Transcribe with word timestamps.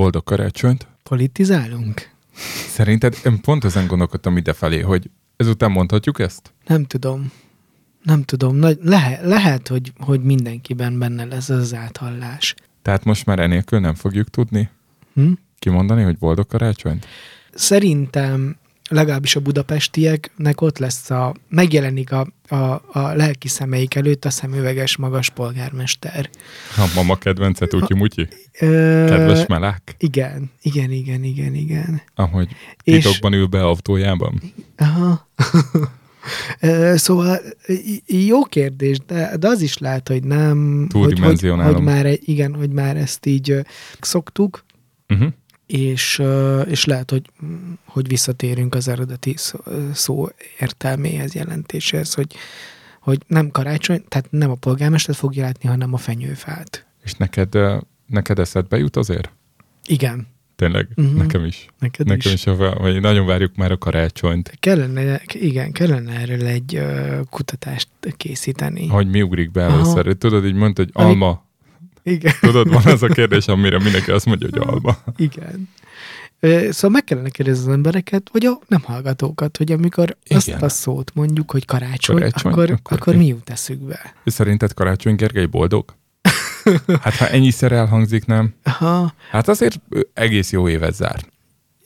boldog 0.00 0.24
karácsonyt. 0.24 0.86
Politizálunk? 1.02 2.10
Szerinted, 2.68 3.16
én 3.24 3.40
pont 3.40 3.64
ezen 3.64 3.86
gondolkodtam 3.86 4.36
idefelé, 4.36 4.80
hogy 4.80 5.10
ezután 5.36 5.70
mondhatjuk 5.70 6.18
ezt? 6.18 6.52
Nem 6.66 6.84
tudom. 6.84 7.32
Nem 8.02 8.22
tudom. 8.22 8.56
Nagy, 8.56 8.78
lehet, 8.82 9.24
lehet 9.24 9.68
hogy, 9.68 9.92
hogy 9.98 10.22
mindenkiben 10.22 10.98
benne 10.98 11.24
lesz 11.24 11.48
az 11.48 11.74
áthallás. 11.74 12.54
Tehát 12.82 13.04
most 13.04 13.26
már 13.26 13.38
enélkül 13.38 13.80
nem 13.80 13.94
fogjuk 13.94 14.28
tudni 14.28 14.70
Hm? 15.14 15.32
kimondani, 15.58 16.02
hogy 16.02 16.18
boldog 16.18 16.46
karácsonyt? 16.46 17.06
Szerintem 17.54 18.56
legalábbis 18.90 19.36
a 19.36 19.40
budapestieknek 19.40 20.60
ott 20.60 20.78
lesz 20.78 21.10
a, 21.10 21.34
megjelenik 21.48 22.12
a, 22.12 22.26
a, 22.48 22.56
a 22.92 23.12
lelki 23.14 23.48
szemeik 23.48 23.94
előtt 23.94 24.24
a 24.24 24.30
szemüveges 24.30 24.96
magas 24.96 25.30
polgármester. 25.30 26.30
A 26.76 26.92
mama 26.94 27.16
kedvence 27.16 27.66
Tutyi 27.66 27.94
Mutyi? 27.94 28.28
Kedves 28.52 29.46
melák? 29.46 29.94
Igen, 29.98 30.50
igen, 30.62 30.90
igen, 30.90 31.24
igen, 31.24 31.54
igen. 31.54 32.02
Ahogy 32.14 32.48
És- 32.84 33.04
titokban 33.04 33.32
ül 33.32 33.46
be 33.46 33.62
autójában? 33.62 34.42
Aha. 34.76 35.28
Szóval 36.94 37.38
jó 38.06 38.42
kérdés, 38.44 38.98
de, 39.06 39.36
de 39.36 39.48
az 39.48 39.60
is 39.60 39.78
lehet, 39.78 40.08
hogy 40.08 40.24
nem. 40.24 40.86
Hogy, 40.92 41.18
hogy, 41.18 41.40
hogy 41.40 41.80
már, 41.82 42.06
egy- 42.06 42.28
igen, 42.28 42.54
hogy 42.54 42.70
már 42.70 42.96
ezt 42.96 43.26
így 43.26 43.54
szoktuk, 44.00 44.64
Uh-huh. 45.08 45.32
És, 45.72 46.22
és 46.66 46.84
lehet, 46.84 47.10
hogy, 47.10 47.30
hogy 47.84 48.08
visszatérünk 48.08 48.74
az 48.74 48.88
eredeti 48.88 49.34
szó, 49.36 49.58
szó 49.92 50.28
értelméhez, 50.60 51.34
jelentéséhez, 51.34 52.14
hogy, 52.14 52.34
hogy 53.00 53.18
nem 53.26 53.50
karácsony, 53.50 54.04
tehát 54.08 54.30
nem 54.30 54.50
a 54.50 54.54
polgármester 54.54 55.14
fogja 55.14 55.42
látni, 55.44 55.68
hanem 55.68 55.94
a 55.94 55.96
fenyőfát. 55.96 56.86
És 57.04 57.12
neked, 57.12 57.56
neked 58.06 58.38
eszedbe 58.38 58.78
jut 58.78 58.96
azért? 58.96 59.32
Igen, 59.86 60.26
Tényleg, 60.56 60.88
uh-huh. 60.96 61.14
nekem 61.14 61.44
is. 61.44 61.66
neked 61.78 62.06
nekem 62.06 62.32
is. 62.32 62.46
is, 62.46 62.52
hogy 62.74 63.00
nagyon 63.00 63.26
várjuk 63.26 63.54
már 63.56 63.70
a 63.72 63.78
karácsonyt, 63.78 64.56
Kellene, 64.60 65.22
igen, 65.32 65.72
kellene 65.72 66.12
erről 66.12 66.46
egy 66.46 66.74
ö, 66.74 67.20
kutatást 67.30 67.88
készíteni. 68.16 68.86
hogy 68.86 69.08
mi 69.08 69.22
ugrik 69.22 69.50
be 69.50 69.66
Aha. 69.66 69.74
először. 69.74 70.16
Tudod, 70.16 70.44
így 70.46 70.54
mondta, 70.54 70.82
hogy 70.82 70.90
Ami- 70.94 71.08
alma. 71.10 71.44
Igen. 72.10 72.32
Tudod, 72.40 72.68
van 72.68 72.84
az 72.86 73.02
a 73.02 73.06
kérdés, 73.08 73.46
amire 73.46 73.78
mindenki 73.78 74.10
azt 74.10 74.26
mondja, 74.26 74.48
hogy 74.50 74.68
alma. 74.68 74.96
Igen. 75.16 75.68
Szóval 76.70 76.90
meg 76.90 77.04
kellene 77.04 77.28
kérdezni 77.28 77.66
az 77.68 77.72
embereket, 77.74 78.28
vagy 78.32 78.46
a 78.46 78.58
nem 78.68 78.82
hallgatókat, 78.82 79.56
hogy 79.56 79.72
amikor 79.72 80.16
Igen. 80.24 80.38
azt 80.38 80.62
a 80.62 80.68
szót 80.68 81.10
mondjuk, 81.14 81.50
hogy 81.50 81.64
karácsony, 81.64 82.16
Karácsony, 82.16 82.52
akkor, 82.52 82.70
akkor 82.70 82.96
akkor, 82.98 83.16
mi? 83.16 83.26
jut 83.26 83.50
eszükbe? 83.50 84.14
És 84.24 84.32
szerinted 84.32 84.74
Karácsony 84.74 85.14
Gergely 85.14 85.46
boldog? 85.46 85.94
Hát 87.02 87.16
ha 87.16 87.28
ennyiszer 87.28 87.72
elhangzik, 87.72 88.26
nem? 88.26 88.54
Aha, 88.62 89.14
Hát 89.30 89.48
azért 89.48 89.80
egész 90.14 90.52
jó 90.52 90.68
évet 90.68 90.94
zár. 90.94 91.24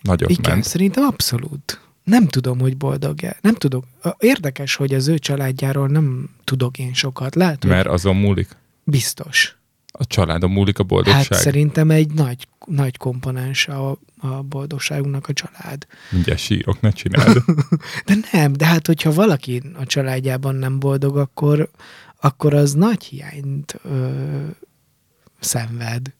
Nagyot 0.02 0.30
igen, 0.30 0.50
ment. 0.52 0.64
szerintem 0.64 1.04
abszolút. 1.04 1.80
Nem 2.04 2.26
tudom, 2.28 2.58
hogy 2.60 2.76
boldog-e. 2.76 3.36
Nem 3.40 3.54
tudok. 3.54 3.84
Érdekes, 4.18 4.74
hogy 4.74 4.94
az 4.94 5.08
ő 5.08 5.18
családjáról 5.18 5.88
nem 5.88 6.30
tudok 6.44 6.78
én 6.78 6.94
sokat. 6.94 7.34
Lehet, 7.34 7.64
Mert 7.64 7.86
azon 7.86 8.16
múlik. 8.16 8.48
biztos. 8.84 9.56
A 9.96 10.06
családon 10.06 10.50
múlik 10.50 10.78
a 10.78 10.82
boldogság. 10.82 11.26
Hát 11.26 11.40
szerintem 11.40 11.90
egy 11.90 12.12
nagy, 12.12 12.48
nagy 12.66 12.96
komponens 12.96 13.68
a, 13.68 13.98
a 14.18 14.42
boldogságunknak 14.42 15.28
a 15.28 15.32
család. 15.32 15.86
Mindjárt 16.10 16.40
sírok, 16.40 16.80
ne 16.80 16.90
csináld. 16.90 17.42
De 18.06 18.14
nem, 18.32 18.52
de 18.52 18.66
hát 18.66 18.86
hogyha 18.86 19.12
valaki 19.12 19.62
a 19.74 19.86
családjában 19.86 20.54
nem 20.54 20.78
boldog, 20.78 21.16
akkor, 21.16 21.70
akkor 22.20 22.54
az 22.54 22.72
nagy 22.72 23.04
hiányt 23.04 23.80
ö, 23.82 24.10
szenved. 25.40 26.14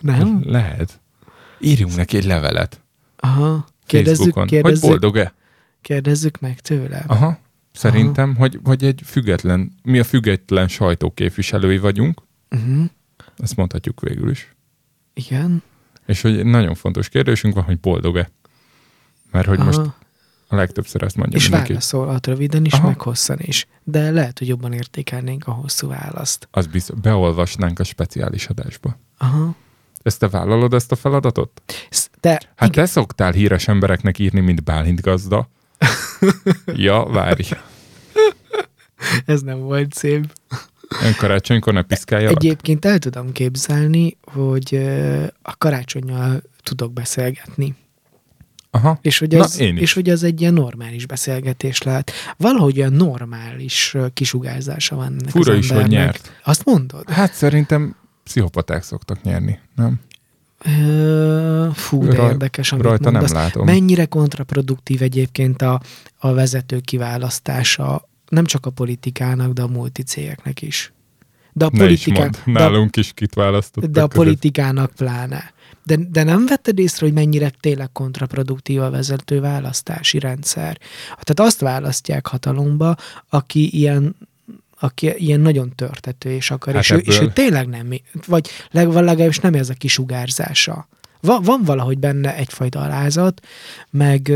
Nem? 0.00 0.42
Lehet. 0.44 1.00
Írjunk 1.60 1.96
neki 1.96 2.16
egy 2.16 2.24
levelet. 2.24 2.80
Aha. 3.16 3.66
Kérdezzük, 3.86 4.16
Facebookon. 4.16 4.42
Hogy 4.42 4.50
kérdezzük, 4.50 4.88
boldog-e? 4.88 5.34
kérdezzük 5.80 6.40
meg 6.40 6.60
tőle. 6.60 7.04
Aha. 7.06 7.38
Szerintem, 7.72 8.36
hogy, 8.36 8.60
hogy 8.64 8.84
egy 8.84 9.00
független, 9.04 9.72
mi 9.82 9.98
a 9.98 10.04
független 10.04 10.68
sajtóképviselői 10.68 11.78
vagyunk, 11.78 12.22
Uh-huh. 12.50 12.84
ezt 13.38 13.56
mondhatjuk 13.56 14.00
végül 14.00 14.30
is. 14.30 14.54
Igen. 15.14 15.62
És 16.06 16.20
hogy 16.20 16.44
nagyon 16.44 16.74
fontos 16.74 17.08
kérdésünk 17.08 17.54
van, 17.54 17.64
hogy 17.64 17.80
boldog-e? 17.80 18.30
Mert 19.30 19.46
hogy 19.46 19.58
Aha. 19.58 19.66
most 19.66 19.80
a 20.48 20.56
legtöbbször 20.56 21.02
ezt 21.02 21.16
mondja 21.16 21.36
És 21.38 21.42
mindenki. 21.42 21.68
válaszolhat 21.72 22.26
röviden 22.26 22.64
is, 22.64 22.72
Aha. 22.72 22.86
meg 22.86 23.00
hosszan 23.00 23.38
is. 23.40 23.66
De 23.82 24.10
lehet, 24.10 24.38
hogy 24.38 24.48
jobban 24.48 24.72
értékelnénk 24.72 25.46
a 25.46 25.50
hosszú 25.50 25.88
választ. 25.88 26.48
Az 26.50 26.66
biztos, 26.66 26.98
beolvasnánk 27.00 27.78
a 27.78 27.84
speciális 27.84 28.46
adásba. 28.46 28.98
Aha. 29.18 29.54
Ezt 30.02 30.18
te 30.18 30.28
vállalod 30.28 30.74
ezt 30.74 30.92
a 30.92 30.96
feladatot? 30.96 31.62
De 32.20 32.30
Hát 32.30 32.68
igen, 32.68 32.84
te 32.84 32.86
szoktál 32.86 33.32
híres 33.32 33.68
embereknek 33.68 34.18
írni, 34.18 34.40
mint 34.40 34.64
Bálint 34.64 35.00
gazda. 35.00 35.48
ja, 36.66 37.04
várj. 37.04 37.48
ez 39.26 39.40
nem 39.40 39.58
volt 39.58 39.92
szép. 39.94 40.32
Ön 41.02 41.14
karácsonykor 41.18 41.72
ne 41.72 41.82
piszkáljalak? 41.82 42.36
Egyébként 42.36 42.84
el 42.84 42.98
tudom 42.98 43.32
képzelni, 43.32 44.16
hogy 44.32 44.74
a 45.42 45.56
karácsonyjal 45.58 46.42
tudok 46.62 46.92
beszélgetni. 46.92 47.74
Aha. 48.70 48.98
És 49.02 49.18
hogy, 49.18 49.32
Na, 49.36 49.42
az, 49.44 49.60
is. 49.60 49.80
és 49.80 49.92
hogy 49.92 50.08
az 50.10 50.22
egy 50.22 50.40
ilyen 50.40 50.54
normális 50.54 51.06
beszélgetés 51.06 51.82
lehet. 51.82 52.12
Valahogy 52.36 52.78
olyan 52.78 52.92
normális 52.92 53.96
kisugárzása 54.14 54.96
van 54.96 55.06
ennek 55.06 55.28
Fura 55.28 55.52
az 55.52 55.58
is, 55.58 55.68
hogy 55.70 55.80
embernek. 55.80 56.04
nyert. 56.04 56.32
Azt 56.44 56.64
mondod? 56.64 57.10
Hát 57.10 57.32
szerintem 57.34 57.96
pszichopaták 58.24 58.82
szoktak 58.82 59.22
nyerni, 59.22 59.58
nem? 59.76 60.00
Fú, 61.72 62.04
de 62.06 62.16
Raj- 62.16 62.30
érdekes, 62.30 62.72
amit 62.72 62.84
Rajta 62.84 63.02
nem 63.10 63.12
mondasz. 63.12 63.32
látom. 63.32 63.64
Mennyire 63.64 64.04
kontraproduktív 64.04 65.02
egyébként 65.02 65.62
a, 65.62 65.80
a 66.18 66.32
vezető 66.32 66.80
kiválasztása 66.80 68.08
nem 68.28 68.44
csak 68.44 68.66
a 68.66 68.70
politikának, 68.70 69.52
de 69.52 69.62
a 69.62 69.66
multicégeknek 69.66 70.62
is. 70.62 70.92
De 71.52 71.64
a, 71.64 71.70
Ne 71.72 71.88
is 71.90 72.06
nálunk 72.44 72.96
is 72.96 73.12
kit 73.12 73.34
választottak 73.34 73.90
de 73.90 74.02
a 74.02 74.08
között. 74.08 74.24
politikának 74.24 74.90
pláne. 74.96 75.54
De, 75.84 75.96
de 76.10 76.22
nem 76.22 76.46
vetted 76.46 76.78
észre, 76.78 77.06
hogy 77.06 77.14
mennyire 77.14 77.50
tényleg 77.60 77.92
kontraproduktív 77.92 78.80
a 78.82 78.90
vezető 78.90 79.40
választási 79.40 80.18
rendszer? 80.18 80.78
Tehát 81.20 81.40
azt 81.50 81.60
választják 81.60 82.26
hatalomba, 82.26 82.96
aki 83.28 83.76
ilyen 83.76 84.16
aki 84.80 85.14
ilyen 85.16 85.40
nagyon 85.40 85.72
törtető 85.74 86.30
és 86.30 86.50
akar, 86.50 86.74
Hát 86.74 86.82
és, 86.82 86.90
ő, 86.90 86.96
és 86.96 87.14
ő 87.14 87.16
ebből- 87.18 87.32
tényleg 87.32 87.68
nem, 87.68 87.88
vagy 88.26 88.48
leg- 88.70 88.92
legalábbis 88.92 89.38
nem 89.38 89.54
ez 89.54 89.68
a 89.68 89.74
kisugárzása. 89.74 90.88
Va, 91.20 91.40
van 91.40 91.62
valahogy 91.64 91.98
benne 91.98 92.36
egyfajta 92.36 92.80
alázat, 92.80 93.46
meg 93.90 94.32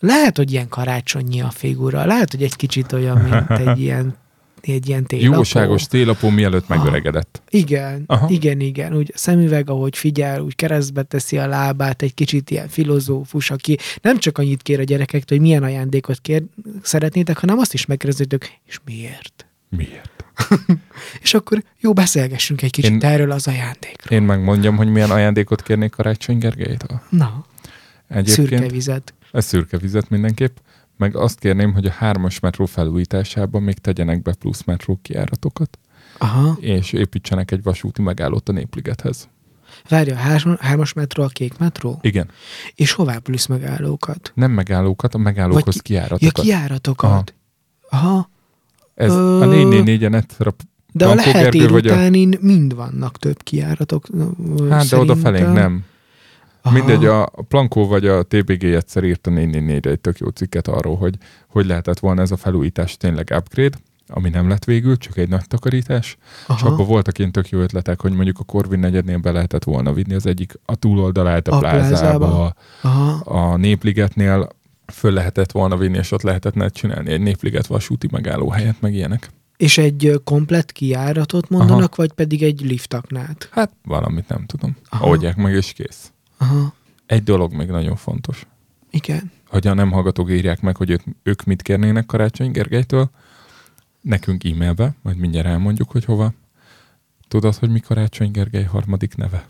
lehet, 0.00 0.36
hogy 0.36 0.52
ilyen 0.52 0.68
karácsonyi 0.68 1.40
a 1.40 1.50
figura, 1.50 2.04
lehet, 2.04 2.30
hogy 2.30 2.42
egy 2.42 2.56
kicsit 2.56 2.92
olyan, 2.92 3.18
mint 3.18 3.50
egy 3.68 3.80
ilyen, 3.80 4.16
egy 4.60 4.88
ilyen 4.88 5.04
télapó. 5.04 5.34
Jóságos 5.34 5.86
télapó 5.86 6.28
mielőtt 6.28 6.68
megöregedett. 6.68 7.42
Igen, 7.50 8.04
Aha. 8.06 8.28
Igen, 8.30 8.60
igen. 8.60 8.96
Úgy 8.96 9.12
szemüveg, 9.14 9.70
ahogy 9.70 9.96
figyel, 9.96 10.40
úgy 10.40 10.54
keresztbe 10.54 11.02
teszi 11.02 11.38
a 11.38 11.46
lábát, 11.46 12.02
egy 12.02 12.14
kicsit 12.14 12.50
ilyen 12.50 12.68
filozófus, 12.68 13.50
aki 13.50 13.78
nem 14.02 14.18
csak 14.18 14.38
annyit 14.38 14.62
kér 14.62 14.80
a 14.80 14.84
gyerekektől, 14.84 15.38
hogy 15.38 15.46
milyen 15.46 15.62
ajándékot 15.62 16.20
kér, 16.20 16.42
szeretnétek, 16.82 17.38
hanem 17.38 17.58
azt 17.58 17.74
is 17.74 17.86
megkérdezőtök, 17.86 18.50
és 18.66 18.78
miért? 18.84 19.46
Miért? 19.68 20.24
És 21.22 21.34
akkor 21.34 21.62
jó, 21.80 21.92
beszélgessünk 21.92 22.62
egy 22.62 22.70
kicsit 22.70 22.90
Én... 22.90 23.04
erről 23.04 23.30
az 23.30 23.46
ajándékról. 23.46 24.18
Én 24.18 24.22
megmondjam, 24.22 24.76
hogy 24.76 24.88
milyen 24.88 25.10
ajándékot 25.10 25.62
kérnék 25.62 25.90
Karácsony 25.90 26.38
Gergelytől. 26.38 27.00
Na, 27.08 27.44
Egyébként 28.08 28.48
szürke 28.48 28.68
vizet. 28.68 29.14
Ez 29.32 29.44
szürke 29.44 29.78
vizet 29.78 30.08
mindenképp, 30.08 30.56
meg 30.96 31.16
azt 31.16 31.38
kérném, 31.38 31.72
hogy 31.72 31.86
a 31.86 31.90
hármas 31.90 32.40
metró 32.40 32.64
felújításában 32.64 33.62
még 33.62 33.78
tegyenek 33.78 34.22
be 34.22 34.34
plusz 34.34 34.64
metró 34.64 34.98
kijáratokat, 35.02 35.78
Aha. 36.18 36.56
és 36.60 36.92
építsenek 36.92 37.50
egy 37.50 37.62
vasúti 37.62 38.02
megállót 38.02 38.48
a 38.48 38.52
Népligethez. 38.52 39.28
Várja, 39.88 40.14
a 40.14 40.18
hármas, 40.60 40.92
metró 40.92 41.22
a 41.22 41.26
kék 41.26 41.58
metró? 41.58 41.98
Igen, 42.02 42.28
És 42.74 42.92
hová 42.92 43.18
plusz 43.18 43.46
megállókat? 43.46 44.32
nem 44.34 44.50
megállókat, 44.50 45.14
a 45.14 45.18
megállókhoz 45.18 45.64
Vagy 45.64 45.74
ki- 45.74 45.80
kijáratokat. 45.82 46.36
Ja, 46.36 46.42
kijáratokat. 46.42 47.34
Aha. 47.90 48.06
Aha. 48.06 48.30
Ez 48.94 49.10
Ö, 49.12 49.40
a 49.42 49.46
444-en 49.46 50.14
egyszer 50.14 50.46
a 50.46 50.54
De 50.92 51.06
a 51.06 51.14
lehet 51.14 51.54
a- 51.54 52.10
mind 52.40 52.74
vannak 52.74 53.16
több 53.18 53.42
kijáratok. 53.42 54.06
Hát, 54.68 54.88
de 54.88 54.96
oda 54.96 55.16
felénk 55.16 55.44
szerintem. 55.44 55.52
nem. 55.52 55.84
Aha. 56.68 56.76
Mindegy, 56.76 57.04
a 57.04 57.30
Plankó 57.48 57.86
vagy 57.86 58.06
a 58.06 58.22
TBG 58.22 58.64
egyszer 58.64 59.04
írt 59.04 59.26
a 59.26 59.30
444-re 59.30 59.90
egy 59.90 60.00
tök 60.00 60.18
jó 60.18 60.28
cikket 60.28 60.68
arról, 60.68 60.96
hogy 60.96 61.14
hogy 61.48 61.66
lehetett 61.66 61.98
volna 61.98 62.20
ez 62.22 62.30
a 62.30 62.36
felújítás 62.36 62.96
tényleg 62.96 63.32
upgrade, 63.36 63.76
ami 64.06 64.28
nem 64.28 64.48
lett 64.48 64.64
végül, 64.64 64.96
csak 64.96 65.16
egy 65.16 65.28
nagy 65.28 65.46
takarítás. 65.46 66.16
És 66.40 66.44
Aha. 66.46 66.68
abban 66.68 66.86
voltak 66.86 67.18
ilyen 67.18 67.32
tök 67.32 67.48
jó 67.48 67.58
ötletek, 67.58 68.00
hogy 68.00 68.12
mondjuk 68.12 68.38
a 68.38 68.44
Corvin 68.44 68.78
negyednél 68.78 69.18
be 69.18 69.30
lehetett 69.30 69.64
volna 69.64 69.92
vinni 69.92 70.14
az 70.14 70.26
egyik 70.26 70.52
a 70.64 70.74
túloldalát 70.74 71.48
a, 71.48 71.56
A 71.56 71.58
plázába, 71.58 71.88
plázába. 71.88 72.54
Aha. 72.82 73.12
a 73.12 73.56
Népligetnél 73.56 74.48
föl 74.92 75.12
lehetett 75.12 75.52
volna 75.52 75.76
vinni, 75.76 75.98
és 75.98 76.12
ott 76.12 76.22
lehetett 76.22 76.72
csinálni 76.72 77.10
egy 77.10 77.20
Népliget 77.20 77.66
vasúti 77.66 78.08
megálló 78.10 78.50
helyet, 78.50 78.80
meg 78.80 78.94
ilyenek. 78.94 79.30
És 79.56 79.78
egy 79.78 80.20
komplett 80.24 80.72
kijáratot 80.72 81.48
mondanak, 81.48 81.96
vagy 81.96 82.12
pedig 82.12 82.42
egy 82.42 82.60
liftaknát? 82.60 83.48
Hát 83.52 83.72
valamit 83.84 84.28
nem 84.28 84.44
tudom. 84.46 84.76
Aha. 84.88 85.06
Oldják 85.06 85.36
meg, 85.36 85.54
és 85.54 85.72
kész. 85.72 86.12
Aha, 86.38 86.74
Egy 87.06 87.22
dolog 87.22 87.52
még 87.52 87.68
nagyon 87.68 87.96
fontos. 87.96 88.46
igen. 88.90 89.30
hogy 89.48 89.66
a 89.66 89.74
nem 89.74 89.90
hallgatók 89.90 90.30
írják 90.30 90.60
meg, 90.60 90.76
hogy 90.76 90.90
ők, 90.90 91.00
ők 91.22 91.44
mit 91.44 91.62
kérnének 91.62 92.06
Karácsony 92.06 92.50
Gergelytől, 92.50 93.10
nekünk 94.00 94.44
e-mailbe, 94.44 94.94
majd 95.02 95.16
mindjárt 95.16 95.46
elmondjuk, 95.46 95.90
hogy 95.90 96.04
hova. 96.04 96.32
Tudod, 97.28 97.54
hogy 97.54 97.70
mi 97.70 97.80
Karácsony 97.80 98.30
Gergely 98.30 98.64
harmadik 98.64 99.14
neve? 99.16 99.48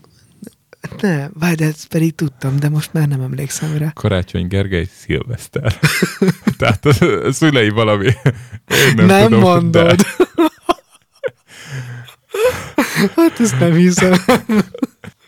Ne, 1.00 1.28
várj, 1.28 1.54
de 1.54 1.64
ezt 1.66 1.86
pedig 1.88 2.14
tudtam, 2.14 2.58
de 2.58 2.68
most 2.68 2.92
már 2.92 3.08
nem 3.08 3.20
emlékszem 3.20 3.76
rá. 3.76 3.90
Karácsony 3.94 4.46
Gergely 4.48 4.84
Szilveszter. 4.84 5.78
Tehát 6.58 6.84
a 6.86 7.32
szülei 7.32 7.68
valami. 7.68 8.06
Én 8.06 8.94
Nem, 8.94 8.94
nem, 8.94 9.06
nem 9.06 9.22
tudom, 9.24 9.40
mondod. 9.40 9.96
De 9.96 10.06
hát 13.16 13.40
ezt 13.40 13.58
nem 13.58 13.72
hiszem. 13.72 14.14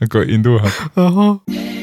akkor 0.00 0.28
indulhat. 0.28 0.90
Aha. 0.94 1.42
Welcome 1.46 1.79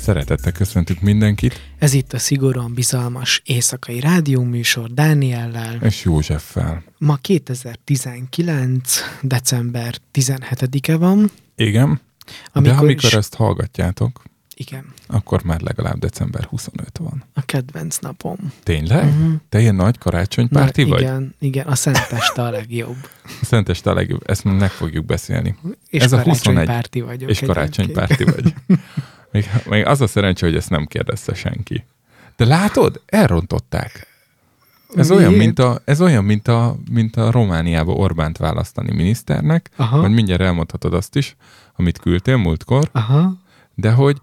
Szeretettel 0.00 0.52
köszöntük 0.52 1.00
mindenkit, 1.00 1.60
Ez 1.78 1.92
itt 1.92 2.12
a 2.12 2.18
szigorúan 2.18 2.74
bizalmas 2.74 3.42
éjszakai 3.44 4.00
rádióműsor 4.00 4.90
Dániellel. 4.90 5.78
és 5.82 6.04
Józseffel. 6.04 6.82
Ma 6.98 7.16
2019. 7.16 8.98
december 9.22 9.94
17-e 10.14 10.96
van, 10.96 11.30
Igen, 11.56 12.00
amikor, 12.52 12.72
de 12.72 12.78
amikor 12.78 13.04
is, 13.04 13.12
ezt 13.14 13.34
hallgatjátok, 13.34 14.22
igen, 14.54 14.84
akkor 15.06 15.42
már 15.42 15.60
legalább 15.60 15.98
december 15.98 16.44
25 16.44 16.98
van. 16.98 17.24
a 17.34 17.42
kedvenc 17.42 17.98
napom. 17.98 18.36
Tényleg? 18.62 19.04
Mhm. 19.04 19.32
Te 19.48 19.60
ilyen 19.60 19.74
nagy 19.74 19.98
karácsonypárti 19.98 20.82
Na, 20.82 20.88
vagy? 20.88 21.00
igen, 21.00 21.34
igen, 21.38 21.66
a 21.66 21.74
Szenteste 21.74 22.42
a 22.42 22.50
legjobb. 22.50 22.96
A 23.42 23.44
Szenteste 23.44 23.90
a 23.90 23.94
legjobb, 23.94 24.20
ezt 24.30 24.44
meg 24.44 24.70
fogjuk 24.70 25.04
beszélni. 25.04 25.56
És 25.88 26.02
Ez 26.02 26.12
a 26.12 26.22
21 26.22 26.40
karácsonypárti 26.42 27.00
vagyok. 27.00 27.30
És 27.30 27.38
karácsonypárti 27.40 28.24
vagy. 28.24 28.54
Még, 29.32 29.50
még 29.68 29.86
az 29.86 30.00
a 30.00 30.06
szerencse, 30.06 30.46
hogy 30.46 30.56
ezt 30.56 30.70
nem 30.70 30.86
kérdezte 30.86 31.34
senki. 31.34 31.84
De 32.36 32.44
látod? 32.44 33.00
Elrontották. 33.06 34.06
Ez 34.94 35.08
Miért? 35.08 35.24
olyan, 35.24 35.38
mint 35.38 35.58
a, 35.58 35.80
ez 35.84 36.00
olyan, 36.00 36.24
mint 36.24 36.48
a, 36.48 36.76
mint 36.90 37.16
a 37.16 37.30
Romániába 37.30 37.92
Orbánt 37.92 38.36
választani 38.36 38.94
miniszternek, 38.94 39.70
Aha. 39.76 40.00
majd 40.00 40.12
mindjárt 40.12 40.40
elmondhatod 40.40 40.94
azt 40.94 41.16
is, 41.16 41.36
amit 41.76 41.98
küldtél 41.98 42.36
múltkor, 42.36 42.88
Aha, 42.92 43.36
de 43.74 43.92
hogy, 43.92 44.20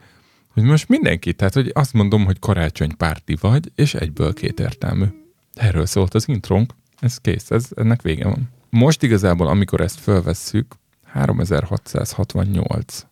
hogy 0.54 0.64
most 0.64 0.90
mindenki, 0.90 1.34
tehát 1.34 1.54
hogy 1.54 1.72
azt 1.74 1.94
mondom, 1.94 2.26
hogy 2.26 2.40
karácsonypárti 2.40 3.38
vagy, 3.42 3.72
és 3.76 3.94
egyből 3.94 4.34
kétértelmű. 4.34 5.06
Erről 5.54 5.86
szólt 5.86 6.14
az 6.14 6.28
intrónk, 6.28 6.74
ez 7.00 7.18
kész, 7.18 7.52
ez, 7.52 7.66
ennek 7.76 8.02
vége 8.02 8.24
van. 8.24 8.50
Most 8.70 9.04
igazából, 9.04 9.48
amikor 9.48 9.82
ezt 9.82 10.00
fölvesszük, 10.00 10.76
3668 11.06 13.06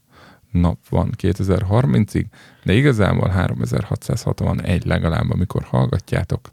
nap 0.56 0.78
van 0.90 1.14
2030-ig, 1.18 2.26
de 2.64 2.74
igazából 2.74 3.30
3661 3.30 4.86
legalább, 4.86 5.32
amikor 5.32 5.64
hallgatjátok. 5.64 6.52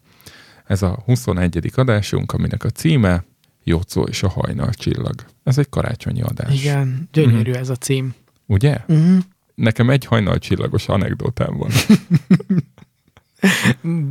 Ez 0.66 0.82
a 0.82 1.02
21. 1.04 1.70
adásunk, 1.74 2.32
aminek 2.32 2.64
a 2.64 2.70
címe 2.70 3.24
Jocó 3.64 4.02
és 4.02 4.22
a 4.22 4.28
hajnal 4.28 4.70
csillag. 4.72 5.14
Ez 5.44 5.58
egy 5.58 5.68
karácsonyi 5.68 6.22
adás. 6.22 6.60
igen, 6.60 7.08
gyönyörű 7.12 7.52
ez 7.52 7.68
a 7.68 7.76
cím. 7.76 8.14
Ugye? 8.46 8.78
Uh-huh. 8.86 9.18
Nekem 9.54 9.90
egy 9.90 10.04
hajnalcsillagos 10.04 10.88
anekdotám 10.88 11.56
van. 11.56 11.70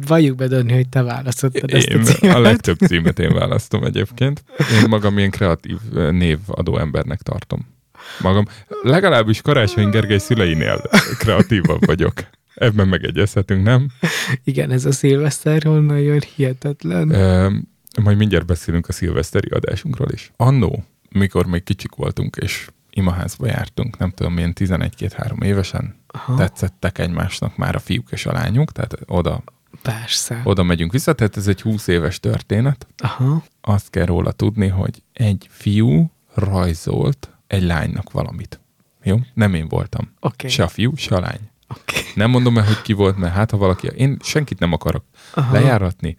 Valljuk 0.08 0.36
be, 0.36 0.48
Dani, 0.48 0.74
hogy 0.74 0.90
te 0.90 1.02
választottad 1.02 1.74
ezt 1.74 1.88
a 1.88 1.92
Én 1.92 2.04
címet. 2.04 2.36
a 2.36 2.40
legtöbb 2.40 2.78
címet 2.78 3.20
én 3.20 3.34
választom 3.34 3.84
egyébként. 3.84 4.44
Én 4.82 4.90
magam 4.90 5.18
ilyen 5.18 5.30
kreatív 5.30 5.78
névadó 6.12 6.78
embernek 6.78 7.22
tartom. 7.22 7.68
Magam, 8.22 8.46
legalábbis 8.82 9.42
Karácsony 9.42 9.90
Gergely 9.90 10.18
szüleinél 10.18 10.82
kreatívabb 11.20 11.86
vagyok. 11.86 12.14
Ebben 12.56 12.88
megegyezhetünk, 12.88 13.64
nem? 13.64 13.88
Igen, 14.44 14.72
ez 14.72 14.86
a 14.86 14.92
szilveszter 14.92 15.64
honnan 15.64 16.00
jön, 16.00 16.22
hihetetlen. 16.36 17.12
E, 17.12 17.52
majd 18.02 18.18
mindjárt 18.18 18.46
beszélünk 18.46 18.88
a 18.88 18.92
szilveszteri 18.92 19.50
adásunkról 19.50 20.10
is. 20.12 20.32
Annó, 20.36 20.84
mikor 21.10 21.46
még 21.46 21.64
kicsik 21.64 21.96
voltunk, 21.96 22.36
és 22.36 22.68
imaházba 22.90 23.48
jártunk, 23.48 23.98
nem 23.98 24.12
tudom, 24.12 24.34
milyen 24.34 24.54
11-2-3 24.60 25.44
évesen, 25.44 25.96
Aha, 26.08 26.36
tetszettek 26.36 26.98
egymásnak 26.98 27.58
már 27.58 27.76
a 27.76 27.80
fiúk 27.80 28.12
és 28.12 28.26
a 28.26 28.32
lányok, 28.32 28.72
tehát 28.72 28.98
oda, 29.06 29.44
persze. 29.82 30.42
oda 30.44 30.64
megyünk 30.64 30.92
vissza, 30.92 31.14
tehát 31.14 31.38
ez 31.38 31.48
egy 31.48 31.62
20 31.62 31.88
éves 31.88 32.20
történet. 32.20 32.88
Aha, 32.98 33.44
Azt 33.62 33.90
kell 33.90 34.06
róla 34.06 34.32
tudni, 34.32 34.68
hogy 34.68 35.04
egy 35.14 35.48
fiú 35.52 36.12
rajzolt 36.34 37.30
egy 37.52 37.64
lánynak 37.64 38.12
valamit. 38.12 38.60
Jó? 39.04 39.20
Nem 39.34 39.54
én 39.54 39.68
voltam. 39.68 40.12
oké. 40.20 40.48
Se 40.48 40.64
a 40.64 40.68
fiú, 40.68 40.96
se 40.96 41.16
a 41.16 41.20
lány. 41.20 41.50
oké. 41.68 41.98
Nem 42.16 42.30
mondom 42.30 42.58
el, 42.58 42.66
hogy 42.66 42.82
ki 42.82 42.94
volt, 42.94 43.18
mert 43.18 43.34
hát 43.34 43.52
ha 43.52 43.58
valaki... 43.58 43.88
Én 43.88 44.18
senkit 44.22 44.60
nem 44.60 44.74
akarok 44.74 45.04
Aha. 45.34 45.54
lejáratni, 45.54 46.16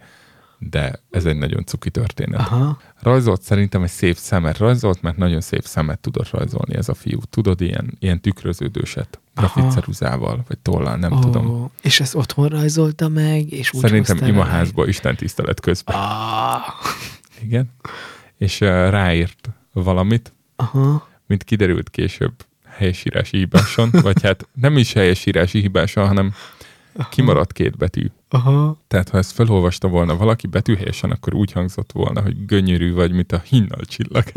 de 0.57 0.99
ez 1.11 1.25
egy 1.25 1.37
nagyon 1.37 1.65
cuki 1.65 1.89
történet. 1.89 2.39
Aha, 2.39 2.77
Rajzolt 2.99 3.41
szerintem 3.41 3.83
egy 3.83 3.89
szép 3.89 4.17
szemet 4.17 4.57
rajzolt, 4.57 5.01
mert 5.01 5.17
nagyon 5.17 5.41
szép 5.41 5.63
szemet 5.65 5.99
tudott 5.99 6.29
rajzolni 6.29 6.75
ez 6.75 6.89
a 6.89 6.93
fiú. 6.93 7.19
Tudod, 7.29 7.61
ilyen, 7.61 7.95
ilyen 7.99 8.21
tükröződőset, 8.21 9.19
grafitceruzával, 9.35 10.43
vagy 10.47 10.57
tollal, 10.57 10.95
nem 10.95 11.11
Ó, 11.11 11.19
tudom. 11.19 11.71
És 11.81 11.99
ezt 11.99 12.15
otthon 12.15 12.47
rajzolta 12.47 13.07
meg, 13.07 13.51
és 13.51 13.73
úgy 13.73 13.81
Szerintem 13.81 14.27
imaházba, 14.27 14.87
Isten 14.87 15.15
tisztelet 15.15 15.59
közben. 15.59 15.95
Ah, 15.95 16.61
Igen. 17.41 17.71
És 18.37 18.61
uh, 18.61 18.67
ráírt 18.69 19.49
valamit, 19.73 20.33
aha, 20.55 21.11
mint 21.33 21.45
kiderült 21.45 21.89
később 21.89 22.33
helyesírási 22.65 23.37
hibáson, 23.37 23.89
vagy 23.91 24.21
hát 24.21 24.47
nem 24.53 24.77
is 24.77 24.93
helyesírási 24.93 25.59
hibáson, 25.59 26.07
hanem 26.07 26.33
kimaradt 27.09 27.51
két 27.51 27.77
betű. 27.77 28.07
aha. 28.29 28.77
Tehát 28.87 29.09
ha 29.09 29.17
ezt 29.17 29.31
felolvasta 29.31 29.87
volna 29.87 30.17
valaki 30.17 30.47
betűhelyesen, 30.47 31.11
akkor 31.11 31.33
úgy 31.33 31.51
hangzott 31.51 31.91
volna, 31.91 32.21
hogy 32.21 32.45
gönyörű 32.45 32.93
vagy, 32.93 33.11
mint 33.11 33.31
a 33.31 33.41
hinnal 33.45 33.81
csillag. 33.85 34.23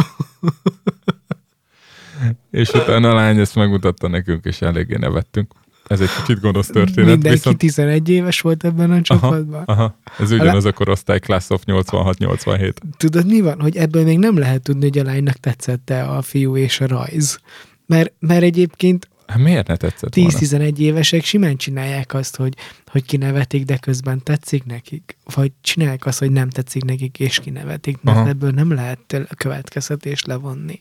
és 2.50 2.72
utána 2.72 3.10
a 3.10 3.14
lány 3.14 3.38
ezt 3.38 3.54
megmutatta 3.54 4.08
nekünk, 4.08 4.44
és 4.44 4.60
eléggé 4.62 4.96
nevettünk. 4.96 5.54
Ez 5.86 6.00
egy 6.00 6.08
kicsit 6.20 6.40
gonosz 6.40 6.66
történet. 6.66 7.10
Mindenki 7.10 7.28
viszont... 7.28 7.58
11 7.58 8.08
éves 8.08 8.40
volt 8.40 8.64
ebben 8.64 8.90
a 8.90 8.92
Aha, 8.92 9.02
csapatban. 9.02 9.62
aha, 9.64 9.98
ez 10.18 10.30
ugyanaz 10.30 10.64
a 10.64 10.72
korosztály, 10.72 11.18
Class 11.18 11.50
of 11.50 11.62
86-87. 11.66 12.72
Tudod, 12.96 13.26
mi 13.26 13.40
van? 13.40 13.60
Hogy 13.60 13.76
ebből 13.76 14.04
még 14.04 14.18
nem 14.18 14.38
lehet 14.38 14.62
tudni, 14.62 14.82
hogy 14.82 14.98
a 14.98 15.02
lánynak 15.02 15.36
tetszette 15.36 16.02
a 16.02 16.22
fiú 16.22 16.56
és 16.56 16.80
a 16.80 16.86
rajz. 16.86 17.40
Mert, 17.86 18.12
mert 18.18 18.42
egyébként 18.42 19.08
Hát 19.26 19.38
miért 19.38 19.66
ne 19.66 19.76
tetszett 19.76 20.14
volna? 20.14 20.30
10-11 20.38 20.78
évesek 20.78 21.24
simán 21.24 21.56
csinálják 21.56 22.14
azt, 22.14 22.36
hogy, 22.36 22.54
hogy 22.86 23.04
kinevetik, 23.04 23.64
de 23.64 23.76
közben 23.76 24.22
tetszik 24.22 24.64
nekik. 24.64 25.16
Vagy 25.34 25.52
csinálják 25.60 26.06
azt, 26.06 26.18
hogy 26.18 26.30
nem 26.30 26.50
tetszik 26.50 26.84
nekik, 26.84 27.18
és 27.18 27.40
kinevetik, 27.40 27.98
mert 28.02 28.16
Aha. 28.16 28.28
ebből 28.28 28.50
nem 28.50 28.72
lehet 28.72 29.28
következtetést 29.36 30.26
levonni. 30.26 30.78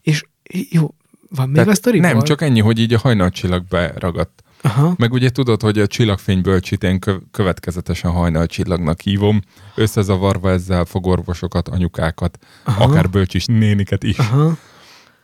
És 0.00 0.24
jó, 0.70 0.94
van 1.34 1.46
még 1.46 1.54
Tehát 1.54 1.70
a 1.70 1.74
sztoriból? 1.74 2.10
nem, 2.12 2.22
csak 2.22 2.40
ennyi, 2.42 2.60
hogy 2.60 2.78
így 2.78 2.94
a 2.94 2.98
hajnalcsillag 2.98 3.64
beragadt. 3.68 4.42
Aha. 4.62 4.94
Meg 4.96 5.12
ugye 5.12 5.30
tudod, 5.30 5.62
hogy 5.62 5.78
a 5.78 5.86
csillagfényből 5.86 6.60
én 6.80 6.98
kö- 6.98 7.22
következetesen 7.30 8.10
hajnalcsillagnak 8.10 9.00
hívom, 9.00 9.40
összezavarva 9.74 10.50
ezzel 10.50 10.84
fogorvosokat, 10.84 11.68
anyukákat, 11.68 12.38
Aha. 12.64 12.84
akár 12.84 13.10
bölcsis 13.10 13.44
néniket 13.46 14.02
is, 14.02 14.18
Aha. 14.18 14.56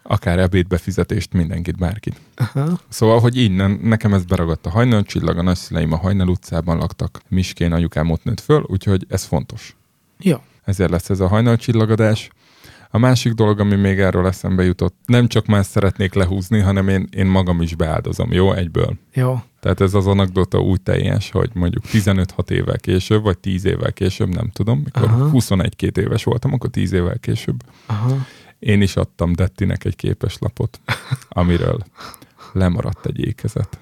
akár 0.03 0.39
ebédbefizetést, 0.39 1.33
mindenkit, 1.33 1.77
bárkit. 1.77 2.21
Aha. 2.37 2.79
Szóval, 2.89 3.21
hogy 3.21 3.37
innen 3.37 3.81
nekem 3.83 4.15
ez 4.15 4.25
beragadt 4.25 4.67
a 4.67 4.71
hajnalcsillag, 4.71 5.39
a 5.39 5.43
nagyszüleim 5.43 5.93
a 5.93 5.97
Hajnal 5.97 6.29
utcában 6.29 6.77
laktak, 6.77 7.21
Miskén 7.29 7.73
anyukám 7.73 8.11
ott 8.11 8.25
nőtt 8.25 8.41
föl, 8.41 8.65
úgyhogy 8.67 9.07
ez 9.09 9.25
fontos. 9.25 9.77
Jó. 10.19 10.37
Ezért 10.65 10.91
lesz 10.91 11.11
ez 11.11 11.21
a 11.21 11.29
hajnalcsillagadás. 11.29 12.31
A 12.91 12.99
másik 12.99 13.33
dolog, 13.33 13.61
ami 13.61 13.75
még 13.75 14.01
erről 14.01 14.27
eszembe 14.27 14.65
jutott, 14.65 14.97
nem 15.07 15.27
csak 15.27 15.47
más 15.47 15.67
szeretnék 15.67 16.15
lehúzni, 16.15 16.61
hanem 16.61 16.89
én, 16.89 17.09
én 17.11 17.27
magam 17.27 17.63
is 17.63 17.75
beáldozom, 17.75 18.33
jó? 18.33 18.53
Egyből. 18.53 18.97
Jó. 19.13 19.43
Tehát 19.61 19.81
ez 19.81 19.95
az 19.95 20.07
anekdota 20.07 20.61
úgy 20.61 20.81
teljes, 20.81 21.31
hogy 21.31 21.51
mondjuk 21.55 21.85
15-6 21.85 22.51
évvel 22.51 22.79
később, 22.79 23.23
vagy 23.23 23.39
10 23.39 23.65
évvel 23.65 23.93
később, 23.93 24.29
nem 24.29 24.51
tudom, 24.51 24.81
mikor 24.85 25.09
Aha. 25.09 25.31
21-2 25.33 25.97
éves 25.97 26.25
voltam, 26.25 26.53
akkor 26.53 26.71
10 26.71 26.93
évvel 26.93 27.19
később 27.19 27.63
Aha. 27.87 28.17
én 28.59 28.83
is 28.83 28.97
adtam 28.97 29.33
Dettinek 29.33 29.85
egy 29.85 29.97
képeslapot, 29.97 30.81
amiről 31.29 31.79
lemaradt 32.53 33.07
egy 33.07 33.27
ékezet. 33.27 33.79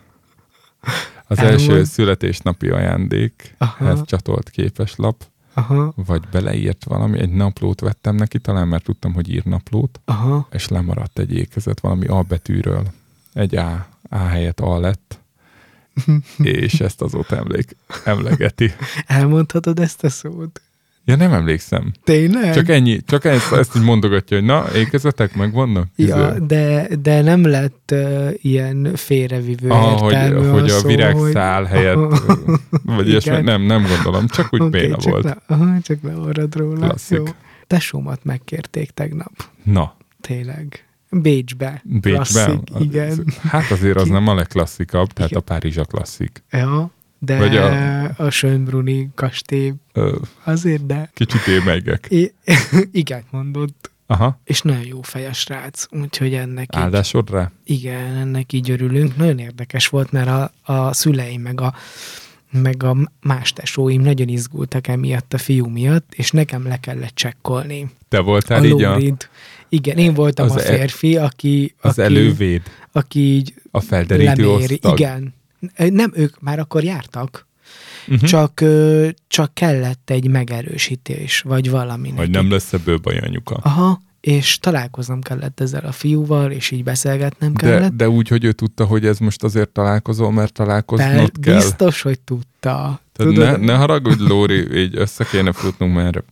Az 1.26 1.38
El 1.38 1.46
első 1.46 1.84
születésnapi 1.84 2.68
ajándékhez 2.68 3.54
Aha. 3.58 4.04
csatolt 4.04 4.50
képeslap, 4.50 5.25
Aha. 5.58 5.92
vagy 5.96 6.22
beleírt 6.30 6.84
valami, 6.84 7.18
egy 7.18 7.30
naplót 7.30 7.80
vettem 7.80 8.14
neki, 8.14 8.38
talán 8.38 8.68
mert 8.68 8.84
tudtam, 8.84 9.12
hogy 9.14 9.28
ír 9.28 9.44
naplót, 9.44 10.00
Aha. 10.04 10.48
és 10.50 10.68
lemaradt 10.68 11.18
egy 11.18 11.34
ékezet 11.34 11.80
valami 11.80 12.06
A 12.06 12.22
betűről. 12.22 12.86
Egy 13.32 13.56
A, 13.56 13.86
A 14.08 14.16
helyett 14.16 14.60
A 14.60 14.78
lett, 14.78 15.18
és 16.38 16.80
ezt 16.80 17.02
azóta 17.02 17.36
emlék, 17.36 17.76
emlegeti. 18.04 18.72
Elmondhatod 19.06 19.78
ezt 19.78 20.04
a 20.04 20.08
szót? 20.08 20.60
Ja, 21.08 21.16
nem 21.16 21.32
emlékszem. 21.32 21.92
Tényleg? 22.04 22.54
Csak 22.54 22.68
ennyi, 22.68 23.00
csak 23.06 23.25
ezt, 23.25 23.52
ezt 23.52 23.76
így 23.76 23.82
mondogatja, 23.82 24.36
hogy 24.36 24.46
na, 24.46 24.64
ékezetek 24.75 25.34
megvannak? 25.34 25.86
Ja, 25.96 26.34
Izé. 26.36 26.44
de, 26.46 26.88
de 27.02 27.22
nem 27.22 27.46
lett 27.46 27.90
uh, 27.92 28.30
ilyen 28.36 28.90
félrevívő 28.94 29.68
Ah, 29.68 30.00
hogy, 30.00 30.12
értelmű 30.12 30.48
hogy 30.48 30.70
a 30.70 30.80
virágszál 30.82 31.64
helyett, 31.64 31.96
Aha. 31.96 32.38
vagy 32.82 33.08
ilyesmi, 33.08 33.40
nem, 33.40 33.62
nem 33.62 33.86
gondolom, 33.96 34.26
csak 34.26 34.48
úgy 34.50 34.60
Oké, 34.60 34.80
béna 34.80 34.96
csak 34.96 35.10
volt. 35.12 35.25
Le, 35.25 35.36
aha, 35.46 35.78
csak 35.82 35.98
leorrad 36.02 36.56
róla. 36.56 36.86
Klasszik. 36.86 37.16
Jó. 37.16 37.25
Tesómat 37.66 38.25
megkérték 38.25 38.90
tegnap. 38.90 39.32
Na, 39.62 39.96
Tényleg. 40.20 40.86
Bécsbe. 41.10 41.82
Bécsben. 41.84 42.22
Klasszik, 42.22 42.60
igen. 42.78 43.25
Hát 43.48 43.70
azért 43.70 43.96
az 43.96 44.02
Ki- 44.02 44.10
nem 44.10 44.28
a 44.28 44.34
legklasszikabb, 44.34 45.08
tehát 45.12 45.30
Igen. 45.30 45.42
a 45.42 45.44
Párizs 45.52 45.76
a 45.76 45.84
klasszik. 45.84 46.42
Ja, 46.50 46.90
de 47.18 47.38
Vagy 47.38 47.56
a, 47.56 47.66
a- 48.04 48.14
a 48.16 48.30
Schönbrunni 48.30 49.08
kastély 49.14 49.73
Ö, 49.92 50.16
azért, 50.44 50.87
de 50.87 51.11
Kicsit 51.14 51.46
émegek. 51.46 52.06
I- 52.11 52.32
igen, 52.92 53.23
mondott. 53.30 53.90
Aha, 54.08 54.40
És 54.44 54.61
nagyon 54.62 54.85
jó 54.87 55.02
fejes 55.02 55.38
srác, 55.38 55.87
úgyhogy 55.90 56.35
ennek 56.35 56.75
így, 56.76 56.82
áldásod 56.82 57.30
rá? 57.30 57.50
igen, 57.64 58.16
ennek 58.16 58.52
így 58.52 58.70
örülünk. 58.70 59.16
Nagyon 59.16 59.38
érdekes 59.38 59.87
volt, 59.88 60.12
mert 60.12 60.28
a, 60.28 60.52
a 60.73 60.92
szüleim 60.92 61.40
meg 61.40 61.61
a, 61.61 61.75
meg 62.50 62.82
a 62.82 62.96
más 63.23 63.52
tesóim 63.52 64.00
nagyon 64.02 64.28
izgultak 64.28 64.88
emiatt 64.88 65.32
a 65.35 65.38
fiú 65.38 65.66
miatt, 65.66 66.12
és 66.14 66.30
nekem 66.30 66.66
le 66.66 66.76
kellett 66.76 67.14
csekkolni 67.14 67.90
Te 68.08 68.18
a 68.18 68.23
voltál 68.23 68.64
így 68.64 68.82
a, 68.82 68.90
lórid. 68.92 69.28
Igen, 69.68 69.96
én 69.99 70.14
voltam 70.14 70.44
Az 70.46 70.56
a 70.56 70.61
e- 70.61 70.62
férfi, 70.76 71.16
aki, 71.16 71.75
az 71.80 71.90
aki, 71.90 72.00
elővéd, 72.00 72.62
aki 72.92 73.20
így 73.20 73.54
a 73.70 73.80
felderítő 73.80 74.42
leméri. 74.42 74.73
osztag. 74.73 74.99
Igen. 74.99 75.35
Nem, 75.76 76.12
ők 76.14 76.40
már 76.40 76.58
akkor 76.58 76.85
jártak, 76.85 77.44
Uh-huh. 78.08 78.28
csak, 78.28 78.62
csak 79.28 79.54
kellett 79.54 80.11
egy 80.11 80.28
megerősítés, 80.28 81.40
vagy 81.40 81.70
valami. 81.70 82.12
Hogy 82.16 82.30
nem 82.30 82.50
lesz 82.50 82.73
ebből 82.73 82.99
baj 82.99 83.18
anyuka. 83.18 83.54
Aha, 83.54 84.00
és 84.20 84.58
találkoznom 84.58 85.20
kellett 85.20 85.61
ezzel 85.61 85.85
a 85.85 85.92
fiúval, 85.92 86.50
és 86.50 86.70
így 86.70 86.85
beszélgetnem 86.85 87.52
De, 87.52 87.61
kellett. 87.70 87.92
de 87.92 88.08
úgy, 88.08 88.28
hogy 88.28 88.44
ő 88.44 88.52
tudta, 88.52 88.85
hogy 88.85 89.06
ez 89.06 89.18
most 89.18 89.42
azért 89.42 89.68
találkozol, 89.68 90.32
mert 90.32 90.52
találkoznod 90.52 91.08
Per, 91.30 91.30
kell. 91.40 91.54
biztos, 91.54 92.02
hogy 92.02 92.20
tudta. 92.20 92.46
Tehát 92.66 93.35
Tudod, 93.35 93.61
ne, 93.61 93.66
ne 93.66 93.75
haragudj, 93.75 94.23
Lóri, 94.28 94.76
így 94.76 94.96
össze 94.96 95.25
kéne 95.25 95.52
futnunk, 95.52 95.94
mert 95.94 96.25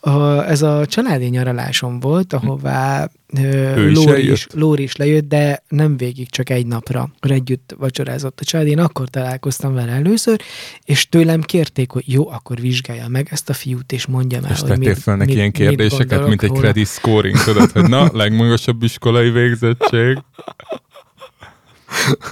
A, 0.00 0.44
ez 0.48 0.62
a 0.62 0.86
családi 0.86 1.26
nyaralásom 1.26 2.00
volt, 2.00 2.32
ahová 2.32 3.08
Ő 3.38 3.90
Lóri, 3.92 4.30
is, 4.30 4.46
Lóri 4.54 4.82
is 4.82 4.96
lejött, 4.96 5.28
de 5.28 5.62
nem 5.68 5.96
végig, 5.96 6.30
csak 6.30 6.50
egy 6.50 6.66
napra. 6.66 7.10
Együtt 7.20 7.74
vacsorázott 7.78 8.40
a 8.40 8.44
család. 8.44 8.66
Én 8.66 8.78
akkor 8.78 9.08
találkoztam 9.08 9.74
vele 9.74 9.92
először, 9.92 10.40
és 10.84 11.08
tőlem 11.08 11.40
kérték, 11.40 11.90
hogy 11.90 12.12
jó, 12.12 12.28
akkor 12.30 12.60
vizsgálja 12.60 13.08
meg 13.08 13.28
ezt 13.30 13.50
a 13.50 13.52
fiút, 13.52 13.92
és 13.92 14.06
mondja 14.06 14.40
már, 14.40 14.50
és 14.50 14.60
hogy 14.60 14.78
mit, 14.78 14.98
fel 14.98 15.16
neki 15.16 15.28
mit, 15.28 15.38
ilyen 15.38 15.52
kérdéseket, 15.52 16.26
mint 16.28 16.42
egy 16.42 16.52
credit 16.52 16.86
scoring, 16.86 17.36
tudod, 17.44 17.70
hogy 17.70 17.88
na, 17.88 18.10
legmagasabb 18.22 18.82
iskolai 18.82 19.30
végzettség. 19.30 20.18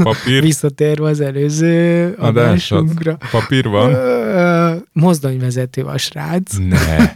Papír, 0.03 0.43
Visszatérve 0.43 1.09
az 1.09 1.21
előző 1.21 2.05
adásod. 2.19 2.37
adásunkra. 2.37 3.17
Papír 3.31 3.69
van? 3.69 3.97
Mozdonyvezető 4.93 5.83
a 5.83 5.99
srác. 5.99 6.57
Ne. 6.69 7.15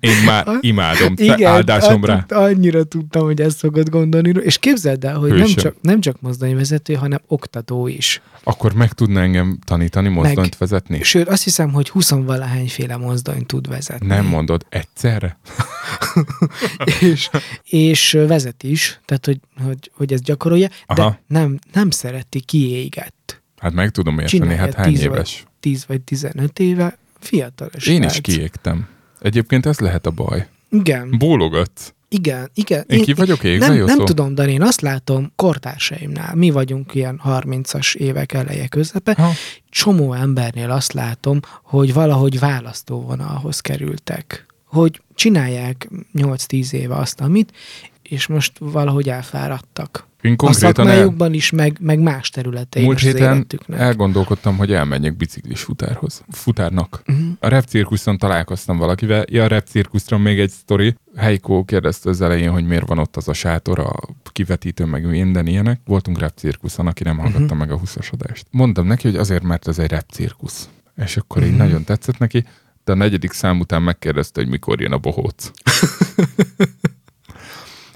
Én 0.00 0.22
már 0.26 0.46
imádom, 0.60 1.14
te 1.14 1.24
Igen, 1.24 1.52
áldásom 1.52 2.04
rá. 2.04 2.14
hát 2.14 2.32
annyira 2.32 2.84
tudtam, 2.84 3.22
hogy 3.24 3.40
ezt 3.40 3.58
szokott 3.58 3.88
gondolni. 3.90 4.32
És 4.40 4.58
képzeld 4.58 5.04
el, 5.04 5.16
hogy 5.18 5.32
nem 5.32 5.46
csak, 5.46 5.74
nem 5.80 6.00
csak 6.00 6.20
mozdonyvezető, 6.20 6.94
hanem 6.94 7.20
oktató 7.26 7.86
is. 7.86 8.22
Akkor 8.44 8.72
meg 8.72 8.92
tudna 8.92 9.20
engem 9.20 9.58
tanítani, 9.64 10.08
mozdonyt 10.08 10.56
vezetni? 10.58 11.02
Sőt, 11.02 11.28
azt 11.28 11.44
hiszem, 11.44 11.72
hogy 11.72 11.88
20 11.88 12.10
valahányféle 12.10 12.96
mozdonyt 12.96 13.46
tud 13.46 13.68
vezetni. 13.68 14.06
Nem 14.06 14.24
mondod, 14.24 14.66
egyszerre? 14.68 15.38
és, 17.00 17.30
és 17.64 18.12
vezet 18.12 18.62
is, 18.62 19.00
tehát 19.04 19.26
hogy, 19.26 19.40
hogy, 19.64 19.90
hogy 19.94 20.12
ezt 20.12 20.22
gyakorolja, 20.22 20.68
Aha. 20.86 21.08
de 21.10 21.22
nem, 21.38 21.58
nem 21.72 21.90
szereti 21.90 22.40
kiégett. 22.40 23.42
Hát 23.56 23.72
meg 23.72 23.90
tudom 23.90 24.18
érteni, 24.18 24.42
Csinálja 24.42 24.60
hát 24.60 24.74
hány 24.74 24.92
10 24.92 25.02
éves? 25.02 25.42
Vagy, 25.44 25.46
10 25.60 25.84
vagy 25.86 26.00
15 26.00 26.58
éve, 26.58 26.98
fiatalos. 27.20 27.86
Én 27.86 28.02
is 28.02 28.12
srác. 28.12 28.20
kiégtem. 28.22 28.88
Egyébként 29.20 29.66
ez 29.66 29.78
lehet 29.78 30.06
a 30.06 30.10
baj. 30.10 30.46
Igen, 30.70 31.14
Bólogatsz. 31.18 31.92
igen, 32.08 32.50
igen. 32.54 32.84
Én 32.88 33.02
ki 33.02 33.12
vagyok 33.12 33.44
égve, 33.44 33.68
nem, 33.68 33.84
nem 33.84 33.98
tudom, 34.04 34.34
de 34.34 34.48
én 34.48 34.62
azt 34.62 34.80
látom 34.80 35.32
kortársaimnál, 35.36 36.34
mi 36.34 36.50
vagyunk 36.50 36.94
ilyen 36.94 37.20
30-as 37.24 37.94
évek 37.96 38.32
eleje 38.32 38.68
közepe, 38.68 39.14
Ha. 39.18 39.30
csomó 39.70 40.12
embernél 40.12 40.70
azt 40.70 40.92
látom, 40.92 41.40
hogy 41.62 41.92
valahogy 41.92 42.38
választóvonalhoz 42.38 43.60
kerültek. 43.60 44.46
Hogy 44.72 45.02
csinálják 45.14 45.88
8-10 46.14 46.72
éve 46.72 46.94
azt, 46.96 47.20
amit, 47.20 47.52
és 48.02 48.26
most 48.26 48.52
valahogy 48.58 49.08
elfáradtak. 49.08 50.06
Én 50.20 50.32
A 50.32 50.36
konkrétan 50.36 50.68
el, 50.68 50.92
szakmájukban 50.92 51.32
is, 51.32 51.50
meg, 51.50 51.76
meg 51.80 51.98
más 51.98 52.30
területein 52.30 52.84
múlt 52.86 52.98
héten 52.98 53.34
életüknek. 53.34 53.80
elgondolkodtam, 53.80 54.56
hogy 54.56 54.72
elmenjek 54.72 55.16
biciklis 55.16 55.60
futárhoz. 55.62 56.22
Futárnak. 56.30 57.02
Mhm. 57.06 57.16
A 57.40 57.48
repcirkuszon 57.48 58.18
találkoztam 58.18 58.76
valakivel. 58.78 59.24
Ja, 59.30 59.44
a 59.44 59.46
repcirkuszon 59.46 60.20
még 60.20 60.40
egy 60.40 60.50
sztori. 60.50 60.94
Heikó 61.16 61.64
kérdezte 61.64 62.08
az 62.10 62.20
elején, 62.20 62.50
hogy 62.50 62.66
miért 62.66 62.88
van 62.88 62.98
ott 62.98 63.16
az 63.16 63.28
a 63.28 63.32
sátor, 63.32 63.78
a 63.78 63.92
kivetítő, 64.32 64.84
meg 64.84 65.06
minden 65.08 65.46
ilyenek. 65.46 65.80
Voltunk 65.84 66.18
repcirkuszon, 66.18 66.86
aki 66.86 67.02
nem 67.02 67.18
hallgatta 67.18 67.44
Mhm. 67.54 67.56
meg 67.56 67.70
a 67.70 67.76
20 67.78 67.96
adást. 68.12 68.46
Mondtam 68.50 68.86
neki, 68.86 69.06
hogy 69.08 69.16
azért, 69.16 69.42
mert 69.42 69.68
ez 69.68 69.78
egy 69.78 69.90
repcirkusz. 69.90 70.68
És 70.96 71.16
akkor 71.16 71.42
így 71.42 71.48
Mhm. 71.48 71.58
nagyon 71.58 71.84
tetszett 71.84 72.18
neki, 72.18 72.44
de 72.84 72.92
a 72.92 72.94
negyedik 72.94 73.32
szám 73.32 73.60
után 73.60 73.82
megkérdezte, 73.82 74.40
hogy 74.40 74.50
mikor 74.50 74.80
jön 74.80 74.92
a 74.92 74.98
bohóc. 74.98 75.50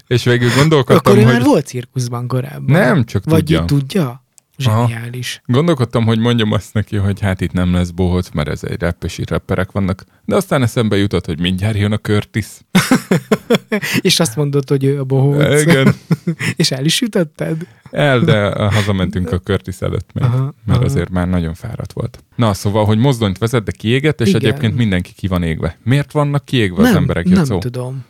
És 0.06 0.24
végül 0.24 0.50
gondolkodtam, 0.54 1.12
Akkor 1.12 1.24
hogy... 1.24 1.32
már 1.32 1.44
volt 1.44 1.66
cirkuszban 1.66 2.26
korábban. 2.26 2.64
Nem, 2.64 3.04
csak 3.04 3.24
Vagy 3.24 3.38
tudja. 3.38 3.64
tudja? 3.64 4.24
Zseniális. 4.58 5.42
Gondolkodtam, 5.46 6.04
hogy 6.04 6.18
mondjam 6.18 6.52
azt 6.52 6.75
neki, 6.75 6.96
hogy 6.96 7.20
hát 7.20 7.40
itt 7.40 7.52
nem 7.52 7.72
lesz 7.72 7.90
bohóc, 7.90 8.30
mert 8.30 8.48
ez 8.48 8.64
egy 8.64 8.80
rap, 8.80 9.04
és 9.04 9.18
itt 9.18 9.30
rapperek 9.30 9.72
vannak. 9.72 10.04
De 10.25 10.36
aztán 10.36 10.62
eszembe 10.62 10.96
jutott, 10.96 11.26
hogy 11.26 11.40
mindjárt 11.40 11.76
jön 11.76 11.92
a 11.92 11.98
Curtis. 11.98 12.46
És 14.00 14.20
azt 14.20 14.36
mondod, 14.36 14.68
hogy 14.68 14.84
ő 14.84 15.00
a 15.00 15.04
bohóc. 15.04 15.62
Igen, 15.62 15.94
És 16.56 16.70
el 16.70 16.84
is 16.84 17.00
ütötted? 17.00 17.66
el, 17.90 18.20
de 18.20 18.64
hazamentünk 18.68 19.32
a 19.32 19.38
Curtis 19.38 19.80
előtt 19.80 20.12
még, 20.12 20.25
Aha, 20.25 20.54
mert 20.64 20.78
aha. 20.78 20.84
azért 20.84 21.10
már 21.10 21.28
nagyon 21.28 21.54
fáradt 21.54 21.92
volt. 21.92 22.25
Na, 22.36 22.54
szóval, 22.54 22.84
hogy 22.84 22.98
mozdonyt 22.98 23.38
vezet, 23.38 23.64
de 23.64 23.72
kiégett, 23.72 24.20
és 24.20 24.28
Igen. 24.28 24.40
egyébként 24.40 24.76
mindenki 24.76 25.12
ki 25.12 25.26
van 25.26 25.42
égve. 25.42 25.78
Miért 25.82 26.12
vannak 26.12 26.44
kiégve 26.44 26.82
az 26.82 26.88
nem, 26.88 26.96
emberek, 26.96 27.25
nem 27.25 27.34
Jacó? 27.34 27.58
tudom. 27.58 28.04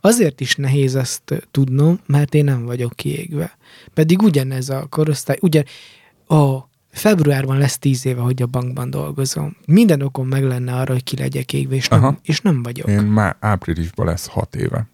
Azért 0.00 0.40
is 0.40 0.56
nehéz 0.56 0.94
ezt 0.94 1.46
tudnom, 1.50 2.00
mert 2.06 2.34
én 2.34 2.44
nem 2.44 2.64
vagyok 2.64 2.92
kiégve. 2.96 3.56
Pedig 3.94 4.22
ugyanez 4.22 4.68
a 4.68 4.86
korosztály, 4.90 5.38
ugyan, 5.40 5.64
ó, 6.28 6.68
februárban 6.90 7.58
lesz 7.58 7.78
tíz 7.78 8.06
éve, 8.06 8.20
hogy 8.20 8.42
a 8.42 8.46
bankban 8.46 8.90
dolgozom. 8.90 9.56
Minden 9.66 10.02
okom 10.02 10.28
meg 10.28 10.44
lenne 10.44 10.74
arra, 10.74 10.92
hogy 10.92 11.04
ki 11.04 11.16
legyek 11.16 11.52
égve, 11.52 11.74
és 11.74 11.88
nem, 11.88 12.18
és 12.22 12.40
nem 12.40 12.62
vagyok. 12.62 12.88
Én 12.88 13.02
már 13.02 13.36
áprilisban 13.40 14.06
lesz 14.06 14.26
hat 14.26 14.54
éve. 14.56 14.86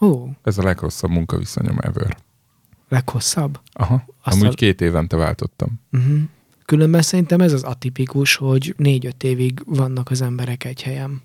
Ó, 0.00 0.28
Ez 0.42 0.58
a 0.58 0.62
legrosszabb 0.62 1.10
munkaviszonyom 1.10 1.76
ever. 1.80 2.16
leghosszabb. 2.88 3.60
Aha, 3.72 4.04
Azt 4.22 4.36
amúgy 4.36 4.52
a- 4.52 4.56
két 4.56 4.80
évente 4.80 5.16
váltottam. 5.16 5.80
Uh-huh. 5.92 6.18
Különben 6.64 7.02
szerintem 7.02 7.40
ez 7.40 7.52
az 7.52 7.62
atipikus, 7.62 8.34
hogy 8.36 8.74
négy-öt 8.76 9.22
évig 9.22 9.62
vannak 9.66 10.10
az 10.10 10.20
emberek 10.22 10.64
egy 10.64 10.82
helyen. 10.82 11.22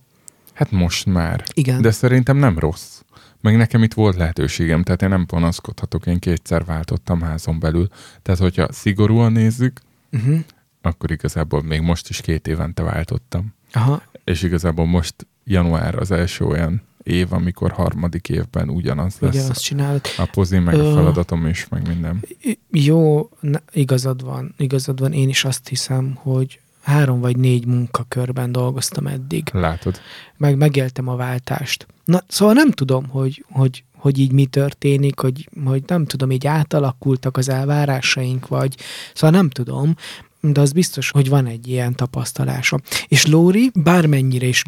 Hát 0.53 0.72
most 0.72 1.05
már. 1.05 1.43
Igen. 1.53 1.81
De 1.81 1.91
szerintem 1.91 2.38
nem 2.38 2.60
rossz. 2.60 3.01
Meg 3.41 3.58
nekem 3.58 3.84
itt 3.84 3.94
volt 3.94 4.15
lehetőségem, 4.15 4.84
tehát 4.84 5.01
én 5.01 5.10
nem 5.10 5.25
panaszkodhatok, 5.25 6.06
én 6.06 6.20
kétszer 6.20 6.65
váltottam 6.65 7.22
házon 7.22 7.60
belül. 7.60 7.88
Tehát, 8.22 8.39
hogyha 8.39 8.72
szigorúan 8.72 9.32
nézzük, 9.32 9.79
Uh-huh. 10.12 10.39
akkor 10.82 11.12
igazából 11.12 11.63
még 11.63 11.82
most 11.82 12.10
is 12.10 12.22
két 12.22 12.48
évente 12.48 12.84
váltottam. 12.84 13.53
Aha, 13.74 14.01
És 14.24 14.41
igazából 14.44 14.86
most 14.86 15.15
január 15.44 15.96
az 15.96 16.12
első 16.12 16.46
olyan 16.46 16.82
év, 17.03 17.34
amikor 17.34 17.72
harmadik 17.72 18.29
évben 18.29 18.70
ugyanaz 18.70 19.15
lesz 19.20 19.34
ugyanazt 19.36 19.62
csinálod. 19.63 20.01
a 20.17 20.25
pozi, 20.32 20.58
meg 20.60 20.74
Ö. 20.75 20.89
a 20.91 20.94
feladatom 20.94 21.46
is, 21.46 21.67
meg 21.67 21.88
minden. 21.88 22.24
Jó, 22.72 23.29
ne, 23.39 23.60
igazad 23.72 24.24
van, 24.24 24.53
igazad 24.58 25.00
van. 25.00 25.13
Én 25.13 25.29
is 25.29 25.46
azt 25.46 25.67
hiszem, 25.67 26.13
hogy 26.15 26.60
három 26.88 27.20
vagy 27.20 27.38
négy 27.38 27.65
munkakörben 27.65 28.51
dolgoztam 28.51 29.08
eddig. 29.08 29.50
Látod? 29.53 30.00
Meg 30.38 30.58
megéltem 30.58 31.08
a 31.08 31.15
váltást. 31.15 31.88
Na, 32.03 32.22
szóval 32.27 32.53
nem 32.53 32.72
tudom, 32.72 33.10
hogy, 33.10 33.46
hogy, 33.51 33.84
hogy 33.96 34.20
így 34.20 34.32
mi 34.32 34.46
történik, 34.46 35.20
hogy, 35.20 35.50
hogy 35.65 35.84
nem 35.88 36.06
tudom, 36.06 36.32
így 36.32 36.48
átalakultak 36.48 37.38
az 37.38 37.50
elvárásaink, 37.50 38.48
vagy 38.48 38.75
szóval 39.13 39.38
nem 39.38 39.50
tudom, 39.50 39.96
de 40.41 40.62
az 40.62 40.72
biztos, 40.72 41.12
hogy 41.12 41.29
van 41.29 41.46
egy 41.46 41.67
ilyen 41.67 41.96
tapasztalása. 41.96 42.79
És 43.08 43.25
Lóri, 43.25 43.72
bármennyire 43.74 44.46
is, 44.46 44.63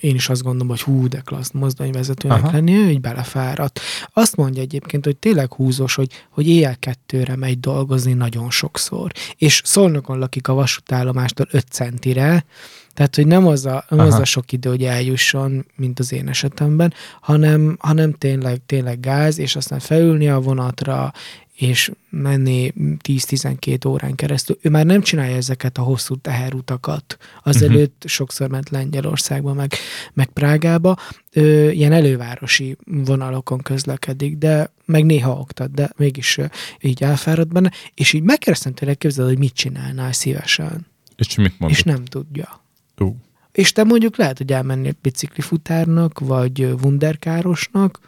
én 0.00 0.14
is 0.14 0.28
azt 0.28 0.42
gondolom, 0.42 0.68
hogy 0.68 0.82
hú, 0.82 1.08
de 1.08 1.22
klassz 1.24 1.50
mozdonyvezetőnek 1.52 2.42
Aha. 2.42 2.52
lenni, 2.52 2.74
ő 2.74 2.90
így 2.90 3.00
belefáradt. 3.00 3.80
Azt 4.12 4.36
mondja 4.36 4.62
egyébként, 4.62 5.04
hogy 5.04 5.16
tényleg 5.16 5.52
húzós, 5.52 5.94
hogy, 5.94 6.10
hogy 6.30 6.48
éjjel 6.48 6.76
kettőre 6.76 7.36
megy 7.36 7.60
dolgozni 7.60 8.12
nagyon 8.12 8.50
sokszor. 8.50 9.12
És 9.36 9.62
Szolnokon 9.64 10.18
lakik 10.18 10.48
a 10.48 10.54
vasútállomástól 10.54 11.46
5 11.50 11.66
centire, 11.70 12.44
tehát, 12.94 13.14
hogy 13.14 13.26
nem 13.26 13.46
az 13.46 13.66
a, 13.66 13.84
nem 13.88 13.98
az 13.98 14.14
a 14.14 14.24
sok 14.24 14.52
idő, 14.52 14.68
hogy 14.68 14.84
eljusson, 14.84 15.66
mint 15.76 15.98
az 15.98 16.12
én 16.12 16.28
esetemben, 16.28 16.94
hanem, 17.20 17.76
hanem 17.80 18.12
tényleg, 18.12 18.60
tényleg 18.66 19.00
gáz, 19.00 19.38
és 19.38 19.56
aztán 19.56 19.78
felülni 19.78 20.28
a 20.28 20.40
vonatra, 20.40 21.12
és 21.54 21.90
menni 22.10 22.72
10-12 22.78 23.88
órán 23.88 24.14
keresztül. 24.14 24.58
Ő 24.60 24.70
már 24.70 24.86
nem 24.86 25.02
csinálja 25.02 25.36
ezeket 25.36 25.78
a 25.78 25.82
hosszú 25.82 26.16
teherutakat. 26.16 27.16
Azelőtt 27.42 27.94
uh-huh. 27.94 28.10
sokszor 28.10 28.48
ment 28.48 28.70
Lengyelországba, 28.70 29.52
meg, 29.52 29.72
meg 30.12 30.26
Prágába. 30.26 30.96
Ö, 31.32 31.70
ilyen 31.70 31.92
elővárosi 31.92 32.76
vonalokon 32.84 33.58
közlekedik, 33.58 34.36
de 34.36 34.72
meg 34.84 35.04
néha 35.04 35.32
oktat, 35.32 35.70
de 35.70 35.90
mégis 35.96 36.38
ö, 36.38 36.44
így 36.80 37.02
elfárad 37.02 37.48
benne. 37.48 37.70
És 37.94 38.12
így 38.12 38.22
megkérdeztem 38.22 38.74
tőle, 38.74 38.94
képzeld, 38.94 39.28
hogy 39.28 39.38
mit 39.38 39.54
csinálnál 39.54 40.12
szívesen. 40.12 40.86
És 41.16 41.36
mit 41.36 41.58
mondod? 41.58 41.78
És 41.78 41.82
nem 41.82 42.04
tudja. 42.04 42.62
Ú, 42.98 43.16
És 43.52 43.72
te 43.72 43.84
mondjuk 43.84 44.16
lehet, 44.16 44.38
hogy 44.38 44.52
elmennél 44.52 44.94
biciklifutárnak, 45.00 46.18
vagy 46.18 46.64
wunderkárosnak, 46.64 47.98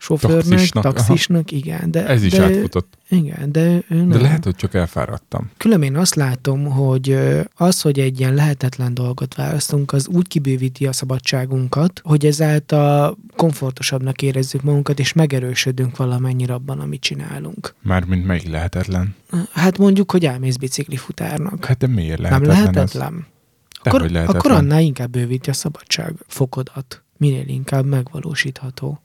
sofőrnek, 0.00 0.44
Taxisnak, 0.44 0.82
taxisnak, 0.82 1.50
igen. 1.50 1.90
De, 1.90 2.06
ez 2.06 2.22
is 2.22 2.32
de, 2.32 2.42
átfutott. 2.42 2.98
Igen, 3.08 3.52
de 3.52 3.60
ő 3.62 3.84
nem. 3.88 4.08
De 4.08 4.20
lehet, 4.20 4.44
hogy 4.44 4.54
csak 4.54 4.74
elfáradtam. 4.74 5.50
Különben 5.56 5.88
én 5.88 5.96
azt 5.96 6.14
látom, 6.14 6.64
hogy 6.64 7.18
az, 7.54 7.80
hogy 7.80 7.98
egy 7.98 8.20
ilyen 8.20 8.34
lehetetlen 8.34 8.94
dolgot 8.94 9.34
választunk, 9.34 9.92
az 9.92 10.08
úgy 10.08 10.28
kibővíti 10.28 10.86
a 10.86 10.92
szabadságunkat, 10.92 12.00
hogy 12.04 12.26
ezáltal 12.26 13.18
komfortosabbnak 13.36 14.22
érezzük 14.22 14.62
magunkat, 14.62 14.98
és 14.98 15.12
megerősödünk 15.12 15.96
valamennyire 15.96 16.54
abban, 16.54 16.80
amit 16.80 17.00
csinálunk. 17.00 17.74
Mármint 17.82 18.26
melyik 18.26 18.48
lehetetlen. 18.48 19.14
Hát 19.52 19.78
mondjuk, 19.78 20.10
hogy 20.10 20.24
elmész 20.24 20.56
biciklifutárnak. 20.56 21.64
Hát 21.64 21.78
de 21.78 21.86
miért 21.86 22.20
nem 22.20 22.42
lehetetlen 22.42 22.74
lehetetlen? 22.74 23.14
Ez? 23.14 23.38
Akkor, 23.82 23.98
Dehogy 23.98 24.10
lehetetlen. 24.12 24.40
akkor 24.40 24.50
annál 24.50 24.80
inkább 24.80 25.10
bővíti 25.10 25.50
a 25.50 25.52
szabadság 25.52 26.14
fokodat. 26.26 27.02
Minél 27.16 27.48
inkább 27.48 27.84
megvalósítható. 27.84 29.00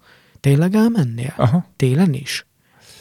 Tényleg 0.45 0.75
elmennél? 0.75 1.33
Aha. 1.37 1.65
Télen 1.75 2.13
is? 2.13 2.45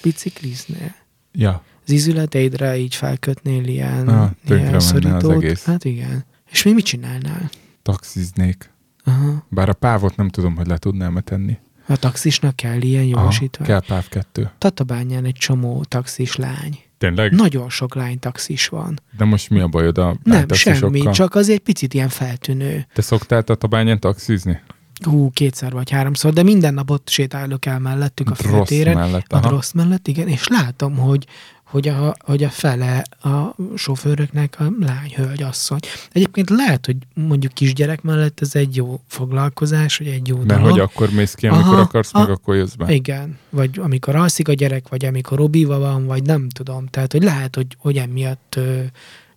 Bicikliznél? 0.02 0.94
Ja. 1.32 1.62
Az 1.84 1.90
izületeidre 1.90 2.76
így 2.76 2.94
felkötnél 2.94 3.64
ilyen, 3.66 4.08
Ah, 4.08 4.30
ilyen 4.48 4.80
szorítót? 4.80 5.60
Hát 5.60 5.84
igen. 5.84 6.24
És 6.50 6.62
mi 6.62 6.72
mit 6.72 6.84
csinálnál? 6.84 7.50
Taxiznék. 7.82 8.70
Aha. 9.04 9.46
Bár 9.48 9.68
a 9.68 9.72
pávot 9.72 10.16
nem 10.16 10.28
tudom, 10.28 10.56
hogy 10.56 10.66
le 10.66 10.78
tudnám-e 10.78 11.20
tenni. 11.20 11.58
A 11.86 11.96
taxisnak 11.96 12.56
kell 12.56 12.80
ilyen 12.80 13.02
Aha, 13.02 13.20
jogosítvány. 13.20 13.66
kell 13.68 13.82
páv 13.86 14.08
kettő. 14.08 14.50
Tatabányán 14.58 15.24
egy 15.24 15.36
csomó 15.38 15.84
taxis 15.88 16.36
lány. 16.36 16.78
Tényleg? 16.98 17.32
Nagyon 17.32 17.70
sok 17.70 17.94
lány 17.94 18.18
taxis 18.18 18.68
van. 18.68 19.00
De 19.16 19.24
most 19.24 19.50
mi 19.50 19.60
a 19.60 19.68
bajod 19.68 19.98
a 19.98 20.16
Nem, 20.22 20.48
semmi, 20.48 21.00
csak 21.10 21.34
az 21.34 21.48
egy 21.48 21.60
picit 21.60 21.94
ilyen 21.94 22.08
feltűnő. 22.08 22.86
Te 22.94 23.02
szoktál 23.02 23.42
Tatabányán 23.42 24.00
taxizni? 24.00 24.60
Hú, 25.04 25.30
kétszer 25.30 25.72
vagy 25.72 25.90
háromszor, 25.90 26.32
de 26.32 26.42
minden 26.42 26.74
nap 26.74 26.90
ott 26.90 27.08
sétálok 27.08 27.66
el 27.66 27.78
mellettük 27.78 28.30
a 28.30 28.34
Rossz 28.42 28.50
főtéren. 28.52 28.94
mellett. 28.96 29.32
A 29.32 29.36
Aha. 29.36 29.48
rossz 29.48 29.72
mellett, 29.72 30.08
igen, 30.08 30.28
és 30.28 30.48
látom, 30.48 30.96
hogy, 30.96 31.26
hogy, 31.64 31.88
a, 31.88 32.14
hogy 32.18 32.44
a 32.44 32.48
fele 32.48 33.04
a 33.22 33.54
sofőröknek 33.76 34.56
a 34.60 34.64
lány, 34.80 35.12
hölgy, 35.16 35.42
asszony. 35.42 35.78
Egyébként 36.12 36.50
lehet, 36.50 36.86
hogy 36.86 36.96
mondjuk 37.14 37.52
kisgyerek 37.52 38.02
mellett 38.02 38.40
ez 38.40 38.54
egy 38.54 38.76
jó 38.76 39.00
foglalkozás, 39.06 39.96
vagy 39.98 40.06
egy 40.06 40.28
jó 40.28 40.36
Mert 40.36 40.48
dolog. 40.48 40.70
hogy 40.70 40.80
akkor 40.80 41.10
mész 41.10 41.34
ki, 41.34 41.46
amikor 41.46 41.72
Aha, 41.72 41.80
akarsz, 41.80 42.12
meg 42.12 42.28
a- 42.28 42.32
akkor 42.32 42.54
jössz 42.56 42.74
be. 42.74 42.92
Igen, 42.92 43.38
vagy 43.50 43.78
amikor 43.82 44.16
alszik 44.16 44.48
a 44.48 44.52
gyerek, 44.52 44.88
vagy 44.88 45.04
amikor 45.04 45.38
Robiva 45.38 45.78
van, 45.78 46.06
vagy 46.06 46.22
nem 46.22 46.48
tudom. 46.48 46.86
Tehát, 46.86 47.12
hogy 47.12 47.22
lehet, 47.22 47.54
hogy, 47.54 47.66
hogy 47.78 47.96
emiatt 47.96 48.58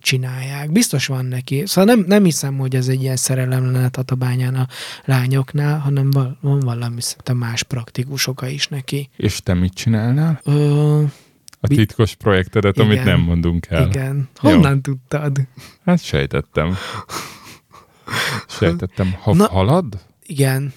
csinálják. 0.00 0.72
Biztos 0.72 1.06
van 1.06 1.24
neki. 1.24 1.62
Szóval 1.66 1.94
nem, 1.94 2.04
nem 2.08 2.24
hiszem, 2.24 2.58
hogy 2.58 2.74
ez 2.76 2.88
egy 2.88 3.02
ilyen 3.02 3.16
szerelem 3.16 3.64
lenne 3.64 3.84
a 3.84 3.88
tatabányán 3.88 4.54
a 4.54 4.66
lányoknál, 5.04 5.78
hanem 5.78 6.10
val- 6.10 6.36
van 6.40 6.60
valami 6.60 7.00
szerintem 7.00 7.36
más 7.36 7.62
praktikus 7.62 8.26
oka 8.26 8.46
is 8.48 8.68
neki. 8.68 9.08
És 9.16 9.40
te 9.40 9.54
mit 9.54 9.74
csinálnál? 9.74 10.40
Ö, 10.44 11.02
A 11.60 11.66
titkos 11.68 12.14
projektedet, 12.14 12.76
Igen. 12.76 12.86
amit 12.86 13.04
nem 13.04 13.20
mondunk 13.20 13.66
el. 13.68 13.86
igen. 13.86 14.28
Honnan 14.36 14.82
tudtad? 14.82 15.38
Hát 15.84 16.02
sejtettem. 16.02 16.76
Sejtettem. 18.48 19.14
Ha 19.20 19.34
Na- 19.34 19.48
halad? 19.48 19.98
Igen. 20.26 20.72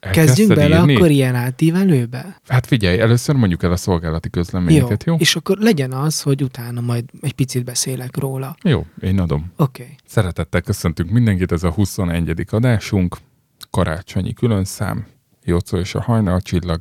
Kezdjünk 0.00 0.54
bele 0.54 0.78
írni? 0.78 0.94
akkor 0.94 1.10
ilyen 1.10 1.34
átívelőbe. 1.34 2.40
Hát 2.48 2.66
figyelj, 2.66 3.00
először 3.00 3.34
mondjuk 3.34 3.62
el 3.62 3.72
a 3.72 3.76
szolgálati 3.76 4.30
közleményeket, 4.30 5.04
jó? 5.04 5.12
Jó, 5.12 5.18
És 5.18 5.36
akkor 5.36 5.58
legyen 5.58 5.92
az, 5.92 6.22
hogy 6.22 6.42
utána 6.42 6.80
majd 6.80 7.04
egy 7.20 7.32
picit 7.32 7.64
beszélek 7.64 8.16
róla. 8.16 8.56
jó 8.62 8.86
én 9.00 9.20
adom. 9.20 9.52
Oké. 9.56 9.82
Okay. 9.82 9.94
Szeretettel 10.06 10.60
köszöntünk 10.60 11.10
mindenkit, 11.10 11.52
ez 11.52 11.62
a 11.62 11.70
21. 11.70 12.44
adásunk, 12.50 13.16
karácsonyi 13.70 14.32
különszám, 14.32 15.06
Jocó 15.44 15.78
és 15.78 15.94
a 15.94 16.02
hajnalcsillag. 16.02 16.78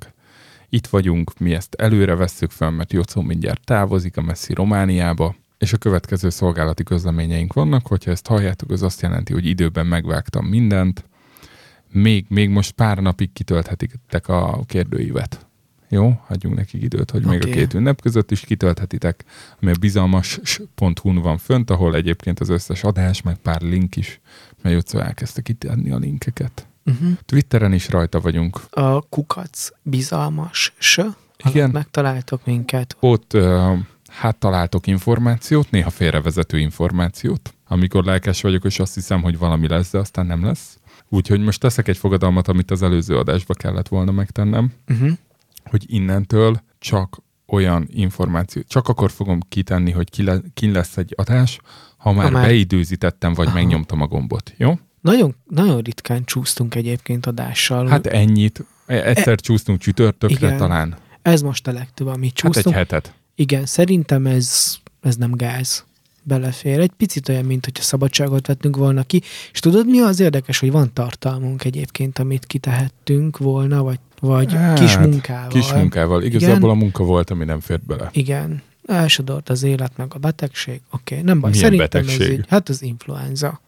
Itt 0.69 0.87
vagyunk, 0.87 1.39
mi 1.39 1.53
ezt 1.53 1.75
előre 1.75 2.15
vesszük 2.15 2.51
fel, 2.51 2.71
mert 2.71 2.93
Jocó 2.93 3.21
mindjárt 3.21 3.61
távozik 3.63 4.17
a 4.17 4.21
messzi 4.21 4.53
Romániába, 4.53 5.35
és 5.57 5.73
a 5.73 5.77
következő 5.77 6.29
szolgálati 6.29 6.83
közleményeink 6.83 7.53
vannak, 7.53 7.87
hogyha 7.87 8.11
ezt 8.11 8.27
halljátok, 8.27 8.71
az 8.71 8.83
azt 8.83 9.01
jelenti, 9.01 9.33
hogy 9.33 9.45
időben 9.45 9.85
megvágtam 9.85 10.45
mindent, 10.45 11.05
még, 11.91 12.25
még 12.29 12.49
most 12.49 12.71
pár 12.71 12.97
napig 12.97 13.33
kitölthetitek 13.33 14.27
a 14.27 14.63
kérdőívet. 14.65 15.45
Jó? 15.89 16.21
Hagyjunk 16.25 16.55
nekik 16.55 16.81
időt, 16.81 17.11
hogy 17.11 17.25
még 17.25 17.45
a 17.45 17.49
két 17.49 17.73
ünnep 17.73 18.01
között 18.01 18.31
is 18.31 18.41
kitölthetitek, 18.41 19.23
ami 19.61 19.71
a 19.71 19.75
bizalmas.hu-n 19.79 21.15
van 21.15 21.37
fönt, 21.37 21.69
ahol 21.69 21.95
egyébként 21.95 22.39
az 22.39 22.49
összes 22.49 22.83
adás, 22.83 23.21
meg 23.21 23.35
pár 23.35 23.61
link 23.61 23.95
is, 23.95 24.19
mert 24.61 24.75
Jocó 24.75 24.99
elkezdte 24.99 25.41
kitenni 25.41 25.91
a 25.91 25.97
linkeket. 25.97 26.67
Uh-huh. 26.85 27.09
Twitteren 27.25 27.73
is 27.73 27.89
rajta 27.89 28.19
vagyunk. 28.19 28.59
A 28.69 29.01
kukac 29.01 29.69
bizalmas 29.81 30.73
s. 30.77 31.01
Igen. 31.49 31.69
Megtaláltok 31.69 32.45
minket. 32.45 32.95
Ott 32.99 33.33
ö, 33.33 33.73
hát 34.07 34.37
találtok 34.37 34.87
információt, 34.87 35.71
néha 35.71 35.89
félrevezető 35.89 36.59
információt, 36.59 37.53
amikor 37.67 38.03
lelkes 38.03 38.41
vagyok, 38.41 38.63
és 38.63 38.79
azt 38.79 38.93
hiszem, 38.93 39.21
hogy 39.21 39.37
valami 39.37 39.67
lesz, 39.67 39.91
de 39.91 39.97
aztán 39.97 40.25
nem 40.25 40.45
lesz. 40.45 40.77
Úgyhogy 41.09 41.41
most 41.41 41.59
teszek 41.59 41.87
egy 41.87 41.97
fogadalmat, 41.97 42.47
amit 42.47 42.71
az 42.71 42.81
előző 42.81 43.17
adásba 43.17 43.53
kellett 43.53 43.87
volna 43.87 44.11
megtennem, 44.11 44.71
Uh-huh. 44.87 45.09
hogy 45.63 45.83
innentől 45.87 46.61
csak 46.79 47.17
olyan 47.47 47.87
információ, 47.91 48.61
csak 48.67 48.87
akkor 48.87 49.11
fogom 49.11 49.39
kitenni, 49.49 49.91
hogy 49.91 50.09
ki, 50.09 50.23
le, 50.23 50.39
ki 50.53 50.71
lesz 50.71 50.97
egy 50.97 51.13
adás, 51.17 51.59
ha 51.97 52.11
már, 52.11 52.23
már- 52.23 52.31
már... 52.33 52.45
beidőzítettem, 52.45 53.33
vagy 53.33 53.47
Aha. 53.47 53.55
Megnyomtam 53.55 54.01
a 54.01 54.07
gombot. 54.07 54.53
Jó? 54.57 54.79
Nagyon, 55.01 55.35
nagyon 55.45 55.79
ritkán 55.81 56.23
csúsztunk 56.25 56.75
egyébként 56.75 57.25
adással. 57.25 57.87
Hát 57.87 58.07
ennyit. 58.07 58.65
E- 58.85 59.03
Egyszer 59.05 59.39
csúsztunk 59.39 59.79
csütörtökre 59.79 60.47
Igen. 60.47 60.57
talán. 60.57 60.97
ez 61.21 61.41
most 61.41 61.67
a 61.67 61.71
legtöbb, 61.71 62.07
amit 62.07 62.39
Hát 62.39 62.45
egy 62.45 62.51
csúsztunk. 62.53 62.75
hetet. 62.75 63.13
Igen, 63.35 63.65
szerintem 63.65 64.25
ez, 64.25 64.75
ez 65.01 65.15
nem 65.15 65.31
gáz. 65.31 65.85
Belefér. 66.27 66.79
Egy 66.79 66.91
picit 66.97 67.29
olyan, 67.29 67.45
mint 67.45 67.65
hogyha 67.65 67.83
szabadságot 67.83 68.47
vettünk 68.47 68.75
volna 68.75 69.03
ki. 69.03 69.21
És 69.53 69.59
tudod, 69.59 69.87
mi 69.87 69.99
az 69.99 70.19
érdekes, 70.19 70.59
hogy 70.59 70.71
van 70.71 70.93
tartalmunk 70.93 71.63
egyébként, 71.63 72.19
amit 72.19 72.45
kitehettünk 72.45 73.37
volna, 73.37 73.83
vagy, 73.83 73.99
vagy 74.19 74.53
Hát, 74.53 74.79
kis 74.79 74.97
munkával. 74.97 75.47
Kis 75.47 75.71
munkával. 75.73 76.23
Igazából 76.23 76.69
a 76.69 76.73
munka 76.73 77.03
volt, 77.03 77.29
ami 77.29 77.45
nem 77.45 77.59
fért 77.59 77.85
bele. 77.85 78.09
Igen. 78.11 78.61
Elsodort 78.85 79.49
az 79.49 79.63
élet, 79.63 79.91
meg 79.97 80.11
a 80.15 80.17
betegség. 80.17 80.81
Oké, 80.91 81.13
okay, 81.13 81.25
nem 81.25 81.39
baj. 81.39 81.51
Milyen 81.51 81.63
Szerintem 81.65 82.01
ez 82.01 82.07
betegség? 82.07 82.37
így. 82.37 82.45
Hát 82.49 82.69
az 82.69 82.81
influenza. 82.81 83.61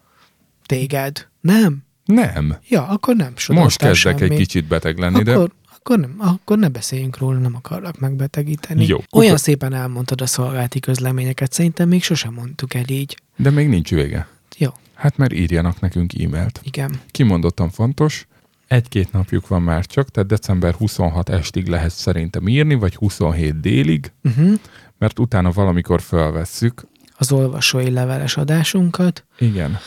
Téged. 0.66 1.28
Nem? 1.42 1.84
Nem. 2.06 2.58
Ja, 2.70 2.88
akkor 2.88 3.16
nem 3.16 3.32
sodortál 3.36 3.64
Most 3.64 3.78
kezdek 3.78 4.18
semmi. 4.18 4.32
egy 4.32 4.38
kicsit 4.38 4.66
beteg 4.66 4.98
lenni, 4.98 5.24
de 5.24 5.38
akkor, 5.80 6.00
nem, 6.00 6.16
akkor 6.18 6.58
ne 6.58 6.68
beszéljünk 6.68 7.18
róla, 7.18 7.38
nem 7.38 7.56
akarlak 7.56 8.00
megbetegíteni. 8.00 8.86
Jó. 8.88 8.98
Olyan 9.12 9.28
Akkor- 9.28 9.40
szépen 9.40 9.74
elmondtad 9.74 10.22
a 10.22 10.26
szolgálati 10.26 10.80
közleményeket, 10.80 11.52
szerintem 11.54 11.88
még 11.88 12.04
sosem 12.04 12.34
mondtuk 12.34 12.74
el 12.74 12.88
így. 12.88 13.18
de 13.36 13.50
még 13.50 13.68
nincs 13.68 13.90
vége. 13.90 14.28
Jó, 14.58 14.70
Hát 14.94 15.18
mert 15.18 15.34
írjanak 15.34 15.80
nekünk 15.80 16.14
e-mailt. 16.22 16.60
igen. 16.64 17.00
Kimondottan 17.12 17.70
fontos, 17.70 18.28
egy-két 18.68 19.12
napjuk 19.12 19.48
van 19.48 19.62
már 19.62 19.86
csak, 19.86 20.10
tehát 20.10 20.30
december 20.30 20.74
26 20.74 21.30
estig 21.30 21.68
lehet 21.68 21.92
szerintem 21.92 22.48
írni, 22.48 22.74
vagy 22.74 22.96
27 22.96 23.60
délig, 23.60 24.12
Uh-huh. 24.24 24.54
mert 24.98 25.20
utána 25.20 25.52
valamikor 25.52 26.02
felvesszük. 26.02 26.88
Az 27.18 27.32
olvasói 27.32 27.90
leveles 27.92 28.38
adásunkat, 28.38 29.26
Igen. 29.40 29.78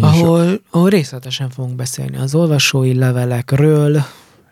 Ahol, 0.00 0.60
ahol 0.70 0.90
részletesen 0.90 1.50
fogunk 1.50 1.76
beszélni 1.76 2.16
az 2.16 2.34
olvasói 2.34 2.94
levelekről. 2.94 4.04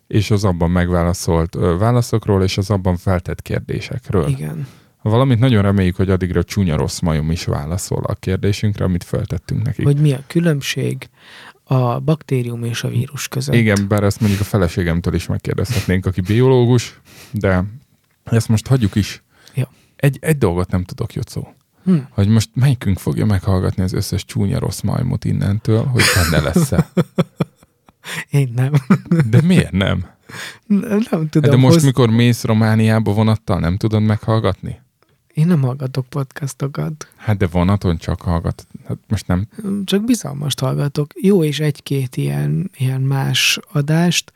És 0.08 0.30
az 0.30 0.44
abban 0.44 0.70
megválaszolt 0.70 1.54
válaszokról, 1.78 2.42
és 2.42 2.58
az 2.58 2.70
abban 2.70 2.96
feltett 2.96 3.42
kérdésekről. 3.42 4.28
Igen. 4.28 4.66
Valamint 5.02 5.40
nagyon 5.40 5.62
reméljük, 5.62 5.96
hogy 5.96 6.10
addigra 6.10 6.44
csúnya 6.44 6.76
rossz 6.76 6.98
majom 6.98 7.30
is 7.30 7.44
válaszol 7.44 8.04
a 8.04 8.14
kérdésünkre, 8.14 8.84
amit 8.84 9.04
feltettünk 9.04 9.62
nekik. 9.62 9.84
Hogy 9.84 10.00
mi 10.00 10.12
a 10.12 10.22
különbség 10.26 11.08
a 11.64 11.98
baktérium 12.00 12.64
és 12.64 12.84
a 12.84 12.88
vírus 12.88 13.28
között. 13.28 13.54
Igen, 13.54 13.88
bár 13.88 14.02
ezt 14.02 14.20
mondjuk 14.20 14.40
a 14.40 14.44
feleségemtől 14.44 15.14
is 15.14 15.26
megkérdezhetnénk, 15.26 16.06
aki 16.06 16.20
biológus, 16.20 17.00
de 17.30 17.64
ezt 18.24 18.48
most 18.48 18.66
hagyjuk 18.66 18.94
is. 18.94 19.22
Jó. 19.54 19.64
Egy, 19.96 20.18
egy 20.20 20.38
dolgot 20.38 20.70
nem 20.70 20.84
tudok, 20.84 21.12
Jocó. 21.12 21.54
Hm. 21.84 21.96
Hogy 22.10 22.28
most 22.28 22.50
melyikünk 22.54 22.98
fogja 22.98 23.24
meghallgatni 23.24 23.82
az 23.82 23.92
összes 23.92 24.24
csúnya 24.24 24.58
rossz 24.58 24.80
majmot 24.80 25.24
innentől, 25.24 25.84
hogy 25.84 26.02
benne 26.14 26.44
lesz-e. 26.44 26.88
Én 28.30 28.52
nem. 28.54 28.72
De 29.30 29.40
miért 29.42 29.72
nem? 29.72 30.06
nem, 30.66 31.00
nem 31.10 31.28
tudom. 31.28 31.50
De 31.50 31.56
most, 31.56 31.74
hoz- 31.74 31.84
mikor 31.84 32.10
mész 32.10 32.44
Romániába 32.44 33.12
vonattal, 33.12 33.58
nem 33.60 33.76
tudod 33.76 34.02
meghallgatni? 34.02 34.80
Én 35.34 35.46
nem 35.46 35.62
hallgatok 35.62 36.06
podcastokat. 36.06 37.08
Hát 37.16 37.36
de 37.36 37.46
vonaton 37.46 37.96
csak 37.96 38.20
hallgat. 38.22 38.66
Hát 38.86 38.98
most 39.08 39.26
nem. 39.26 39.46
Csak 39.84 40.04
bizalmast 40.04 40.60
hallgatok. 40.60 41.12
Jó, 41.14 41.44
és 41.44 41.60
egy-két 41.60 42.16
ilyen, 42.16 42.70
ilyen 42.76 43.00
más 43.00 43.58
adást. 43.72 44.32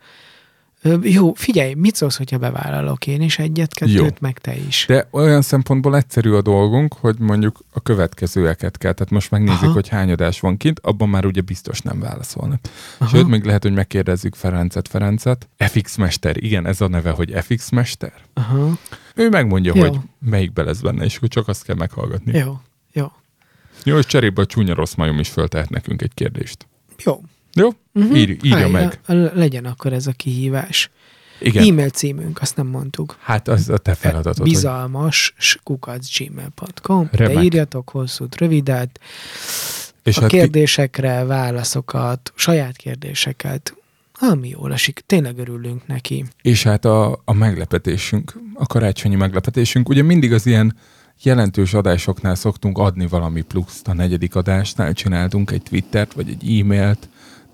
Jó, 1.01 1.33
figyelj, 1.33 1.73
mit 1.73 1.95
szólsz, 1.95 2.17
hogyha 2.17 2.37
bevállalok 2.37 3.07
én 3.07 3.21
is 3.21 3.39
egyet-kettőt, 3.39 3.93
Jó. 3.95 4.07
meg 4.19 4.39
te 4.39 4.55
is? 4.55 4.85
De 4.87 5.07
olyan 5.11 5.41
szempontból 5.41 5.95
egyszerű 5.95 6.31
a 6.31 6.41
dolgunk, 6.41 6.93
hogy 6.93 7.19
mondjuk 7.19 7.59
a 7.73 7.81
következőeket 7.81 8.77
kell. 8.77 8.93
Tehát 8.93 9.11
most 9.11 9.31
megnézzük, 9.31 9.61
Aha. 9.61 9.71
hogy 9.73 9.87
hány 9.87 10.11
adás 10.11 10.39
van 10.39 10.57
kint, 10.57 10.79
abban 10.79 11.09
már 11.09 11.25
ugye 11.25 11.41
biztos 11.41 11.81
nem 11.81 11.99
válaszolnak. 11.99 12.59
Aha. 12.97 13.15
Sőt, 13.15 13.27
még 13.27 13.43
lehet, 13.43 13.63
hogy 13.63 13.73
megkérdezzük 13.73 14.35
Ferencet 14.35 14.87
Ferencet. 14.87 15.47
FX 15.57 15.95
Mester, 15.95 16.43
igen, 16.43 16.65
ez 16.67 16.81
a 16.81 16.87
neve, 16.87 17.09
hogy 17.11 17.33
FX 17.41 17.69
Mester. 17.69 18.13
Aha. 18.33 18.77
Ő 19.15 19.29
megmondja, 19.29 19.71
Jó. 19.75 19.81
hogy 19.81 19.97
melyikbe 20.19 20.63
lesz 20.63 20.79
benne, 20.79 21.03
és 21.05 21.15
akkor 21.15 21.27
csak 21.29 21.47
azt 21.47 21.63
kell 21.63 21.75
meghallgatni. 21.75 22.37
Jó, 22.37 22.59
jó, 22.93 23.11
Jó, 23.83 23.97
és 23.97 24.05
cserébe 24.05 24.41
a 24.41 24.45
csúnya 24.45 24.73
rossz 24.73 24.93
majom 24.93 25.19
is 25.19 25.29
föltehet 25.29 25.69
nekünk 25.69 26.01
egy 26.01 26.13
kérdést. 26.13 26.67
jó. 27.03 27.21
Jó? 27.55 27.69
Uh-huh. 27.93 28.17
Ír, 28.17 28.37
írja 28.41 28.67
meg. 28.69 28.99
Legyen 29.33 29.65
akkor 29.65 29.93
ez 29.93 30.07
a 30.07 30.11
kihívás. 30.11 30.89
Igen. 31.39 31.67
E-mail 31.67 31.89
címünk, 31.89 32.41
azt 32.41 32.55
nem 32.55 32.67
mondtuk. 32.67 33.17
Hát 33.19 33.47
az 33.47 33.69
a 33.69 33.77
te 33.77 33.93
feladatod. 33.95 34.37
hogy- 34.37 34.49
Bizalmas 34.49 35.33
kukacgmail.com. 35.63 37.09
Remek. 37.11 37.35
De 37.35 37.41
írjatok 37.43 37.89
hosszút, 37.89 38.35
rövidet, 38.37 38.99
És 40.03 40.17
a 40.17 40.21
hát 40.21 40.29
ki- 40.29 40.37
kérdésekre 40.37 41.23
válaszokat, 41.23 42.33
saját 42.35 42.75
kérdéseket, 42.75 43.75
ami 44.19 44.49
jól 44.49 44.73
esik. 44.73 45.03
Tényleg 45.05 45.37
örülünk 45.37 45.87
neki. 45.87 46.25
És 46.41 46.63
hát 46.63 46.85
a, 46.85 47.21
a 47.25 47.33
meglepetésünk, 47.33 48.33
a 48.53 48.65
karácsonyi 48.65 49.15
meglepetésünk, 49.15 49.89
ugye 49.89 50.01
mindig 50.03 50.33
az 50.33 50.45
ilyen 50.45 50.77
jelentős 51.23 51.73
adásoknál 51.73 52.35
szoktunk 52.35 52.77
adni 52.77 53.07
valami 53.07 53.41
pluszt. 53.41 53.87
A 53.87 53.93
negyedik 53.93 54.35
adásnál 54.35 54.93
csináltunk 54.93 55.51
egy 55.51 55.61
Twittert, 55.63 56.13
vagy 56.13 56.29
egy 56.29 56.59
e-mailt, 56.59 57.09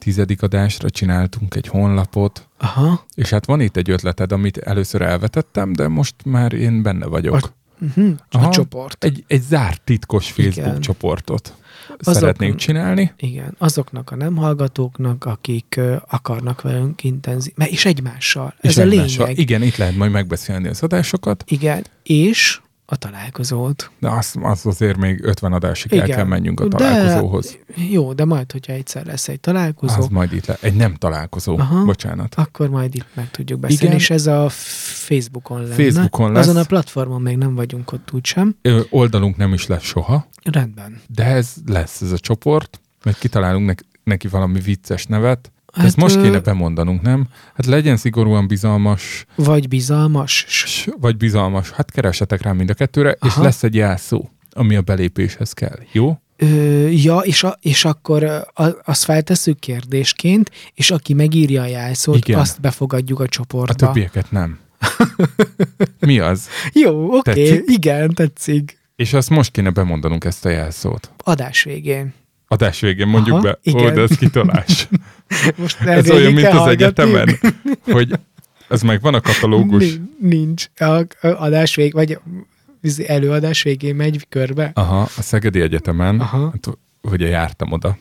tizedik 0.10 0.42
adásra 0.42 0.90
csináltunk 0.90 1.56
egy 1.56 1.68
honlapot, 1.68 2.48
Aha. 2.58 3.06
és 3.16 3.30
hát 3.30 3.46
van 3.46 3.62
itt 3.62 3.78
egy 3.78 3.90
ötleted, 3.90 4.32
amit 4.32 4.58
először 4.58 5.02
elvetettem, 5.02 5.74
de 5.74 5.88
most 5.88 6.16
már 6.26 6.54
én 6.54 6.82
benne 6.82 7.06
vagyok. 7.06 7.54
Uh-huh. 7.82 8.16
A 8.30 8.50
csoport. 8.50 9.04
Egy, 9.04 9.24
egy 9.28 9.42
zárt 9.42 9.82
titkos 9.82 10.32
Facebook 10.32 10.68
Igen. 10.68 10.80
csoportot 10.80 11.54
Azok- 12.00 12.16
szeretnénk 12.16 12.56
csinálni. 12.56 13.14
Igen, 13.18 13.56
azoknak 13.58 14.12
a 14.12 14.16
nem 14.16 14.36
hallgatóknak, 14.36 15.26
akik 15.26 15.74
ö, 15.78 15.96
akarnak 16.10 16.62
velünk 16.62 17.04
intenzív, 17.04 17.54
mert 17.56 17.72
és 17.72 17.86
egymással. 17.86 18.54
Ez 18.62 18.72
és 18.72 18.78
a 18.78 18.82
egymással. 18.82 19.26
lényeg. 19.26 19.40
Igen, 19.40 19.62
itt 19.62 19.76
lehet 19.78 19.96
majd 19.96 20.12
megbeszélni 20.12 20.68
az 20.68 20.84
adásokat, 20.84 21.44
Igen, 21.48 21.86
és 22.04 22.62
a 22.92 22.96
találkozót. 22.96 23.92
de 24.00 24.10
azt, 24.10 24.36
azt 24.42 24.66
azért 24.66 24.98
még 24.98 25.24
50 25.24 25.54
adásig 25.54 25.94
el 25.94 26.04
Igen. 26.06 26.16
kell 26.18 26.26
menjünk 26.26 26.60
a 26.60 26.68
De- 26.68 26.78
találkozóhoz. 26.78 27.58
Jó, 27.92 28.14
de 28.14 28.26
majd, 28.26 28.52
hogyha 28.52 28.74
egyszer 28.74 29.06
lesz 29.06 29.28
egy 29.28 29.40
találkozó, 29.40 29.98
Az 29.98 30.08
majd 30.08 30.34
itt 30.34 30.46
le. 30.46 30.58
Egy 30.62 30.74
nem 30.76 30.94
találkozó. 30.96 31.58
Aha. 31.58 31.86
Bocsánat. 31.86 32.36
akkor 32.36 32.70
majd 32.70 32.96
itt 32.96 33.06
meg 33.14 33.32
tudjuk 33.32 33.60
beszélni, 33.60 33.84
Igen. 33.86 33.96
és 33.98 34.10
ez 34.10 34.28
a 34.28 34.50
Facebookon 34.50 35.62
lenne. 35.62 35.74
Facebookon 35.74 36.32
lesz. 36.32 36.48
Azon 36.48 36.62
a 36.62 36.66
platformon 36.66 37.22
még 37.22 37.38
nem 37.38 37.56
vagyunk 37.56 37.92
ott 37.92 38.10
úgysem. 38.14 38.56
Ö, 38.62 38.82
oldalunk 38.90 39.38
nem 39.38 39.54
is 39.54 39.68
lesz 39.68 39.84
soha, 39.84 40.28
Rendben. 40.44 41.02
de 41.08 41.24
ez 41.24 41.54
lesz 41.66 42.02
ez 42.02 42.12
a 42.12 42.18
csoport, 42.20 42.80
majd 43.04 43.18
kitalálunk 43.18 43.66
neki, 43.66 43.84
neki 44.04 44.28
valami 44.28 44.60
vicces 44.60 45.06
nevet. 45.06 45.52
Hát, 45.80 45.88
Ezt 45.88 45.98
most 45.98 46.22
kéne 46.22 46.40
bemondanunk, 46.40 47.02
nem? 47.02 47.28
Hát 47.56 47.66
legyen 47.66 47.98
szigorúan 47.98 48.48
bizalmas, 48.48 49.26
Vagy 49.36 49.68
bizalmas. 49.68 50.46
vagy 51.00 51.18
bizalmas. 51.18 51.70
Hát 51.72 51.92
keresetek 51.92 52.42
rá 52.42 52.52
mind 52.52 52.70
a 52.70 52.74
kettőre, 52.74 53.16
Aha. 53.20 53.28
és 53.36 53.44
lesz 53.44 53.64
egy 53.64 53.76
jelszó, 53.76 54.30
ami 54.52 54.76
a 54.76 54.82
belépéshez 54.82 55.54
kell. 55.54 55.80
Jó? 55.92 56.20
Ö, 56.38 56.88
ja, 56.88 57.18
és, 57.18 57.44
a, 57.44 57.58
és 57.62 57.86
akkor 57.86 58.24
a, 58.24 58.64
azt 58.86 59.04
feltesszük 59.04 59.60
kérdésként, 59.60 60.52
és 60.74 60.92
aki 60.92 61.14
megírja 61.14 61.62
a 61.62 61.66
jelszót, 61.66 62.18
Igen. 62.28 62.40
azt 62.40 62.62
befogadjuk 62.62 63.20
a 63.20 63.24
A 63.24 63.28
csoportba. 63.28 63.74
többieket 63.86 64.32
nem. 64.32 64.60
Mi 66.00 66.20
az? 66.20 66.48
Jó, 66.74 67.18
oké, 67.18 67.50
Tetszik? 67.50 67.64
igen, 67.68 68.10
tetszik. 68.14 68.78
És 68.96 69.14
azt 69.14 69.30
most 69.30 69.52
kéne 69.52 69.70
bemondanunk 69.70 70.24
ezt 70.24 70.46
a 70.46 70.50
jelszót. 70.50 71.12
Adás 71.24 71.64
végén. 71.64 72.14
Adás 72.52 72.80
végén 72.80 73.08
mondjuk 73.08 73.36
Aha, 73.36 73.44
be. 73.44 73.60
igen. 73.62 73.86
Ó, 73.86 73.90
de 73.90 74.02
ez 74.02 74.18
kitolás. 74.18 74.88
Most 75.58 75.82
ez 75.82 76.10
olyan, 76.10 76.34
mint 76.34 76.48
az 76.48 76.68
egyetemen, 76.68 77.40
hogy 77.86 78.20
ez 78.70 78.82
meg 78.82 79.02
van 79.02 79.14
a 79.14 79.22
katalógus. 79.22 80.00
Nincs. 80.20 80.66
A, 80.76 81.06
adás 81.22 81.76
vég, 81.76 81.94
vagy 81.94 82.20
előadás 83.08 83.64
végén 83.64 83.96
megy 83.96 84.26
körbe. 84.30 84.72
Aha, 84.74 85.02
a 85.02 85.22
Szegedi 85.22 85.62
Egyetemen, 85.62 86.20
Aha. 86.20 86.50
hát, 86.50 86.78
ugye 87.02 87.28
jártam 87.28 87.72
oda, 87.72 87.98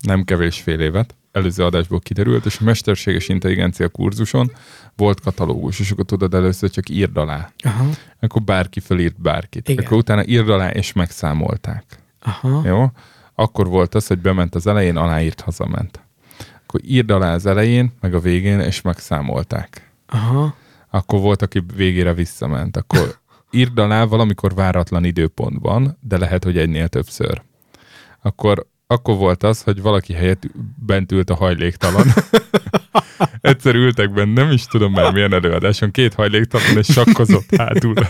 nem 0.00 0.24
kevés 0.24 0.60
fél 0.60 0.80
évet, 0.80 1.14
előző 1.32 1.64
adásból 1.64 2.00
kiderült, 2.00 2.46
és 2.46 2.56
a 2.60 2.64
mesterséges 2.64 3.28
intelligencia 3.28 3.88
kurzuson 3.88 4.52
volt 4.96 5.20
katalógus, 5.20 5.80
és 5.80 5.90
akkor 5.90 6.04
tudod, 6.04 6.34
először 6.34 6.70
csak 6.70 6.88
írd 6.88 7.16
alá. 7.16 7.50
Aha, 7.64 7.88
Akkor 8.20 8.42
bárki 8.42 8.80
fölírt 8.80 9.20
bárkit. 9.20 9.68
Igen. 9.68 9.84
Akkor 9.84 9.96
utána 9.98 10.24
írd 10.26 10.48
alá, 10.48 10.70
és 10.70 10.92
megszámolták. 10.92 11.84
aha. 12.20 12.62
Jó? 12.64 12.86
Akkor 13.40 13.66
volt 13.66 13.94
az, 13.94 14.06
hogy 14.06 14.18
bement 14.18 14.54
az 14.54 14.66
elején, 14.66 14.96
aláírt, 14.96 15.40
hazament. 15.40 16.00
Akkor 16.62 16.80
írd 16.84 17.10
alá 17.10 17.34
az 17.34 17.46
elején, 17.46 17.92
meg 18.00 18.14
a 18.14 18.20
végén, 18.20 18.60
és 18.60 18.80
megszámolták. 18.80 19.92
aha. 20.06 20.54
Akkor 20.90 21.20
volt, 21.20 21.42
aki 21.42 21.62
végére 21.76 22.14
visszament. 22.14 22.76
Akkor 22.76 23.18
írd 23.50 23.78
alá 23.78 24.04
valamikor 24.04 24.54
váratlan 24.54 25.04
időpontban, 25.04 25.98
de 26.00 26.18
lehet, 26.18 26.44
hogy 26.44 26.58
egynél 26.58 26.88
többször. 26.88 27.42
Akkor, 28.22 28.66
akkor 28.86 29.16
volt 29.16 29.42
az, 29.42 29.62
hogy 29.62 29.82
valaki 29.82 30.12
helyett 30.12 30.42
bent 30.86 31.12
ült 31.12 31.30
a 31.30 31.34
hajléktalan. 31.34 32.06
Egyszer 33.40 33.74
ültek 33.74 34.12
bent, 34.12 34.34
nem 34.34 34.50
is 34.50 34.66
tudom 34.66 34.92
már 34.92 35.12
milyen 35.12 35.32
előadáson, 35.32 35.90
két 35.90 36.14
hajléktalan, 36.14 36.76
és 36.76 36.86
sakkozott 36.86 37.56
hátul. 37.56 37.94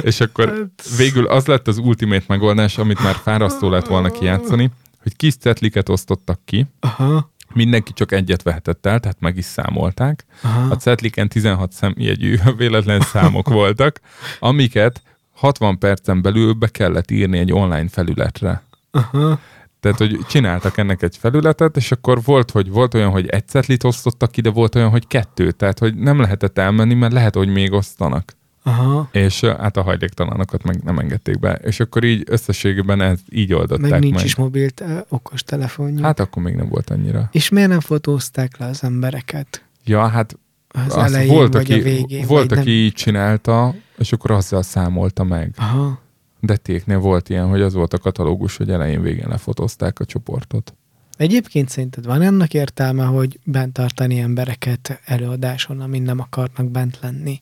és 0.00 0.20
akkor 0.20 0.70
végül 0.96 1.26
az 1.26 1.46
lett 1.46 1.68
az 1.68 1.78
ultimate 1.78 2.24
megoldás, 2.28 2.78
amit 2.78 3.02
már 3.02 3.14
fárasztó 3.14 3.70
lett 3.70 3.86
volna 3.86 4.10
kijátszani, 4.10 4.70
hogy 5.02 5.16
kis 5.16 5.36
cetliket 5.36 5.88
osztottak 5.88 6.40
ki, 6.44 6.66
Aha, 6.80 7.30
mindenki 7.54 7.92
csak 7.92 8.12
egyet 8.12 8.42
vehetett 8.42 8.86
el, 8.86 9.00
tehát 9.00 9.20
meg 9.20 9.36
is 9.36 9.44
számolták. 9.44 10.24
aha. 10.42 10.70
A 10.70 10.76
cetliken 10.76 11.28
16 11.28 11.72
szemjegyű 11.72 12.36
véletlen 12.56 13.00
számok 13.00 13.48
voltak, 13.48 14.00
amiket 14.38 15.02
60 15.34 15.78
percen 15.78 16.22
belül 16.22 16.52
be 16.52 16.68
kellett 16.68 17.10
írni 17.10 17.38
egy 17.38 17.52
online 17.52 17.88
felületre. 17.88 18.62
Aha. 18.90 19.38
Tehát, 19.80 19.98
hogy 19.98 20.18
csináltak 20.28 20.76
ennek 20.78 21.02
egy 21.02 21.16
felületet, 21.16 21.76
és 21.76 21.92
akkor 21.92 22.22
volt, 22.22 22.50
hogy 22.50 22.70
volt 22.70 22.94
olyan, 22.94 23.10
hogy 23.10 23.26
egy 23.26 23.48
cetlit 23.48 23.84
osztottak 23.84 24.30
ki, 24.30 24.40
de 24.40 24.50
volt 24.50 24.74
olyan, 24.74 24.90
hogy 24.90 25.06
kettő. 25.06 25.50
Tehát, 25.50 25.78
hogy 25.78 25.94
nem 25.94 26.20
lehetett 26.20 26.58
elmenni, 26.58 26.94
mert 26.94 27.12
lehet, 27.12 27.34
hogy 27.34 27.48
még 27.48 27.72
osztanak. 27.72 28.32
Aha. 28.68 29.08
És 29.12 29.40
hát 29.40 29.76
a 29.76 29.82
hajléktalanokat 29.82 30.62
meg 30.62 30.82
nem 30.82 30.98
engedték 30.98 31.38
be. 31.38 31.52
És 31.54 31.80
akkor 31.80 32.04
így 32.04 32.22
összességében 32.26 33.00
ez 33.00 33.18
így 33.30 33.52
oldották 33.52 33.80
Meg 33.80 33.90
meg. 33.90 34.00
nincs 34.00 34.22
is 34.24 34.36
mobil 34.36 34.68
okos 35.08 35.42
telefonjuk. 35.42 36.00
Hát 36.04 36.20
akkor 36.20 36.42
még 36.42 36.54
nem 36.54 36.68
volt 36.68 36.90
annyira. 36.90 37.28
És 37.32 37.48
miért 37.48 37.68
nem 37.68 37.80
fotózták 37.80 38.56
le 38.58 38.66
az 38.66 38.84
embereket? 38.84 39.64
Ja, 39.84 40.06
hát 40.08 40.38
Az 40.68 40.96
azt 40.96 40.96
elején 41.14 41.34
volt, 41.34 41.52
vagy 41.52 41.70
aki, 41.70 41.80
a 41.80 41.82
végén? 41.82 42.26
volt 42.26 42.48
vagy 42.50 42.58
aki 42.58 42.70
így 42.70 42.92
csinálta, 42.92 43.74
és 43.98 44.12
akkor 44.12 44.30
azzal 44.30 44.62
számolta 44.62 45.24
meg. 45.24 45.54
Aha. 45.56 46.00
De 46.40 46.56
téknél 46.56 46.98
volt 46.98 47.28
ilyen, 47.28 47.48
hogy 47.48 47.60
az 47.60 47.74
volt 47.74 47.92
a 47.94 47.98
katalógus, 47.98 48.56
hogy 48.56 48.70
elején 48.70 49.02
végén 49.02 49.28
lefotózták 49.28 50.00
a 50.00 50.04
csoportot. 50.04 50.74
Egyébként 51.16 51.68
szerinted 51.68 52.06
van 52.06 52.22
ennek 52.22 52.54
értelme, 52.54 53.04
hogy 53.04 53.38
bent 53.44 53.72
tartani 53.72 54.18
embereket 54.18 55.00
előadáson, 55.04 55.80
amin 55.80 56.02
nem 56.02 56.18
akarnak 56.20 56.70
bent 56.70 56.98
lenni? 57.02 57.40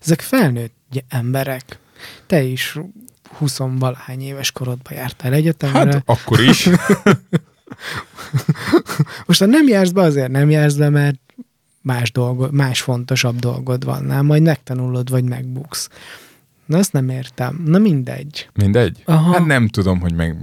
Ezek 0.00 0.20
felnőtt 0.20 0.74
gy- 0.90 1.04
emberek. 1.08 1.78
Te 2.26 2.42
is 2.42 2.78
20 3.36 3.58
valahány 3.58 4.20
éves 4.20 4.52
korodban 4.52 4.92
jártál 4.92 5.32
egyetemre. 5.32 5.78
Hát 5.78 6.02
akkor 6.04 6.40
is. 6.40 6.68
Most 9.26 9.40
ha 9.40 9.46
nem 9.46 9.68
jársz 9.68 9.90
be, 9.90 10.02
azért 10.02 10.30
nem 10.30 10.50
jársz 10.50 10.74
be, 10.74 10.88
mert 10.88 11.18
más, 11.82 12.12
dolgod, 12.12 12.52
más 12.52 12.80
fontosabb 12.80 13.38
dolgod 13.38 13.84
van, 13.84 14.04
nem? 14.04 14.26
Majd 14.26 14.42
megtanulod, 14.42 15.10
vagy 15.10 15.24
megbuksz. 15.24 15.88
Na, 16.66 16.78
azt 16.78 16.92
nem 16.92 17.08
értem. 17.08 17.62
Na 17.66 17.78
mindegy. 17.78 18.48
Mindegy? 18.54 19.02
Aha. 19.04 19.32
Hát 19.32 19.46
nem 19.46 19.68
tudom, 19.68 20.00
hogy 20.00 20.14
meg... 20.14 20.36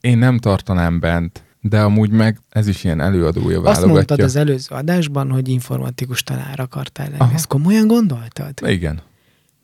Én 0.00 0.18
nem 0.18 0.38
tartanám 0.38 1.00
bent, 1.00 1.42
de 1.60 1.80
amúgy 1.80 2.10
meg 2.10 2.38
ez 2.48 2.66
is 2.66 2.84
ilyen 2.84 3.00
előadója 3.00 3.56
Azt 3.56 3.64
válogatja. 3.64 3.92
mondtad 3.92 4.20
az 4.20 4.36
előző 4.36 4.74
adásban, 4.74 5.30
hogy 5.30 5.48
informatikus 5.48 6.22
tanár 6.22 6.60
akartál 6.60 7.06
lenni. 7.06 7.20
Aha. 7.20 7.34
Ezt 7.34 7.46
komolyan 7.46 7.86
gondoltad? 7.86 8.52
Igen. 8.66 9.00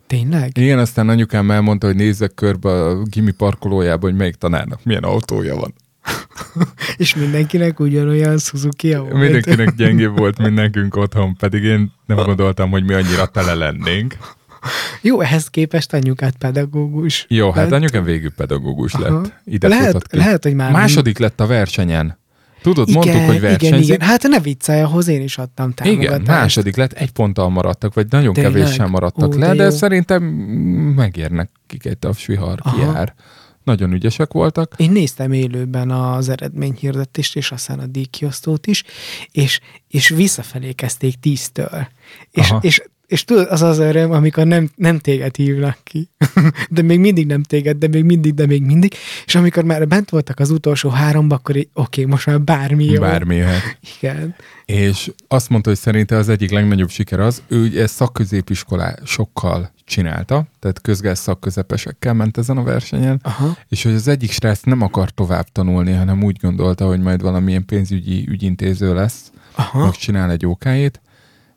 Tényleg? 0.06 0.58
Igen, 0.58 0.78
aztán 0.78 1.08
anyukám 1.08 1.50
elmondta, 1.50 1.86
hogy 1.86 1.96
nézzek 1.96 2.34
körbe 2.34 2.70
a 2.70 3.02
gimi 3.02 3.30
parkolójába, 3.30 4.06
hogy 4.06 4.16
melyik 4.16 4.34
tanárnak 4.34 4.84
milyen 4.84 5.02
autója 5.02 5.56
van. 5.56 5.74
És 6.96 7.14
mindenkinek 7.14 7.80
ugyanolyan 7.80 8.38
Suzuki 8.38 8.94
volt. 8.94 9.12
Mindenkinek 9.12 9.74
gyengébb 9.74 10.18
volt, 10.18 10.38
mint 10.38 10.54
nekünk 10.54 10.96
otthon, 10.96 11.36
pedig 11.36 11.62
én 11.62 11.92
nem 12.06 12.16
gondoltam, 12.16 12.70
hogy 12.70 12.84
mi 12.84 12.94
annyira 12.94 13.26
tele 13.26 13.54
lennénk. 13.54 14.16
Jó, 15.02 15.20
ehhez 15.20 15.48
képest 15.48 15.92
anyukát 15.92 16.36
pedagógus. 16.36 17.26
Jó, 17.28 17.50
hát 17.50 17.64
lett. 17.64 17.72
anyukám 17.72 18.04
végül 18.04 18.32
pedagógus 18.32 18.94
Aha. 18.94 19.02
lett. 19.02 19.32
Ide 19.44 19.68
lehet, 19.68 20.08
ki. 20.08 20.16
lehet, 20.16 20.42
hogy 20.42 20.54
már... 20.54 20.72
Második 20.72 21.18
lett 21.18 21.40
a 21.40 21.46
versenyen. 21.46 22.18
Tudod, 22.62 22.88
igen, 22.88 23.02
mondtuk, 23.02 23.26
hogy 23.26 23.36
igen, 23.36 23.50
versenyzik. 23.50 23.94
igen. 23.94 24.08
Hát 24.08 24.22
ne 24.22 24.40
viccelj, 24.40 24.80
ahhoz 24.80 25.08
én 25.08 25.22
is 25.22 25.38
adtam 25.38 25.72
támogatást. 25.72 26.20
Igen, 26.20 26.36
második 26.36 26.76
lett, 26.76 26.92
egy 26.92 27.10
ponttal 27.10 27.48
maradtak, 27.48 27.94
vagy 27.94 28.06
nagyon 28.10 28.32
Tényleg? 28.32 28.52
kevéssel 28.52 28.86
maradtak 28.86 29.34
Ó, 29.34 29.38
le, 29.38 29.46
de 29.46 29.54
de, 29.54 29.64
jó. 29.64 29.70
szerintem 29.70 30.22
megérnek 30.96 31.50
kik 31.66 31.84
egy 31.84 31.98
tapsvihar, 31.98 32.60
kijár. 32.60 33.14
Nagyon 33.64 33.92
ügyesek 33.92 34.32
voltak. 34.32 34.74
Én 34.76 34.90
néztem 34.90 35.32
élőben 35.32 35.90
az 35.90 36.28
eredményhirdetést, 36.28 37.36
és 37.36 37.50
aztán 37.50 37.78
a 37.78 37.86
díjkiosztót 37.86 38.66
is, 38.66 38.82
és, 39.30 39.60
és 39.88 40.08
visszafelé 40.08 40.72
kezdték 40.72 41.14
tíztől. 41.20 41.88
És, 42.30 42.50
Aha. 42.50 42.60
és, 42.62 42.82
és 43.06 43.24
tudod, 43.24 43.46
az 43.50 43.62
az 43.62 43.78
öröm, 43.78 44.10
amikor 44.12 44.46
nem, 44.46 44.70
nem 44.76 44.98
téged 44.98 45.36
hívnak 45.36 45.78
ki, 45.82 46.08
de 46.70 46.82
még 46.82 47.00
mindig 47.00 47.26
nem 47.26 47.42
téged, 47.42 47.76
de 47.76 47.88
még 47.88 48.04
mindig, 48.04 48.34
de 48.34 48.46
még 48.46 48.62
mindig, 48.62 48.94
és 49.26 49.34
amikor 49.34 49.64
már 49.64 49.88
bent 49.88 50.10
voltak 50.10 50.38
az 50.38 50.50
utolsó 50.50 50.88
háromba, 50.88 51.34
akkor 51.34 51.56
így, 51.56 51.68
oké, 51.72 52.04
most 52.04 52.26
már 52.26 52.40
bármi 52.40 52.84
jó. 52.84 53.00
Bármi 53.00 53.34
jöhet. 53.34 53.78
Igen. 53.98 54.34
És 54.64 55.10
azt 55.28 55.48
mondta, 55.48 55.68
hogy 55.68 55.78
szerinte 55.78 56.16
az 56.16 56.28
egyik 56.28 56.50
legnagyobb 56.50 56.90
siker 56.90 57.20
az, 57.20 57.42
ő 57.48 57.62
ugye 57.62 57.86
szakközépiskolásokkal 57.86 59.72
csinálta, 59.84 60.46
tehát 60.58 60.80
közgáz 60.80 61.18
szakközepesekkel 61.18 62.14
ment 62.14 62.38
ezen 62.38 62.56
a 62.56 62.62
versenyen, 62.62 63.20
Aha. 63.22 63.56
és 63.68 63.82
hogy 63.82 63.94
az 63.94 64.08
egyik 64.08 64.30
srác 64.30 64.62
nem 64.62 64.82
akar 64.82 65.10
tovább 65.10 65.46
tanulni, 65.52 65.92
hanem 65.92 66.22
úgy 66.22 66.38
gondolta, 66.40 66.86
hogy 66.86 67.00
majd 67.00 67.22
valamilyen 67.22 67.64
pénzügyi 67.64 68.26
ügyintéző 68.28 68.94
lesz, 68.94 69.32
Aha. 69.54 69.92
csinál 69.92 70.30
egy 70.30 70.46
okájét, 70.46 71.00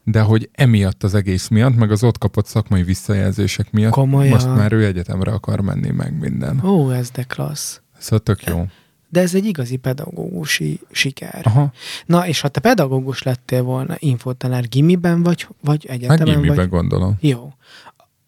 de 0.10 0.22
hogy 0.22 0.50
emiatt 0.54 1.04
az 1.04 1.14
egész 1.14 1.48
miatt, 1.48 1.76
meg 1.76 1.92
az 1.92 2.04
ott 2.04 2.18
kapott 2.18 2.46
szakmai 2.46 2.84
visszajelzések 2.84 3.72
miatt 3.72 3.92
Komolyan? 3.92 4.34
most 4.34 4.56
már 4.56 4.72
ő 4.72 4.86
egyetemre 4.86 5.32
akar 5.32 5.60
menni, 5.60 5.90
meg 5.90 6.20
minden. 6.20 6.66
Ó, 6.66 6.92
ez 6.92 7.10
de 7.10 7.24
klassz. 7.24 7.82
Szóval 7.98 8.20
tök 8.20 8.44
jó. 8.44 8.66
De 9.10 9.22
ez 9.22 9.36
egy 9.36 9.46
igazi 9.46 9.76
pedagógusi 9.76 10.80
siker. 10.92 11.42
Aha, 11.44 11.72
Na, 12.06 12.28
és 12.28 12.42
ha 12.42 12.48
te 12.48 12.60
pedagógus 12.60 13.24
lettél 13.24 13.64
volna, 13.64 13.96
infotanár 14.00 14.68
gimiben 14.68 15.24
vagy, 15.24 15.48
vagy 15.62 15.86
hát 15.88 15.98
egyetemen 15.98 16.36
gimibe 16.36 16.56
vagy? 16.56 16.70
gondolom. 16.70 17.18
Jó. 17.20 17.54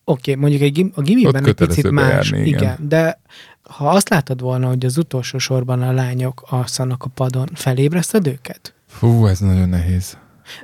Oké, 0.03 0.35
mondjuk 0.35 0.61
egy 0.61 0.71
gim, 0.71 0.91
a 0.95 1.01
gimiben 1.01 1.45
egy 1.45 1.53
picit 1.53 1.91
más, 1.91 2.29
igen. 2.29 2.45
igen. 2.45 2.61
igen. 2.61 2.87
De 2.87 3.21
ha 3.63 3.89
azt 3.89 4.09
látod 4.09 4.41
volna, 4.41 4.67
hogy 4.67 4.85
az 4.85 4.97
utolsó 4.97 5.37
sorban 5.37 5.81
a 5.81 5.91
lányok 5.91 6.43
alszanak 6.49 7.03
a 7.03 7.09
padon, 7.09 7.49
felébreszted 7.53 8.27
őket? 8.27 8.73
Fú, 8.87 9.25
ez 9.25 9.39
nagyon 9.39 9.69
nehéz. 9.69 10.17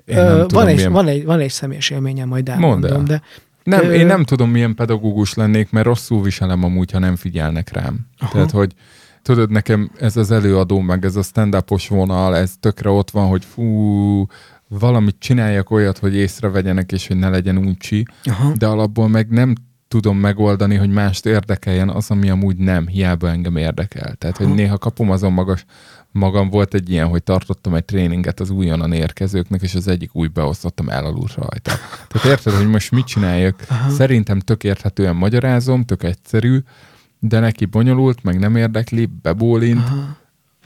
Én 0.06 0.18
Ö, 0.18 0.24
nem 0.24 0.38
van, 0.38 0.48
tudom, 0.48 0.68
egy, 0.68 0.76
milyen... 0.76 0.92
van, 0.92 1.08
egy, 1.08 1.26
van 1.26 1.40
egy 1.40 1.52
személyes 1.52 1.90
élményem, 1.90 2.28
majd 2.28 2.48
Mondd 2.48 2.64
elmondom, 2.64 3.00
el. 3.00 3.04
de 3.04 3.22
Nem, 3.64 3.90
Ö, 3.90 3.94
én 3.94 4.06
nem 4.06 4.24
tudom, 4.24 4.50
milyen 4.50 4.76
pedagógus 4.76 5.34
lennék, 5.34 5.72
mert 5.72 5.86
rosszul 5.86 6.22
viselem 6.22 6.64
amúgy, 6.64 6.92
ha 6.92 7.00
nem 7.00 7.16
figyelnek 7.16 7.74
rám. 7.74 8.08
Aha. 8.18 8.32
Tehát, 8.32 8.52
hogy 8.52 8.74
tudod, 9.22 9.52
nekem 9.52 9.92
ez 10.00 10.18
az 10.18 10.32
előadó, 10.32 10.80
meg 10.80 11.06
ez 11.06 11.16
a 11.16 11.22
stand 11.22 11.64
vonal, 11.88 12.36
ez 12.36 12.54
tökre 12.60 12.90
ott 12.90 13.12
van, 13.12 13.28
hogy 13.28 13.46
fú, 13.46 14.28
valamit 14.68 15.16
csináljak 15.20 15.72
olyat, 15.72 15.98
hogy 15.98 16.16
észrevegyenek, 16.16 16.92
és 16.92 17.08
hogy 17.08 17.18
ne 17.18 17.30
legyen 17.30 17.58
uncsi, 17.58 18.06
aha, 18.24 18.52
de 18.58 18.66
alapból 18.68 19.08
meg 19.08 19.30
nem 19.30 19.54
tudom 19.88 20.18
megoldani, 20.18 20.76
hogy 20.76 20.90
mást 20.90 21.26
érdekeljen 21.26 21.90
az, 21.90 22.12
ami 22.12 22.30
amúgy 22.30 22.58
nem, 22.58 22.88
hiába 22.88 23.30
engem 23.30 23.56
érdekel. 23.56 24.16
Tehát, 24.16 24.38
hogy 24.38 24.46
Aha. 24.46 24.56
néha 24.56 24.78
kapom 24.78 25.10
azon 25.12 25.34
magas, 25.34 25.66
magam 26.16 26.50
volt 26.50 26.74
egy 26.74 26.90
ilyen, 26.90 27.08
hogy 27.08 27.24
tartottam 27.24 27.74
egy 27.76 27.86
tréninget 27.86 28.40
az 28.40 28.50
újonnan 28.50 28.94
érkezőknek, 28.94 29.62
és 29.62 29.76
az 29.76 29.88
egyik 29.88 30.16
új 30.16 30.28
beosztottam 30.28 30.90
elaludt 30.90 31.34
rajta. 31.34 31.72
Tehát 32.08 32.28
érted, 32.28 32.54
hogy 32.54 32.68
most 32.68 32.92
mit 32.92 33.06
csináljak? 33.06 33.64
Aha. 33.70 33.90
Szerintem 33.90 34.40
tök 34.40 34.64
érthetően 34.64 35.16
magyarázom, 35.16 35.86
tök 35.86 36.04
egyszerű, 36.04 36.60
de 37.20 37.40
neki 37.40 37.66
bonyolult, 37.66 38.24
meg 38.24 38.40
nem 38.40 38.56
érdekli, 38.56 39.10
bebólint, 39.22 39.86
aha. 39.86 40.18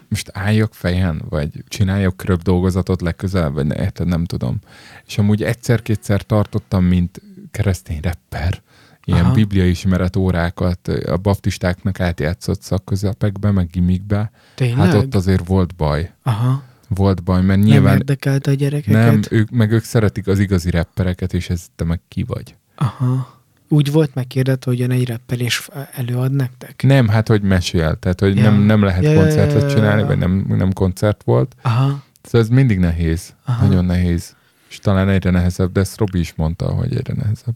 most 0.08 0.30
álljak 0.34 0.74
fejen, 0.74 1.22
vagy 1.30 1.64
csináljak 1.68 2.18
kröbb 2.18 2.42
dolgozatot 2.42 3.02
legközelebb, 3.02 3.54
vagy 3.54 3.66
ne, 3.66 3.76
érted, 3.76 4.08
nem 4.08 4.26
tudom. 4.26 4.60
És 5.06 5.18
amúgy 5.18 5.44
egyszer-kétszer 5.44 6.22
tartottam, 6.22 6.84
mint 6.84 7.22
keresztény 7.52 8.00
rapper, 8.02 8.62
ilyen 9.10 9.26
Aha. 9.26 9.34
biblia 9.34 9.66
ismeret 9.68 10.16
órákat 10.16 10.88
a 10.88 11.18
baptistáknak 11.18 12.00
átjátszott 12.00 12.62
szakközepekbe, 12.62 13.52
meg 13.52 13.68
gimikbe. 13.72 14.32
Tényleg? 14.56 14.78
Hát 14.86 14.94
ott 14.94 15.16
azért 15.16 15.48
volt 15.48 15.76
baj. 15.76 16.12
Aha. 16.24 16.64
Volt 16.88 17.24
baj, 17.24 17.42
mert 17.42 17.60
Nem 17.60 17.68
nyilván 17.68 17.94
érdekelte 17.98 18.52
a 18.52 18.54
gyerekeket? 18.54 19.06
nem, 19.06 19.22
ők, 19.30 19.50
meg 19.50 19.72
ők 19.72 19.84
szeretik 19.84 20.28
az 20.28 20.40
igazi 20.40 20.70
rappereket, 20.70 21.34
és 21.34 21.50
ez 21.50 21.66
te 21.76 21.84
meg 21.84 22.02
ki 22.08 22.24
vagy. 22.24 22.56
Aha. 22.76 23.38
Úgy 23.68 23.92
volt 23.92 24.16
megkérdezve, 24.16 24.62
hogy 24.72 24.80
jön 24.80 24.92
egy 24.92 25.06
reppelés 25.06 25.70
előad 25.96 26.32
nektek? 26.32 26.84
Nem, 26.84 27.08
hát 27.08 27.28
hogy 27.28 27.42
mesél, 27.42 27.96
tehát 28.00 28.20
hogy 28.20 28.36
Ja. 28.36 28.42
nem, 28.42 28.62
nem 28.62 28.84
lehet 28.84 29.04
ja, 29.04 29.14
koncertet 29.14 29.62
ja, 29.62 29.68
ja. 29.68 29.74
csinálni, 29.74 30.04
vagy 30.04 30.18
nem, 30.18 30.46
nem 30.48 30.74
koncert 30.74 31.24
volt. 31.24 31.56
Aha. 31.62 32.04
Szóval 32.22 32.42
ez 32.42 32.50
mindig 32.50 32.80
nehéz, 32.80 33.34
Aha. 33.46 33.66
nagyon 33.66 33.86
nehéz. 33.86 34.36
És 34.70 34.80
talán 34.80 35.10
egyre 35.10 35.30
nehezebb, 35.30 35.72
de 35.72 35.80
ezt 35.80 35.98
Robi 35.98 36.20
is 36.20 36.34
mondta, 36.36 36.66
hogy 36.66 36.96
egyre 36.96 37.14
nehezebb. 37.14 37.56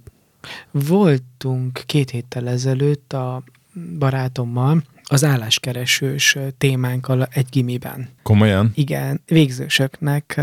Voltunk 0.72 1.84
két 1.86 2.10
héttel 2.10 2.48
ezelőtt 2.50 3.14
a 3.14 3.44
barátommal 4.00 4.84
az 5.04 5.24
álláskeresős 5.24 6.38
témánkkal 6.58 7.28
egy 7.32 7.48
gimiben. 7.50 8.10
Komolyan? 8.24 8.72
Igen, 8.76 9.22
végzősöknek 9.26 10.42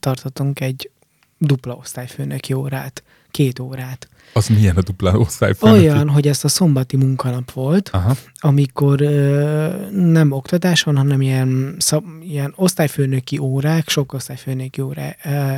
tartottunk 0.00 0.60
egy 0.60 0.90
dupla 1.38 1.74
osztályfőnöki 1.74 2.52
órát, 2.52 3.02
két 3.30 3.58
órát. 3.58 4.08
Az 4.32 4.48
milyen 4.48 4.76
a 4.76 4.82
dupla 4.82 5.18
osztályfőnöki? 5.18 5.80
Olyan, 5.80 6.08
hogy 6.08 6.28
ezt 6.28 6.44
a 6.44 6.48
szombati 6.48 6.96
munkanap 6.96 7.52
volt, 7.52 7.88
Aha. 7.88 8.16
amikor 8.38 9.00
ö, 9.00 9.90
nem 9.90 10.32
oktatás 10.32 10.82
van, 10.82 10.96
hanem 10.96 11.20
ilyen, 11.20 11.74
szab, 11.78 12.04
ilyen 12.20 12.52
osztályfőnöki 12.56 13.38
órák, 13.38 13.88
sok 13.88 14.12
osztályfőnöki 14.12 14.80
órá 14.80 15.16
ö, 15.24 15.54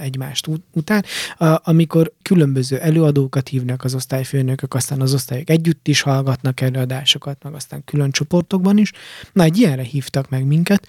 egymást 0.00 0.46
ut- 0.46 0.64
után, 0.72 1.04
a, 1.38 1.60
amikor 1.62 2.12
különböző 2.22 2.78
előadókat 2.78 3.48
hívnak 3.48 3.84
az 3.84 3.94
osztályfőnökök, 3.94 4.74
aztán 4.74 5.00
az 5.00 5.14
osztályok 5.14 5.50
együtt 5.50 5.88
is 5.88 6.00
hallgatnak 6.00 6.60
előadásokat, 6.60 7.42
meg 7.42 7.54
aztán 7.54 7.84
külön 7.84 8.10
csoportokban 8.10 8.78
is. 8.78 8.92
Na, 9.32 9.42
egy 9.42 9.58
ilyenre 9.58 9.82
hívtak 9.82 10.28
meg 10.28 10.44
minket, 10.44 10.88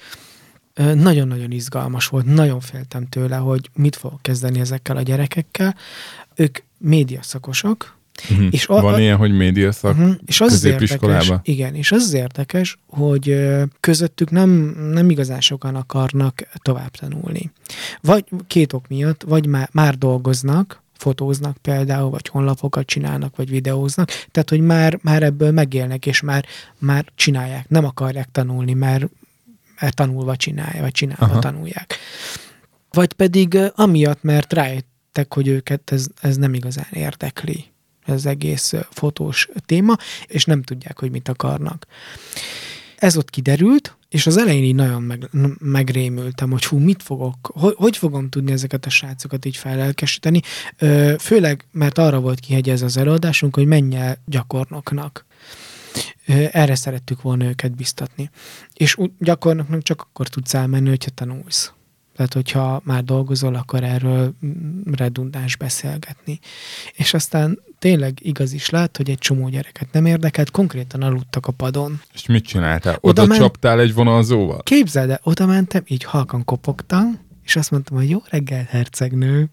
nagyon-nagyon 0.75 1.51
izgalmas 1.51 2.07
volt, 2.07 2.25
nagyon 2.25 2.59
féltem 2.59 3.07
tőle, 3.09 3.35
hogy 3.35 3.69
mit 3.73 3.95
fogok 3.95 4.21
kezdeni 4.21 4.59
ezekkel 4.59 4.97
a 4.97 5.01
gyerekekkel. 5.01 5.75
Ők 6.35 6.57
médiaszakosok, 6.77 8.01
Uh-huh. 8.29 8.47
És 8.51 8.67
a- 8.67 8.81
Van 8.81 8.99
ilyen, 8.99 9.17
hogy 9.17 9.31
médiaszak 9.31 9.97
Uh-huh. 9.97 10.15
És 10.25 10.41
az 10.41 10.53
az 10.53 10.63
érdekes, 10.63 11.31
igen, 11.43 11.75
és 11.75 11.91
az 11.91 12.03
az 12.03 12.13
érdekes, 12.13 12.77
hogy 12.87 13.35
közöttük 13.79 14.29
nem, 14.31 14.49
nem 14.91 15.09
igazán 15.09 15.39
sokan 15.41 15.75
akarnak 15.75 16.41
tovább 16.61 16.91
tanulni. 16.91 17.51
Vagy 18.01 18.25
két 18.47 18.73
ok 18.73 18.87
miatt, 18.87 19.23
vagy 19.23 19.45
már, 19.45 19.69
már 19.71 19.97
dolgoznak, 19.97 20.81
fotóznak 20.97 21.57
például, 21.57 22.09
vagy 22.09 22.27
honlapokat 22.27 22.85
csinálnak, 22.85 23.35
vagy 23.35 23.49
videóznak, 23.49 24.09
tehát, 24.31 24.49
hogy 24.49 24.61
már, 24.61 24.99
már 25.01 25.23
ebből 25.23 25.51
megélnek, 25.51 26.05
és 26.05 26.21
már, 26.21 26.45
már 26.77 27.05
csinálják, 27.15 27.69
nem 27.69 27.85
akarják 27.85 28.27
tanulni, 28.31 28.73
mert, 28.73 29.05
mert 29.79 29.95
tanulva 29.95 30.35
csinálja, 30.35 30.81
vagy 30.81 30.91
csinálva 30.91 31.25
Aha. 31.25 31.39
Tanulják. 31.39 31.95
Vagy 32.91 33.13
pedig 33.13 33.57
amiatt, 33.75 34.23
mert 34.23 34.53
rájöttek, 35.13 35.33
hogy 35.33 35.47
őket 35.47 35.91
ez, 35.91 36.07
ez 36.21 36.37
nem 36.37 36.53
igazán 36.53 36.87
érdekli 36.91 37.71
ez 38.05 38.25
egész 38.25 38.73
fotós 38.89 39.49
téma, 39.65 39.95
és 40.27 40.45
nem 40.45 40.61
tudják, 40.61 40.99
hogy 40.99 41.11
mit 41.11 41.29
akarnak. 41.29 41.87
Ez 42.97 43.17
ott 43.17 43.29
kiderült, 43.29 43.97
és 44.09 44.27
az 44.27 44.37
elején 44.37 44.63
így 44.63 44.75
nagyon 44.75 45.01
meg, 45.01 45.29
megrémültem, 45.59 46.51
hogy 46.51 46.65
hú, 46.65 46.77
mit 46.77 47.03
fogok, 47.03 47.51
hogy, 47.53 47.73
hogy 47.77 47.97
fogom 47.97 48.29
tudni 48.29 48.51
ezeket 48.51 48.85
a 48.85 48.89
srácokat 48.89 49.45
így 49.45 49.57
felelkesíteni, 49.57 50.41
Ö, 50.77 51.13
főleg, 51.19 51.65
mert 51.71 51.97
arra 51.97 52.19
volt 52.19 52.39
kihegyezve 52.39 52.85
az 52.85 52.97
előadásunk, 52.97 53.55
hogy 53.55 53.65
menj 53.65 53.95
el 53.95 54.17
gyakornoknak. 54.25 55.25
Erre 56.51 56.75
szerettük 56.75 57.21
volna 57.21 57.45
őket 57.45 57.75
biztatni. 57.75 58.29
És 58.73 58.97
gyakornoknak 59.19 59.81
csak 59.81 60.01
akkor 60.01 60.27
tudsz 60.27 60.53
elmenni, 60.53 60.89
hogyha 60.89 61.09
tanulsz. 61.09 61.73
Tehát, 62.15 62.33
hogyha 62.33 62.81
már 62.83 63.03
dolgozol, 63.03 63.55
akkor 63.55 63.83
erről 63.83 64.33
redundáns 64.91 65.55
beszélgetni. 65.55 66.39
És 66.93 67.13
aztán 67.13 67.59
tényleg 67.79 68.17
igaz 68.21 68.53
is 68.53 68.69
lett, 68.69 68.97
hogy 68.97 69.09
egy 69.09 69.17
csomó 69.17 69.49
gyereket 69.49 69.87
nem 69.91 70.05
érdekelt, 70.05 70.51
konkrétan 70.51 71.01
aludtak 71.01 71.47
a 71.47 71.51
padon. 71.51 72.01
És 72.13 72.25
mit 72.25 72.45
csináltál? 72.45 72.97
Oda 72.99 73.21
Oda, 73.21 73.25
ment- 73.25 73.41
csaptál 73.41 73.79
egy 73.79 73.93
vonalzóval? 73.93 74.63
Képzeld 74.63 75.09
el, 75.09 75.19
oda 75.23 75.45
mentem, 75.45 75.83
így 75.87 76.03
halkan 76.03 76.45
kopogtam, 76.45 77.19
és 77.45 77.55
azt 77.55 77.71
mondtam, 77.71 77.97
hogy 77.97 78.09
jó 78.09 78.21
reggel, 78.29 78.67
hercegnő. 78.69 79.49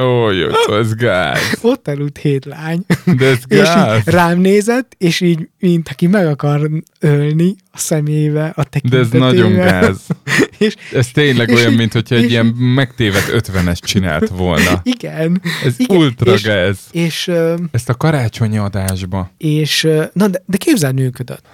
Ó, 0.00 0.30
jó, 0.30 0.48
ez 0.74 0.94
gáz. 0.94 1.58
Ott 1.62 1.88
aludt 1.88 2.18
hét 2.18 2.44
lány. 2.44 2.84
De 3.04 3.26
ez 3.26 3.38
És 3.46 3.56
gáz. 3.58 3.98
így 3.98 4.12
rám 4.14 4.38
nézett, 4.38 4.94
és 4.98 5.20
így, 5.20 5.48
mint 5.58 5.88
aki 5.88 6.06
meg 6.06 6.26
akar 6.26 6.70
ölni 7.00 7.54
a 7.72 7.78
szemébe, 7.78 8.52
a 8.56 8.62
De 8.62 8.68
tekintetével. 8.70 9.28
ez 9.28 9.34
nagyon 9.34 9.52
gáz. 9.54 10.06
És 10.58 10.74
Ez 10.92 11.08
tényleg 11.10 11.48
És 11.48 11.54
olyan, 11.56 11.72
mint 11.72 11.92
hogyha 11.92 12.14
egy 12.14 12.22
és- 12.24 12.30
ilyen 12.30 12.46
megtévedt 12.46 13.28
ötvenes 13.28 13.78
csinált 13.80 14.28
volna. 14.28 14.80
igen. 14.82 15.42
Ez 15.64 15.74
igen, 15.76 15.96
ultra 15.96 16.32
és- 16.32 16.42
gáz. 16.42 16.78
És, 16.92 17.30
Ezt 17.70 17.88
a 17.88 17.94
karácsonyi 17.94 18.58
adásba. 18.58 19.30
és 19.38 19.88
na, 20.12 20.28
de, 20.28 20.42
de 20.46 20.56
képzeld, 20.56 20.94
működött. 20.94 21.44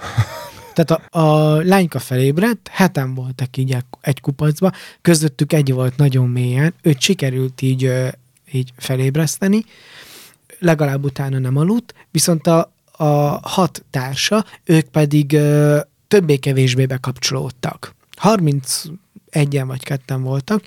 Tehát 0.76 1.02
a, 1.14 1.20
a 1.20 1.56
lányka 1.62 1.98
felébredt, 1.98 2.68
heten 2.68 3.14
voltak 3.14 3.56
így 3.56 3.76
egy- 4.00 4.20
kupacba, 4.20 4.72
közöttük 5.02 5.52
egy 5.52 5.72
volt 5.72 5.96
nagyon 5.96 6.28
mélyen, 6.28 6.74
őt 6.82 7.00
sikerült 7.00 7.62
így, 7.62 7.92
így 8.52 8.72
felébreszteni, 8.76 9.64
legalább 10.58 11.04
utána 11.04 11.38
nem 11.38 11.56
aludt, 11.56 11.94
viszont 12.10 12.46
a, 12.46 12.72
a 12.92 13.04
hat 13.48 13.84
társa, 13.90 14.44
ők 14.64 14.88
pedig 14.88 15.38
többé-kevésbé 16.08 16.86
bekapcsolódtak. 16.86 17.94
31-en 18.22 19.64
vagy 19.66 19.82
ketten 19.82 20.22
voltak, 20.22 20.62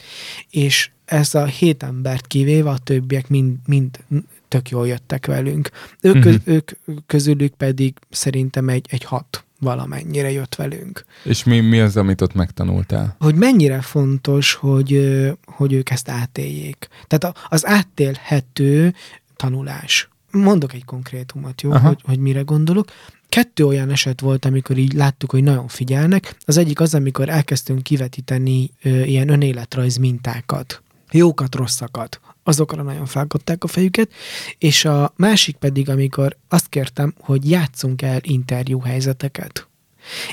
és 0.50 0.90
ez 1.06 1.36
a 1.36 1.46
hét 1.46 1.84
embert 1.84 2.28
kivéve 2.28 2.70
a 2.70 2.78
többiek 2.78 3.28
mind, 3.28 3.56
mind 3.66 4.00
tök 4.48 4.70
jól 4.70 4.88
jöttek 4.88 5.26
velünk. 5.26 5.70
Ők, 6.02 6.16
uh-huh. 6.16 6.36
ők 6.44 6.72
közülük 7.06 7.54
pedig 7.54 7.98
szerintem 8.10 8.70
egy, 8.70 8.86
egy 8.90 9.04
hat 9.04 9.44
valamennyire 9.60 10.32
jött 10.32 10.56
velünk. 10.56 11.06
És 11.24 11.44
mi, 11.44 11.60
mi 11.60 11.80
az, 11.80 11.98
amit 11.98 12.22
ott 12.22 12.34
megtanultál? 12.34 13.16
Hogy 13.20 13.36
mennyire 13.36 13.82
fontos, 13.82 14.54
hogy, 14.54 15.20
hogy 15.46 15.74
ők 15.74 15.90
ezt 15.90 16.10
átéljék. 16.10 16.88
Tehát 17.08 17.38
az 17.50 17.66
átélhető 17.68 18.94
tanulás. 19.36 20.10
Mondok 20.32 20.74
egy 20.74 20.86
konkrétumot, 20.86 21.62
jó, 21.62 21.72
Aha. 21.72 21.88
hogy, 21.88 22.02
hogy 22.04 22.20
mire 22.20 22.42
gondolok. 22.42 22.92
Kettő 23.30 23.66
olyan 23.66 23.90
eset 23.90 24.22
volt, 24.22 24.46
amikor 24.46 24.78
így 24.78 24.94
láttuk, 24.94 25.32
hogy 25.32 25.44
nagyon 25.44 25.68
figyelnek. 25.68 26.36
Az 26.46 26.58
egyik 26.58 26.80
az, 26.80 26.94
amikor 26.94 27.30
elkezdtünk 27.30 27.84
kivetíteni 27.84 28.72
ö, 28.84 29.02
ilyen 29.02 29.30
önéletrajz 29.30 29.98
mintákat. 29.98 30.82
Jókat, 31.12 31.56
rosszakat. 31.56 32.20
Azokra 32.44 32.82
nagyon 32.82 33.06
felkapták 33.06 33.64
a 33.64 33.68
fejüket. 33.68 34.12
És 34.58 34.86
a 34.86 35.14
másik 35.16 35.56
pedig, 35.56 35.90
amikor 35.90 36.38
azt 36.48 36.68
kértem, 36.68 37.14
hogy 37.20 37.50
játszunk 37.50 38.02
el 38.02 38.20
interjú 38.24 38.80
helyzeteket. 38.80 39.68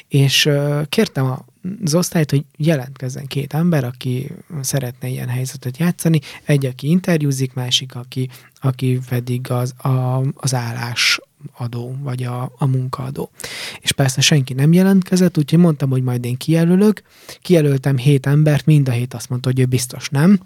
És 0.09 0.51
kértem 0.89 1.45
az 1.85 1.95
osztályt, 1.95 2.31
hogy 2.31 2.45
jelentkezzen 2.57 3.27
két 3.27 3.55
ember, 3.55 3.85
aki 3.85 4.33
szeretne 4.61 5.09
ilyen 5.09 5.29
helyzetet 5.29 5.79
játszani, 5.79 6.21
egy, 6.45 6.67
aki 6.67 6.89
interjúzik, 6.89 7.55
másik, 7.55 7.95
aki, 7.95 8.29
aki 8.61 8.99
pedig 9.09 9.51
az, 9.51 9.75
a, 9.79 10.23
az 10.35 10.55
állás 10.55 11.21
adó, 11.57 11.97
vagy 12.03 12.23
a, 12.23 12.53
a 12.59 12.67
munkaadó. 12.67 13.31
És 13.81 13.93
persze 13.93 14.21
senki 14.21 14.53
nem 14.53 14.73
jelentkezett, 14.73 15.39
úgyhogy 15.39 15.59
mondtam, 15.59 15.91
hogy 15.91 16.03
majd 16.03 16.25
én 16.25 16.37
kijelölök. 16.37 17.03
Kijelöltem 17.41 17.97
hét 17.97 18.27
embert, 18.27 18.67
mind 18.67 18.89
a 18.89 18.93
hét 18.93 19.15
azt 19.15 19.29
mondta, 19.29 19.49
hogy 19.49 19.61
ő 19.61 19.65
biztos 19.65 20.09
nem. 20.09 20.41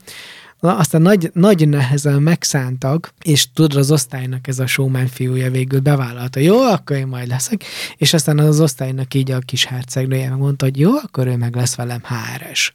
Na, 0.60 0.76
aztán 0.76 1.02
nagy, 1.02 1.30
nagy 1.34 1.68
nehezen 1.68 2.22
megszántak, 2.22 3.14
és 3.22 3.52
tudod, 3.52 3.78
az 3.78 3.90
osztálynak 3.90 4.46
ez 4.46 4.58
a 4.58 4.66
showman 4.66 5.06
fiúja 5.06 5.50
végül 5.50 5.80
bevállalta, 5.80 6.40
jó, 6.40 6.62
akkor 6.62 6.96
én 6.96 7.06
majd 7.06 7.28
leszek, 7.28 7.64
és 7.96 8.12
aztán 8.12 8.38
az 8.38 8.60
osztálynak 8.60 9.14
így 9.14 9.30
a 9.30 9.38
kis 9.38 9.64
hercegnője 9.64 10.34
mondta, 10.34 10.64
hogy 10.64 10.78
jó, 10.78 10.90
akkor 10.90 11.26
ő 11.26 11.36
meg 11.36 11.56
lesz 11.56 11.74
velem 11.74 12.00
HRS. 12.04 12.74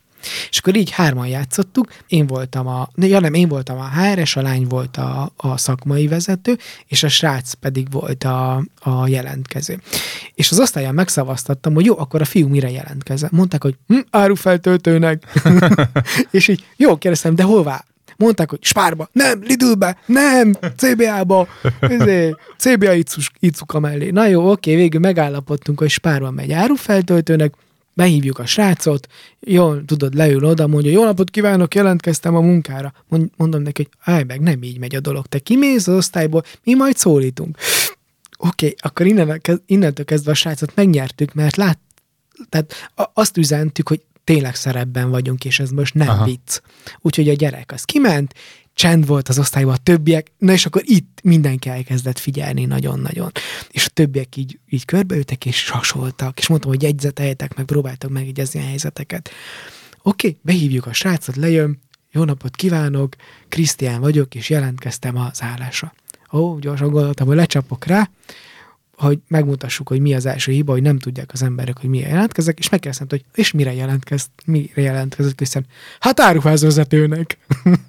És 0.49 0.57
akkor 0.57 0.75
így 0.75 0.89
hárman 0.89 1.27
játszottuk, 1.27 1.93
én 2.07 2.27
voltam 2.27 2.67
a, 2.67 2.89
ja 2.95 3.19
nem, 3.19 3.33
én 3.33 3.47
voltam 3.47 3.79
a 3.79 3.89
HRS, 3.89 4.35
a 4.35 4.41
lány 4.41 4.67
volt 4.67 4.97
a, 4.97 5.31
a 5.37 5.57
szakmai 5.57 6.07
vezető, 6.07 6.57
és 6.87 7.03
a 7.03 7.07
srác 7.07 7.53
pedig 7.53 7.91
volt 7.91 8.23
a, 8.23 8.63
a 8.79 9.07
jelentkező. 9.07 9.81
És 10.33 10.51
az 10.51 10.59
osztályon 10.59 10.93
megszavaztattam, 10.93 11.73
hogy 11.73 11.85
jó, 11.85 11.99
akkor 11.99 12.21
a 12.21 12.25
fiú 12.25 12.47
mire 12.47 12.71
jelentkezett. 12.71 13.31
Mondták, 13.31 13.63
hogy 13.63 13.75
hm, 13.87 13.99
árufeltöltőnek. 14.09 15.23
és 16.31 16.47
így, 16.47 16.65
jó, 16.75 16.97
kérdeztem, 16.97 17.35
de 17.35 17.43
hová? 17.43 17.85
Mondták, 18.17 18.49
hogy 18.49 18.63
Spárba, 18.63 19.09
nem, 19.11 19.41
Lidlbe, 19.43 19.97
nem, 20.05 20.53
CBA-ba, 20.77 21.47
CBA 22.57 22.93
icuka 23.39 23.79
mellé. 23.79 24.09
Na 24.09 24.27
jó, 24.27 24.51
oké, 24.51 24.75
végül 24.75 24.99
megállapodtunk, 24.99 25.79
hogy 25.79 25.89
Spárba 25.89 26.31
megy 26.31 26.51
árufeltöltőnek, 26.51 27.53
behívjuk 27.95 28.39
a 28.39 28.45
srácot, 28.45 29.07
jól 29.39 29.85
tudod, 29.85 30.13
leül 30.13 30.43
oda, 30.43 30.67
mondja, 30.67 30.91
jó 30.91 31.03
napot 31.03 31.29
kívánok, 31.29 31.75
jelentkeztem 31.75 32.35
a 32.35 32.41
munkára. 32.41 32.93
Mond, 33.07 33.29
mondom 33.35 33.61
neki, 33.61 33.81
hogy 33.81 34.13
állj 34.13 34.23
meg, 34.23 34.41
nem 34.41 34.63
így 34.63 34.79
megy 34.79 34.95
a 34.95 34.99
dolog. 34.99 35.25
Te 35.25 35.39
kimész 35.39 35.87
az 35.87 35.95
osztályból, 35.95 36.43
mi 36.63 36.73
majd 36.73 36.97
szólítunk. 36.97 37.57
Oké, 38.37 38.65
okay, 38.65 38.75
akkor 38.79 39.05
innen, 39.05 39.41
innentől 39.65 40.05
kezdve 40.05 40.31
a 40.31 40.35
srácot 40.35 40.75
megnyertük, 40.75 41.33
mert 41.33 41.55
lát, 41.55 41.79
tehát 42.49 42.73
azt 43.13 43.37
üzentük, 43.37 43.87
hogy 43.87 44.01
tényleg 44.23 44.55
szerepben 44.55 45.09
vagyunk, 45.09 45.45
és 45.45 45.59
ez 45.59 45.69
most 45.69 45.93
nem. 45.93 46.09
Aha. 46.09 46.25
vicc. 46.25 46.59
Úgyhogy 47.01 47.29
a 47.29 47.33
gyerek 47.33 47.71
az 47.71 47.83
kiment, 47.83 48.33
csend 48.75 49.05
volt 49.05 49.29
az 49.29 49.39
osztályban 49.39 49.73
a 49.73 49.77
többiek, 49.83 50.31
na 50.37 50.51
és 50.51 50.65
akkor 50.65 50.81
itt 50.85 51.19
mindenki 51.23 51.69
elkezdett 51.69 52.19
figyelni 52.19 52.65
nagyon-nagyon. 52.65 53.31
És 53.71 53.85
a 53.85 53.89
többiek 53.89 54.35
így, 54.35 54.59
így 54.69 54.85
körbeültek, 54.85 55.45
és 55.45 55.57
sasoltak, 55.57 56.39
és 56.39 56.47
mondtam, 56.47 56.71
hogy 56.71 56.81
jegyzeteljetek 56.81 57.55
meg, 57.55 57.65
próbáltak 57.65 58.09
megjegyezni 58.09 58.59
a 58.59 58.65
helyzeteket. 58.65 59.29
Oké, 60.01 60.27
okay, 60.27 60.39
behívjuk 60.41 60.85
a 60.85 60.93
srácot, 60.93 61.35
lejön, 61.35 61.81
jó 62.11 62.23
napot 62.23 62.55
kívánok, 62.55 63.15
Krisztián 63.49 63.99
vagyok, 63.99 64.35
és 64.35 64.49
jelentkeztem 64.49 65.17
az 65.17 65.41
állásra. 65.41 65.93
Ó, 66.31 66.59
gyorsan 66.59 66.89
gondoltam, 66.89 67.27
hogy 67.27 67.35
lecsapok 67.35 67.85
rá, 67.85 68.09
hogy 68.97 69.19
megmutassuk, 69.27 69.87
hogy 69.87 69.99
mi 69.99 70.13
az 70.13 70.25
első 70.25 70.51
hiba, 70.51 70.71
hogy 70.71 70.81
nem 70.81 70.97
tudják 70.97 71.29
az 71.33 71.43
emberek, 71.43 71.79
hogy 71.79 71.89
mire 71.89 72.07
jelentkezek, 72.07 72.59
és 72.59 72.69
megkérdeztem, 72.69 73.07
hogy 73.09 73.25
és 73.33 73.51
mire 73.51 73.73
jelentkezt, 73.73 74.29
mire 74.45 74.81
jelentkezett 74.81 75.35
Krisztián? 75.35 75.65
Hát 75.99 76.19
áruházvezetőnek. 76.19 77.37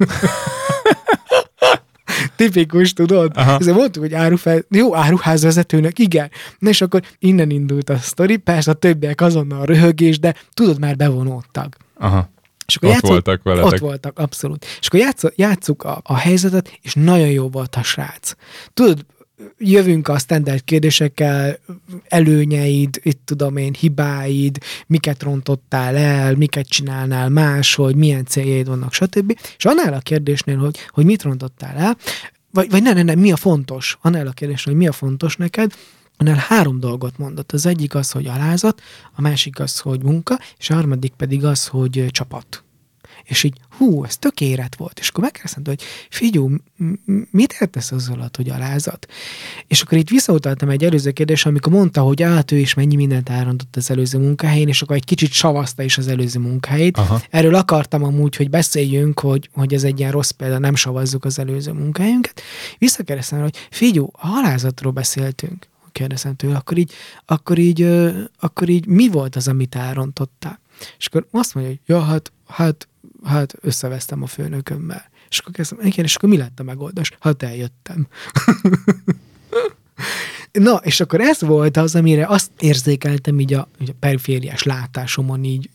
Tipikus, 2.36 2.92
tudod? 2.92 3.32
Ezért 3.34 3.76
mondtuk, 3.76 4.02
hogy 4.02 4.14
árufel... 4.14 4.64
jó, 4.70 4.94
áruházvezetőnek, 4.96 5.98
igen. 5.98 6.30
Na 6.58 6.68
és 6.68 6.80
akkor 6.80 7.02
innen 7.18 7.50
indult 7.50 7.90
a 7.90 7.96
sztori, 7.96 8.36
persze 8.36 8.70
a 8.70 8.74
többiek 8.74 9.20
azonnal 9.20 9.64
röhögés, 9.66 10.18
de 10.18 10.34
tudod, 10.54 10.78
már 10.78 10.96
bevonódtak. 10.96 11.76
Aha. 11.98 12.30
És 12.66 12.76
akkor 12.76 12.88
Ott 12.88 12.94
játszott- 12.94 13.10
voltak 13.10 13.42
veletek. 13.42 13.72
Ott 13.72 13.78
voltak, 13.78 14.18
abszolút. 14.18 14.66
És 14.80 14.86
akkor 14.86 15.32
játsszuk 15.36 15.82
a, 15.82 16.00
a 16.02 16.16
helyzetet, 16.16 16.78
és 16.82 16.94
nagyon 16.94 17.28
jó 17.28 17.48
volt 17.48 17.74
a 17.76 17.82
srác. 17.82 18.32
Tudod, 18.74 19.06
jövünk 19.58 20.08
a 20.08 20.18
standard 20.18 20.64
kérdésekkel, 20.64 21.58
előnyeid, 22.08 23.00
itt 23.02 23.20
tudom 23.24 23.56
én, 23.56 23.72
hibáid, 23.72 24.58
miket 24.86 25.22
rontottál 25.22 25.96
el, 25.96 26.34
miket 26.34 26.68
csinálnál 26.68 27.28
máshogy, 27.28 27.96
milyen 27.96 28.24
céljaid 28.24 28.66
vannak, 28.66 28.92
stb. 28.92 29.38
És 29.56 29.64
annál 29.64 29.92
a 29.92 29.98
kérdésnél, 29.98 30.56
hogy, 30.56 30.78
hogy 30.88 31.04
mit 31.04 31.22
rontottál 31.22 31.76
el, 31.76 31.96
vagy, 32.50 32.70
vagy 32.70 32.82
ne, 32.82 32.92
ne, 32.92 33.02
ne, 33.02 33.14
mi 33.14 33.32
a 33.32 33.36
fontos? 33.36 33.98
Annál 34.00 34.26
a 34.26 34.32
kérdés, 34.32 34.64
hogy 34.64 34.74
mi 34.74 34.88
a 34.88 34.92
fontos 34.92 35.36
neked, 35.36 35.72
annál 36.16 36.36
három 36.36 36.80
dolgot 36.80 37.18
mondott. 37.18 37.52
Az 37.52 37.66
egyik 37.66 37.94
az, 37.94 38.10
hogy 38.10 38.26
alázat, 38.26 38.82
a 39.14 39.20
másik 39.20 39.60
az, 39.60 39.78
hogy 39.78 40.02
munka, 40.02 40.38
és 40.58 40.70
a 40.70 40.74
harmadik 40.74 41.12
pedig 41.12 41.44
az, 41.44 41.66
hogy 41.66 42.06
csapat. 42.10 42.65
És 43.26 43.42
így, 43.42 43.56
hú, 43.78 44.04
ez 44.04 44.16
tök 44.16 44.40
érett 44.40 44.74
volt. 44.74 44.98
És 44.98 45.08
akkor 45.08 45.22
megkérdeztem, 45.22 45.62
hogy 45.64 45.82
figyú, 46.10 46.50
mit 47.30 47.56
értesz 47.60 47.92
az 47.92 48.08
alatt, 48.08 48.36
hogy 48.36 48.48
alázat? 48.48 49.06
És 49.66 49.80
akkor 49.80 49.98
itt 49.98 50.08
visszautaltam 50.08 50.68
egy 50.68 50.84
előző 50.84 51.10
kérdésre, 51.10 51.50
amikor 51.50 51.72
mondta, 51.72 52.00
hogy 52.00 52.22
át 52.22 52.52
ő 52.52 52.58
is 52.58 52.74
mennyi 52.74 52.96
mindent 52.96 53.28
elrontott 53.28 53.76
az 53.76 53.90
előző 53.90 54.18
munkahelyén, 54.18 54.68
és 54.68 54.82
akkor 54.82 54.96
egy 54.96 55.04
kicsit 55.04 55.32
savaszta 55.32 55.82
is 55.82 55.98
az 55.98 56.08
előző 56.08 56.40
munkahelyét. 56.40 56.96
Aha. 56.96 57.22
Erről 57.30 57.54
akartam 57.54 58.04
amúgy, 58.04 58.36
hogy 58.36 58.50
beszéljünk, 58.50 59.20
hogy, 59.20 59.50
hogy 59.52 59.74
ez 59.74 59.84
egy 59.84 59.98
ilyen 59.98 60.10
rossz 60.12 60.30
példa, 60.30 60.58
nem 60.58 60.74
savazzuk 60.74 61.24
az 61.24 61.38
előző 61.38 61.72
munkahelyünket. 61.72 62.40
Visszakérdeztem, 62.78 63.40
hogy 63.40 63.56
figyú, 63.70 64.08
a 64.12 64.26
halázatról 64.26 64.92
beszéltünk. 64.92 65.68
Kérdezem 65.92 66.36
tőle, 66.36 66.56
akkor 66.56 66.78
így, 66.78 66.92
akkor 67.26 67.58
így, 67.58 67.82
akkor 68.40 68.68
így 68.68 68.86
mi 68.86 69.08
volt 69.08 69.36
az, 69.36 69.48
amit 69.48 69.74
elrontottál? 69.74 70.60
És 70.98 71.06
akkor 71.06 71.26
azt 71.30 71.54
mondja, 71.54 71.72
hogy 71.72 71.80
ja, 71.86 72.02
hát, 72.02 72.32
hát, 72.46 72.88
hát 73.26 73.54
összevesztem 73.60 74.22
a 74.22 74.26
főnökömmel. 74.26 75.10
És 75.28 75.38
akkor 75.38 75.52
kezdtem, 75.52 75.78
igen, 75.82 76.04
és 76.04 76.14
akkor 76.14 76.28
mi 76.28 76.36
lett 76.36 76.60
a 76.60 76.62
megoldás? 76.62 77.12
Hát 77.20 77.42
eljöttem. 77.42 78.06
Na, 80.52 80.80
és 80.82 81.00
akkor 81.00 81.20
ez 81.20 81.40
volt 81.40 81.76
az, 81.76 81.94
amire 81.94 82.26
azt 82.26 82.50
érzékeltem 82.58 83.40
így 83.40 83.54
a, 83.54 83.68
így 83.80 83.90
a 83.90 83.96
perifériás 83.98 84.62
látásomon, 84.62 85.44
így, 85.44 85.70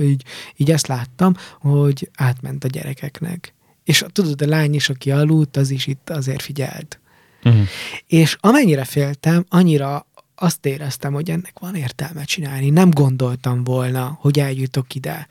így, 0.00 0.24
így 0.56 0.70
ezt 0.70 0.86
láttam, 0.86 1.34
hogy 1.60 2.10
átment 2.16 2.64
a 2.64 2.68
gyerekeknek. 2.68 3.54
És 3.84 4.04
tudod, 4.12 4.42
a 4.42 4.46
lány 4.46 4.74
is, 4.74 4.88
aki 4.88 5.10
aludt, 5.10 5.56
az 5.56 5.70
is 5.70 5.86
itt 5.86 6.10
azért 6.10 6.42
figyelt. 6.42 7.00
Uh-huh. 7.44 7.66
És 8.06 8.36
amennyire 8.40 8.84
féltem, 8.84 9.44
annyira 9.48 10.06
azt 10.36 10.66
éreztem, 10.66 11.12
hogy 11.12 11.30
ennek 11.30 11.58
van 11.58 11.74
értelme 11.74 12.24
csinálni. 12.24 12.70
Nem 12.70 12.90
gondoltam 12.90 13.64
volna, 13.64 14.18
hogy 14.20 14.38
eljutok 14.38 14.94
ide. 14.94 15.28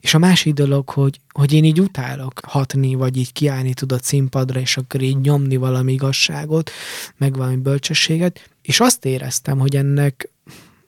És 0.00 0.14
a 0.14 0.18
másik 0.18 0.54
dolog, 0.54 0.88
hogy, 0.88 1.20
hogy 1.32 1.52
én 1.52 1.64
így 1.64 1.80
utálok 1.80 2.40
hatni, 2.46 2.94
vagy 2.94 3.16
így 3.16 3.32
kiállni 3.32 3.74
tudod 3.74 4.02
színpadra, 4.02 4.60
és 4.60 4.76
akkor 4.76 5.02
így 5.02 5.20
nyomni 5.20 5.56
valami 5.56 5.92
igazságot, 5.92 6.70
meg 7.16 7.36
valami 7.36 7.56
bölcsességet, 7.56 8.50
és 8.62 8.80
azt 8.80 9.04
éreztem, 9.04 9.58
hogy 9.58 9.76
ennek, 9.76 10.30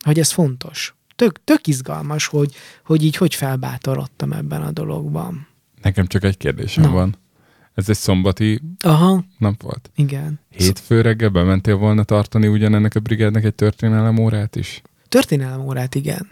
hogy 0.04 0.18
ez 0.18 0.30
fontos. 0.30 0.94
Tök, 1.16 1.44
tök 1.44 1.66
izgalmas, 1.66 2.26
hogy, 2.26 2.54
hogy 2.84 3.04
így 3.04 3.16
hogy 3.16 3.34
felbátorodtam 3.34 4.32
ebben 4.32 4.62
a 4.62 4.70
dologban. 4.70 5.46
Nekem 5.82 6.06
csak 6.06 6.24
egy 6.24 6.36
kérdésem 6.36 6.84
Na. 6.84 6.90
van. 6.90 7.16
Ez 7.75 7.89
egy 7.89 7.97
szombati 7.97 8.61
Aha, 8.81 9.25
nap 9.39 9.62
volt. 9.62 9.91
igen. 9.95 10.41
Hétfő 10.51 11.01
reggel 11.01 11.29
bementél 11.29 11.77
volna 11.77 12.05
tartani 12.05 12.47
ugyanennek 12.47 12.95
a 12.95 13.01
brigádnak 13.01 13.45
egy 13.45 13.55
történelem 13.55 14.18
órát 14.18 14.57
is? 14.57 14.83
Történelem 15.09 15.61
órát, 15.61 15.95
igen. 15.95 16.31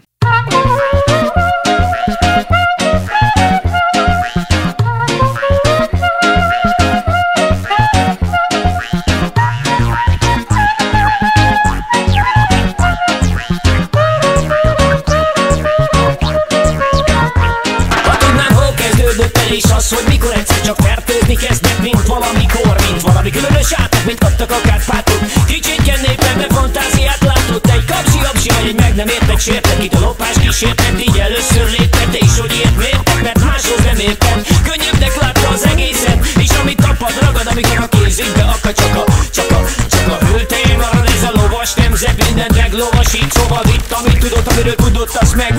És 19.51 19.63
az, 19.77 19.89
hogy 19.89 20.05
mikor 20.07 20.33
egyszer 20.33 20.61
csak 20.61 20.77
fertőzni 20.85 21.35
kezdett, 21.35 21.79
mint 21.79 22.05
valamikor, 22.07 22.75
mint 22.89 23.01
valami 23.01 23.29
különös 23.29 23.69
átok, 23.73 24.05
mint 24.05 24.19
kaptak 24.19 24.51
a 24.51 24.59
kárpátok. 24.67 25.19
Kicsit 25.47 25.81
népembe 26.07 26.47
fantáziát 26.49 27.21
látott, 27.29 27.67
egy 27.75 27.85
kapsi 27.85 28.19
apsi 28.31 28.49
vagy 28.55 28.67
egy 28.67 28.79
meg 28.79 28.95
nem 28.95 29.07
értek 29.07 29.39
sértet, 29.39 29.83
itt 29.83 29.93
a 29.93 29.99
lopás 29.99 30.35
kísértet, 30.41 30.93
így 31.07 31.17
először 31.17 31.65
léptek, 31.77 32.07
de 32.09 32.17
is 32.27 32.35
hogy 32.39 32.53
ilyet 32.57 32.77
mértek, 32.77 33.21
mert 33.23 33.39
máshoz 33.43 33.81
nem 33.89 33.99
értem. 34.09 34.37
Könnyebbnek 34.69 35.13
látta 35.21 35.47
az 35.55 35.63
egészet, 35.65 36.19
és 36.43 36.49
amit 36.61 36.81
tapad 36.85 37.15
ragad, 37.21 37.47
amikor 37.51 37.79
a 37.85 37.87
kézünkbe 37.95 38.43
akad, 38.55 38.75
csak 38.81 38.95
a, 39.01 39.03
csak 39.35 39.51
a, 39.51 39.59
csak 39.93 40.07
a 40.15 40.25
hőtején 40.25 40.77
marad 40.77 41.07
ez 41.15 41.23
a 41.29 41.31
lovas 41.39 41.73
nemzet, 41.73 42.25
mindent 42.25 42.55
meglovasít, 42.55 43.31
szóval 43.33 43.63
itt, 43.75 43.91
amit 43.91 44.19
tudott, 44.19 44.47
amiről 44.51 44.75
tudott, 44.75 45.15
azt 45.15 45.35
meg 45.35 45.53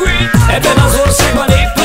Ebben 0.48 0.76
az 0.86 0.94
országban 1.06 1.48
épp 1.48 1.81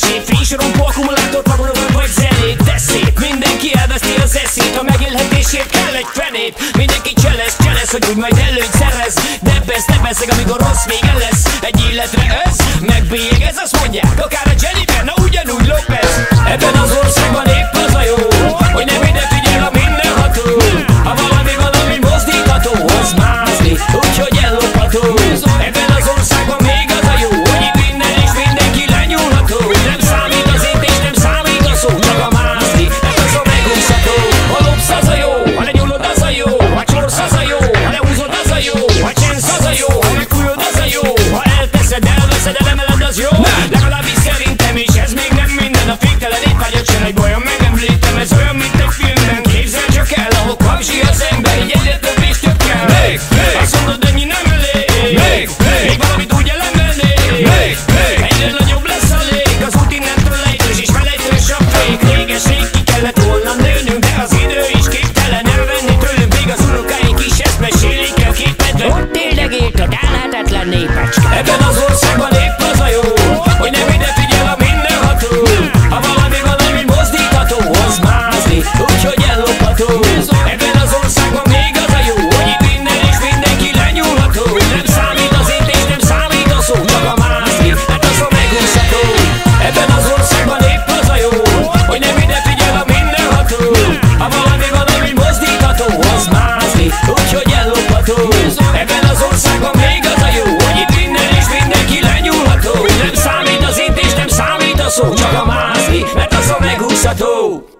vesét, 0.00 0.24
friss 0.24 0.50
rompó 0.50 0.86
akkumulátort, 0.86 1.48
magorokat 1.48 1.92
vagy 1.92 2.10
zenét, 2.10 2.62
de 2.62 2.78
szép, 2.78 3.18
mindenki 3.18 3.74
elveszti 3.74 4.14
az 4.22 4.36
eszét, 4.44 4.76
a 4.76 4.82
megélhetésért 4.82 5.70
kell 5.70 5.94
egy 5.94 6.10
fenét, 6.12 6.76
mindenki 6.76 7.12
cselesz, 7.22 7.56
cselesz, 7.64 7.90
hogy 7.90 8.04
úgy 8.10 8.16
majd 8.16 8.38
előnyt 8.48 8.74
szerez, 8.80 9.14
de 9.42 9.62
besz, 9.66 9.86
ne 9.86 9.98
beszeg, 9.98 10.28
amikor 10.30 10.58
rossz 10.66 10.84
vége 10.86 11.14
lesz, 11.24 11.42
egy 11.60 11.80
életre 11.90 12.42
ez, 12.44 12.56
megbélyeg, 12.80 13.40
ez 13.40 13.56
azt 13.64 13.78
mondják, 13.80 14.12
akár 14.24 14.46
a 14.46 14.54
Jennifer, 14.62 15.04
na 15.04 15.14
ugyanúgy 15.24 15.66
Lopez, 15.66 16.12
ebben 16.52 16.74
az 16.82 16.90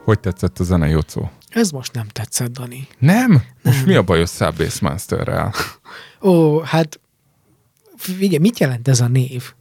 Hogy 0.09 0.21
tetszett 0.21 0.59
a 0.59 0.65
zene, 0.65 0.89
Jocó? 0.89 1.31
Ez 1.49 1.71
most 1.71 1.93
nem 1.93 2.07
tetszett, 2.09 2.51
Dani. 2.53 2.89
Nem? 2.99 3.43
Most 3.63 3.87
mi 3.87 3.95
a 3.95 4.03
baj 4.03 4.21
a 4.23 4.27
Subbase 4.27 4.79
Masterrel? 4.81 5.55
Ó, 6.23 6.59
hát 6.61 7.01
figyelj, 7.97 8.39
mit 8.39 8.59
jelent 8.59 8.89
ez 8.89 9.01
a 9.01 9.09
név? 9.09 9.53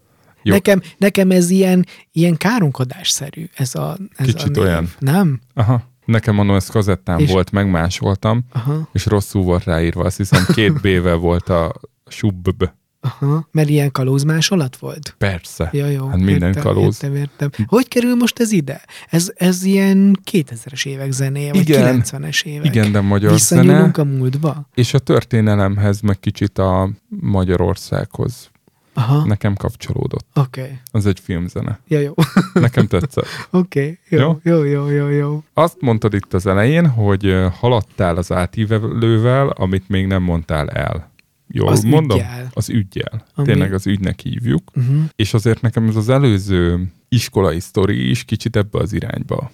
Jó. 0.42 0.54
Nekem, 0.54 0.82
nekem 0.98 1.32
ez 1.32 1.50
ilyen, 1.50 1.86
ilyen 2.12 2.38
káromkodásszerű, 2.38 3.50
ez 3.56 3.76
a, 3.76 3.98
ez 4.16 4.26
Kicsit 4.26 4.42
a 4.58 4.60
név. 4.60 4.64
olyan. 4.64 4.90
Nem? 5.00 5.40
Aha. 5.54 5.82
Nekem 6.06 6.40
annól 6.40 6.56
ez 6.56 6.68
kazettán 6.68 7.20
És- 7.20 7.32
volt, 7.32 7.52
megmásoltam, 7.52 8.46
Aha, 8.52 8.90
és 8.94 9.06
rosszul 9.06 9.44
volt 9.44 9.64
ráírva. 9.64 10.04
Azt 10.04 10.18
hiszem 10.18 10.46
két 10.54 10.74
B-vel 10.82 11.16
volt 11.18 11.50
a 11.50 11.74
subb. 12.06 12.72
Aha. 13.02 13.48
Mert 13.52 13.70
ilyen 13.70 13.92
kalózmásolat 13.92 14.78
volt? 14.78 15.16
Persze. 15.18 15.70
Ja, 15.74 15.86
jó. 15.88 16.08
Hát 16.08 16.18
minden 16.18 16.48
értem, 16.48 16.64
kalóz. 16.64 17.04
Értem, 17.04 17.16
értem. 17.16 17.50
Hogy 17.68 17.88
kerül 17.88 18.16
most 18.16 18.40
ez 18.40 18.52
ide? 18.52 18.82
Ez, 19.10 19.32
ez 19.36 19.64
ilyen 19.64 20.20
2000-es 20.32 20.86
évek 20.86 21.12
zenéje, 21.12 21.54
vagy 21.54 21.70
Igen. 21.70 22.02
90-es 22.02 22.46
évek. 22.46 22.66
Igen, 22.66 22.92
de 22.92 23.02
magyar 23.02 23.38
zene, 23.38 23.62
Visszanyúlunk 23.62 23.98
a 23.98 24.04
múltba? 24.04 24.70
és 24.74 24.94
a 24.94 25.00
történelemhez, 25.00 26.02
meg 26.02 26.20
kicsit 26.20 26.58
a 26.58 26.90
Magyarországhoz 27.10 28.50
Aha, 28.94 29.26
nekem 29.26 29.56
kapcsolódott. 29.56 30.26
oké. 30.34 30.62
Okay. 30.62 30.74
Az 30.92 31.06
egy 31.06 31.20
filmzene. 31.20 31.80
Ja, 31.88 32.00
jó. 32.00 32.14
Nekem 32.54 32.88
tetszett. 32.88 33.26
Oké, 33.50 34.00
okay. 34.10 34.20
jó, 34.20 34.40
jó, 34.44 34.64
jó, 34.64 34.90
jó, 34.90 35.08
jó. 35.10 35.44
Azt 35.54 35.82
mondtad 35.82 36.14
itt 36.14 36.34
az 36.34 36.46
elején, 36.46 36.88
hogy 36.88 37.36
haladtál 37.60 38.18
az 38.18 38.32
átívelővel, 38.32 39.48
amit 39.48 39.90
még 39.90 40.08
nem 40.08 40.24
mondtál 40.24 40.70
el. 40.70 41.12
Jól 41.58 41.68
Az 41.68 41.84
mondom? 41.84 42.18
üggyel. 42.18 42.50
Az 42.54 42.70
ügyjel. 42.70 43.26
Ami-. 43.36 43.48
Tényleg 43.48 43.74
az 43.74 43.88
ügynek 43.88 44.20
hívjuk. 44.20 44.72
Uh-huh. 44.76 45.04
És 45.16 45.34
azért 45.34 45.62
nekem 45.62 45.88
ez 45.88 45.96
az 45.96 46.10
előző 46.10 46.92
iskolai 47.10 47.60
sztori 47.60 48.10
is 48.10 48.24
kicsit 48.24 48.56
ebbe 48.56 48.80
az 48.80 48.94
irányba 48.94 49.52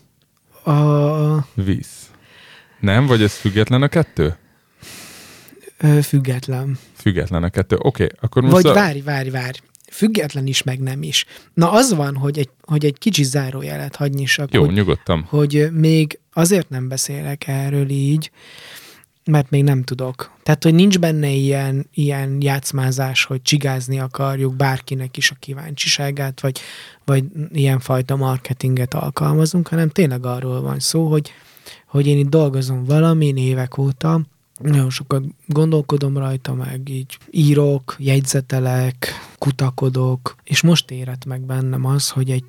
A, 0.63 1.45
visz. 1.53 2.11
Nem? 2.79 3.05
Vagy 3.05 3.21
ez 3.21 3.33
független 3.33 3.81
a 3.81 3.87
kettő? 3.87 4.35
ö, 5.77 5.99
független. 6.01 6.77
Független 6.93 7.43
a 7.43 7.49
kettő. 7.49 7.75
Oké, 7.79 8.03
okay, 8.03 8.17
akkor 8.21 8.41
most 8.41 8.53
Vagy 8.53 8.67
a... 8.67 8.73
várj, 8.73 8.99
várj, 9.01 9.29
várj. 9.29 9.57
Független 9.91 10.47
is, 10.47 10.63
meg 10.63 10.79
nem 10.79 11.03
is. 11.03 11.25
Na 11.53 11.71
az 11.71 11.93
van, 11.93 12.15
hogy 12.15 12.39
egy, 12.39 12.49
hogy 12.61 12.85
egy 12.85 12.97
kicsi 12.97 13.23
zárójelet 13.23 13.95
hagynyissak, 13.95 14.53
Jó, 14.53 14.65
hogy, 14.65 14.73
nyugodtan. 14.73 15.25
hogy 15.29 15.67
még 15.71 16.19
azért 16.33 16.69
nem 16.69 16.87
beszélek 16.87 17.47
erről 17.47 17.89
így, 17.89 18.31
mert 19.26 19.49
még 19.49 19.63
nem 19.63 19.84
tudok. 19.84 20.32
Tehát, 20.43 20.63
hogy 20.63 20.74
nincs 20.74 20.99
benne 20.99 21.30
ilyen, 21.30 21.89
ilyen 21.93 22.38
játszmázás, 22.41 23.24
hogy 23.24 23.41
csigázni 23.41 23.99
akarjuk 23.99 24.55
bárkinek 24.55 25.17
is 25.17 25.32
a 25.32 25.36
kíváncsiságát, 25.39 26.41
vagy, 26.41 26.59
vagy 27.05 27.24
ilyen 27.51 27.80
fajta 27.80 28.15
marketinget 28.15 28.93
alkalmazunk, 28.93 29.67
hanem 29.67 29.89
tényleg 29.89 30.26
arról 30.26 30.61
van 30.61 30.80
szó, 30.80 31.07
hogy, 31.07 31.32
hogy 31.88 32.07
én 32.07 32.17
itt 32.17 32.30
dolgozom 32.30 32.84
valamin 32.84 33.38
évek 33.38 33.78
óta, 33.78 34.21
nagyon 34.59 34.89
sokat 34.89 35.24
gondolkodom 35.45 36.17
rajta, 36.17 36.53
meg 36.53 36.89
így 36.89 37.17
írok, 37.32 37.95
jegyzetelek, 37.99 39.07
kutakodok, 39.38 40.36
és 40.43 40.61
most 40.61 40.91
érett 40.91 41.26
meg 41.26 41.41
bennem 41.41 41.86
az, 41.86 42.09
hogy 42.09 42.30
egy 42.30 42.43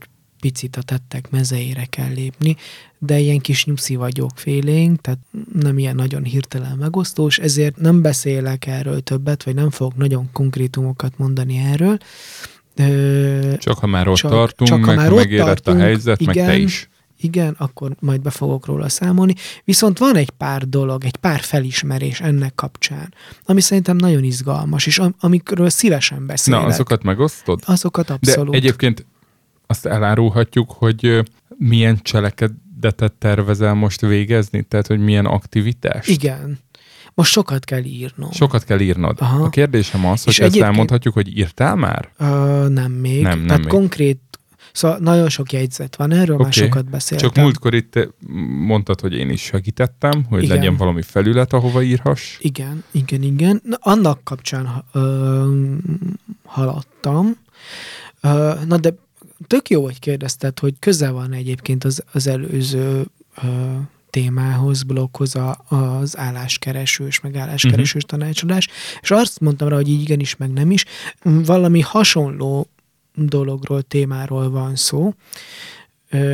picit 0.45 0.77
a 0.77 0.83
tettek 0.83 1.31
mezeire 1.31 1.85
kell 1.85 2.13
lépni, 2.13 2.57
de 2.99 3.19
ilyen 3.19 3.39
kis 3.41 3.65
nyuszi 3.65 3.97
vagyok 3.97 4.31
félénk, 4.35 5.01
tehát 5.01 5.19
nem 5.53 5.79
ilyen 5.79 5.95
nagyon 5.95 6.23
hirtelen 6.25 6.77
megosztós, 6.77 7.39
ezért 7.39 7.77
nem 7.77 8.03
beszélek 8.03 8.67
erről 8.67 9.01
többet, 9.01 9.43
vagy 9.43 9.55
nem 9.55 9.71
fogok 9.71 9.97
nagyon 9.97 10.29
konkrétumokat 10.33 11.19
mondani 11.19 11.57
erről. 11.57 11.99
Ö, 12.77 13.53
Csak 13.59 13.79
ha 13.79 13.87
már 13.87 14.09
ott 14.09 14.17
Csak- 14.17 14.31
tartunk, 14.31 14.71
csak 14.71 14.81
ha 14.81 14.87
meg 14.87 14.97
már 14.97 15.07
ha 15.09 15.13
ott 15.13 15.19
megérett 15.19 15.47
tartunk, 15.47 15.79
a 15.79 15.83
helyzet, 15.83 16.25
meg 16.25 16.35
te 16.35 16.43
igen. 16.43 16.61
is. 16.61 16.89
igen, 17.21 17.55
akkor 17.59 17.97
majd 18.01 18.21
be 18.21 18.31
fogok 18.31 18.67
róla 18.67 18.89
számolni. 18.89 19.35
Viszont 19.65 19.99
van 19.99 20.17
egy 20.17 20.31
pár 20.31 20.69
dolog, 20.69 21.05
egy 21.05 21.17
pár 21.17 21.41
felismerés 21.41 22.21
ennek 22.21 22.55
kapcsán, 22.55 23.15
ami 23.45 23.61
szerintem 23.61 23.97
nagyon 23.97 24.25
izgalmas, 24.25 24.87
és 24.87 24.99
am- 24.99 25.15
amikről 25.21 25.71
szívesen 25.71 26.27
beszélek. 26.27 26.61
Na, 26.61 26.67
azokat 26.67 27.03
megosztod? 27.03 27.61
Azokat 27.67 28.07
De 28.07 28.13
abszolút. 28.13 28.55
egyébként 28.55 29.07
azt 29.67 29.87
elárulhatjuk, 29.87 30.71
hogy 30.71 31.23
milyen 31.57 31.99
cselekedetet 32.03 33.13
tervezel 33.13 33.75
most 33.75 34.01
végezni? 34.01 34.63
Tehát, 34.63 34.87
hogy 34.87 34.99
milyen 35.01 35.27
aktivitást? 35.27 36.09
Igen. 36.09 36.59
Most 37.15 37.31
sokat 37.33 37.65
kell 37.65 37.83
írnom. 37.85 38.31
Sokat 38.31 38.65
kell 38.65 38.81
írnod. 38.81 39.17
Aha. 39.21 39.45
A 39.45 39.49
kérdésem 39.49 40.07
az, 40.07 40.25
hogy 40.25 40.33
És 40.33 40.39
ezt 40.39 40.57
elmondhatjuk, 40.57 41.15
hogy 41.15 41.39
írtál 41.39 41.77
már? 41.77 42.11
Ö, 42.19 42.69
nem 42.69 42.93
még. 42.93 43.23
Nem, 43.23 43.39
nem 43.39 43.47
Tehát 43.47 43.63
még. 43.63 43.69
konkrét, 43.69 44.21
szóval 44.73 44.99
nagyon 44.99 45.29
sok 45.29 45.53
jegyzet 45.53 45.97
van, 45.97 46.13
erről 46.13 46.37
már 46.37 46.47
Oké. 46.47 46.61
sokat 46.61 46.91
beszéltem. 46.91 47.29
Csak 47.29 47.43
múltkor 47.43 47.75
itt 47.75 48.09
mondtad, 48.67 49.01
hogy 49.01 49.13
én 49.13 49.31
is 49.31 49.43
segítettem, 49.43 50.25
hogy 50.29 50.43
Igen. 50.43 50.57
legyen 50.57 50.77
valami 50.77 51.03
felület, 51.03 51.53
ahova 51.53 51.83
írhass. 51.83 52.37
Igen, 52.41 52.85
igen, 52.91 53.23
igen. 53.23 53.61
Na, 53.65 53.77
annak 53.81 54.25
kapcsán 54.25 54.85
ö, 54.93 55.67
haladtam. 56.45 57.37
Ö, 58.21 58.53
na 58.67 58.77
de 58.77 58.95
tök 59.47 59.71
jó, 59.71 59.83
hogy 59.83 59.99
kérdezted, 59.99 60.59
hogy 60.59 60.75
köze 60.79 61.11
van 61.11 61.33
egyébként 61.33 61.85
az, 61.85 62.03
az 62.13 62.27
előző 62.27 63.07
ö, 63.43 63.47
témához, 64.11 64.83
blokkhoz 64.83 65.37
a, 65.37 65.65
az 65.69 66.19
álláskeresős, 66.19 67.21
meg 67.21 67.37
álláskeresős 67.37 68.03
uh-huh. 68.03 68.21
tanácsadás, 68.21 68.69
és 69.01 69.11
azt 69.11 69.41
mondtam 69.41 69.69
rá, 69.69 69.77
hogy 69.77 69.89
így 69.89 70.01
igenis, 70.01 70.37
meg 70.37 70.53
nem 70.53 70.71
is. 70.71 70.85
Valami 71.23 71.81
hasonló 71.81 72.69
dologról, 73.15 73.83
témáról 73.83 74.51
van 74.51 74.77
szó, 74.77 75.15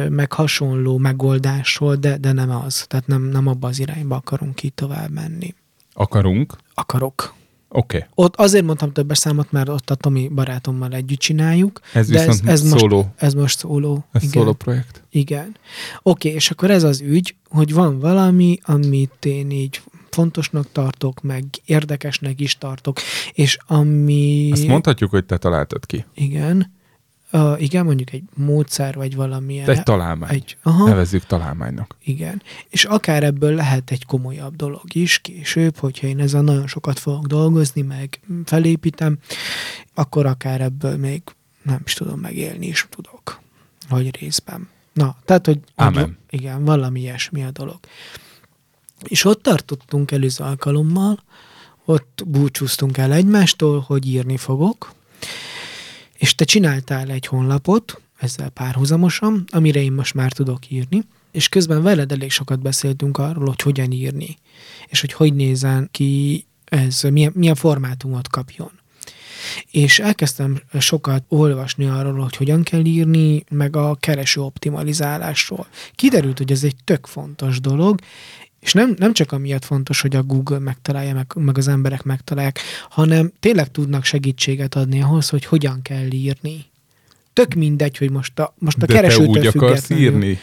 meg 0.08 0.32
hasonló 0.32 0.98
megoldásról, 0.98 1.94
de, 1.94 2.16
de 2.16 2.32
nem 2.32 2.50
az. 2.50 2.84
Tehát 2.88 3.06
nem, 3.06 3.22
nem 3.22 3.46
abba 3.46 3.68
az 3.68 3.78
irányba 3.78 4.16
akarunk 4.16 4.62
így 4.62 4.74
tovább 4.74 5.10
menni. 5.10 5.54
Akarunk. 5.92 6.56
Akarok. 6.74 7.34
Oké. 7.72 7.96
Okay. 7.96 8.08
Ott 8.14 8.36
azért 8.36 8.64
mondtam 8.64 8.92
többes 8.92 9.18
számot, 9.18 9.52
mert 9.52 9.68
ott 9.68 9.90
a 9.90 9.94
Tomi 9.94 10.28
barátommal 10.28 10.92
együtt 10.92 11.18
csináljuk. 11.18 11.80
Ez 11.92 12.08
de 12.08 12.18
viszont 12.18 12.48
ez, 12.48 12.62
ez 12.62 12.78
szóló. 12.78 12.96
Most, 12.96 13.08
ez 13.16 13.34
most 13.34 13.58
szóló. 13.58 14.04
Ez 14.12 14.22
igen. 14.22 14.34
szóló 14.34 14.52
projekt. 14.52 15.02
Igen. 15.10 15.56
Oké, 16.02 16.28
és 16.28 16.50
akkor 16.50 16.70
ez 16.70 16.82
az 16.82 17.00
ügy, 17.00 17.34
hogy 17.48 17.72
van 17.72 17.98
valami, 17.98 18.58
amit 18.62 19.24
én 19.24 19.50
így 19.50 19.80
fontosnak 20.10 20.72
tartok, 20.72 21.22
meg 21.22 21.44
érdekesnek 21.64 22.40
is 22.40 22.58
tartok, 22.58 22.98
és 23.32 23.58
ami... 23.66 24.48
Azt 24.52 24.66
mondhatjuk, 24.66 25.10
hogy 25.10 25.24
te 25.24 25.36
találtad 25.36 25.86
ki. 25.86 26.04
Igen. 26.14 26.72
Uh, 27.32 27.62
igen, 27.62 27.84
mondjuk 27.84 28.12
egy 28.12 28.22
módszer, 28.34 28.94
vagy 28.94 29.14
valamilyen... 29.14 29.68
Egy 29.68 29.82
találmány. 29.82 30.30
egy 30.30 30.56
aha, 30.62 30.84
Nevezzük 30.88 31.26
találmánynak. 31.26 31.96
igen. 32.04 32.42
És 32.68 32.84
akár 32.84 33.22
ebből 33.22 33.54
lehet 33.54 33.90
egy 33.90 34.04
komolyabb 34.06 34.56
dolog 34.56 34.94
is 34.94 35.18
később, 35.18 35.76
hogyha 35.76 36.06
én 36.06 36.18
ezzel 36.18 36.42
nagyon 36.42 36.66
sokat 36.66 36.98
fogok 36.98 37.26
dolgozni, 37.26 37.82
meg 37.82 38.20
felépítem, 38.44 39.18
akkor 39.94 40.26
akár 40.26 40.60
ebből 40.60 40.96
még 40.96 41.22
nem 41.62 41.80
is 41.84 41.94
tudom 41.94 42.20
megélni 42.20 42.66
is 42.66 42.86
tudok. 42.90 43.40
Vagy 43.88 44.16
részben. 44.20 44.68
Na, 44.92 45.16
tehát, 45.24 45.46
hogy, 45.46 45.58
hogy 45.58 45.86
Ámen. 45.86 46.18
igen, 46.30 46.64
valami 46.64 47.00
ilyesmi 47.00 47.44
a 47.44 47.50
dolog. 47.50 47.78
És 49.08 49.24
ott 49.24 49.42
tartottunk 49.42 50.10
előző 50.10 50.44
alkalommal, 50.44 51.22
ott 51.84 52.22
búcsúztunk 52.26 52.98
el 52.98 53.12
egymástól, 53.12 53.80
hogy 53.80 54.06
írni 54.06 54.36
fogok, 54.36 54.92
és 56.20 56.34
te 56.34 56.44
csináltál 56.44 57.10
egy 57.10 57.26
honlapot, 57.26 58.00
ezzel 58.18 58.48
párhuzamosan, 58.48 59.44
amire 59.50 59.82
én 59.82 59.92
most 59.92 60.14
már 60.14 60.32
tudok 60.32 60.70
írni, 60.70 61.02
és 61.32 61.48
közben 61.48 61.82
veled 61.82 62.12
elég 62.12 62.30
sokat 62.30 62.60
beszéltünk 62.60 63.18
arról, 63.18 63.46
hogy 63.46 63.62
hogyan 63.62 63.90
írni, 63.90 64.38
és 64.86 65.00
hogy 65.00 65.12
hogy 65.12 65.34
nézen 65.34 65.88
ki 65.90 66.44
ez, 66.64 67.02
milyen, 67.02 67.32
milyen 67.34 67.54
formátumot 67.54 68.28
kapjon. 68.28 68.70
És 69.70 69.98
elkezdtem 69.98 70.62
sokat 70.78 71.24
olvasni 71.28 71.86
arról, 71.86 72.18
hogy 72.18 72.36
hogyan 72.36 72.62
kell 72.62 72.84
írni, 72.84 73.44
meg 73.50 73.76
a 73.76 73.94
kereső 74.00 74.40
optimalizálásról. 74.40 75.66
Kiderült, 75.94 76.38
hogy 76.38 76.52
ez 76.52 76.64
egy 76.64 76.76
tök 76.84 77.06
fontos 77.06 77.60
dolog, 77.60 78.00
és 78.60 78.72
nem, 78.72 78.94
nem 78.98 79.12
csak 79.12 79.32
amiatt 79.32 79.64
fontos, 79.64 80.00
hogy 80.00 80.16
a 80.16 80.22
Google 80.22 80.58
megtalálja, 80.58 81.14
meg, 81.14 81.26
meg 81.34 81.58
az 81.58 81.68
emberek 81.68 82.02
megtalálják, 82.02 82.58
hanem 82.90 83.32
tényleg 83.40 83.70
tudnak 83.70 84.04
segítséget 84.04 84.74
adni 84.74 85.02
ahhoz, 85.02 85.28
hogy 85.28 85.44
hogyan 85.44 85.82
kell 85.82 86.10
írni. 86.10 86.64
Tök 87.32 87.54
mindegy, 87.54 87.96
hogy 87.96 88.10
most 88.10 88.38
a, 88.38 88.54
most 88.58 88.76
a 88.76 88.80
De 88.80 88.86
te 88.86 88.92
keresőtől 88.92 89.28
úgy 89.28 89.46
akarsz 89.46 89.90
írni? 89.90 90.38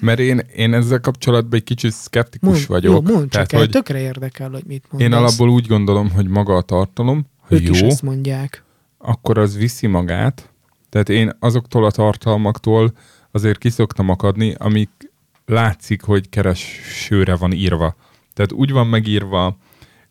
Mert 0.00 0.18
én, 0.18 0.40
én 0.56 0.74
ezzel 0.74 1.00
kapcsolatban 1.00 1.58
egy 1.58 1.64
kicsit 1.64 1.92
szkeptikus 1.92 2.48
Mond, 2.48 2.66
vagyok. 2.66 2.92
Jó, 2.92 3.00
mondd 3.14 3.22
csak 3.22 3.30
Tehát, 3.30 3.52
el, 3.52 3.58
hogy 3.58 3.70
tökre 3.70 4.00
érdekel, 4.00 4.50
hogy 4.50 4.64
mit 4.66 4.84
mondasz. 4.90 5.10
én 5.10 5.16
alapból 5.16 5.48
úgy 5.48 5.66
gondolom, 5.66 6.10
hogy 6.10 6.28
maga 6.28 6.56
a 6.56 6.62
tartalom, 6.62 7.26
ha 7.40 7.54
Ők 7.54 7.68
is 7.68 7.80
jó, 7.80 7.86
ezt 7.86 8.02
mondják. 8.02 8.62
akkor 8.98 9.38
az 9.38 9.56
viszi 9.56 9.86
magát. 9.86 10.50
Tehát 10.88 11.08
én 11.08 11.36
azoktól 11.38 11.84
a 11.84 11.90
tartalmaktól 11.90 12.92
azért 13.30 13.58
kiszoktam 13.58 14.08
akadni, 14.08 14.54
amik 14.58 15.07
látszik, 15.48 16.02
hogy 16.02 16.28
keresőre 16.28 17.36
van 17.36 17.52
írva. 17.52 17.96
Tehát 18.34 18.52
úgy 18.52 18.70
van 18.72 18.86
megírva, 18.86 19.56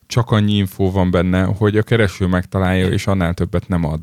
csak 0.08 0.32
annyi 0.32 0.54
infó 0.54 0.92
van 0.92 1.12
benne, 1.12 1.44
hogy 1.44 1.78
a 1.78 1.84
kereső 1.84 2.26
megtalálja, 2.28 2.88
és 2.88 3.08
annál 3.08 3.34
többet 3.34 3.68
nem 3.68 3.84
ad. 3.86 4.00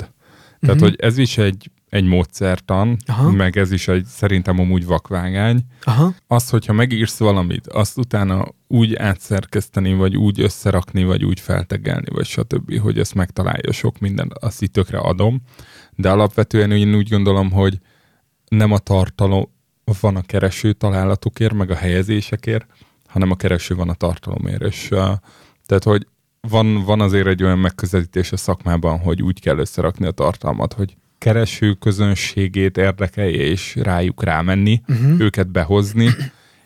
Tehát, 0.60 0.76
Mhm. 0.80 0.84
hogy 0.84 0.96
ez 0.98 1.18
is 1.18 1.38
egy, 1.38 1.70
egy 1.88 2.04
módszertan, 2.04 2.96
Aha. 3.06 3.30
meg 3.30 3.56
ez 3.56 3.72
is 3.72 3.88
egy 3.88 4.04
szerintem 4.04 4.58
amúgy 4.60 4.86
vakvágány. 4.86 5.60
Aha, 5.82 6.14
Az, 6.26 6.50
hogyha 6.50 6.72
megírsz 6.72 7.18
valamit, 7.18 7.66
azt 7.66 7.98
utána 7.98 8.44
úgy 8.68 8.94
átszerkeszteni, 8.94 9.94
vagy 9.94 10.16
úgy 10.16 10.40
összerakni, 10.40 11.04
vagy 11.04 11.24
úgy 11.24 11.40
feltegelni, 11.40 12.06
vagy 12.10 12.26
stb., 12.26 12.78
hogy 12.78 12.98
ezt 12.98 13.14
megtalálja 13.14 13.72
sok 13.72 13.98
minden, 13.98 14.32
azt 14.40 14.62
itt 14.62 14.72
tökre 14.72 14.98
adom. 14.98 15.42
De 15.96 16.10
alapvetően 16.10 16.70
én 16.72 16.94
úgy 16.94 17.08
gondolom, 17.08 17.50
hogy 17.50 17.78
nem 18.48 18.72
a 18.72 18.78
tartalom, 18.78 19.52
van 20.00 20.16
a 20.16 20.22
kereső 20.22 20.72
találatukért, 20.72 21.54
meg 21.54 21.70
a 21.70 21.74
helyezésekért, 21.74 22.66
hanem 23.06 23.30
a 23.30 23.36
kereső 23.36 23.74
van 23.74 23.88
a 23.88 23.94
tartalomért. 23.94 24.62
És, 24.62 24.88
uh, 24.90 24.98
tehát, 25.66 25.84
hogy 25.84 26.06
van, 26.48 26.84
van 26.84 27.00
azért 27.00 27.26
egy 27.26 27.42
olyan 27.42 27.58
megközelítés 27.58 28.32
a 28.32 28.36
szakmában, 28.36 28.98
hogy 28.98 29.22
úgy 29.22 29.40
kell 29.40 29.58
összerakni 29.58 30.06
a 30.06 30.10
tartalmat, 30.10 30.72
hogy 30.72 30.96
kereső 31.18 31.72
közönségét 31.72 32.76
érdekelje, 32.76 33.42
és 33.42 33.76
rájuk 33.76 34.22
rámenni, 34.22 34.82
uh-huh. 34.88 35.20
őket 35.20 35.48
behozni, 35.48 36.08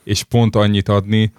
és 0.04 0.22
pont 0.22 0.56
annyit 0.56 0.88
adni, 0.88 1.32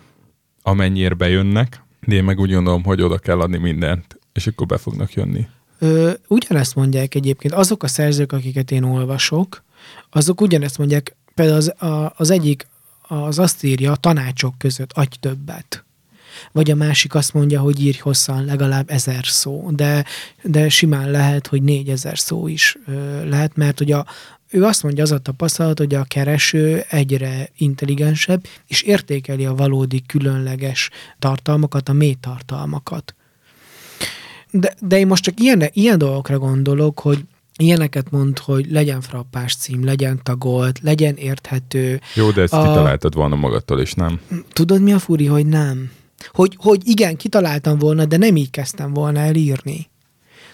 amennyire 0.62 1.14
bejönnek, 1.14 1.84
de 2.08 2.16
én 2.16 2.24
meg 2.24 2.40
úgy 2.40 2.54
gondolom, 2.54 2.84
hogy 2.84 3.02
oda 3.02 3.18
kell 3.18 3.40
adni 3.40 3.58
mindent, 3.58 4.20
és 4.34 4.48
akkor 4.48 4.68
be 4.68 4.78
fognak 4.78 5.14
jönni. 5.14 5.48
Ö, 5.80 6.12
ugyanezt 6.28 6.76
mondják 6.76 7.16
egyébként, 7.16 7.54
azok 7.54 7.84
a 7.84 7.88
szerzők, 7.88 8.32
akiket 8.32 8.72
én 8.72 8.84
olvasok, 8.84 9.64
azok 10.10 10.42
ugyanezt 10.42 10.78
mondják, 10.78 11.16
például 11.40 11.58
az, 11.58 11.82
a, 11.82 12.14
az 12.18 12.30
egyik 12.30 12.68
az 13.08 13.40
azt 13.40 13.64
írja, 13.64 13.92
a 13.92 13.96
tanácsok 13.96 14.58
között 14.58 14.92
adj 14.94 15.16
többet. 15.20 15.84
Vagy 16.52 16.72
a 16.72 16.76
másik 16.76 17.16
azt 17.16 17.34
mondja, 17.34 17.60
hogy 17.60 17.84
írj 17.84 17.98
hosszan 17.98 18.46
legalább 18.46 18.90
ezer 18.90 19.26
szó, 19.26 19.70
de, 19.72 20.06
de 20.44 20.70
simán 20.70 21.12
lehet, 21.12 21.48
hogy 21.48 21.62
négyezer 21.62 22.20
szó 22.20 22.48
is 22.48 22.78
ö, 22.88 23.28
lehet, 23.30 23.56
mert 23.56 23.78
hogy 23.78 23.92
a, 23.92 24.06
ő 24.50 24.64
azt 24.66 24.84
mondja, 24.84 25.04
az 25.04 25.12
a 25.12 25.18
tapasztalat, 25.18 25.78
hogy 25.78 25.96
a 25.96 26.04
kereső 26.04 26.84
egyre 26.90 27.50
intelligensebb, 27.58 28.46
és 28.68 28.82
értékeli 28.82 29.46
a 29.46 29.56
valódi 29.56 30.02
különleges 30.02 30.90
tartalmakat, 31.20 31.90
a 31.90 31.94
mély 31.94 32.16
tartalmakat. 32.20 33.16
De, 34.52 34.74
de 34.82 34.98
én 34.98 35.08
most 35.08 35.24
csak 35.24 35.40
ilyen, 35.40 35.64
ilyen 35.72 35.98
dolgokra 35.98 36.38
gondolok, 36.38 37.00
hogy 37.00 37.26
ilyeneket 37.60 38.12
mond, 38.12 38.40
hogy 38.40 38.72
legyen 38.72 39.02
frappás 39.02 39.56
cím, 39.56 39.86
legyen 39.86 40.20
tagolt, 40.24 40.80
legyen 40.82 41.16
érthető. 41.16 42.02
Jó, 42.16 42.32
de 42.32 42.42
ezt 42.42 42.54
A- 42.54 42.62
kitaláltad 42.62 43.14
volna 43.14 43.36
magadtól, 43.36 43.80
és 43.80 43.94
nem. 43.94 44.20
Tudod, 44.54 44.82
mi 44.82 44.94
a 44.94 45.00
furi, 45.00 45.26
hogy 45.26 45.46
nem? 45.46 45.92
Hogy, 46.32 46.56
hogy 46.60 46.88
igen, 46.88 47.16
kitaláltam 47.18 47.78
volna, 47.78 48.06
de 48.06 48.18
nem 48.18 48.36
így 48.36 48.50
kezdtem 48.50 48.94
volna 48.94 49.20
el 49.20 49.36
írni. 49.36 49.90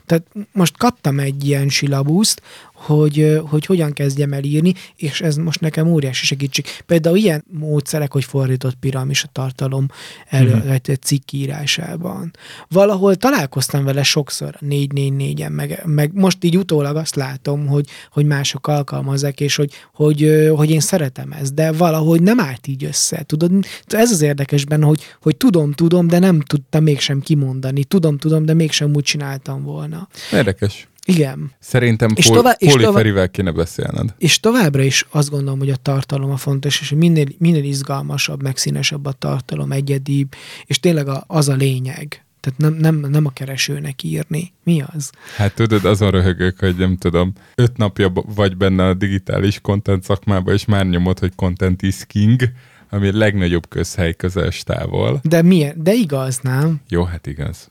Tehát 0.05 0.25
most 0.51 0.77
kaptam 0.77 1.19
egy 1.19 1.47
ilyen 1.47 1.69
silabuszt, 1.69 2.41
hogy, 2.85 3.39
hogy 3.49 3.65
hogyan 3.65 3.93
kezdjem 3.93 4.33
el 4.33 4.43
írni, 4.43 4.73
és 4.95 5.21
ez 5.21 5.35
most 5.35 5.59
nekem 5.59 5.87
óriási 5.87 6.25
segítség. 6.25 6.65
Például 6.85 7.17
ilyen 7.17 7.43
módszerek, 7.51 8.11
hogy 8.11 8.23
fordított 8.23 8.75
piramis 8.75 9.23
a 9.23 9.29
tartalom 9.31 9.87
elő, 10.29 10.49
Mhm. 10.49 10.57
uh-huh. 10.57 10.73
egy 10.73 10.97
cikk 11.01 11.31
írásában. 11.31 12.31
Valahol 12.69 13.15
találkoztam 13.15 13.83
vele 13.83 14.03
sokszor, 14.03 14.55
444-en, 14.61 15.51
meg, 15.51 15.81
meg 15.85 16.11
most 16.13 16.43
így 16.43 16.57
utólag 16.57 16.95
azt 16.95 17.15
látom, 17.15 17.67
hogy, 17.67 17.87
hogy 18.11 18.25
mások 18.25 18.67
alkalmazzák, 18.67 19.39
és 19.39 19.55
hogy, 19.55 19.71
hogy, 19.93 20.49
hogy 20.55 20.69
én 20.69 20.79
szeretem 20.79 21.31
ezt, 21.31 21.53
de 21.53 21.71
valahogy 21.71 22.21
nem 22.21 22.39
állt 22.39 22.67
így 22.67 22.83
össze. 22.83 23.23
Tudod, 23.23 23.51
ez 23.87 24.11
az 24.11 24.21
érdekes 24.21 24.65
benne, 24.65 24.85
hogy, 24.85 25.01
hogy 25.21 25.37
tudom, 25.37 25.71
tudom, 25.71 26.07
de 26.07 26.19
nem 26.19 26.41
tudtam 26.41 26.83
mégsem 26.83 27.19
kimondani. 27.21 27.83
Tudom, 27.83 28.17
tudom, 28.17 28.45
de 28.45 28.53
mégsem 28.53 28.93
úgy 28.95 29.03
csináltam 29.03 29.63
volna. 29.63 30.07
Érdekes. 30.31 30.87
Igen. 31.05 31.51
Szerintem 31.59 32.11
És 32.15 32.25
Pol- 32.25 32.37
tovább- 32.37 32.61
és 32.61 32.69
Póli 32.71 32.83
tovább- 32.83 32.97
Ferivel 32.97 33.29
kéne 33.29 33.51
beszélned. 33.51 34.13
És 34.17 34.39
továbbra 34.39 34.81
is 34.83 35.05
azt 35.09 35.29
gondolom, 35.29 35.59
hogy 35.59 35.69
a 35.69 35.75
tartalom 35.75 36.31
a 36.31 36.37
fontos, 36.37 36.81
és 36.81 36.89
minél, 36.89 37.25
minél 37.37 37.63
izgalmasabb, 37.63 38.41
megszínesebb 38.43 39.05
a 39.05 39.11
tartalom, 39.11 39.71
egyedibb, 39.71 40.33
és 40.65 40.79
tényleg 40.79 41.07
a, 41.07 41.23
az 41.27 41.49
a 41.49 41.53
lényeg. 41.55 42.19
Tehát 42.39 42.59
nem, 42.59 42.73
nem, 42.73 43.09
nem 43.11 43.25
a 43.25 43.29
keresőnek 43.29 44.03
írni. 44.03 44.53
Mi 44.63 44.83
az? 44.95 45.09
Hát 45.35 45.53
tudod, 45.53 45.85
azon 45.85 46.11
röhögök, 46.11 46.59
hogy 46.59 46.75
nem 46.75 46.97
tudom, 46.97 47.33
öt 47.55 47.77
napja 47.77 48.11
vagy 48.35 48.57
benne 48.57 48.85
a 48.87 48.93
digitális 48.93 49.59
content 49.61 50.03
szakmában, 50.03 50.53
és 50.53 50.65
már 50.65 50.85
nyomod, 50.85 51.19
hogy 51.19 51.35
content 51.35 51.81
is 51.81 51.95
king, 52.07 52.41
ami 52.89 53.07
a 53.07 53.17
legnagyobb 53.17 53.69
közhely 53.69 54.13
közös 54.13 54.63
távol. 54.63 55.19
De 55.23 55.41
milyen? 55.41 55.75
De 55.83 55.93
igaz, 55.93 56.39
nem? 56.41 56.81
Jó, 56.89 57.03
hát 57.03 57.27
igaz. 57.27 57.69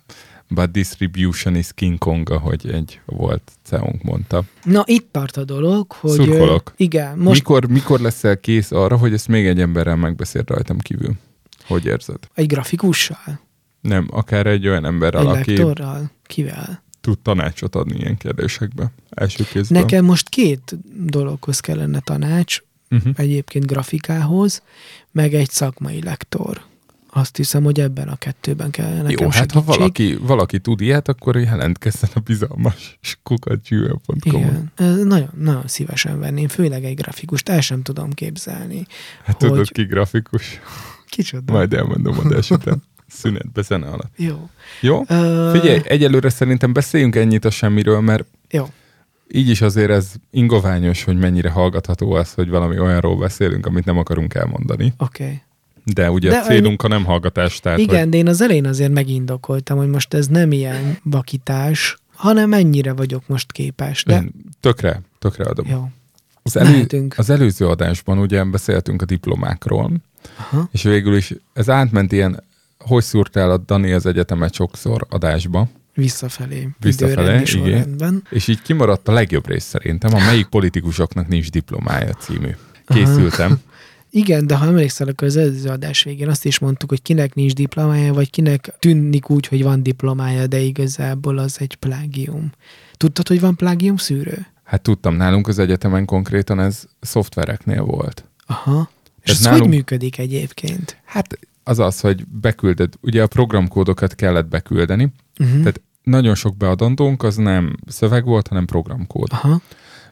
But 0.55 0.70
distribution 0.70 1.57
is 1.57 1.68
King 1.74 1.98
Kong, 1.98 2.30
ahogy 2.30 2.70
egy 2.70 3.00
volt 3.05 3.52
CEO-nk 3.62 4.02
mondta. 4.02 4.42
Na, 4.64 4.82
itt 4.86 5.09
tart 5.12 5.36
a 5.36 5.44
dolog, 5.44 5.92
hogy... 5.92 6.11
Szurkolok. 6.11 6.68
ö, 6.70 6.72
Igen, 6.76 7.18
Most... 7.18 7.38
Mikor, 7.38 7.66
mikor 7.68 8.00
leszel 8.00 8.40
kész 8.40 8.70
arra, 8.72 8.96
hogy 8.96 9.12
ezt 9.12 9.28
még 9.28 9.46
egy 9.46 9.61
emberrel 9.61 9.96
megbeszéld 9.96 10.48
rajtam 10.50 10.78
kívül? 10.78 11.12
Hogy 11.66 11.84
érzed? 11.84 12.18
egy 12.34 12.46
grafikussal, 12.46 13.40
Nem, 13.80 14.09
akár 14.11 14.46
egy 14.46 14.68
olyan 14.68 14.84
emberrel, 14.84 15.20
egy 15.20 15.26
aki 15.40 15.50
lektorral, 15.57 16.11
kivel? 16.26 16.82
tud 17.00 17.18
tanácsot 17.18 17.74
adni 17.74 17.96
ilyen 17.98 18.16
kérdésekbe. 18.16 18.92
Első 19.11 19.44
kézből. 19.52 19.80
Nekem 19.80 20.05
most 20.05 20.28
két 20.28 20.76
dologhoz 20.96 21.61
kellene 21.61 22.00
tanács, 22.00 22.62
Uh-huh. 22.90 23.12
egyébként 23.16 23.66
grafikához, 23.66 24.62
meg 25.12 25.34
egy 25.34 25.50
szakmai 25.50 26.02
lektor. 26.02 26.62
Azt 27.17 27.37
hiszem, 27.37 27.62
hogy 27.65 27.81
ebben 27.81 28.09
a 28.09 28.17
kettőben 28.17 28.71
kellene 28.71 29.03
nekem 29.03 29.25
Jó, 29.25 29.29
hát 29.31 29.51
ha 29.53 29.59
segítség. 29.61 29.79
valaki, 29.79 30.15
valaki 30.21 30.59
tud 30.59 30.81
ilyet, 30.81 31.09
akkor 31.09 31.37
jelentkezzen 31.37 32.11
a 32.15 32.19
bizalmas 32.21 32.99
kukat.gmail.com. 33.23 34.41
Igen, 34.43 34.73
nagyon, 35.07 35.29
nagyon 35.39 35.67
szívesen 35.67 36.19
venném, 36.21 36.49
főleg 36.49 36.85
egy 36.85 36.95
grafikust, 36.95 37.49
el 37.49 37.61
sem 37.61 37.83
tudom 37.83 38.11
képzelni. 38.12 38.87
Hát 39.25 39.41
hogy- 39.41 39.49
tudod 39.51 39.69
ki 39.71 39.85
grafikus? 39.85 40.61
Kicsoda? 41.09 41.53
Majd 41.53 41.73
elmondom 41.73 42.19
adás 42.25 42.51
után. 42.51 42.83
Szünetbe, 43.09 43.62
zene 43.62 43.87
alatt. 43.87 44.12
Jó. 44.17 44.49
Jó? 44.81 45.05
Ö, 45.09 45.51
Figyelj, 45.53 45.81
egyelőre 45.85 46.29
szerintem 46.29 46.73
beszéljünk 46.73 47.17
ennyit 47.17 47.45
a 47.45 47.51
semmiről, 47.51 48.01
mert 48.01 48.25
Jó. 48.51 48.65
így 49.29 49.49
is 49.49 49.61
azért 49.61 49.91
ez 49.91 50.12
ingoványos, 50.31 51.05
hogy 51.05 51.17
mennyire 51.19 51.51
hallgatható 51.51 52.12
az, 52.12 52.33
hogy 52.33 52.49
valami 52.49 52.79
olyanról 52.79 53.17
beszélünk, 53.17 53.67
amit 53.67 53.85
nem 53.85 53.99
akarunk 53.99 54.35
elmondani. 54.35 54.95
Oké. 54.99 55.23
Okay. 55.25 55.43
De 55.85 56.11
ugye 56.11 56.30
De 56.30 56.39
a 56.39 56.43
célunk 56.43 56.82
a 56.82 56.89
nem 56.89 57.05
hallgatás, 57.05 57.61
tehát 57.61 57.78
Igen, 57.78 58.01
hogy 58.01 58.09
de 58.09 58.16
én 58.16 58.28
az 58.28 58.41
elején 58.41 58.66
azért 58.66 58.93
megindokoltam, 58.93 59.76
hogy 59.76 59.89
most 59.89 60.14
ez 60.14 60.26
nem 60.26 60.53
ilyen 60.53 60.99
vakítás, 61.03 61.99
hanem 62.14 62.49
mennyire 62.49 62.93
vagyok 62.93 63.22
most 63.26 63.53
képes. 63.53 64.05
De 64.05 64.14
én 64.14 64.32
tökre, 64.61 65.01
tökre 65.18 65.45
adom. 65.45 65.66
jó. 65.68 65.89
Az, 66.43 66.57
elő, 66.57 66.70
Mehetünk. 66.70 67.14
az 67.18 67.30
előző 67.30 67.66
adásban 67.66 68.18
ugye 68.18 68.45
beszéltünk 68.45 69.03
a 69.03 69.05
diplomákról, 69.05 69.93
Aha. 70.39 70.68
és 70.72 70.82
végül 70.82 71.16
is 71.16 71.32
ez 71.53 71.70
átment 71.70 72.12
ilyen, 72.12 72.43
hogy 72.78 73.03
szúrtál 73.03 73.51
a 73.51 73.57
Dani 73.57 73.93
az 73.93 74.07
egyetemet 74.07 74.55
sokszor 74.55 75.07
adásba, 75.09 75.68
Visszafelé. 75.95 76.68
Visszafelé, 76.80 77.43
igen. 77.53 78.22
és 78.30 78.49
így 78.49 78.62
kimaradt 78.62 79.09
a 79.09 79.12
legjobb 79.12 79.49
rész 79.49 79.64
szerintem, 79.64 80.14
a 80.14 80.18
melyik 80.18 80.47
politikusoknak 80.47 81.28
nincs 81.28 81.51
diplomája 81.51 82.12
című. 82.12 82.51
Készültem. 82.87 83.59
Igen, 84.17 84.47
de 84.47 84.57
ha 84.57 84.67
emlékszel, 84.67 85.09
akkor 85.09 85.27
az 85.29 85.37
előző 85.37 85.69
adás 85.69 86.03
végén 86.03 86.29
azt 86.29 86.45
is 86.45 86.59
mondtuk, 86.59 86.89
hogy 86.89 87.03
kinek 87.03 87.35
nincs 87.35 87.53
diplomája, 87.55 88.12
vagy 88.12 88.31
kinek 88.31 88.77
tűnik 88.79 89.31
úgy, 89.31 89.47
hogy 89.47 89.62
van 89.62 89.83
diplomája, 89.83 90.47
de 90.47 90.59
igazából 90.59 91.39
az 91.39 91.57
egy 91.61 91.75
plágium. 91.75 92.51
Tudtad, 92.97 93.29
hogy 93.29 93.41
van 93.41 93.57
plágium 93.57 93.97
szűrő? 93.97 94.47
Hát 94.65 94.83
tudtam, 94.83 95.15
nálunk 95.17 95.49
az 95.49 95.59
egyetemen 95.59 96.05
konkrétan 96.05 96.61
ez 96.61 96.85
szoftvereknél 97.01 97.83
volt. 97.83 98.25
Aha. 98.47 98.91
És 99.23 99.31
Ez 99.31 99.37
ez 99.37 99.43
nálunk- 99.43 99.62
hogy 99.65 99.75
működik 99.75 100.19
egyébként? 100.19 100.97
Hát 101.05 101.39
az 101.62 101.79
az, 101.79 102.01
hogy 102.01 102.27
bekülded, 102.27 102.93
ugye 103.01 103.23
a 103.23 103.27
programkódokat 103.27 104.15
kellett 104.15 104.47
beküldeni, 104.47 105.12
Uh-huh. 105.41 105.59
tehát 105.59 105.81
nagyon 106.03 106.35
sok 106.35 106.57
beadandónk 106.57 107.23
az 107.23 107.37
nem 107.37 107.77
szöveg 107.87 108.25
volt, 108.25 108.49
hanem 108.49 108.65
programkód. 108.65 109.29
Aha. 109.31 109.61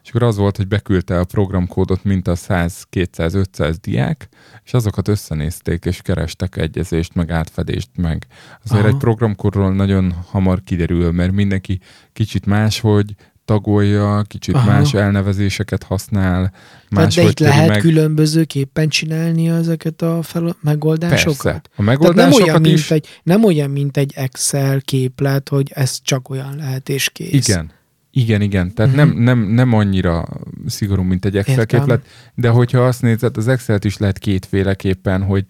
És 0.03 0.09
akkor 0.09 0.23
az 0.23 0.37
volt, 0.37 0.57
hogy 0.57 0.67
beküldte 0.67 1.19
a 1.19 1.23
programkódot, 1.23 2.03
mint 2.03 2.27
a 2.27 2.35
100, 2.35 2.85
200, 2.89 3.33
500 3.33 3.79
diák, 3.79 4.29
és 4.63 4.73
azokat 4.73 5.07
összenézték, 5.07 5.85
és 5.85 6.01
kerestek 6.01 6.57
egyezést, 6.57 7.13
meg 7.13 7.31
átfedést, 7.31 7.89
meg 7.95 8.27
azért 8.63 8.83
Aha. 8.83 8.89
egy 8.89 8.97
programkódról 8.97 9.73
nagyon 9.73 10.13
hamar 10.29 10.63
kiderül, 10.63 11.11
mert 11.11 11.31
mindenki 11.31 11.79
kicsit 12.13 12.45
máshogy 12.45 13.15
tagolja, 13.45 14.23
kicsit 14.27 14.55
Aha. 14.55 14.71
más 14.71 14.93
elnevezéseket 14.93 15.83
használ, 15.83 16.51
Tehát 16.89 17.13
de 17.13 17.21
itt 17.21 17.39
lehet 17.39 17.67
meg... 17.67 17.79
különbözőképpen 17.79 18.89
csinálni 18.89 19.49
ezeket 19.49 20.01
a 20.01 20.21
fel- 20.21 20.57
megoldásokat? 20.61 21.41
Persze. 21.41 21.49
A 21.49 21.53
Tehát 21.53 21.69
nem 21.75 21.85
megoldásokat 21.85 22.47
olyan, 22.47 22.65
is... 22.65 22.89
mint 22.89 22.91
egy, 22.91 23.19
nem 23.23 23.43
olyan, 23.43 23.69
mint 23.69 23.97
egy 23.97 24.13
Excel 24.15 24.81
képlet, 24.81 25.49
hogy 25.49 25.71
ez 25.73 25.99
csak 26.01 26.29
olyan 26.29 26.55
lehet, 26.55 26.89
és 26.89 27.09
kész. 27.09 27.47
Igen. 27.47 27.71
Igen, 28.15 28.41
igen. 28.41 28.73
Tehát 28.73 28.91
Mhm. 28.95 28.99
nem, 29.01 29.17
nem, 29.17 29.39
nem 29.39 29.73
annyira 29.73 30.25
szigorú, 30.65 31.01
mint 31.01 31.25
egy 31.25 31.37
Excel 31.37 31.57
Értem. 31.59 31.79
képlet, 31.79 32.05
de 32.35 32.49
hogyha 32.49 32.79
azt 32.85 33.01
nézed, 33.01 33.37
az 33.37 33.47
Excel-t 33.47 33.83
is 33.83 33.97
lehet 33.97 34.19
kétféleképpen, 34.19 35.23
hogy 35.23 35.45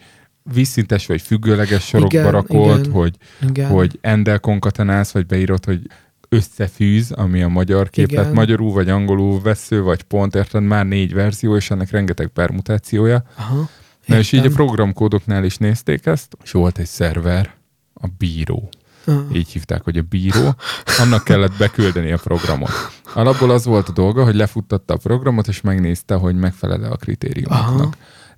vízszintes 0.54 1.06
vagy 1.06 1.22
függőleges 1.22 1.84
sorokba 1.86 2.20
Igen, 2.20 2.32
rakod, 2.32 2.80
igen. 2.80 2.92
hogy, 2.92 3.16
Igen. 3.50 3.70
hogy 3.70 3.98
endel 4.02 4.40
konkatenálsz, 4.40 5.12
vagy 5.12 5.26
beírod, 5.26 5.66
hogy 5.66 5.82
összefűz, 6.30 7.12
ami 7.12 7.42
a 7.42 7.48
magyar 7.48 7.90
képlet, 7.90 8.22
Igen. 8.24 8.34
magyarul 8.34 8.72
vagy 8.72 8.90
angolul, 8.90 9.42
vesző 9.42 9.82
vagy 9.82 10.02
pont, 10.04 10.36
érted? 10.36 10.64
Már 10.64 10.86
négy 10.86 11.14
verzió, 11.14 11.56
és 11.56 11.72
ennek 11.72 11.92
rengeteg 11.92 12.28
permutációja. 12.28 13.24
Aha. 13.36 13.70
Na 14.06 14.18
és 14.18 14.32
így 14.32 14.46
a 14.46 14.50
programkódoknál 14.50 15.44
is 15.44 15.58
nézték 15.58 16.06
ezt, 16.06 16.38
és 16.44 16.52
volt 16.52 16.78
egy 16.78 16.86
szerver, 16.86 17.54
a 17.94 18.08
bíró 18.18 18.70
Ah. 19.06 19.36
így 19.36 19.50
hívták, 19.50 19.84
hogy 19.84 19.98
a 19.98 20.02
bíró, 20.02 20.56
annak 21.00 21.24
kellett 21.24 21.58
beküldeni 21.58 22.12
a 22.12 22.18
programot. 22.18 22.72
Alapból 23.14 23.50
az 23.50 23.66
volt 23.66 23.90
a 23.90 23.92
dolga, 23.92 24.24
hogy 24.24 24.36
lefuttatta 24.36 24.94
a 24.94 24.98
programot, 24.98 25.48
és 25.48 25.62
megnézte, 25.62 26.16
hogy 26.16 26.36
megfelel-e 26.36 26.90
a 26.90 26.96
kritériumoknak. 26.96 27.80
Aha. 27.80 27.92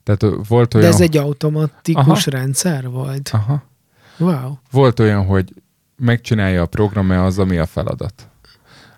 Tehát 0.03 0.47
volt 0.47 0.71
De 0.71 0.77
olyan... 0.77 0.91
ez 0.91 1.01
egy 1.01 1.17
automatikus 1.17 2.27
Aha. 2.27 2.37
rendszer 2.37 2.89
volt? 2.89 3.29
Aha. 3.33 3.63
Wow. 4.17 4.53
Volt 4.71 4.99
olyan, 4.99 5.25
hogy 5.25 5.53
megcsinálja 5.97 6.61
a 6.61 6.65
program-e 6.65 7.23
az, 7.23 7.39
ami 7.39 7.57
a 7.57 7.65
feladat. 7.65 8.29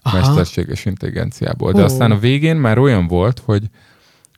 Aha. 0.02 0.18
Mesterséges 0.18 0.86
intelligenciából. 0.86 1.72
De 1.72 1.82
Ó. 1.82 1.84
aztán 1.84 2.12
a 2.12 2.20
végén 2.20 2.56
már 2.56 2.78
olyan 2.78 3.08
volt, 3.08 3.42
hogy 3.46 3.70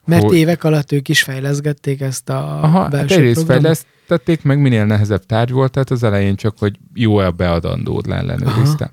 Mert 0.09 0.23
hogy- 0.23 0.35
évek 0.35 0.63
alatt 0.63 0.91
ők 0.91 1.09
is 1.09 1.23
fejleszgették 1.23 2.01
ezt 2.01 2.29
a 2.29 2.63
Aha, 2.63 2.79
hát 2.81 2.91
belső 2.91 3.15
egyrészt 3.15 3.33
programot. 3.45 3.61
fejlesztették, 3.61 4.43
meg 4.43 4.59
minél 4.61 4.85
nehezebb 4.85 5.25
tárgy 5.25 5.51
volt, 5.51 5.71
tehát 5.71 5.91
az 5.91 6.03
elején 6.03 6.35
csak, 6.35 6.57
hogy 6.59 6.75
jó-e 6.93 7.25
a 7.25 7.31
beadandód 7.31 8.07
leellenőrizte. 8.07 8.89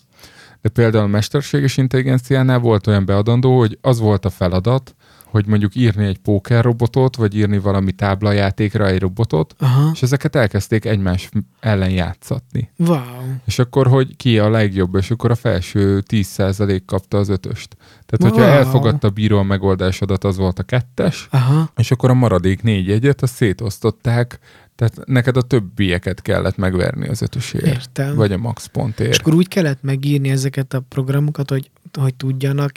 De 0.62 0.68
például 0.68 1.04
a 1.04 1.06
mesterséges 1.06 1.76
intelligenciánál 1.76 2.58
volt 2.58 2.86
olyan 2.86 3.04
beadandó, 3.04 3.58
hogy 3.58 3.78
az 3.80 3.98
volt 3.98 4.24
a 4.24 4.30
feladat, 4.30 4.94
hogy 5.30 5.46
mondjuk 5.46 5.74
írni 5.74 6.04
egy 6.04 6.18
póker 6.18 6.64
robotot, 6.64 7.16
vagy 7.16 7.36
írni 7.36 7.58
valami 7.58 7.92
táblajátékra 7.92 8.86
egy 8.86 9.00
robotot, 9.00 9.54
Aha. 9.58 9.90
és 9.94 10.02
ezeket 10.02 10.36
elkezdték 10.36 10.84
egymás 10.84 11.28
ellen 11.60 11.90
játszatni. 11.90 12.70
Wow. 12.76 12.98
És 13.44 13.58
akkor, 13.58 13.86
hogy 13.86 14.16
ki 14.16 14.38
a 14.38 14.50
legjobb, 14.50 14.94
és 14.94 15.10
akkor 15.10 15.30
a 15.30 15.34
felső 15.34 16.02
10% 16.08 16.80
kapta 16.86 17.18
az 17.18 17.28
ötöst. 17.28 17.76
Tehát, 18.06 18.34
hogyha 18.34 18.50
Wow. 18.50 18.58
elfogadta 18.58 19.06
a 19.06 19.10
bíró 19.10 19.38
a 19.38 19.42
megoldásodat, 19.42 20.24
az 20.24 20.36
volt 20.36 20.58
a 20.58 20.62
kettes, 20.62 21.28
Aha. 21.30 21.70
és 21.76 21.90
akkor 21.90 22.10
a 22.10 22.14
maradék 22.14 22.62
négy 22.62 22.90
egyet, 22.90 23.22
azt 23.22 23.34
szétosztották, 23.34 24.38
tehát 24.74 24.98
neked 25.04 25.36
a 25.36 25.42
többieket 25.42 26.22
kellett 26.22 26.56
megverni 26.56 27.08
az 27.08 27.22
ötösért. 27.22 27.66
Értem. 27.66 28.14
Vagy 28.14 28.32
a 28.32 28.36
max 28.38 28.66
pontért. 28.66 29.10
És 29.10 29.18
akkor 29.18 29.34
úgy 29.34 29.48
kellett 29.48 29.82
megírni 29.82 30.28
ezeket 30.28 30.74
a 30.74 30.80
programokat, 30.80 31.50
hogy, 31.50 31.70
hogy 32.00 32.14
tudjanak 32.14 32.72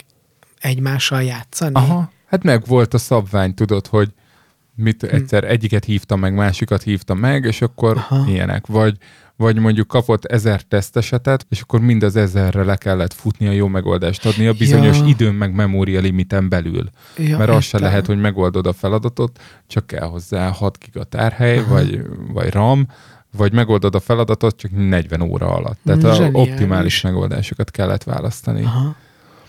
egymással 0.60 1.22
játszani? 1.22 1.74
Aha, 1.74 2.10
hát 2.30 2.42
meg 2.42 2.66
volt 2.66 2.94
a 2.94 2.98
szabvány, 2.98 3.54
tudod, 3.54 3.86
hogy 3.86 4.08
mit 4.74 5.02
Hm. 5.06 5.14
egyszer 5.14 5.44
egyiket 5.44 5.84
hívtam 5.84 6.20
meg, 6.20 6.34
másikat 6.34 6.82
hívtam 6.82 7.18
meg, 7.18 7.44
és 7.44 7.62
akkor 7.62 7.96
Aha. 7.96 8.24
ilyenek. 8.30 8.66
Vagy, 8.66 8.96
vagy 9.36 9.58
mondjuk 9.58 9.86
kapott 9.88 10.24
ezer 10.24 10.62
tesztesetet, 10.62 11.46
és 11.48 11.60
akkor 11.60 11.80
mind 11.80 12.02
az 12.02 12.16
ezerre 12.16 12.64
le 12.64 12.76
kellett 12.76 13.12
futni 13.12 13.46
a 13.46 13.50
jó 13.52 13.66
megoldást 13.66 14.26
adni 14.26 14.46
a 14.46 14.52
bizonyos 14.52 14.98
Ja. 14.98 15.04
időn 15.06 15.34
meg 15.34 15.54
memória 15.54 16.00
limiten 16.00 16.48
belül. 16.48 16.84
Ja, 17.18 17.38
Mert 17.38 17.50
az 17.50 17.64
se 17.64 17.78
lehet, 17.78 18.06
hogy 18.06 18.20
megoldod 18.20 18.66
a 18.66 18.72
feladatot, 18.72 19.40
csak 19.66 19.86
kell 19.86 20.06
hozzá 20.08 20.48
6 20.50 20.78
giga 20.78 21.04
tárhely, 21.04 21.58
Aha. 21.58 21.72
vagy, 21.72 22.00
vagy 22.32 22.50
RAM, 22.50 22.86
vagy 23.36 23.52
megoldod 23.52 23.94
a 23.94 24.00
feladatot 24.00 24.56
csak 24.56 24.70
40 24.88 25.20
óra 25.20 25.46
alatt. 25.54 25.78
Tehát 25.84 26.02
Mm, 26.02 26.08
a 26.08 26.14
zseniális. 26.14 26.50
optimális 26.50 27.00
megoldásokat 27.00 27.70
kellett 27.70 28.02
választani. 28.04 28.62
Aha. 28.64 28.94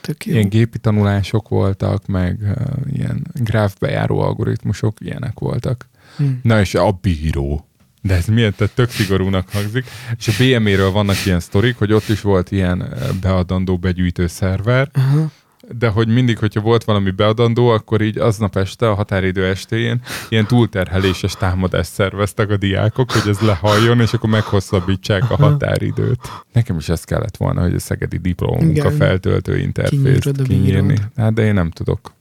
Tök 0.01 0.25
jó. 0.25 0.33
Ilyen 0.33 0.49
gépi 0.49 0.77
tanulások 0.77 1.49
voltak, 1.49 2.07
meg 2.07 2.39
uh, 2.41 2.55
ilyen 2.93 3.27
gráfbejáró 3.33 4.19
algoritmusok, 4.19 4.97
ilyenek 4.99 5.39
voltak. 5.39 5.89
Hm. 6.17 6.25
Na 6.41 6.59
és 6.59 6.75
a 6.75 6.91
bíró. 7.01 7.65
De 8.01 8.15
ez 8.15 8.25
milyen, 8.25 8.53
tehát 8.57 8.73
tök 8.73 8.89
szigorúnak 8.89 9.49
hangzik. 9.49 9.85
És 10.17 10.27
a 10.27 10.31
BME-ről 10.37 10.91
vannak 10.91 11.25
ilyen 11.25 11.39
sztorik, 11.39 11.77
hogy 11.77 11.93
ott 11.93 12.09
is 12.09 12.21
volt 12.21 12.51
ilyen 12.51 12.93
beadandó 13.21 13.77
begyűjtő 13.77 14.27
szerver, 14.27 14.89
Aha. 14.93 15.31
De 15.69 15.87
hogy 15.87 16.07
mindig, 16.07 16.37
hogyha 16.37 16.61
volt 16.61 16.83
valami 16.83 17.11
beadandó, 17.11 17.67
akkor 17.67 18.01
így 18.01 18.17
aznap 18.17 18.55
este, 18.55 18.89
a 18.89 18.93
határidő 18.93 19.45
estéjén 19.45 20.01
ilyen 20.29 20.47
túlterheléses 20.47 21.33
támadást 21.33 21.91
szerveztek 21.91 22.49
a 22.49 22.57
diákok, 22.57 23.11
hogy 23.11 23.29
ez 23.29 23.39
lehalljon, 23.39 23.99
és 23.99 24.13
akkor 24.13 24.29
meghosszabbítsák 24.29 25.31
a 25.31 25.35
határidőt. 25.35 26.19
Nekem 26.53 26.77
is 26.77 26.89
ez 26.89 27.03
kellett 27.03 27.37
volna, 27.37 27.61
hogy 27.61 27.73
a 27.73 27.79
szegedi 27.79 28.17
diplomunka 28.17 28.91
feltöltő 28.91 29.57
interfészt 29.57 30.41
kinyírni. 30.43 30.97
Hát 31.15 31.33
de 31.33 31.45
én 31.45 31.53
nem 31.53 31.71
tudok. 31.71 32.13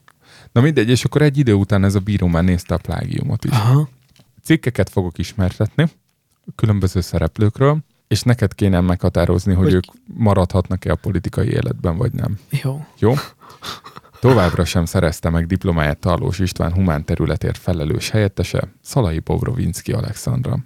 Na 0.51 0.61
mindegy, 0.61 0.89
és 0.89 1.03
akkor 1.03 1.21
egy 1.21 1.37
idő 1.37 1.53
után 1.53 1.83
ez 1.83 1.95
a 1.95 1.99
bíró 1.99 2.27
már 2.27 2.43
nézte 2.43 2.73
a 2.73 2.77
plágiumot 2.77 3.45
is. 3.45 3.51
Aha. 3.51 3.89
Cikkeket 4.43 4.89
fogok 4.89 5.17
ismertetni 5.17 5.85
különböző 6.55 7.01
szereplőkről, 7.01 7.77
és 8.11 8.21
neked 8.21 8.55
kéne 8.55 8.79
meghatározni, 8.81 9.53
hogy, 9.53 9.63
Hogy- 9.63 9.73
ők 9.73 9.83
maradhatnak-e 10.17 10.91
a 10.91 10.95
politikai 10.95 11.47
életben, 11.47 11.97
vagy 11.97 12.13
nem. 12.13 12.39
Jó. 12.63 12.85
Jó? 12.99 13.13
Továbbra 14.19 14.65
sem 14.65 14.85
szerezte 14.85 15.29
meg 15.29 15.45
diplomáját 15.45 15.97
Tarlós 15.97 16.39
István 16.39 16.73
humán 16.73 17.05
területért 17.05 17.57
felelős 17.57 18.09
helyettese, 18.09 18.67
Szalai 18.81 19.19
Bobrovinski 19.19 19.91
Alexandra. 19.91 20.57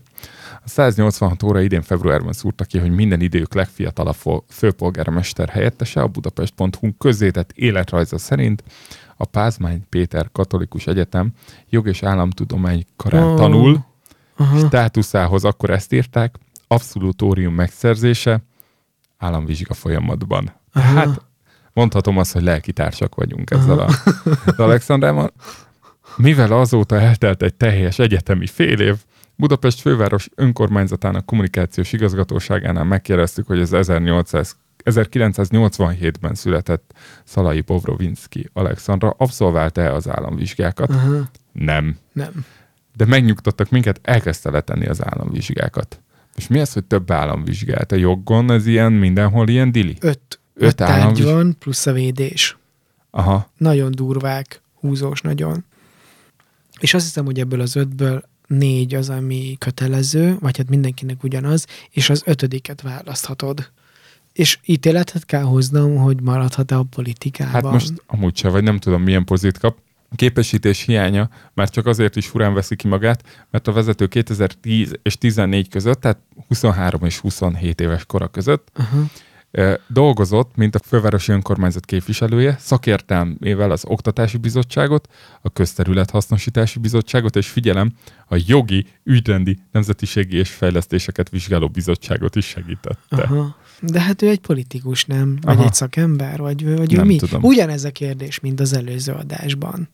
A 0.64 0.70
186 0.70 1.44
óra 1.44 1.62
idén 1.62 1.82
februárban 1.82 2.34
szúrta 2.34 2.64
ki, 2.64 2.78
hogy 2.80 2.92
minden 2.92 3.22
idők 3.22 3.54
legfiatalabb 3.54 4.44
főpolgármester 4.50 5.50
helyettese 5.50 6.02
a 6.02 6.08
Budapest.hu 6.08 6.98
közzétett 6.98 7.52
életrajza 7.52 8.18
szerint 8.18 8.64
a 9.18 9.26
Pázmány 9.26 9.84
Péter 9.90 10.30
Katolikus 10.32 10.88
Egyetem 10.88 11.32
jog 11.70 11.88
és 11.88 12.04
államtudomány 12.04 12.86
karán 12.96 13.24
Ó. 13.24 13.36
tanul, 13.36 13.86
Aha. 14.38 14.58
státuszához 14.58 15.44
akkor 15.44 15.70
ezt 15.70 15.94
írták, 15.94 16.36
abszolutórium 16.68 17.54
megszerzése 17.54 18.44
államvizsga 19.18 19.74
folyamatban. 19.74 20.52
Aha. 20.74 20.94
Hát 20.94 21.22
mondhatom 21.74 22.18
azt, 22.18 22.34
hogy 22.34 22.44
lelkitársak 22.44 23.16
vagyunk 23.16 23.52
ezzel 23.52 23.80
a, 23.80 23.90
az 24.46 24.60
Alexandrával. 24.68 25.32
Mivel 26.18 26.52
azóta 26.52 27.00
eltelt 27.00 27.42
egy 27.42 27.54
teljes 27.54 28.00
egyetemi 28.00 28.48
fél 28.48 28.80
év, 28.80 28.96
Budapest 29.36 29.80
főváros 29.80 30.30
önkormányzatának 30.36 31.26
kommunikációs 31.26 31.94
igazgatóságánál 31.94 32.84
megkérdeztük, 32.84 33.48
hogy 33.48 33.60
az 33.60 33.74
1800 33.74 34.56
1987-ben 34.86 36.36
született 36.36 36.94
Szalai 37.24 37.62
Bovrovinski 37.62 38.50
Alexandra 38.54 39.10
abszolválta-e 39.18 39.94
az 39.94 40.10
államvizsgákat? 40.10 40.90
Aha. 40.90 41.30
Nem 41.52 41.98
Nem. 42.14 42.46
de 42.96 43.06
megnyugtattak 43.06 43.70
minket, 43.70 44.00
elkezdte 44.04 44.50
letenni 44.50 44.86
az 44.86 45.04
államvizsgákat. 45.04 46.02
És 46.36 46.48
mi 46.48 46.60
az, 46.60 46.74
hogy 46.74 46.84
több 46.84 47.12
államvizsgát? 47.12 47.92
A 47.92 47.96
joggon 47.96 48.52
ez 48.52 48.66
ilyen, 48.66 48.94
mindenhol 48.94 49.48
ilyen 49.48 49.72
dili? 49.72 49.98
Öt. 50.00 50.40
Öt 50.54 50.68
Öt 50.68 50.76
tárgy 50.76 50.92
államviz- 50.92 51.26
van, 51.26 51.56
plusz 51.60 51.86
a 51.86 51.92
védés. 51.92 52.58
Aha. 53.12 53.50
Nagyon 53.58 53.92
durvák, 53.92 54.62
húzós 54.80 55.22
nagyon. 55.22 55.66
És 56.80 56.94
azt 56.94 57.06
hiszem, 57.06 57.26
hogy 57.26 57.40
ebből 57.40 57.62
az 57.62 57.76
ötből 57.76 58.24
négy 58.48 58.96
az, 58.96 59.10
ami 59.10 59.56
kötelező, 59.60 60.38
vagy 60.40 60.58
hát 60.58 60.70
mindenkinek 60.70 61.24
ugyanaz, 61.24 61.66
és 61.90 62.10
az 62.10 62.22
ötödiket 62.26 62.82
választhatod. 62.82 63.72
És 64.34 64.60
ítéletet 64.66 65.26
kell 65.26 65.44
hoznom, 65.44 65.96
hogy 65.96 66.22
maradhat-e 66.22 66.78
a 66.78 66.84
politikában. 66.84 67.54
Hát 67.54 67.72
most 67.72 67.94
amúgy 68.08 68.38
se, 68.38 68.50
vagy 68.50 68.64
nem 68.64 68.80
tudom 68.80 69.02
milyen 69.02 69.26
pozit 69.26 69.58
kap. 69.58 69.78
Képesítés 70.16 70.82
hiánya 70.82 71.30
már 71.54 71.70
csak 71.70 71.86
azért 71.86 72.16
is 72.16 72.28
furán 72.28 72.54
veszi 72.54 72.76
ki 72.76 72.88
magát, 72.88 73.46
mert 73.52 73.68
a 73.68 73.72
vezető 73.72 74.08
2010 74.08 74.94
és 75.02 75.18
14 75.18 75.70
között, 75.70 76.02
tehát 76.02 76.20
23 76.48 77.04
és 77.04 77.20
27 77.20 77.82
éves 77.82 78.06
kora 78.06 78.28
között 78.28 78.72
ö, 79.56 79.74
dolgozott, 79.88 80.56
mint 80.56 80.76
a 80.76 80.80
fővárosi 80.80 81.32
önkormányzat 81.32 81.86
képviselője, 81.86 82.56
szakértelmével 82.60 83.72
az 83.72 83.84
Oktatási 83.86 84.38
Bizottságot, 84.38 85.08
a 85.42 85.50
Közterülethasznosítási 85.50 86.80
Bizottságot, 86.80 87.36
és 87.36 87.48
figyelem, 87.48 87.92
a 88.28 88.36
Jogi, 88.46 88.86
Ügyrendi, 89.04 89.60
Nemzetiségi 89.72 90.38
és 90.38 90.50
Fejlesztéseket 90.50 91.30
Vizsgáló 91.30 91.68
Bizottságot 91.68 92.36
is 92.36 92.46
segítette. 92.46 93.24
Aha. 93.24 93.56
De 93.88 94.02
hát 94.02 94.22
ő 94.22 94.30
egy 94.30 94.40
politikus, 94.40 95.06
nem? 95.06 95.38
Vagy 95.42 95.56
Aha. 95.56 95.66
egy 95.66 95.74
szakember? 95.74 96.40
Vagy, 96.40 96.76
vagy 96.76 96.94
ő 96.94 96.98
Nem 96.98 97.06
mi? 97.06 97.16
tudom. 97.16 97.44
Ugyanez 97.44 97.84
a 97.84 97.92
kérdés, 97.92 98.40
mint 98.40 98.60
az 98.60 98.74
előző 98.74 99.12
adásban. 99.12 99.88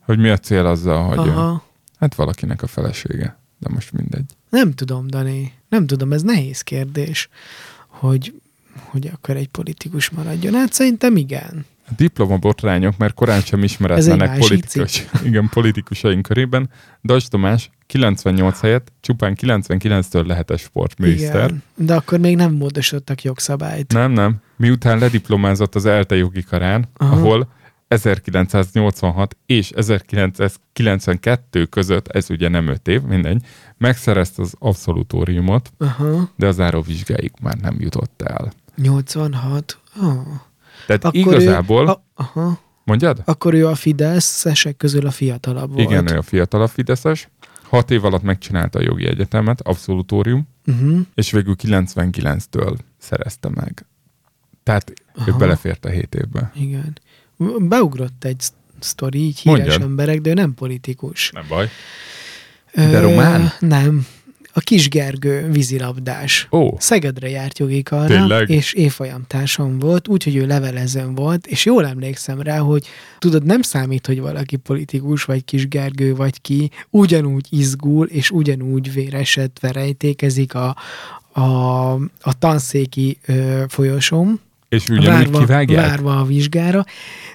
Hogy 0.00 0.18
mi 0.18 0.28
a 0.28 0.38
cél 0.38 0.66
azzal, 0.66 1.02
hogy 1.02 1.26
ő, 1.26 1.30
Aha. 1.30 1.64
hát 1.98 2.14
valakinek 2.14 2.62
a 2.62 2.66
felesége, 2.66 3.38
de 3.58 3.68
most 3.68 3.92
mindegy. 3.92 4.24
Nem 4.50 4.72
tudom, 4.72 5.06
Dani. 5.06 5.52
Nem 5.68 5.86
tudom, 5.86 6.12
ez 6.12 6.22
nehéz 6.22 6.60
kérdés, 6.60 7.28
hogy, 7.86 8.40
hogy 8.84 9.10
akkor 9.12 9.36
egy 9.36 9.48
politikus 9.48 10.10
maradjon. 10.10 10.54
Hát 10.54 10.72
szerintem 10.72 11.16
igen. 11.16 11.64
Diplomabotrányok, 11.96 12.96
mert 12.96 13.14
korán 13.14 13.40
sem 13.40 13.62
ismeretlenek 13.62 14.38
politikus, 14.38 15.06
igen, 15.28 15.48
politikusaink 15.48 16.22
körében. 16.22 16.70
Dajs 17.04 17.28
Tamás 17.28 17.70
98 17.86 18.60
helyett 18.60 18.92
csupán 19.00 19.36
99-től 19.40 20.26
lehetett 20.26 20.58
sportminiszter. 20.58 21.44
Igen. 21.44 21.62
De 21.74 21.94
akkor 21.94 22.18
még 22.18 22.36
nem 22.36 22.52
módosítottak 22.52 23.22
jogszabályt. 23.22 23.92
Nem, 23.92 24.12
nem. 24.12 24.36
Miután 24.56 24.98
lediplomázott 24.98 25.74
az 25.74 25.86
ELTE 25.86 26.16
jogi 26.16 26.42
karán, 26.42 26.88
Aha. 26.96 27.16
ahol 27.16 27.48
1986 27.88 29.36
és 29.46 29.70
1992 29.70 31.64
között, 31.64 32.08
ez 32.08 32.30
ugye 32.30 32.48
nem 32.48 32.68
5 32.68 32.88
év, 32.88 33.02
mindegy, 33.02 33.42
megszerezte 33.78 34.42
az 34.42 34.54
abszolutóriumot, 34.58 35.72
Aha. 35.78 36.30
de 36.36 36.46
az 36.46 36.60
áróvizsgáig 36.60 37.32
már 37.42 37.56
nem 37.56 37.76
jutott 37.80 38.22
el. 38.22 38.52
86. 38.76 39.78
Oh. 40.02 40.26
Tehát 40.86 41.04
Akkor 41.04 41.16
igazából, 41.20 41.82
Ő, 41.84 41.88
a, 41.88 42.04
aha. 42.14 42.60
mondjad? 42.84 43.22
Akkor 43.24 43.54
ő 43.54 43.66
a 43.66 43.74
Fideszesek 43.74 44.76
közül 44.76 45.06
a 45.06 45.10
fiatalabb 45.10 45.72
volt. 45.72 45.90
Igen, 45.90 46.12
ő 46.12 46.16
a 46.18 46.22
fiatalabb 46.22 46.68
Fideszes. 46.70 47.28
Hat 47.62 47.90
év 47.90 48.04
alatt 48.04 48.22
megcsinálta 48.22 48.78
a 48.78 48.82
jogi 48.82 49.06
egyetemet, 49.06 49.60
abszolutórium, 49.60 50.48
Uh-huh. 50.66 50.98
és 51.14 51.30
végül 51.30 51.54
99-től 51.62 52.76
szerezte 52.98 53.48
meg. 53.48 53.86
Tehát 54.62 54.90
ő 54.90 54.94
Aha. 55.14 55.36
belefért 55.38 55.84
a 55.84 55.88
hét 55.88 56.14
évbe. 56.14 56.52
Igen. 56.54 56.98
Beugrott 57.58 58.24
egy 58.24 58.40
sz- 58.40 58.52
sztori, 58.78 59.18
így 59.18 59.40
Mondjad. 59.44 59.68
híres 59.68 59.82
emberek, 59.82 60.20
de 60.20 60.30
ő 60.30 60.34
nem 60.34 60.54
politikus. 60.54 61.30
Nem 61.30 61.44
baj. 61.48 61.68
De 62.74 63.00
román? 63.00 63.52
Nem. 63.60 64.06
A 64.56 64.60
Kis 64.60 64.88
Gergő 64.88 65.48
vízilabdás. 65.50 66.48
Ó, 66.50 66.70
Szegedre 66.78 67.28
járt 67.28 67.58
jogi 67.58 67.82
karra, 67.82 68.06
Tényleg? 68.06 68.50
és 68.50 68.72
évfolyam 68.72 69.24
társam 69.26 69.78
volt, 69.78 70.08
úgyhogy 70.08 70.36
ő 70.36 70.46
levelezőn 70.46 71.14
volt, 71.14 71.46
és 71.46 71.64
jól 71.64 71.86
emlékszem 71.86 72.40
rá, 72.40 72.58
hogy 72.58 72.86
tudod, 73.18 73.44
nem 73.44 73.62
számít, 73.62 74.06
hogy 74.06 74.20
valaki 74.20 74.56
politikus, 74.56 75.24
vagy 75.24 75.44
Kis 75.44 75.68
Gergő, 75.68 76.14
vagy 76.14 76.40
ki, 76.40 76.70
ugyanúgy 76.90 77.46
izgul, 77.50 78.06
és 78.06 78.30
ugyanúgy 78.30 78.92
véresedve 78.92 79.72
rejtékezik 79.72 80.54
a, 80.54 80.76
a, 81.32 81.92
a 82.20 82.38
tanszéki 82.38 83.18
ö, 83.26 83.62
folyosón, 83.68 84.40
és 84.76 84.88
ugyanúgy 84.88 85.30
kivágják? 85.30 85.86
várva 85.86 86.18
a 86.18 86.24
vizsgára. 86.24 86.84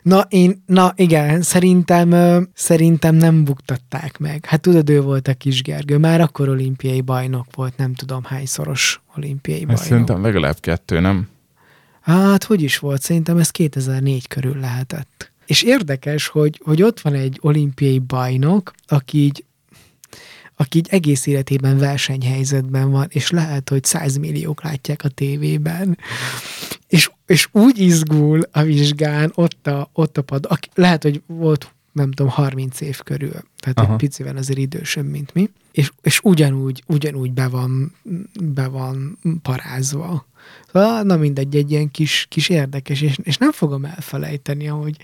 Na, 0.01 0.25
én, 0.29 0.63
na 0.65 0.93
igen, 0.95 1.41
szerintem, 1.41 2.13
szerintem 2.53 3.15
nem 3.15 3.43
buktatták 3.43 4.17
meg. 4.17 4.45
Hát 4.45 4.61
tudod, 4.61 4.89
ő 4.89 5.01
volt 5.01 5.27
a 5.27 5.33
kis 5.33 5.61
Gergő, 5.61 5.97
már 5.97 6.21
akkor 6.21 6.49
olimpiai 6.49 7.01
bajnok 7.01 7.45
volt, 7.55 7.77
nem 7.77 7.93
tudom 7.93 8.23
hányszoros 8.23 9.01
olimpiai 9.15 9.65
bajnok. 9.65 9.83
szerintem 9.83 10.21
legalább 10.21 10.59
kettő, 10.59 10.99
nem? 10.99 11.27
Hát, 12.01 12.43
hogy 12.43 12.61
is 12.61 12.77
volt? 12.77 13.01
Szerintem 13.01 13.37
ez 13.37 13.49
2004 13.49 14.27
körül 14.27 14.59
lehetett. 14.59 15.31
És 15.45 15.61
érdekes, 15.63 16.27
hogy, 16.27 16.61
hogy 16.63 16.83
ott 16.83 16.99
van 16.99 17.13
egy 17.13 17.37
olimpiai 17.41 17.99
bajnok, 17.99 18.73
aki 18.87 19.17
így 19.17 19.45
aki 20.55 20.77
így 20.77 20.87
egész 20.89 21.25
életében 21.25 21.77
versenyhelyzetben 21.77 22.91
van, 22.91 23.07
és 23.09 23.29
lehet, 23.29 23.69
hogy 23.69 23.83
100 23.83 24.17
milliók 24.17 24.63
látják 24.63 25.03
a 25.03 25.09
tévében, 25.09 25.97
és, 26.87 27.11
és 27.32 27.47
úgy 27.51 27.79
izgul 27.79 28.41
a 28.51 28.61
vizsgán, 28.61 29.32
ott 29.36 29.67
a, 29.67 29.89
ott 29.93 30.17
a 30.17 30.21
pad, 30.21 30.45
aki, 30.49 30.69
lehet, 30.73 31.03
hogy 31.03 31.21
volt 31.25 31.73
nem 31.91 32.11
tudom, 32.11 32.32
30 32.32 32.82
év 32.82 33.01
körül, 33.03 33.41
tehát 33.59 33.79
Aha. 33.79 33.91
egy 33.91 33.97
picivel 33.97 34.38
azért 34.38 34.59
idősebb, 34.59 35.05
mint 35.05 35.34
mi, 35.34 35.49
és, 35.71 35.91
és 36.01 36.19
ugyanúgy, 36.23 36.84
ugyanúgy 36.88 37.32
be 37.32 37.47
van, 37.47 37.95
be 38.41 38.67
van 38.67 39.19
parázva. 39.41 40.25
Szóval, 40.71 41.03
na 41.03 41.15
mindegy, 41.17 41.55
egy 41.55 41.71
ilyen 41.71 41.91
kis, 41.91 42.25
kis 42.29 42.49
érdekes, 42.49 43.01
és, 43.01 43.17
és 43.23 43.38
nem 43.38 43.51
fogom 43.51 43.86
elfelejteni, 43.86 44.67
ahogy, 44.67 44.97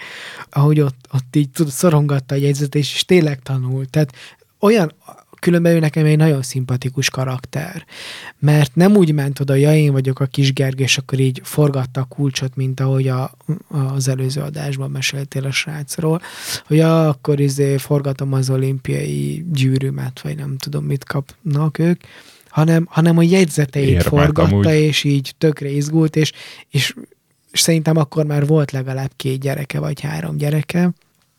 ahogy 0.49 0.79
ott, 0.79 1.07
ott 1.13 1.35
így 1.35 1.49
tudod, 1.49 1.71
szorongatta 1.71 2.35
a 2.35 2.37
jegyzetet, 2.37 2.75
és, 2.75 2.93
és 2.93 3.05
tényleg 3.05 3.41
tanult. 3.41 3.89
Tehát 3.89 4.13
olyan, 4.59 4.93
különben 5.39 5.75
ő 5.75 5.79
nekem 5.79 6.05
egy 6.05 6.17
nagyon 6.17 6.41
szimpatikus 6.41 7.09
karakter, 7.09 7.85
mert 8.39 8.75
nem 8.75 8.95
úgy 8.95 9.13
ment 9.13 9.39
oda, 9.39 9.55
ja, 9.55 9.75
én 9.75 9.91
vagyok 9.91 10.19
a 10.19 10.25
kis 10.25 10.53
Gergő, 10.53 10.83
és 10.83 10.97
akkor 10.97 11.19
így 11.19 11.41
forgatta 11.43 12.01
a 12.01 12.03
kulcsot, 12.03 12.55
mint 12.55 12.79
ahogy 12.79 13.07
a, 13.07 13.31
az 13.95 14.07
előző 14.07 14.41
adásban 14.41 14.91
meséltél 14.91 15.45
a 15.45 15.51
srácról, 15.51 16.21
hogy 16.65 16.77
ja, 16.77 17.07
akkor 17.07 17.39
izé 17.39 17.77
forgatom 17.77 18.33
az 18.33 18.49
olimpiai 18.49 19.45
gyűrűmet, 19.51 20.21
vagy 20.21 20.35
nem 20.35 20.57
tudom, 20.57 20.85
mit 20.85 21.03
kapnak 21.03 21.79
ők, 21.79 22.01
hanem, 22.49 22.87
hanem 22.89 23.17
a 23.17 23.21
jegyzeteit 23.21 23.87
Érmet 23.87 24.07
forgatta, 24.07 24.41
amúgy. 24.41 24.65
és 24.65 25.03
így 25.03 25.33
tökre 25.37 25.69
izgult, 25.69 26.15
és, 26.15 26.31
és, 26.69 26.95
és 27.51 27.59
szerintem 27.59 27.97
akkor 27.97 28.25
már 28.25 28.45
volt 28.45 28.71
legalább 28.71 29.11
két 29.15 29.39
gyereke, 29.39 29.79
vagy 29.79 30.01
három 30.01 30.37
gyereke. 30.37 30.91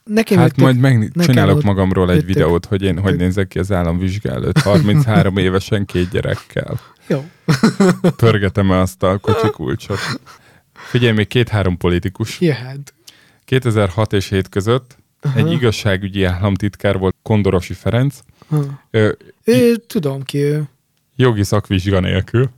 Nekem 0.09 0.39
Hát 0.39 0.57
majd 0.57 0.77
meg 0.79 0.99
nekem 0.99 1.23
csinálok 1.23 1.57
ott- 1.57 1.63
magamról 1.65 2.11
egy 2.11 2.17
tök- 2.17 2.27
videót, 2.27 2.65
hogy 2.67 2.83
én 2.83 2.99
hogy 2.99 3.17
nézek 3.17 3.49
ki 3.49 3.59
az 3.59 3.73
államvizsga 3.73 4.31
előtt 4.31 4.59
33 4.59 5.37
évesen 5.37 5.85
két 5.85 6.11
gyerekkel. 6.11 6.81
Jó. 7.07 7.25
Pörgetem 8.17 8.73
el 8.73 8.81
azt 8.81 9.03
a 9.03 9.19
kocsi 9.19 9.51
kulcsot. 9.51 9.99
Figyelj, 10.73 11.13
még 11.13 11.27
két-három 11.27 11.77
politikus. 11.77 12.41
Jöhet. 12.41 12.95
2006 13.45 14.13
és 14.13 14.29
7 14.29 14.49
között 14.49 14.97
egy 15.35 15.53
igazságügyi 15.53 16.25
államtitkár 16.25 16.99
volt 16.99 17.15
Kondorosi 17.23 17.75
Ferenc, 17.75 18.19
ö, 18.91 19.11
Ő, 19.45 19.77
tudom 19.77 20.23
ki 20.23 20.39
ő. 20.39 20.63
jogi 21.17 21.43
szakvizsga 21.45 22.01
nélkül. 22.01 22.51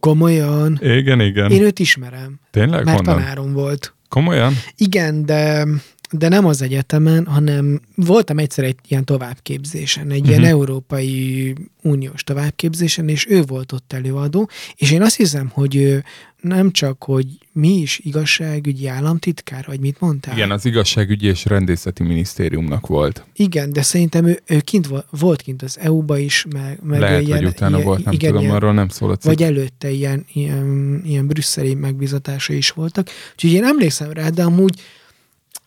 Komolyan. 0.00 0.78
Igen, 0.82 1.20
igen. 1.20 1.50
Én 1.50 1.62
őt 1.62 1.78
ismerem, 1.78 2.40
Tényleg? 2.50 2.84
mert 2.84 2.96
Honnan? 2.98 3.16
tanárom 3.22 3.52
volt. 3.52 3.94
Komolyan? 4.08 4.52
Igen, 4.76 5.26
de, 5.26 5.66
de 6.12 6.28
nem 6.28 6.46
az 6.46 6.62
egyetemen, 6.62 7.26
hanem 7.26 7.80
voltam 7.94 8.38
egyszer 8.38 8.64
egy 8.64 8.76
ilyen 8.88 9.04
továbbképzésen, 9.04 10.10
egy 10.10 10.20
uh-huh. 10.20 10.36
ilyen 10.36 10.50
Európai 10.50 11.54
Uniós 11.82 12.24
továbbképzésen, 12.24 13.08
és 13.08 13.26
ő 13.28 13.42
volt 13.42 13.72
ott 13.72 13.92
előadó, 13.92 14.48
és 14.76 14.90
én 14.90 15.02
azt 15.02 15.16
hiszem, 15.16 15.50
hogy 15.54 15.76
ő 15.76 16.04
nem 16.40 16.70
csak, 16.70 17.04
hogy 17.04 17.26
mi 17.52 17.68
is 17.68 18.00
igazságügyi 18.02 18.86
államtitkár, 18.86 19.64
vagy 19.66 19.80
mit 19.80 20.00
mondtál? 20.00 20.36
Igen, 20.36 20.50
az 20.50 20.64
igazságügyi 20.64 21.26
és 21.26 21.44
rendészeti 21.44 22.02
minisztériumnak 22.02 22.86
volt. 22.86 23.24
Igen, 23.34 23.72
de 23.72 23.82
szerintem 23.82 24.26
ő, 24.26 24.42
ő 24.46 24.60
kint 24.60 24.86
volt, 24.86 25.06
volt 25.10 25.42
kint 25.42 25.62
az 25.62 25.78
EU-ba 25.78 26.18
is, 26.18 26.46
meg, 26.52 26.78
meg 26.82 27.00
Lehet, 27.00 27.26
ilyen, 27.26 27.38
hogy 27.38 27.46
utána 27.46 27.74
ilyen, 27.74 27.86
volt, 27.86 28.04
nem 28.04 28.12
igen, 28.12 28.30
tudom, 28.30 28.44
ilyen, 28.44 28.54
arról 28.54 28.72
nem 28.72 28.88
szól 28.88 29.10
a 29.10 29.16
cikk. 29.16 29.30
vagy 29.30 29.42
előtte 29.42 29.90
ilyen, 29.90 30.24
ilyen, 30.32 31.02
ilyen 31.04 31.26
brüsszeli 31.26 31.74
megbízatása 31.74 32.52
is 32.52 32.70
voltak. 32.70 33.08
Úgyhogy 33.32 33.52
én 33.52 33.64
emlékszem 33.64 34.12
rá, 34.12 34.28
de 34.28 34.42
amúgy, 34.42 34.80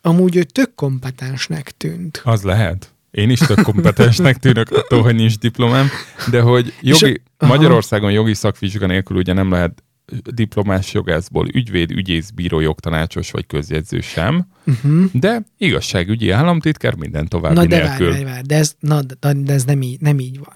amúgy 0.06 0.36
ő 0.36 0.43
tök 0.43 0.76
kompetensnek 0.76 1.72
tűnt. 1.78 2.22
Az 2.24 2.41
lehet. 2.41 2.93
Én 3.12 3.30
is 3.30 3.39
tök 3.39 3.62
kompetensnek 3.62 4.38
tűnök 4.38 4.72
attól, 4.72 5.01
hogy 5.01 5.16
nincs 5.16 5.38
diplomám, 5.38 5.88
de 6.32 6.41
hogy 6.41 6.74
jogi, 6.82 7.22
a-. 7.38 7.45
Magyarországon 7.45 8.12
jogi 8.12 8.34
szakvizsga 8.34 8.86
nélkül 8.88 9.18
ugye 9.18 9.34
nem 9.34 9.51
lehet 9.51 9.84
diplomás 10.34 10.93
jogászból 10.93 11.47
ügyvéd, 11.53 11.91
ügyész, 11.91 12.30
bíró, 12.30 12.60
jogtanácsos 12.60 13.32
vagy 13.32 13.47
közjegyző 13.47 13.99
sem, 14.01 14.47
Uh-huh. 14.68 15.03
de 15.14 15.41
igazságügyi 15.58 16.30
államtitkár 16.30 16.95
minden 16.95 17.28
további 17.28 17.56
Na 17.56 17.66
de 17.66 17.78
nélkül. 17.84 18.10
várj, 18.12 18.24
várj, 18.24 18.41
de 18.41 18.56
ez, 18.56 18.76
na, 18.80 19.01
de, 19.01 19.34
de 19.34 19.53
ez 19.53 19.64
nem 19.64 19.82
így, 19.82 20.01
nem 20.01 20.20
így 20.20 20.39
van. 20.39 20.56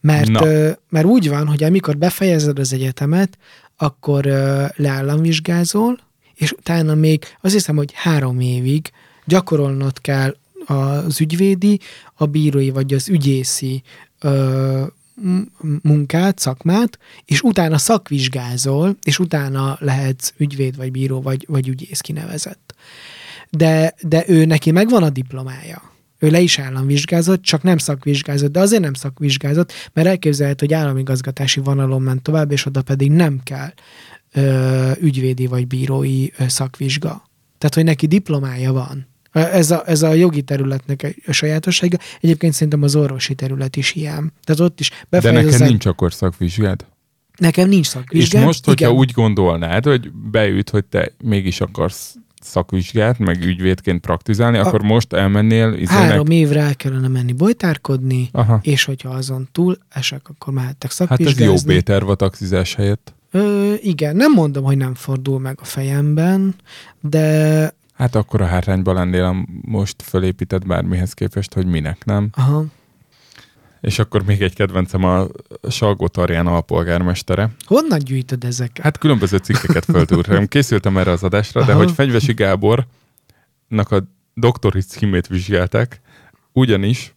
Mert, 0.00 0.28
Na. 0.30 0.46
ö, 0.46 0.70
mert 0.88 1.06
úgy 1.06 1.28
van, 1.28 1.46
hogy 1.46 1.64
amikor 1.64 1.96
befejezed 1.96 2.58
az 2.58 2.72
egyetemet, 2.72 3.38
akkor 3.76 4.26
ö, 4.26 4.64
leállamvizsgázol, 4.76 5.98
és 6.38 6.52
utána 6.52 6.94
még 6.94 7.24
azt 7.40 7.54
hiszem, 7.54 7.76
hogy 7.76 7.92
három 7.94 8.40
évig 8.40 8.90
gyakorolnod 9.24 10.00
kell 10.00 10.36
az 10.66 11.20
ügyvédi, 11.20 11.80
a 12.14 12.26
bírói 12.26 12.70
vagy 12.70 12.94
az 12.94 13.08
ügyészi 13.08 13.82
ö, 14.20 14.84
munkát, 15.82 16.38
szakmát, 16.38 16.98
és 17.24 17.40
utána 17.42 17.78
szakvizsgázol, 17.78 18.96
és 19.02 19.18
utána 19.18 19.76
lehetsz 19.80 20.32
ügyvéd, 20.36 20.76
vagy 20.76 20.90
bíró, 20.90 21.20
vagy, 21.20 21.44
vagy 21.48 21.68
ügyész 21.68 22.00
kinevezett. 22.00 22.74
De, 23.50 23.94
de 24.02 24.24
ő 24.26 24.44
neki 24.44 24.70
megvan 24.70 25.02
a 25.02 25.10
diplomája. 25.10 25.82
Ő 26.18 26.30
le 26.30 26.40
is 26.40 26.58
államvizsgázott, 26.58 27.42
csak 27.42 27.62
nem 27.62 27.78
szakvizsgázott, 27.78 28.52
de 28.52 28.60
azért 28.60 28.82
nem 28.82 28.94
szakvizsgázott, 28.94 29.72
mert 29.92 30.08
elképzelhető, 30.08 30.66
hogy 30.66 30.74
államigazgatási 30.74 31.60
vonalon 31.60 32.02
ment 32.02 32.22
tovább, 32.22 32.52
és 32.52 32.66
oda 32.66 32.82
pedig 32.82 33.10
nem 33.10 33.40
kell 33.44 33.72
ö, 34.32 34.90
ügyvédi 35.00 35.46
vagy 35.46 35.66
bírói 35.66 36.26
ö, 36.38 36.48
szakvizsga. 36.48 37.22
Tehát, 37.58 37.74
hogy 37.74 37.84
neki 37.84 38.06
diplomája 38.06 38.72
van. 38.72 39.06
Ez 39.32 39.70
a, 39.70 39.82
ez 39.86 40.02
a 40.02 40.12
jogi 40.12 40.42
területnek 40.42 41.16
a 41.26 41.32
sajátossága. 41.32 41.96
Egyébként 42.20 42.52
szerintem 42.52 42.82
az 42.82 42.96
orvosi 42.96 43.34
terület 43.34 43.76
is 43.76 43.94
ilyen. 43.94 44.32
Tehát 44.44 44.60
ott 44.60 44.80
is 44.80 44.90
De 44.90 44.96
befejezed. 45.08 45.50
neked 45.50 45.68
nincs 45.68 45.86
akkor 45.86 46.12
szakvizsgád? 46.12 46.86
Nekem 47.36 47.68
nincs 47.68 47.84
És 47.86 47.92
szakvizsgám. 47.92 48.42
most, 48.44 48.64
hogyha 48.64 48.86
Igen. 48.86 48.98
úgy 48.98 49.10
gondolnád, 49.12 49.84
hogy 49.84 50.12
beüt, 50.12 50.70
hogy 50.70 50.84
te 50.84 51.12
mégis 51.24 51.60
akarsz 51.60 52.14
szakvizsgát, 52.40 53.18
meg 53.18 53.44
ügyvédként 53.44 54.00
praktizálni, 54.00 54.58
akkor 54.58 54.82
most 54.82 55.12
elmennél 55.12 55.72
izének... 55.72 56.02
Három 56.02 56.30
évre 56.30 56.60
el 56.60 56.76
kellene 56.76 57.08
menni 57.08 57.32
bolytárkodni, 57.32 58.28
Aha. 58.32 58.58
és 58.62 58.84
hogyha 58.84 59.08
azon 59.08 59.48
túl 59.52 59.78
esek, 59.88 60.28
akkor 60.28 60.52
mehettek 60.52 60.92
Hát 60.98 61.10
ez 61.10 61.18
jó 61.18 61.26
szakvizsgázni. 61.26 61.78
B-terv 61.78 62.08
a 62.08 62.14
taxizás 62.14 62.74
helyett. 62.74 63.12
Ö, 63.30 63.74
igen, 63.80 64.16
nem 64.16 64.32
mondom, 64.32 64.64
hogy 64.64 64.76
nem 64.76 64.94
fordul 64.94 65.38
meg 65.38 65.58
a 65.60 65.64
fejemben, 65.64 66.54
de 67.00 67.76
Hát 67.94 68.14
akkor 68.14 68.40
a 68.40 68.46
hátrányban 68.46 68.94
lennél 68.94 69.24
a 69.24 69.36
most 69.62 70.02
fölépített 70.02 70.66
bármihez 70.66 71.12
képest, 71.12 71.54
hogy 71.54 71.66
minek, 71.66 72.04
nem? 72.04 72.28
aha, 72.32 72.64
És 73.80 73.98
akkor 73.98 74.22
még 74.24 74.42
egy 74.42 74.54
kedvencem 74.54 75.04
a 75.04 75.26
Salgó 75.68 76.08
Tarján 76.08 76.46
alpolgármestere. 76.46 77.50
honnan 77.64 77.98
gyűjtöd 77.98 78.44
ezeket? 78.44 78.84
Hát 78.84 78.98
különböző 78.98 79.36
cikkeket 79.36 79.84
föltúrtam. 79.84 80.46
Készültem 80.54 80.98
erre 80.98 81.10
az 81.10 81.22
adásra, 81.22 81.64
de 81.64 81.70
Aha. 81.72 81.78
hogy 81.80 81.90
Fegyvesi 81.92 82.32
Gábornak 82.34 83.90
a 83.90 84.02
doktori 84.34 84.80
címét 84.80 85.26
vizsgálták, 85.26 86.00
ugyanis 86.52 87.14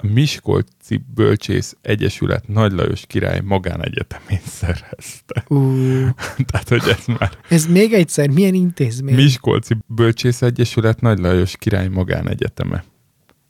a 0.00 0.06
Miskolci 0.06 1.04
Bölcsész 1.14 1.76
Egyesület 1.82 2.48
Nagy 2.48 2.72
Lajos 2.72 3.06
király 3.06 3.40
magánegyetemén 3.40 4.40
szerezte. 4.46 5.44
Tehát, 6.50 6.68
hogy 6.68 6.82
ez 6.88 7.06
már 7.18 7.38
ez 7.48 7.66
még 7.66 7.92
egyszer, 7.92 8.28
milyen 8.28 8.54
intézmény? 8.54 9.14
Miskolci 9.14 9.76
Bölcsész 9.86 10.42
Egyesület 10.42 11.00
Nagy 11.00 11.18
Lajos 11.18 11.56
király 11.56 11.88
magánegyeteme. 11.88 12.84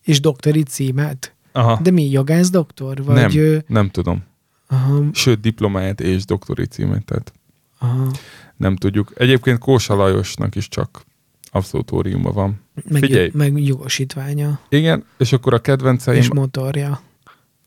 És 0.04 0.20
doktori 0.20 0.62
címet? 0.62 1.34
Aha. 1.52 1.80
De 1.82 1.90
mi, 1.90 2.10
jogász 2.10 2.50
doktor? 2.50 3.04
Vagy, 3.04 3.34
nem, 3.34 3.62
nem 3.66 3.88
tudom. 3.88 4.24
aha, 4.68 5.04
Sőt, 5.12 5.40
diplomáját 5.40 6.00
és 6.00 6.24
doktori 6.24 6.66
címet. 6.66 7.04
Tehát. 7.04 7.32
aha. 7.78 8.10
Nem 8.56 8.76
tudjuk. 8.76 9.12
Egyébként 9.16 9.58
Kósa 9.58 9.94
Lajosnak 9.94 10.54
is 10.54 10.68
csak 10.68 11.04
abszolútóriuma 11.50 12.32
van. 12.32 12.60
Meg, 12.88 13.02
Figyelj. 13.02 13.30
meg 13.34 13.58
jogosítványa, 13.64 14.60
Igen, 14.68 15.04
és 15.18 15.32
akkor 15.32 15.54
a 15.54 15.58
kedvenceim, 15.58 16.18
és 16.18 16.32
motorja. 16.32 17.00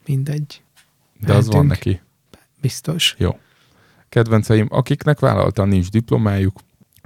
Mindegy. 0.06 0.62
de 1.20 1.34
az 1.34 1.48
van 1.48 1.66
mehetünk. 1.66 1.86
neki. 1.86 2.02
Biztos. 2.62 3.16
Jó. 3.18 3.40
Kedvenceim, 4.10 4.68
akiknek 4.70 5.20
vállaltan 5.20 5.68
nincs 5.68 5.90
diplomájuk, 5.90 6.60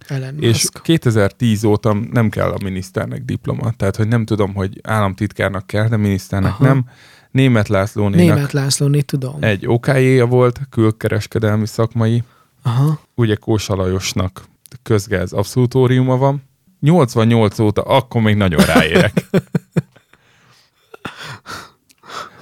Ellen 0.08 0.40
és 0.40 0.48
Musk. 0.48 0.82
2010 0.82 1.64
óta 1.64 1.94
nem 1.94 2.30
kell 2.30 2.50
a 2.50 2.58
miniszternek 2.64 3.24
diploma. 3.26 3.72
Tehát, 3.72 3.96
hogy 3.96 4.08
nem 4.08 4.26
tudom, 4.26 4.54
hogy 4.54 4.80
államtitkárnak 4.84 5.68
kell, 5.68 5.88
de 5.88 5.98
miniszternek 5.98 6.52
Aha. 6.52 6.64
nem. 6.66 6.86
Német 7.32 7.68
Lászlónénak 7.68 8.36
Német 8.36 8.52
Lászlóné 8.52 9.00
tudom. 9.02 9.36
egy 9.40 9.68
OK-ja 9.68 10.26
volt, 10.26 10.60
külkereskedelmi 10.70 11.66
szakmai, 11.68 12.24
Aha. 12.62 13.00
ugye 13.16 13.36
Kósa 13.36 13.76
Lajosnak 13.76 14.46
közgáz 14.84 15.34
abszolútóriuma 15.34 16.18
van. 16.18 16.44
88 16.80 17.60
óta, 17.60 17.82
akkor 17.82 18.22
még 18.22 18.36
nagyon 18.36 18.66
ráérek. 18.66 19.26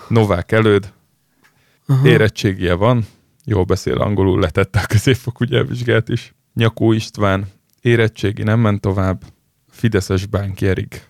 Novák 0.08 0.52
előd, 0.52 0.94
Aha. 1.88 2.08
érettségie 2.08 2.74
van, 2.74 3.06
jól 3.46 3.64
beszél 3.64 3.98
angolul, 3.98 4.40
letette 4.40 4.80
a 4.80 4.86
középfokú 4.86 5.44
nyelvvizsgát 5.44 6.10
is. 6.10 6.34
Nyakó 6.54 6.92
István, 6.92 7.46
érettségi 7.82 8.44
nem 8.44 8.60
ment 8.60 8.82
tovább, 8.82 9.24
Fideszes 9.70 10.26
Bánkjerig, 10.26 11.02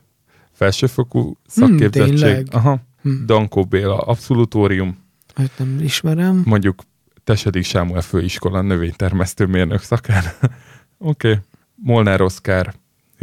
felsőfokú 0.52 1.38
szakképzettség. 1.48 2.20
tényleg? 2.20 2.48
Aha. 2.52 2.80
Hm. 3.02 3.26
Dankó 3.26 3.66
Béla, 3.66 3.98
abszolútórium, 3.98 4.98
Őt 5.38 5.52
nem 5.58 5.80
ismerem. 5.82 6.42
mondjuk 6.46 6.82
Tesedik 7.24 7.64
Sámuel 7.64 8.02
főiskola 8.02 8.62
növénytermesztő 8.62 9.46
mérnök 9.46 9.82
szakán. 9.82 10.24
Oké. 10.98 11.30
okay. 11.30 11.42
Molnár 11.76 12.22
Oszkár 12.22 12.74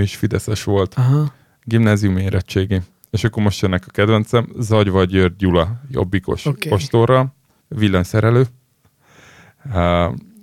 és 0.01 0.17
Fideszes 0.17 0.65
volt, 0.65 0.95
Aha. 0.95 1.33
gimnázium 1.63 2.17
érettségi. 2.17 2.81
És 3.11 3.25
akkor 3.25 3.43
most 3.43 3.61
jönnek 3.61 3.85
a 3.87 3.91
kedvencem, 3.91 4.49
Zagyva 4.59 5.05
György 5.05 5.37
Gyula, 5.37 5.81
jobbikos 5.91 6.47
okay. 6.47 6.73
ostorral, 6.73 7.35
villanyszerelő. 7.69 8.47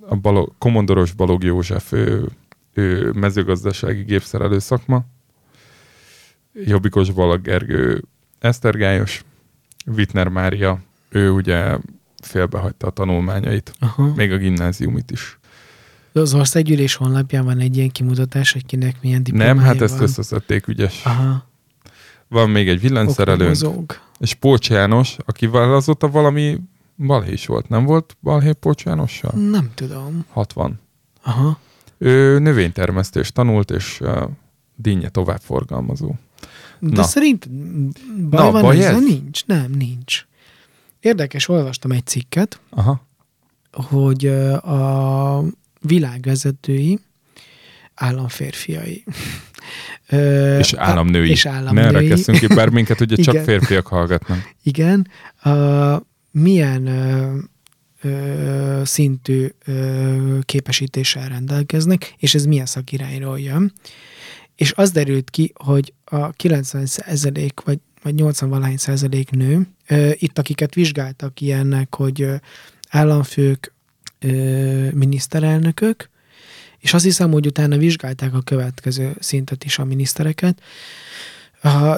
A 0.08 0.16
Balog, 0.16 0.52
Komondoros 0.58 1.12
Balog 1.12 1.44
József, 1.44 1.92
ő, 1.92 2.28
ő 2.72 3.12
mezőgazdasági 3.12 4.02
gépszerelő 4.02 4.58
szakma. 4.58 5.04
Jobbikos 6.52 7.10
Balog 7.10 7.40
Gergő 7.40 8.02
Esztergályos, 8.38 9.24
Wittner 9.86 10.28
Mária, 10.28 10.80
ő 11.08 11.30
ugye 11.30 11.78
félbehagyta 12.22 12.86
a 12.86 12.90
tanulmányait, 12.90 13.72
Aha. 13.78 14.12
még 14.14 14.32
a 14.32 14.36
gimnáziumit 14.36 15.10
is. 15.10 15.37
Az 16.20 16.34
országgyűlés 16.34 16.94
honlapján 16.94 17.44
van 17.44 17.58
egy 17.58 17.76
ilyen 17.76 17.90
kimutatás, 17.90 18.52
hogy 18.52 18.66
kinek 18.66 18.96
milyen 19.02 19.22
diplomája 19.22 19.54
Nem, 19.54 19.64
hát 19.64 19.80
ezt 19.80 19.94
van. 19.94 20.02
összeszedték 20.02 20.66
ügyes. 20.66 21.04
Aha. 21.04 21.46
Van 22.28 22.50
még 22.50 22.68
egy 22.68 22.80
villanyszerelőnk, 22.80 24.00
és 24.18 24.34
Pócs 24.34 24.70
János, 24.70 25.16
akivel 25.26 25.74
azóta 25.74 26.08
valami 26.08 26.60
balhé 26.96 27.32
is 27.32 27.46
volt. 27.46 27.68
Nem 27.68 27.84
volt 27.84 28.16
balhé 28.22 28.52
Pócs 28.52 28.82
Jánossal? 28.84 29.32
Nem 29.32 29.70
tudom. 29.74 30.24
60. 30.30 30.80
Aha. 31.22 31.58
Ő 31.98 32.38
növénytermesztést 32.38 33.34
tanult, 33.34 33.70
és 33.70 34.00
uh, 34.00 34.22
dinnye 34.76 35.08
továbbforgalmazó. 35.08 36.14
De 36.78 36.96
Na. 36.96 37.02
szerint 37.02 37.50
baj 38.28 38.44
Na, 38.44 38.50
van 38.50 38.62
baj 38.62 38.84
ez? 38.84 39.00
Nincs. 39.00 39.46
Nem, 39.46 39.70
nincs. 39.70 40.26
Érdekes, 41.00 41.48
olvastam 41.48 41.90
egy 41.90 42.06
cikket, 42.06 42.60
Aha. 42.70 43.00
hogy 43.72 44.26
a 44.26 45.42
világvezetői 45.88 46.98
államférfiai. 47.94 49.04
Ö, 50.10 50.58
És 50.58 50.72
államnői. 50.72 51.30
És 51.30 51.42
Ne 51.42 51.50
államnői. 51.50 51.84
erekesszünk 51.84 52.38
ki, 52.38 52.46
bár 52.46 52.68
minket 52.68 53.00
ugye 53.00 53.16
csak 53.16 53.34
Igen. 53.34 53.44
férfiak 53.46 53.86
hallgatnak. 53.86 54.54
Igen. 54.62 55.08
Uh, 55.44 55.96
milyen 56.30 56.86
ö, 56.86 57.36
ö, 58.02 58.80
szintű 58.84 59.46
ö, 59.64 60.38
képesítéssel 60.42 61.28
rendelkeznek, 61.28 62.14
és 62.18 62.34
ez 62.34 62.44
milyen 62.44 62.66
szakirányról 62.66 63.40
jön. 63.40 63.72
És 64.56 64.72
az 64.76 64.90
derült 64.90 65.30
ki, 65.30 65.52
hogy 65.54 65.92
a 66.04 66.30
90 66.30 66.86
százalék, 66.86 67.60
vagy, 67.60 67.78
vagy 68.02 68.14
80 68.14 68.48
valahány 68.48 68.76
százalék 68.76 69.30
nő, 69.30 69.68
ö, 69.88 70.10
itt 70.14 70.38
akiket 70.38 70.74
vizsgáltak 70.74 71.40
ilyennek, 71.40 71.94
hogy 71.94 72.22
ö, 72.22 72.34
államfők, 72.88 73.74
ö, 74.20 74.88
miniszterelnökök, 74.90 76.10
és 76.78 76.94
azt 76.94 77.04
hiszem, 77.04 77.30
hogy 77.30 77.46
utána 77.46 77.76
vizsgálták 77.76 78.34
a 78.34 78.40
következő 78.40 79.16
szintet 79.20 79.64
is 79.64 79.78
a 79.78 79.84
minisztereket, 79.84 80.60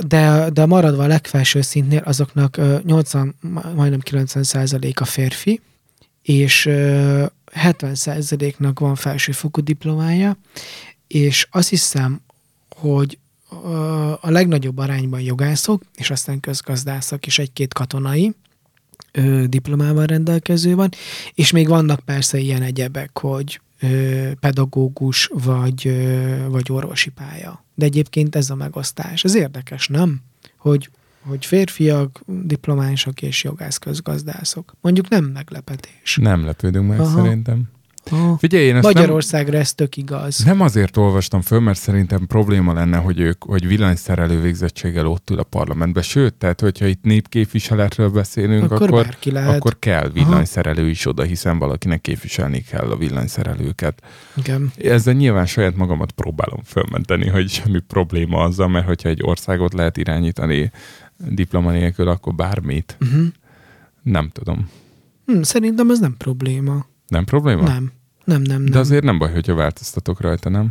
de, 0.06 0.50
de 0.52 0.66
maradva 0.66 1.02
a 1.02 1.06
legfelső 1.06 1.60
szintnél 1.60 2.02
azoknak 2.04 2.56
ö, 2.56 2.78
80, 2.84 3.34
ma- 3.40 3.72
majdnem 3.74 4.00
90 4.00 4.42
százalék 4.42 5.00
a 5.00 5.04
férfi, 5.04 5.60
és 6.22 6.66
ö, 6.66 7.24
70 7.52 7.94
százaléknak 7.94 8.78
van 8.78 8.94
felsőfokú 8.94 9.60
diplomája, 9.60 10.38
és 11.06 11.46
azt 11.50 11.68
hiszem, 11.68 12.20
hogy 12.68 13.18
a 14.20 14.30
legnagyobb 14.30 14.78
arányban 14.78 15.20
jogászok, 15.20 15.82
és 15.94 16.10
aztán 16.10 16.40
közgazdászok 16.40 17.26
és 17.26 17.38
egy-két 17.38 17.74
katonai 17.74 18.34
ö, 19.12 19.44
diplomával 19.46 20.06
rendelkező 20.06 20.74
van, 20.74 20.88
és 21.34 21.50
még 21.50 21.68
vannak 21.68 22.00
persze 22.00 22.38
ilyen 22.38 22.62
egyebek, 22.62 23.18
hogy 23.18 23.60
ö, 23.80 24.30
pedagógus 24.40 25.30
vagy, 25.32 25.86
ö, 25.86 26.36
vagy 26.48 26.72
orvosi 26.72 27.10
pálya. 27.10 27.64
De 27.74 27.84
egyébként 27.84 28.36
ez 28.36 28.50
a 28.50 28.54
megosztás. 28.54 29.24
Ez 29.24 29.34
érdekes, 29.34 29.88
nem? 29.88 30.20
Hogy, 30.56 30.90
hogy 31.20 31.46
férfiak, 31.46 32.22
diplomások 32.26 33.22
és 33.22 33.44
jogász 33.44 33.78
közgazdászok. 33.78 34.74
Mondjuk 34.80 35.08
nem 35.08 35.24
meglepetés. 35.24 36.18
Nem 36.20 36.44
lepődünk 36.44 36.88
meg 36.88 37.00
Aha. 37.00 37.22
szerintem. 37.22 37.68
Ha. 38.10 38.36
Figyelj, 38.38 38.64
én 38.64 38.76
ezt 38.76 38.82
nem, 38.84 38.92
Magyarországra 38.92 39.58
ez 39.58 39.74
tök 39.74 39.96
igaz. 39.96 40.38
nem 40.44 40.60
azért 40.60 40.96
olvastam 40.96 41.40
föl, 41.40 41.60
mert 41.60 41.78
szerintem 41.78 42.26
probléma 42.26 42.72
lenne, 42.72 42.96
hogy 42.96 43.20
ők, 43.20 43.44
hogy 43.44 43.66
villanyszerelő 43.66 44.40
végzettséggel 44.40 45.06
ott 45.06 45.30
ül 45.30 45.38
a 45.38 45.42
parlamentben. 45.42 46.02
Sőt, 46.02 46.34
tehát 46.34 46.60
hogyha 46.60 46.86
itt 46.86 47.02
népképviseletről 47.02 48.08
beszélünk, 48.10 48.72
Akkor, 48.72 48.88
akkor, 48.88 49.06
lehet. 49.24 49.56
akkor 49.56 49.78
kell 49.78 50.08
villanyszerelő 50.08 50.88
is 50.88 51.06
oda, 51.06 51.22
hiszen 51.22 51.58
valakinek 51.58 52.00
képviselni 52.00 52.60
kell 52.60 52.90
a 52.90 52.96
villanyszerelőket. 52.96 54.02
Igen. 54.36 54.72
Ezzel 54.76 55.14
nyilván 55.14 55.46
saját 55.46 55.76
magamat 55.76 56.10
próbálom 56.10 56.60
fölmenteni, 56.64 57.28
hogy 57.28 57.48
semmi 57.48 57.80
probléma 57.80 58.42
azzal, 58.42 58.68
mert 58.68 58.86
hogyha 58.86 59.08
egy 59.08 59.22
országot 59.22 59.72
lehet 59.72 59.96
irányítani 59.96 60.70
diploma 61.28 61.70
nélkül, 61.70 62.08
akkor 62.08 62.34
bármit. 62.34 62.96
Uh-huh. 63.00 63.26
Nem 64.02 64.30
tudom. 64.32 64.68
Hm, 65.26 65.42
szerintem 65.42 65.90
ez 65.90 65.98
nem 65.98 66.14
probléma. 66.18 66.88
Nem 67.10 67.24
probléma? 67.24 67.62
Nem. 67.62 67.92
Nem, 68.24 68.42
nem, 68.42 68.62
nem. 68.62 68.70
De 68.72 68.78
azért 68.78 69.04
nem 69.04 69.18
baj, 69.18 69.32
hogyha 69.32 69.54
változtatok 69.54 70.20
rajta, 70.20 70.48
nem? 70.48 70.68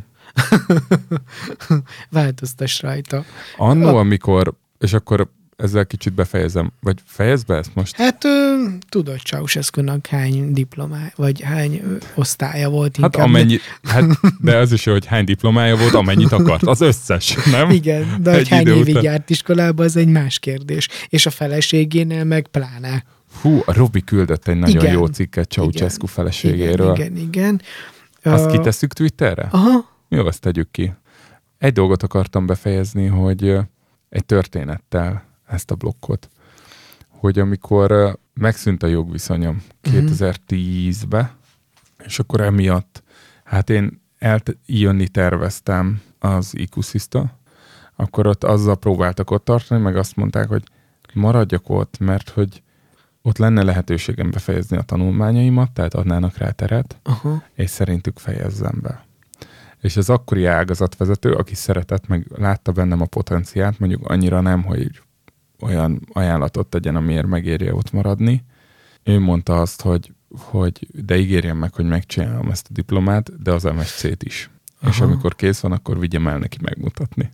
Változtass 2.09 2.81
rajta. 2.81 3.23
Annó, 3.57 3.97
amikor, 3.97 4.53
és 4.79 4.93
akkor 4.93 5.27
ezzel 5.57 5.85
kicsit 5.85 6.13
befejezem, 6.13 6.71
vagy 6.81 6.97
fejezd 7.05 7.45
be 7.45 7.55
ezt 7.55 7.75
most? 7.75 7.95
Hát 7.95 8.25
ö, 8.25 8.55
tudod 8.89 9.19
Ceausescu-nak 9.19 10.07
hány 10.07 10.53
diplomá, 10.53 11.11
vagy 11.15 11.41
hány 11.41 11.81
ö, 11.83 11.95
osztálya 12.15 12.69
volt 12.69 12.95
Hát 13.01 13.05
inkább. 13.05 13.27
amennyi, 13.27 13.57
hát, 13.83 14.03
de 14.41 14.57
az 14.57 14.71
is 14.71 14.85
jó, 14.85 14.91
hogy 14.91 15.05
hány 15.05 15.23
diplomája 15.25 15.75
volt, 15.77 15.93
amennyit 15.93 16.31
akart. 16.31 16.63
Az 16.63 16.81
összes, 16.81 17.37
nem? 17.51 17.69
Igen, 17.69 18.17
de 18.21 18.29
hogy 18.31 18.39
Egy 18.39 18.47
hány 18.49 18.61
idő 18.61 18.73
évig 18.75 18.89
után. 18.89 19.03
járt 19.03 19.29
iskolába, 19.29 19.83
az 19.83 19.95
egy 19.95 20.07
más 20.07 20.39
kérdés. 20.39 20.87
És 21.09 21.25
a 21.25 21.29
feleségénél 21.29 22.23
meg 22.23 22.47
pláne. 22.47 23.03
Hú, 23.41 23.61
a 23.65 23.73
Robi 23.73 24.01
küldött 24.03 24.47
egy 24.47 24.57
nagyon 24.57 24.81
Igen. 24.81 24.93
jó 24.93 25.05
cikket 25.05 25.49
Ceausescu 25.49 26.05
feleségéről. 26.05 26.95
Igen, 26.95 27.15
igen, 27.15 27.27
igen. 27.27 28.33
Azt 28.33 28.45
Ö, 28.45 28.51
kitesszük 28.51 28.93
Twitterre? 28.93 29.47
Aha, 29.51 29.89
Jó, 30.07 30.25
azt 30.25 30.41
tegyük 30.41 30.71
ki. 30.71 30.93
Egy 31.57 31.73
dolgot 31.73 32.03
akartam 32.03 32.45
befejezni, 32.45 33.05
hogy 33.05 33.57
egy 34.09 34.25
történettel 34.25 35.23
ezt 35.47 35.71
a 35.71 35.75
blokkot, 35.75 36.29
hogy 37.07 37.39
amikor 37.39 38.17
megszűnt 38.33 38.83
a 38.83 38.87
jogviszonyom 38.87 39.61
Mhm. 39.83 39.95
2010-be, 39.95 41.35
és 42.05 42.19
akkor 42.19 42.41
emiatt, 42.41 43.03
hát 43.43 43.69
én 43.69 44.01
eljönni 44.17 45.07
terveztem 45.07 46.01
az 46.19 46.57
Ikusiszta, 46.57 47.37
akkor 47.95 48.27
ott 48.27 48.43
azzal 48.43 48.75
próbáltak 48.77 49.31
ott 49.31 49.45
tartani, 49.45 49.81
meg 49.81 49.97
azt 49.97 50.15
mondták, 50.15 50.47
hogy 50.47 50.63
maradjak 51.13 51.69
ott, 51.69 51.97
mert 51.99 52.29
hogy 52.29 52.61
ott 53.21 53.37
lenne 53.37 53.63
lehetőségem 53.63 54.31
befejezni 54.31 54.77
a 54.77 54.81
tanulmányaimat, 54.81 55.71
tehát 55.71 55.93
adnának 55.93 56.37
rá 56.37 56.51
teret, 56.51 56.99
aha. 57.03 57.43
és 57.53 57.69
szerintük 57.69 58.19
fejezzem 58.19 58.79
be. 58.81 59.05
És 59.81 59.97
az 59.97 60.09
akkori 60.09 60.45
ágazatvezető, 60.45 61.31
aki 61.31 61.55
szeretett, 61.55 62.07
meg 62.07 62.27
látta 62.35 62.71
bennem 62.71 63.01
a 63.01 63.05
potenciált, 63.05 63.79
mondjuk 63.79 64.09
annyira 64.09 64.41
nem, 64.41 64.63
hogy 64.63 65.01
olyan 65.59 66.07
ajánlatot 66.13 66.67
tegyen, 66.67 66.95
amiért 66.95 67.27
megérje 67.27 67.73
ott 67.73 67.91
maradni, 67.91 68.43
ő 69.03 69.19
mondta 69.19 69.61
azt, 69.61 69.81
hogy 69.81 70.13
hogy 70.37 70.87
de 71.05 71.17
ígérjem 71.17 71.57
meg, 71.57 71.73
hogy 71.73 71.85
megcsinálom 71.85 72.49
ezt 72.49 72.67
a 72.69 72.73
diplomát, 72.73 73.41
de 73.41 73.51
az 73.51 73.63
MSC-t 73.63 74.23
is. 74.23 74.49
Aha. 74.81 74.91
És 74.91 74.99
amikor 74.99 75.35
kész 75.35 75.59
van, 75.59 75.71
akkor 75.71 75.99
vigyem 75.99 76.27
el 76.27 76.37
neki 76.37 76.57
megmutatni. 76.61 77.29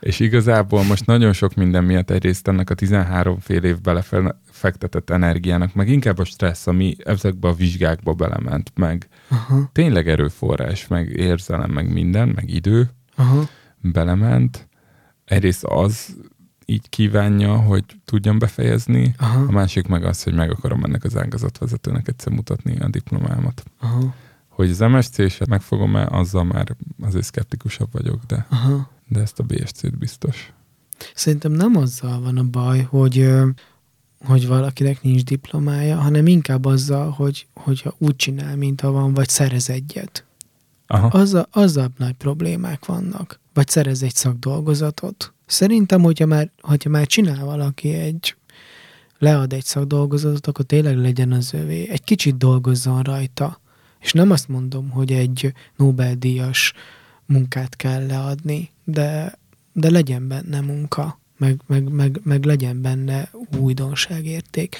És 0.00 0.20
igazából 0.20 0.82
most 0.82 1.06
nagyon 1.06 1.32
sok 1.32 1.54
minden 1.54 1.84
miatt 1.84 2.10
egyrészt 2.10 2.48
ennek 2.48 2.70
a 2.70 2.74
13 2.74 3.38
fél 3.38 3.62
év 3.62 3.80
belefektetett 4.64 5.10
energiának, 5.10 5.74
meg 5.74 5.88
inkább 5.88 6.18
a 6.18 6.24
stressz, 6.24 6.66
ami 6.66 6.96
ezekbe 7.04 7.48
a 7.48 7.54
vizsgákba 7.54 8.14
belement, 8.14 8.72
meg 8.74 9.08
Aha, 9.28 9.68
tényleg 9.72 10.08
erőforrás, 10.08 10.86
meg 10.86 11.08
érzelem, 11.08 11.70
meg 11.70 11.92
minden, 11.92 12.28
meg 12.28 12.50
idő 12.50 12.90
aha, 13.16 13.48
belement. 13.80 14.68
Egyrészt 15.24 15.64
az 15.64 16.16
így 16.64 16.88
kívánja, 16.88 17.56
hogy 17.56 17.84
tudjam 18.04 18.38
befejezni, 18.38 19.14
a 19.18 19.24
aha, 19.24 19.50
másik 19.50 19.86
meg 19.86 20.04
az, 20.04 20.22
hogy 20.22 20.34
meg 20.34 20.50
akarom 20.50 20.84
ennek 20.84 21.04
az 21.04 21.16
ágazatvezetőnek 21.16 22.08
egyszer 22.08 22.32
mutatni 22.32 22.78
a 22.78 22.88
diplomámat. 22.88 23.64
aha, 23.80 24.14
Hogy 24.48 24.70
az 24.70 24.78
MSC-set 24.78 25.48
megfogom-e, 25.48 26.06
azzal 26.06 26.44
már 26.44 26.76
azért 27.02 27.24
szkeptikusabb 27.24 27.88
vagyok, 27.92 28.22
de, 28.26 28.46
aha. 28.50 28.90
de 29.08 29.20
ezt 29.20 29.38
a 29.38 29.42
BSC-t 29.42 29.98
biztos. 29.98 30.52
Szerintem 31.14 31.52
nem 31.52 31.76
azzal 31.76 32.20
van 32.20 32.38
a 32.38 32.44
baj, 32.44 32.80
hogy, 32.80 33.28
hogy 34.24 34.46
valakinek 34.46 35.02
nincs 35.02 35.24
diplomája, 35.24 35.96
hanem 35.96 36.26
inkább 36.26 36.64
azzal, 36.64 37.10
hogy, 37.10 37.46
hogyha 37.54 37.94
úgy 37.98 38.16
csinál, 38.16 38.56
mint 38.56 38.80
ha 38.80 38.90
van, 38.90 39.14
vagy 39.14 39.28
szerez 39.28 39.70
egyet. 39.70 40.24
Aha. 40.86 41.06
Azzal, 41.06 41.46
azzal 41.50 41.90
nagy 41.96 42.12
problémák 42.12 42.84
vannak. 42.84 43.40
Vagy 43.54 43.68
szerez 43.68 44.02
egy 44.02 44.14
szakdolgozatot. 44.14 45.32
Szerintem, 45.46 46.02
hogyha 46.02 46.26
már, 46.26 46.50
hogyha 46.60 46.90
már 46.90 47.06
csinál 47.06 47.44
valaki 47.44 47.92
egy, 47.92 48.36
lead 49.18 49.52
egy 49.52 49.64
szakdolgozatot, 49.64 50.46
akkor 50.46 50.64
tényleg 50.64 50.96
legyen 50.96 51.32
az 51.32 51.54
övé. 51.54 51.88
Egy 51.88 52.04
kicsit 52.04 52.36
dolgozzon 52.36 53.02
rajta. 53.02 53.60
És 54.00 54.12
nem 54.12 54.30
azt 54.30 54.48
mondom, 54.48 54.90
hogy 54.90 55.12
egy 55.12 55.52
Nobel-díjas 55.76 56.72
munkát 57.26 57.76
kell 57.76 58.06
leadni, 58.06 58.70
de, 58.84 59.38
de 59.72 59.90
legyen 59.90 60.28
benne 60.28 60.60
munka, 60.60 61.18
meg, 61.36 61.60
meg, 61.66 61.88
meg, 61.88 62.20
meg 62.22 62.44
legyen 62.44 62.82
benne 62.82 63.30
újdonságérték. 63.58 64.76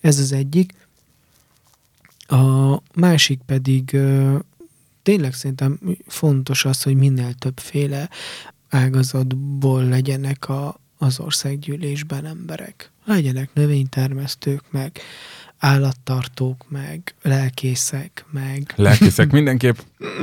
Ez 0.00 0.18
az 0.18 0.32
egyik. 0.32 0.74
A 2.26 2.76
másik 2.94 3.40
pedig 3.46 3.96
tényleg 5.02 5.34
szerintem 5.34 5.80
fontos 6.06 6.64
az, 6.64 6.82
hogy 6.82 6.94
minél 6.96 7.34
többféle 7.34 8.10
ágazatból 8.68 9.84
legyenek 9.84 10.48
a, 10.48 10.80
az 10.98 11.20
országgyűlésben 11.20 12.24
emberek. 12.24 12.90
Legyenek 13.04 13.50
növénytermesztők, 13.54 14.62
meg 14.70 15.00
állattartók, 15.58 16.64
meg 16.68 17.14
lelkészek, 17.22 18.24
meg... 18.30 18.72
Lelkészek 18.76 19.30
mindenképp. 19.30 19.76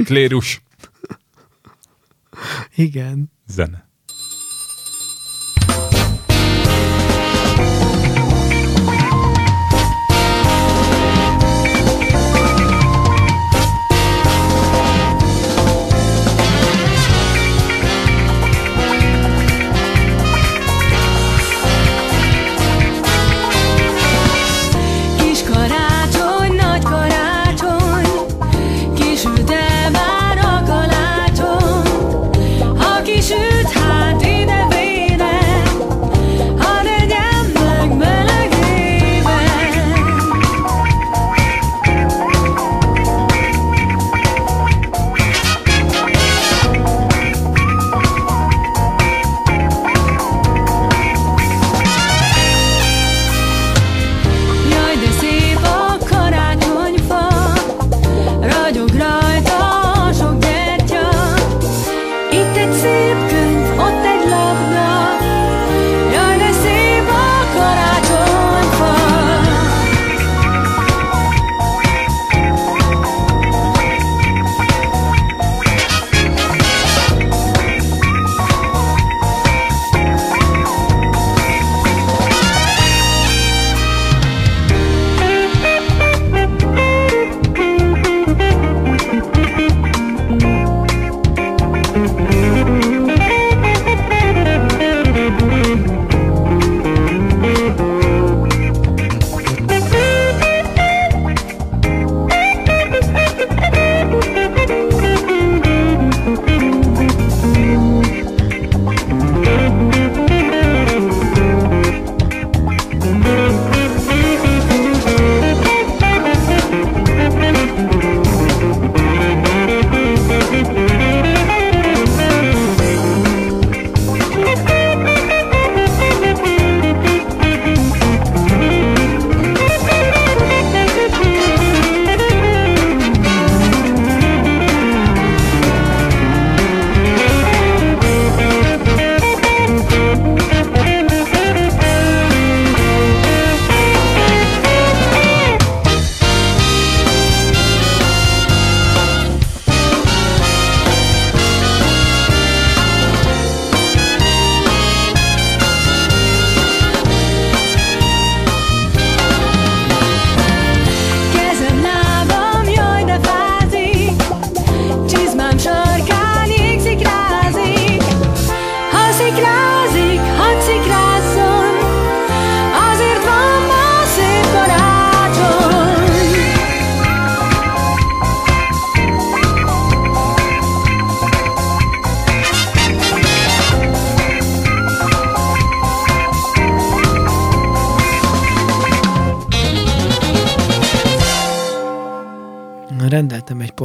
Klérus. 0.03 0.61
Igen. 2.75 3.31
Zene. 3.47 3.87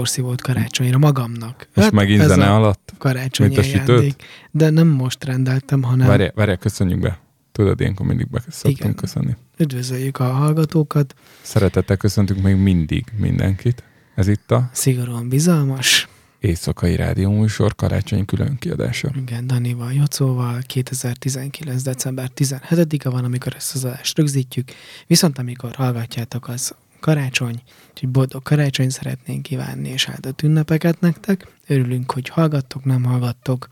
Porszívót 0.09 0.41
karácsonyra 0.41 0.99
magamnak. 0.99 1.69
És 1.75 1.91
megint 1.91 2.21
ez 2.21 2.29
zene 2.29 2.55
alatt? 2.55 2.93
Karácsonyi 2.99 3.57
Mint 3.57 3.89
a. 3.89 4.03
De 4.51 4.71
nem 4.71 4.87
most 4.87 5.25
rendeltem, 5.25 5.83
hanem 5.83 6.07
Várjál, 6.07 6.33
várjál, 6.35 6.57
köszönjük 6.57 7.01
be. 7.01 7.19
Tudod, 7.53 7.81
ilyenkor 7.81 8.07
mindig 8.07 8.29
be 8.29 8.43
szoktunk 8.49 8.79
Igen. 8.79 8.95
köszönni. 8.95 9.37
Üdvözöljük 9.57 10.19
a 10.19 10.25
hallgatókat. 10.25 11.15
Szeretettel 11.43 11.97
köszöntünk 11.97 12.43
még 12.43 12.57
mindig 12.57 13.05
mindenkit. 13.17 13.83
Ez 14.15 14.29
itt 14.29 14.51
a 14.51 14.71
Szigorúan 14.73 15.29
bizalmas. 15.29 16.09
Éjszakai 16.41 16.97
Rádió 16.97 17.31
műsor 17.31 17.75
karácsonyi 17.75 18.25
külön 18.25 18.57
kiadása. 18.59 19.11
Igen, 19.17 19.47
Danival, 19.47 19.93
Jocóval 19.93 20.59
2019. 20.67 21.83
december 21.83 22.31
17-e 22.37 23.09
van, 23.09 23.25
amikor 23.25 23.55
ezt 23.57 23.75
az 23.75 23.85
adást 23.85 24.17
rögzítjük, 24.17 24.71
viszont 25.07 25.39
amikor 25.39 25.75
hallgatjátok, 25.75 26.49
az 26.49 26.75
karácsony, 27.01 27.63
úgyhogy 27.91 28.09
boldog 28.09 28.43
karácsony 28.43 28.89
szeretnénk 28.89 29.43
kívánni, 29.43 29.89
és 29.89 30.09
áldott 30.09 30.43
ünnepeket 30.43 31.01
nektek. 31.01 31.47
Örülünk, 31.67 32.13
hogy 32.13 32.29
hallgattok, 32.29 32.85
nem 32.85 33.05
hallgattok. 33.05 33.69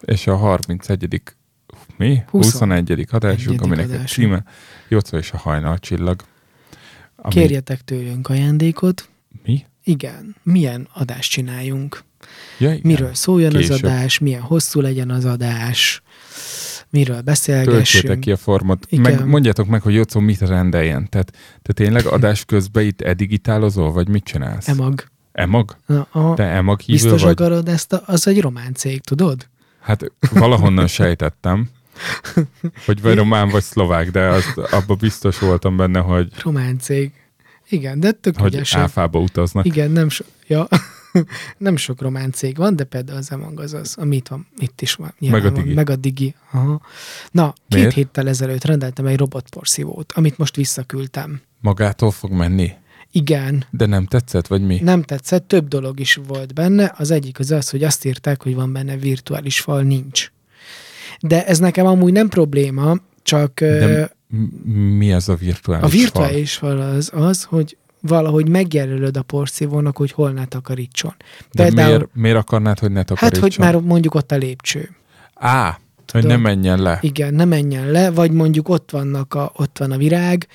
És 0.00 0.26
a 0.26 0.36
31. 0.36 1.22
mi? 1.96 2.22
20. 2.26 2.44
21. 2.44 3.06
adásunk, 3.10 3.60
aminek 3.60 3.88
a 3.88 3.92
adásunk. 3.92 4.08
címe 4.08 4.44
Jocó 4.88 5.16
és 5.16 5.32
a 5.32 5.36
hajnalcsillag. 5.36 6.22
Ami, 7.16 7.34
Kérjetek 7.34 7.80
tőlünk 7.80 8.28
ajándékot. 8.28 9.08
Mi? 9.42 9.64
Igen, 9.84 10.36
milyen 10.42 10.88
adást 10.92 11.30
csináljunk? 11.30 12.04
Ja, 12.58 12.72
igen. 12.72 12.80
Miről 12.84 13.14
szóljon 13.14 13.54
az 13.54 13.60
Később. 13.60 13.84
adás, 13.84 14.18
milyen 14.18 14.40
hosszú 14.40 14.80
legyen 14.80 15.10
az 15.10 15.24
adás, 15.24 16.02
miről 16.90 17.22
Töltsétek 17.22 17.64
beszélgessünk. 17.64 18.20
ki 18.20 18.30
a 18.30 18.36
formot. 18.36 18.86
Igen. 18.88 19.02
Meg 19.02 19.26
mondjátok 19.26 19.66
meg, 19.66 19.82
hogy 19.82 19.94
Jocó 19.94 20.20
mit 20.20 20.40
rendeljen. 20.40 21.08
Tehát 21.08 21.32
te 21.62 21.72
tényleg 21.72 22.06
adás 22.06 22.44
közben 22.44 22.84
itt 22.84 23.00
edigitálozol, 23.00 23.92
vagy 23.92 24.08
mit 24.08 24.24
csinálsz? 24.24 24.68
Emag. 24.68 25.04
Emag? 25.32 25.76
Na, 25.86 26.06
a, 26.10 26.34
Te 26.34 26.42
emag 26.44 26.80
hívő 26.80 26.92
biztos 27.02 27.22
vagy? 27.22 27.30
akarod 27.30 27.68
ezt, 27.68 27.92
a, 27.92 28.02
az 28.06 28.26
egy 28.26 28.40
román 28.40 28.74
cég, 28.74 29.00
tudod? 29.00 29.48
Hát 29.80 30.12
valahonnan 30.30 30.86
sejtettem, 30.86 31.68
hogy 32.86 33.00
vagy 33.00 33.14
román, 33.16 33.48
vagy 33.48 33.62
szlovák, 33.62 34.10
de 34.10 34.20
azt, 34.20 34.58
abba 34.58 34.94
biztos 34.94 35.38
voltam 35.38 35.76
benne, 35.76 35.98
hogy, 35.98 36.32
Román 36.42 36.78
cég. 36.78 37.12
Igen, 37.68 38.00
de 38.00 38.10
tök 38.12 38.36
hogy 38.38 38.54
ügyesen. 38.54 38.80
áfába 38.80 39.18
utaznak. 39.18 39.64
Igen, 39.64 39.90
nem 39.90 40.08
so, 40.08 40.24
ja, 40.46 40.68
nem 41.58 41.76
sok 41.76 42.00
román 42.00 42.32
cég 42.32 42.56
van, 42.56 42.76
de 42.76 42.84
például 42.84 43.18
az 43.18 43.32
Emag 43.32 43.60
az 43.60 43.72
az, 43.72 43.94
ami 43.98 44.16
itt 44.16 44.28
van, 44.28 44.46
itt 44.58 44.80
is 44.80 44.94
van. 44.94 45.14
Meg 45.18 45.44
a 45.44 45.50
van, 45.50 45.62
Digi. 45.62 45.74
Meg 45.74 45.90
a 45.90 45.96
Digi. 45.96 46.34
Aha. 46.52 46.80
Na, 47.30 47.52
két 47.68 47.78
Miért? 47.78 47.94
héttel 47.94 48.28
ezelőtt 48.28 48.64
rendeltem 48.64 49.06
egy 49.06 49.18
robotporszívót, 49.18 50.12
amit 50.12 50.38
most 50.38 50.56
visszaküldtem. 50.56 51.40
Magától 51.60 52.10
fog 52.10 52.30
menni? 52.32 52.72
Igen, 53.12 53.64
De 53.70 53.86
nem 53.86 54.06
tetszett, 54.06 54.46
vagy 54.46 54.62
mi? 54.62 54.78
nem 54.82 55.02
tetszett, 55.02 55.48
több 55.48 55.68
dolog 55.68 56.00
is 56.00 56.18
volt 56.26 56.54
benne. 56.54 56.94
Az 56.96 57.10
egyik 57.10 57.38
az 57.38 57.50
az, 57.50 57.70
hogy 57.70 57.84
azt 57.84 58.04
írták, 58.04 58.42
hogy 58.42 58.54
van 58.54 58.72
benne 58.72 58.96
virtuális 58.96 59.60
fal, 59.60 59.82
nincs. 59.82 60.30
De 61.20 61.46
ez 61.46 61.58
nekem 61.58 61.86
amúgy 61.86 62.12
nem 62.12 62.28
probléma, 62.28 62.96
csak 63.22 63.60
De 63.60 64.16
mi 64.96 65.12
az 65.12 65.28
a 65.28 65.34
virtuális 65.34 65.84
a 65.84 65.88
virtuális 65.88 66.54
fal 66.54 66.80
az 66.80 67.10
az, 67.14 67.44
hogy 67.44 67.76
valahogy 68.00 68.48
megjelölöd 68.48 69.16
a 69.16 69.22
porszívónak, 69.22 69.96
hogy 69.96 70.12
hol 70.12 70.30
ne 70.30 70.44
takarítson. 70.46 71.14
De 71.52 71.62
Például- 71.62 71.88
miért, 71.88 72.08
miért 72.14 72.36
akarnád, 72.36 72.78
hogy 72.78 72.90
ne 72.90 72.96
Hát, 72.96 73.06
takarítson? 73.06 73.42
hogy 73.42 73.56
már 73.58 73.76
mondjuk 73.76 74.14
ott 74.14 74.32
a 74.32 74.36
lépcső. 74.36 74.90
Á, 75.34 75.78
hogy 76.12 76.20
Tudom. 76.22 76.28
ne 76.28 76.42
menjen 76.42 76.82
le. 76.82 76.98
Igen, 77.02 77.34
ne 77.34 77.44
menjen 77.44 77.90
le, 77.90 78.10
vagy 78.10 78.30
mondjuk 78.32 78.68
ott, 78.68 78.90
vannak 78.90 79.34
a, 79.34 79.52
ott 79.56 79.78
van 79.78 79.90
a 79.92 79.96
virág, 79.96 80.46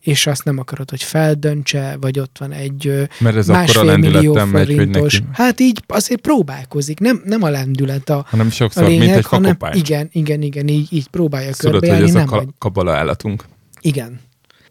és 0.00 0.26
azt 0.26 0.44
nem 0.44 0.58
akarod, 0.58 0.90
hogy 0.90 1.02
feldöntse, 1.02 1.96
vagy 2.00 2.18
ott 2.18 2.36
van 2.38 2.52
egy 2.52 3.08
Mert 3.20 3.36
ez 3.36 3.48
akkor 3.48 3.60
a 3.60 3.64
másfél 3.84 3.96
millió 3.96 4.32
megy, 4.34 4.52
hogy 4.52 4.74
forintos. 4.74 5.12
neki. 5.20 5.26
Hát 5.32 5.60
így 5.60 5.82
azért 5.86 6.20
próbálkozik, 6.20 6.98
nem, 7.00 7.22
nem 7.24 7.42
a 7.42 7.48
lendület 7.48 8.10
a, 8.10 8.24
Hanem 8.28 8.46
a 8.46 8.50
sokszor, 8.50 8.86
mint 8.86 9.00
lényeg, 9.00 9.16
egy 9.16 9.24
hanem 9.26 9.56
igen, 9.72 10.08
igen, 10.12 10.42
igen, 10.42 10.68
így, 10.68 10.92
így 10.92 11.08
próbálja 11.08 11.52
Tudod, 11.52 11.72
hogy 11.72 11.80
körbejárni, 11.80 12.08
ez 12.08 12.14
a 12.14 12.18
nem 12.18 12.26
ka- 12.26 12.38
vagy. 12.38 12.48
kabala 12.58 12.92
állatunk. 12.94 13.44
Igen. 13.80 14.20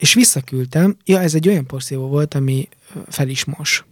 És 0.02 0.14
visszaküldtem, 0.14 0.98
ja, 1.06 1.20
ez 1.20 1.36
egy 1.36 1.48
olyan 1.48 1.66
porszívó 1.66 2.08
volt, 2.08 2.34
ami 2.34 2.70
fel 3.08 3.28
is 3.28 3.46
mos. 3.46 3.86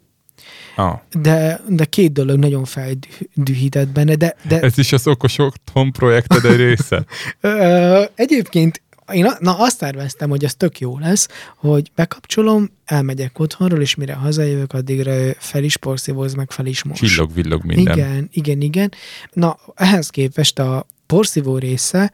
Ah, 0.75 0.99
De, 1.11 1.61
de 1.67 1.85
két 1.85 2.11
dolog 2.11 2.37
nagyon 2.37 2.65
feldühített 2.65 3.87
benne, 3.87 4.15
de, 4.15 4.35
de 4.47 4.59
ez 4.59 4.77
is 4.77 4.91
az 4.91 5.07
okos 5.07 5.37
otthon 5.37 5.91
projekted 5.91 6.45
egy 6.45 6.55
része. 6.55 7.05
Egyébként 8.25 8.81
én 9.13 9.31
na, 9.39 9.57
azt 9.57 9.79
terveztem, 9.79 10.29
hogy 10.29 10.43
ez 10.43 10.55
tök 10.55 10.79
jó 10.79 10.99
lesz, 10.99 11.27
hogy 11.55 11.91
bekapcsolom, 11.95 12.69
elmegyek 12.85 13.39
otthonról, 13.39 13.81
és 13.81 13.95
mire 13.95 14.13
hazajövök, 14.13 14.73
addigra 14.73 15.33
fel 15.37 15.63
is 15.63 15.77
porszívóz, 15.77 16.33
meg 16.33 16.51
fel 16.51 16.65
is 16.65 16.83
mos. 16.83 16.99
Csillog, 16.99 17.33
villog 17.33 17.63
minden. 17.63 17.97
Igen, 17.97 18.29
igen, 18.31 18.61
igen. 18.61 18.91
Na, 19.33 19.57
ehhez 19.75 20.09
képest 20.09 20.59
a 20.59 20.85
porszívó 21.05 21.57
része, 21.57 22.11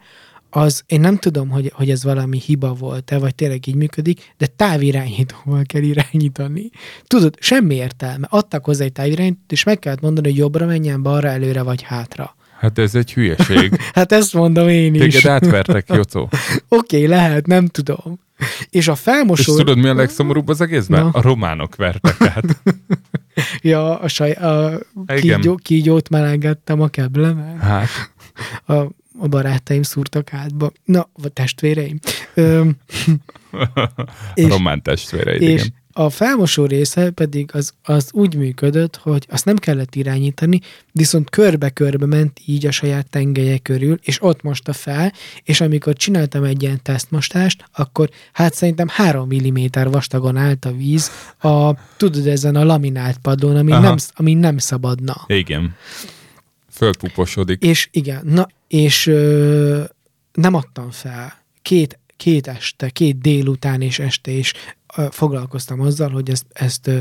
az 0.56 0.82
én 0.86 1.00
nem 1.00 1.16
tudom, 1.16 1.48
hogy, 1.48 1.72
hogy 1.74 1.90
ez 1.90 2.04
valami 2.04 2.38
hiba 2.38 2.72
volt-e, 2.72 3.18
vagy 3.18 3.34
tényleg 3.34 3.66
így 3.66 3.74
működik, 3.74 4.32
de 4.38 4.46
távirányítóval 4.46 5.62
kell 5.66 5.82
irányítani. 5.82 6.70
Tudod, 7.06 7.34
semmi 7.40 7.74
értelme. 7.74 8.26
Adtak 8.30 8.64
hozzá 8.64 8.84
egy 8.84 8.92
távirányítót, 8.92 9.52
és 9.52 9.64
meg 9.64 9.78
kellett 9.78 10.00
mondani, 10.00 10.28
hogy 10.28 10.36
jobbra 10.36 10.66
menjen, 10.66 11.02
balra, 11.02 11.28
előre 11.28 11.62
vagy 11.62 11.82
hátra. 11.82 12.36
Hát 12.58 12.78
ez 12.78 12.94
egy 12.94 13.12
hülyeség. 13.12 13.80
Hát 13.94 14.12
ezt 14.12 14.34
mondom 14.34 14.68
én 14.68 14.94
is. 14.94 15.00
Téged 15.00 15.26
átvertek, 15.26 15.88
Jocó. 15.88 16.20
Oké, 16.68 16.96
okay, 16.96 17.06
lehet, 17.06 17.46
nem 17.46 17.66
tudom. 17.66 18.18
És 18.70 18.88
a 18.88 18.92
És 18.92 18.98
felmosó... 18.98 19.56
tudod, 19.56 19.78
mi 19.78 19.88
a 19.88 19.94
legszomorúbb 19.94 20.48
az 20.48 20.60
egészben? 20.60 21.02
Na. 21.02 21.10
A 21.12 21.20
románok 21.20 21.76
vertek 21.76 22.20
át. 22.20 22.44
Ja, 23.60 23.98
a, 23.98 24.08
saj, 24.08 24.32
a 24.32 24.78
kígyó, 25.06 25.54
kígyót 25.54 26.08
melengettem 26.08 26.80
a 26.80 26.88
keblemen. 26.88 27.58
Hát, 27.58 27.88
A, 28.66 28.74
a 29.18 29.28
barátaim 29.28 29.82
szúrtak 29.82 30.32
átba. 30.32 30.72
Na, 30.84 31.08
vagy 31.22 31.32
testvéreim. 31.32 31.98
Ö, 32.34 32.68
És- 34.34 34.48
román 34.48 34.82
testvéreid, 34.82 35.42
és 35.42 35.60
igen. 35.60 35.74
a 35.92 36.10
felmosó 36.10 36.64
része 36.64 37.10
pedig 37.10 37.50
az, 37.52 37.72
az 37.82 38.08
úgy 38.12 38.34
működött, 38.34 38.96
hogy 38.96 39.26
azt 39.30 39.44
nem 39.44 39.56
kellett 39.56 39.94
irányítani, 39.94 40.60
viszont 40.92 41.30
körbe-körbe 41.30 42.06
ment 42.06 42.40
így 42.46 42.66
a 42.66 42.70
saját 42.70 43.10
tengelye 43.10 43.58
körül, 43.58 43.98
és 44.02 44.22
ott 44.22 44.42
mosta 44.42 44.72
fel, 44.72 45.12
és 45.42 45.60
amikor 45.60 45.94
csináltam 45.94 46.44
egy 46.44 46.62
ilyen 46.62 46.80
tesztmostást, 46.82 47.64
akkor 47.72 48.10
hát 48.32 48.54
szerintem 48.54 48.86
3 48.90 49.28
mm 49.28 49.64
vastagon 49.84 50.36
állt 50.36 50.64
a 50.64 50.72
víz 50.72 51.10
a, 51.38 51.72
tudod, 51.96 52.26
ezen 52.26 52.56
a 52.56 52.64
laminált 52.64 53.18
padlón, 53.18 53.56
ami, 53.56 53.72
Aha. 53.72 53.80
nem, 53.80 53.96
ami 54.14 54.34
nem 54.34 54.58
szabadna. 54.58 55.24
Igen. 55.26 55.74
Fölpuposodik. 56.76 57.62
És 57.62 57.88
igen, 57.90 58.20
na, 58.24 58.46
és 58.68 59.06
ö, 59.06 59.82
nem 60.32 60.54
adtam 60.54 60.90
fel. 60.90 61.44
Két, 61.62 61.98
két 62.16 62.46
este, 62.46 62.88
két 62.88 63.18
délután 63.20 63.80
és 63.80 63.98
este 63.98 64.30
is 64.30 64.52
ö, 64.96 65.06
foglalkoztam 65.10 65.80
azzal, 65.80 66.10
hogy 66.10 66.30
ezt, 66.30 66.44
ezt 66.52 66.86
ö, 66.86 66.98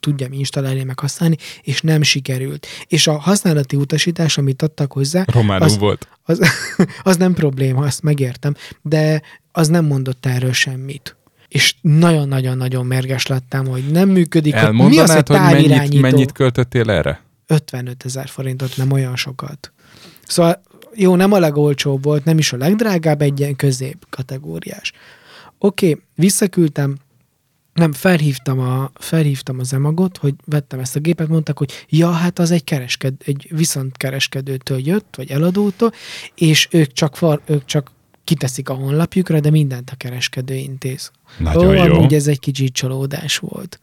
tudjam 0.00 0.32
installálni, 0.32 0.82
meg 0.84 0.98
használni, 0.98 1.36
és 1.62 1.80
nem 1.80 2.02
sikerült. 2.02 2.66
És 2.86 3.06
a 3.06 3.18
használati 3.18 3.76
utasítás, 3.76 4.38
amit 4.38 4.62
adtak 4.62 4.92
hozzá, 4.92 5.24
Románul 5.32 5.64
az- 5.66 5.78
volt. 5.78 6.08
az, 6.22 6.40
az 7.02 7.16
nem 7.16 7.34
probléma, 7.34 7.84
azt 7.84 8.02
megértem, 8.02 8.54
de 8.82 9.22
az 9.52 9.68
nem 9.68 9.84
mondott 9.84 10.26
erről 10.26 10.52
semmit. 10.52 11.16
És 11.48 11.74
nagyon-nagyon-nagyon 11.80 12.86
mérges 12.86 13.26
lettem, 13.26 13.66
hogy 13.66 13.82
nem 13.90 14.08
működik. 14.08 14.54
hogy 14.54 14.74
mi 14.74 14.98
az, 14.98 15.10
Elmondanád, 15.10 15.26
hogy 15.28 15.60
hogy 15.60 15.68
mennyit, 15.68 16.00
mennyit 16.00 16.32
költöttél 16.32 16.90
erre? 16.90 17.20
55 17.50 18.04
ezer 18.04 18.28
forintot, 18.28 18.76
nem 18.76 18.90
olyan 18.90 19.16
sokat. 19.16 19.72
Szóval 20.26 20.62
jó, 20.94 21.16
nem 21.16 21.32
a 21.32 21.38
legolcsóbb 21.38 22.04
volt, 22.04 22.24
nem 22.24 22.38
is 22.38 22.52
a 22.52 22.56
legdrágább, 22.56 23.22
egy 23.22 23.40
ilyen 23.40 23.56
közép 23.56 24.06
kategóriás. 24.10 24.92
Oké, 25.58 26.00
visszaküldtem, 26.14 26.96
nem, 27.72 27.92
felhívtam, 27.92 28.58
a, 28.58 28.90
felhívtam 28.94 29.58
az 29.58 29.72
emagot, 29.72 30.16
hogy 30.16 30.34
vettem 30.44 30.78
ezt 30.78 30.96
a 30.96 31.00
gépet, 31.00 31.28
mondtak, 31.28 31.58
hogy 31.58 31.86
ja, 31.88 32.10
hát 32.10 32.38
az 32.38 32.50
egy, 32.50 32.64
keresked, 32.64 33.14
egy 33.24 33.46
viszont 33.50 33.96
kereskedőtől 33.96 34.86
jött, 34.86 35.16
vagy 35.16 35.30
eladótól, 35.30 35.92
és 36.34 36.68
ők 36.70 36.92
csak, 36.92 37.16
far, 37.16 37.40
ők 37.46 37.64
csak 37.64 37.90
kiteszik 38.24 38.68
a 38.68 38.74
honlapjukra, 38.74 39.40
de 39.40 39.50
mindent 39.50 39.90
a 39.90 39.96
kereskedő 39.96 40.54
intéz. 40.54 41.10
Nagyon 41.38 41.66
Ó, 41.66 41.72
jó. 41.72 41.94
amúgy 41.94 42.14
ez 42.14 42.26
egy 42.26 42.40
kicsit 42.40 42.72
csalódás 42.72 43.38
volt. 43.38 43.80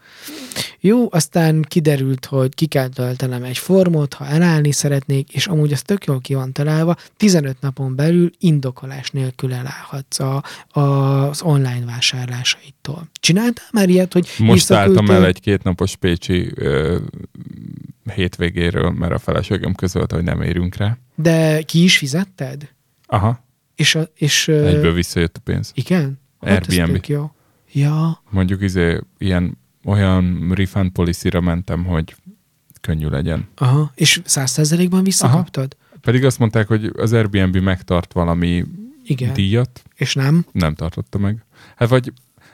Jó, 0.79 1.07
aztán 1.11 1.61
kiderült, 1.61 2.25
hogy 2.25 2.55
ki 2.55 2.65
kell 2.65 2.87
töltenem 2.87 3.43
egy 3.43 3.57
formot, 3.57 4.13
ha 4.13 4.25
elállni 4.25 4.71
szeretnék, 4.71 5.33
és 5.33 5.47
amúgy 5.47 5.73
az 5.73 5.81
tök 5.81 6.05
jól 6.05 6.21
ki 6.21 6.33
van 6.33 6.51
találva, 6.51 6.95
15 7.17 7.57
napon 7.59 7.95
belül 7.95 8.31
indokolás 8.39 9.09
nélkül 9.09 9.53
elállhatsz 9.53 10.19
a, 10.19 10.43
a, 10.67 10.79
az 10.79 11.41
online 11.41 11.85
vásárlásaitól. 11.85 13.09
Csináltál 13.19 13.65
már 13.71 13.89
ilyet, 13.89 14.13
hogy 14.13 14.27
Most 14.37 14.71
álltam 14.71 15.09
el 15.09 15.25
egy 15.25 15.39
kétnapos 15.39 15.95
pécsi 15.95 16.51
ö, 16.55 16.97
hétvégéről, 18.13 18.89
mert 18.89 19.13
a 19.13 19.19
feleségem 19.19 19.73
közölte, 19.73 20.15
hogy 20.15 20.23
nem 20.23 20.41
érünk 20.41 20.75
rá. 20.75 20.97
De 21.15 21.61
ki 21.61 21.83
is 21.83 21.97
fizetted? 21.97 22.69
Aha, 23.05 23.45
És, 23.77 23.95
a, 23.95 24.07
és 24.15 24.47
egyből 24.47 24.93
visszajött 24.93 25.37
a 25.37 25.41
pénz. 25.43 25.71
Igen? 25.75 26.19
Hát 26.41 26.67
ez 26.67 26.73
Airbnb. 26.77 26.93
tök 26.93 27.07
jó. 27.07 27.31
Ja, 27.71 28.21
Mondjuk 28.29 28.61
izé, 28.61 28.99
ilyen 29.17 29.57
olyan 29.85 30.51
refund 30.55 30.89
policy-ra 30.91 31.41
mentem, 31.41 31.85
hogy 31.85 32.15
könnyű 32.81 33.07
legyen. 33.07 33.47
aha. 33.55 33.91
És 33.95 34.21
100%-ban 34.25 35.03
visszakaptad? 35.03 35.75
Pedig 36.01 36.25
azt 36.25 36.39
mondták, 36.39 36.67
hogy 36.67 36.91
az 36.97 37.13
Airbnb 37.13 37.55
megtart 37.57 38.13
valami 38.13 38.65
Igen. 39.03 39.33
díjat, 39.33 39.83
És 39.95 40.13
nem? 40.15 40.45
nem 40.51 40.75
tartotta 40.75 41.17
meg. 41.17 41.45
Hát 41.75 41.89
vagy 41.89 42.13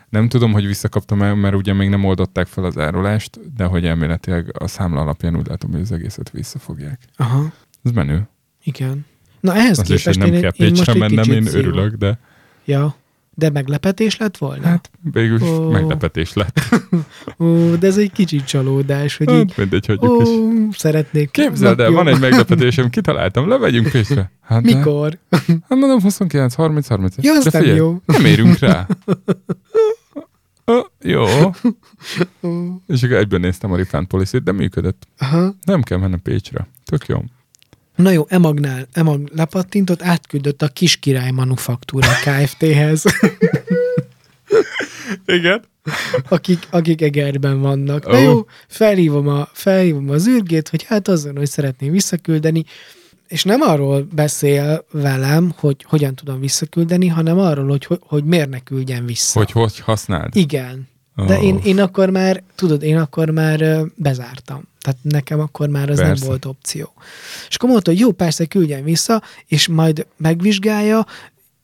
nem 0.09 0.29
tudom, 0.29 0.51
hogy 0.51 0.65
visszakaptam 0.65 1.21
el, 1.21 1.35
mert 1.35 1.55
ugye 1.55 1.73
még 1.73 1.89
nem 1.89 2.03
oldották 2.05 2.47
fel 2.47 2.63
az 2.63 2.77
árulást, 2.77 3.53
de 3.55 3.65
hogy 3.65 3.85
elméletileg 3.85 4.55
a 4.63 4.67
számla 4.67 5.01
alapján 5.01 5.35
úgy 5.37 5.47
látom, 5.47 5.71
hogy 5.71 5.81
az 5.81 5.91
egészet 5.91 6.29
visszafogják. 6.29 6.99
Aha, 7.15 7.53
Ez 7.83 7.91
menő. 7.91 8.27
igen. 8.63 9.05
Na 9.43 9.55
ehhez 9.55 9.79
Az 9.79 9.89
is, 9.89 10.01
képest 10.01 10.19
nem 10.19 10.33
én, 10.33 10.41
kell 10.41 10.51
én 10.55 10.69
most 10.69 10.93
mennem, 10.97 11.31
én 11.31 11.45
szívom. 11.45 11.59
örülök, 11.67 11.93
de 11.95 12.19
Ja, 12.65 12.95
de 13.35 13.49
meglepetés 13.49 14.17
lett 14.17 14.37
volna? 14.37 14.67
hát 14.67 14.89
végül 15.13 15.41
Ó. 15.43 15.69
meglepetés 15.69 16.33
lett. 16.33 16.59
Ó, 17.39 17.75
de 17.75 17.87
ez 17.87 17.97
egy 17.97 18.11
kicsit 18.11 18.45
csalódás, 18.45 19.17
hogy 19.17 19.29
így, 19.29 19.35
Hát 19.35 19.57
mindegy, 19.57 19.85
hagyjuk 19.85 20.21
is. 20.21 20.27
ó, 20.27 20.49
szeretnék. 20.71 21.31
Képzeld 21.31 21.79
el, 21.79 21.91
van 21.91 22.07
egy 22.07 22.19
meglepetésem, 22.19 22.89
kitaláltam, 22.89 23.47
lemegyünk 23.49 23.89
Pécsre. 23.91 24.31
Hát 24.41 24.61
de- 24.63 24.75
Mikor? 24.75 25.17
Hát 25.69 25.79
mondom 25.79 26.01
29, 26.01 26.53
30, 26.53 26.87
30. 26.87 27.15
Ja, 27.21 27.33
az 27.33 27.43
De 27.43 27.59
figyelj, 27.59 27.77
jó. 27.77 28.01
Nem 28.05 28.25
érünk 28.25 28.57
rá. 28.59 28.87
Ö, 30.65 30.79
jó. 31.01 31.23
És 32.87 33.03
akkor 33.03 33.15
egyben 33.17 33.39
néztem 33.39 33.71
a 33.71 33.75
Refund 33.75 34.07
policy 34.07 34.37
de 34.39 34.51
működött. 34.51 35.07
Aha. 35.17 35.53
Nem 35.65 35.81
kell 35.81 35.97
mennem 35.97 36.21
Pécsre. 36.21 36.67
Tök 36.85 37.05
jó. 37.07 37.23
Na 37.95 38.11
jó, 38.11 38.25
Emagnál, 38.27 38.87
Emag 38.93 39.31
lepattintott, 39.35 40.01
átküldött 40.01 40.61
a 40.61 40.67
Kis 40.67 40.95
Király 40.95 41.31
Manufaktúra 41.31 42.07
Kft-hez, 42.23 43.03
Igen. 45.25 45.63
akik, 46.29 46.67
akik 46.69 47.01
Egerben 47.01 47.61
vannak. 47.61 48.07
Na 48.07 48.17
jó, 48.17 48.45
felhívom, 48.67 49.27
a, 49.27 49.47
felhívom 49.51 50.09
az 50.09 50.27
űrgét, 50.27 50.69
hogy 50.69 50.83
hát 50.83 51.07
azon, 51.07 51.37
hogy 51.37 51.49
szeretném 51.49 51.91
visszaküldeni, 51.91 52.63
és 53.27 53.43
nem 53.43 53.61
arról 53.61 54.07
beszél 54.15 54.85
velem, 54.91 55.53
hogy 55.57 55.85
hogyan 55.89 56.15
tudom 56.15 56.39
visszaküldeni, 56.39 57.07
hanem 57.07 57.39
arról, 57.39 57.67
hogy, 57.67 57.85
hogy, 57.85 57.99
hogy 58.01 58.23
miért 58.23 58.49
ne 58.49 58.59
küldjen 58.59 59.05
vissza. 59.05 59.39
Hogy 59.39 59.51
hogy 59.51 59.79
használd. 59.79 60.35
Igen. 60.35 60.87
De 61.15 61.37
Ó. 61.37 61.41
én, 61.41 61.59
én 61.63 61.79
akkor 61.79 62.09
már, 62.09 62.43
tudod, 62.55 62.83
én 62.83 62.97
akkor 62.97 63.29
már 63.29 63.85
bezártam. 63.95 64.67
Tehát 64.83 64.99
nekem 65.01 65.39
akkor 65.39 65.69
már 65.69 65.89
az 65.89 65.97
Persze. 65.97 66.13
nem 66.13 66.27
volt 66.27 66.45
opció. 66.45 66.93
És 67.49 67.55
akkor 67.55 67.69
mondta, 67.69 67.91
hogy 67.91 67.99
jó, 67.99 68.11
persze 68.11 68.45
küldjen 68.45 68.83
vissza, 68.83 69.21
és 69.47 69.67
majd 69.67 70.07
megvizsgálja, 70.17 71.05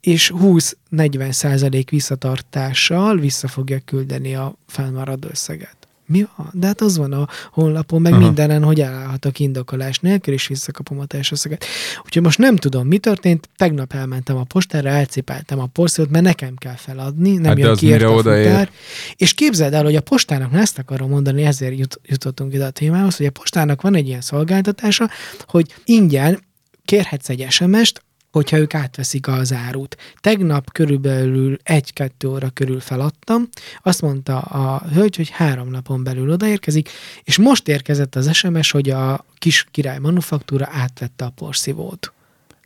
és 0.01 0.33
20-40 0.35 1.31
százalék 1.31 1.89
visszatartással 1.89 3.17
vissza 3.17 3.47
fogja 3.47 3.79
küldeni 3.85 4.35
a 4.35 4.55
felmaradó 4.67 5.27
összeget. 5.31 5.78
Mi 6.10 6.27
van? 6.36 6.49
De 6.53 6.68
hát 6.68 6.81
az 6.81 6.98
van 6.98 7.14
a 7.14 7.27
honlapon, 7.52 8.02
meg 8.02 8.14
Aha. 8.14 8.22
Mindenen, 8.22 8.64
hogy 8.64 8.81
elállhatok 8.81 9.40
indokolás 9.40 9.99
nélkül, 9.99 10.34
és 10.34 10.48
visszakapom 10.48 10.99
a 10.99 11.06
teljes 11.06 11.31
összeget. 11.31 11.65
Úgyhogy 12.06 12.22
most 12.22 12.38
nem 12.38 12.56
tudom, 12.56 12.88
mi 12.88 12.98
történt. 12.98 13.49
Tegnap 13.56 13.94
elmentem 13.94 14.38
a 14.38 14.44
postára, 14.44 14.90
elcipeltem 14.90 15.60
a 15.60 15.65
porszívót, 15.65 16.11
mert 16.11 16.23
nekem 16.23 16.56
kell 16.56 16.76
feladni, 16.76 17.34
nem 17.34 17.44
Hát 17.44 17.57
jön 17.57 17.76
ki 17.76 17.94
a 17.94 18.10
futár. 18.10 18.69
És 19.15 19.34
képzeld 19.34 19.73
el, 19.73 19.84
hogy 19.84 19.95
a 19.95 20.02
postának, 20.02 20.52
na 20.52 20.60
ezt 20.60 20.77
akarom 20.77 21.10
mondani, 21.10 21.44
ezért 21.44 21.77
jut, 21.77 21.99
jutottunk 22.03 22.53
ide 22.53 22.65
a 22.65 22.69
témához, 22.69 23.15
hogy 23.15 23.26
a 23.26 23.31
postának 23.31 23.81
van 23.81 23.95
egy 23.95 24.07
ilyen 24.07 24.22
szolgáltatása, 24.22 25.10
hogy 25.48 25.73
ingyen 25.86 26.40
kérhetsz 26.86 27.30
egy 27.30 27.45
SMS-t, 27.49 28.03
hogyha 28.31 28.57
ők 28.57 28.73
átveszik 28.73 29.27
az 29.27 29.53
árut. 29.53 29.97
Tegnap 30.19 30.72
körülbelül 30.72 31.57
egy-kettő 31.64 32.27
óra 32.27 32.49
körül 32.49 32.80
feladtam, 32.80 33.49
azt 33.84 34.01
mondta 34.01 34.39
a 34.39 34.84
hölgy, 34.93 35.15
hogy 35.15 35.30
három 35.30 35.69
napon 35.69 36.03
belül 36.03 36.31
odaérkezik, 36.31 36.89
és 37.23 37.38
most 37.38 37.68
érkezett 37.68 38.15
az 38.15 38.35
SMS, 38.35 38.72
hogy 38.72 38.89
a 38.89 39.26
kis 39.38 39.65
király 39.72 39.99
manufaktúra 39.99 40.68
átvette 40.72 41.26
a 41.26 41.30
porszívót. 41.30 42.14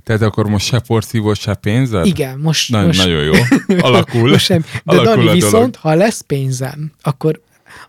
Tehát 0.03 0.22
akkor 0.22 0.48
most 0.48 0.65
se 0.65 0.80
porszívó, 0.80 1.34
se 1.34 1.53
pénzed? 1.53 2.06
Igen, 2.06 2.40
most, 2.40 2.72
Na, 2.72 2.85
most 2.85 2.99
Nagyon 3.06 3.23
jó. 3.23 3.34
Alakul. 3.88 4.30
most 4.30 4.45
sem. 4.45 4.61
De 4.61 4.68
Alakul 4.85 5.06
Dani, 5.06 5.22
a 5.22 5.26
dolog. 5.26 5.34
viszont, 5.34 5.76
ha 5.76 5.94
lesz 5.94 6.22
pénzem, 6.22 6.91
akkor, 7.02 7.41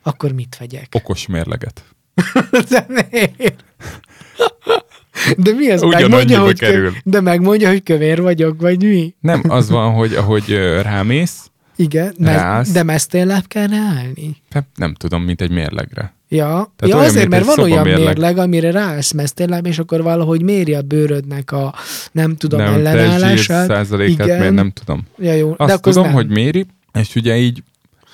akkor 0.03 0.33
mit 0.33 0.57
vegyek? 0.59 0.89
Okos 0.93 1.27
mérleget. 1.27 1.85
De 2.71 2.87
miért? 2.89 3.65
De 5.37 5.53
mi 5.53 5.71
ez? 5.71 5.83
Ugyanannyiba 5.83 6.41
hogy 6.43 6.59
kerül. 6.59 6.93
de 7.05 7.21
megmondja, 7.21 7.69
hogy 7.69 7.83
kövér 7.83 8.23
vagyok, 8.23 8.61
vagy 8.61 8.83
mi? 8.83 9.15
Nem, 9.21 9.43
az 9.49 9.69
van, 9.71 9.93
hogy 9.93 10.15
ahogy 10.15 10.49
rámész, 10.83 11.51
Igen, 11.77 12.15
Rász. 12.19 12.57
mez, 12.67 12.73
de 12.73 12.83
meztélláb 12.83 13.47
kell 13.47 13.67
ráállni. 13.67 14.37
hát 14.51 14.67
nem 14.75 14.95
tudom, 14.95 15.23
mint 15.23 15.41
egy 15.41 15.51
mérlegre. 15.51 16.15
Ja, 16.29 16.47
Tehát 16.47 16.95
ja 16.95 16.97
olyan, 16.97 17.09
azért, 17.09 17.29
mert 17.29 17.45
van 17.45 17.59
olyan 17.59 17.71
szobamérleg. 17.71 18.05
mérleg, 18.07 18.39
amire 18.39 18.71
ráállsz 18.71 19.13
meztélláb, 19.13 19.67
és 19.67 19.79
akkor 19.79 20.03
valahogy 20.03 20.43
méri 20.43 20.75
a 20.75 20.83
bőrödnek 20.83 21.53
a 21.53 21.75
nem 22.13 22.37
tudom 22.37 22.61
nem, 22.61 22.73
ellenállását. 22.75 23.67
százalékát, 23.67 24.27
miért 24.27 24.55
nem 24.55 24.71
tudom. 24.71 25.03
Ja, 25.19 25.33
jó, 25.33 25.55
Azt 25.57 25.75
de 25.75 25.91
tudom, 25.91 26.05
nem. 26.05 26.13
hogy 26.13 26.29
méri, 26.29 26.67
és 27.01 27.15
ugye 27.15 27.37
így, 27.37 27.63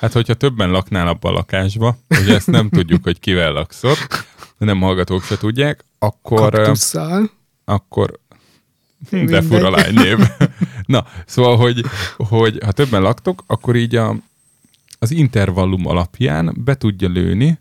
hát 0.01 0.13
hogyha 0.13 0.35
többen 0.35 0.71
laknál 0.71 1.07
abban 1.09 1.33
a 1.33 1.35
lakásba, 1.35 1.97
ugye 2.23 2.35
ezt 2.35 2.51
nem 2.51 2.69
tudjuk, 2.69 3.03
hogy 3.05 3.21
kivel 3.21 3.53
laksz 3.53 3.83
ott, 3.85 4.25
de 4.61 4.67
nem 4.67 4.81
hallgatók 4.81 5.23
se 5.23 5.37
tudják, 5.37 5.85
akkor, 5.99 6.51
Kaktusszal. 6.51 7.31
akkor 7.65 8.21
de 9.11 9.43
fura 9.43 9.71
lánynév. 9.71 10.19
Na, 10.87 11.05
szóval, 11.27 11.57
hogy, 11.57 11.85
hogy 12.17 12.59
ha 12.65 12.73
többen 12.73 13.03
laktok, 13.03 13.45
akkor 13.47 13.77
így 13.77 13.97
a, 13.97 14.17
az 14.99 15.11
intervallum 15.11 15.87
alapján 15.87 16.55
be 16.65 16.75
tudja 16.75 17.09
lőni, 17.09 17.59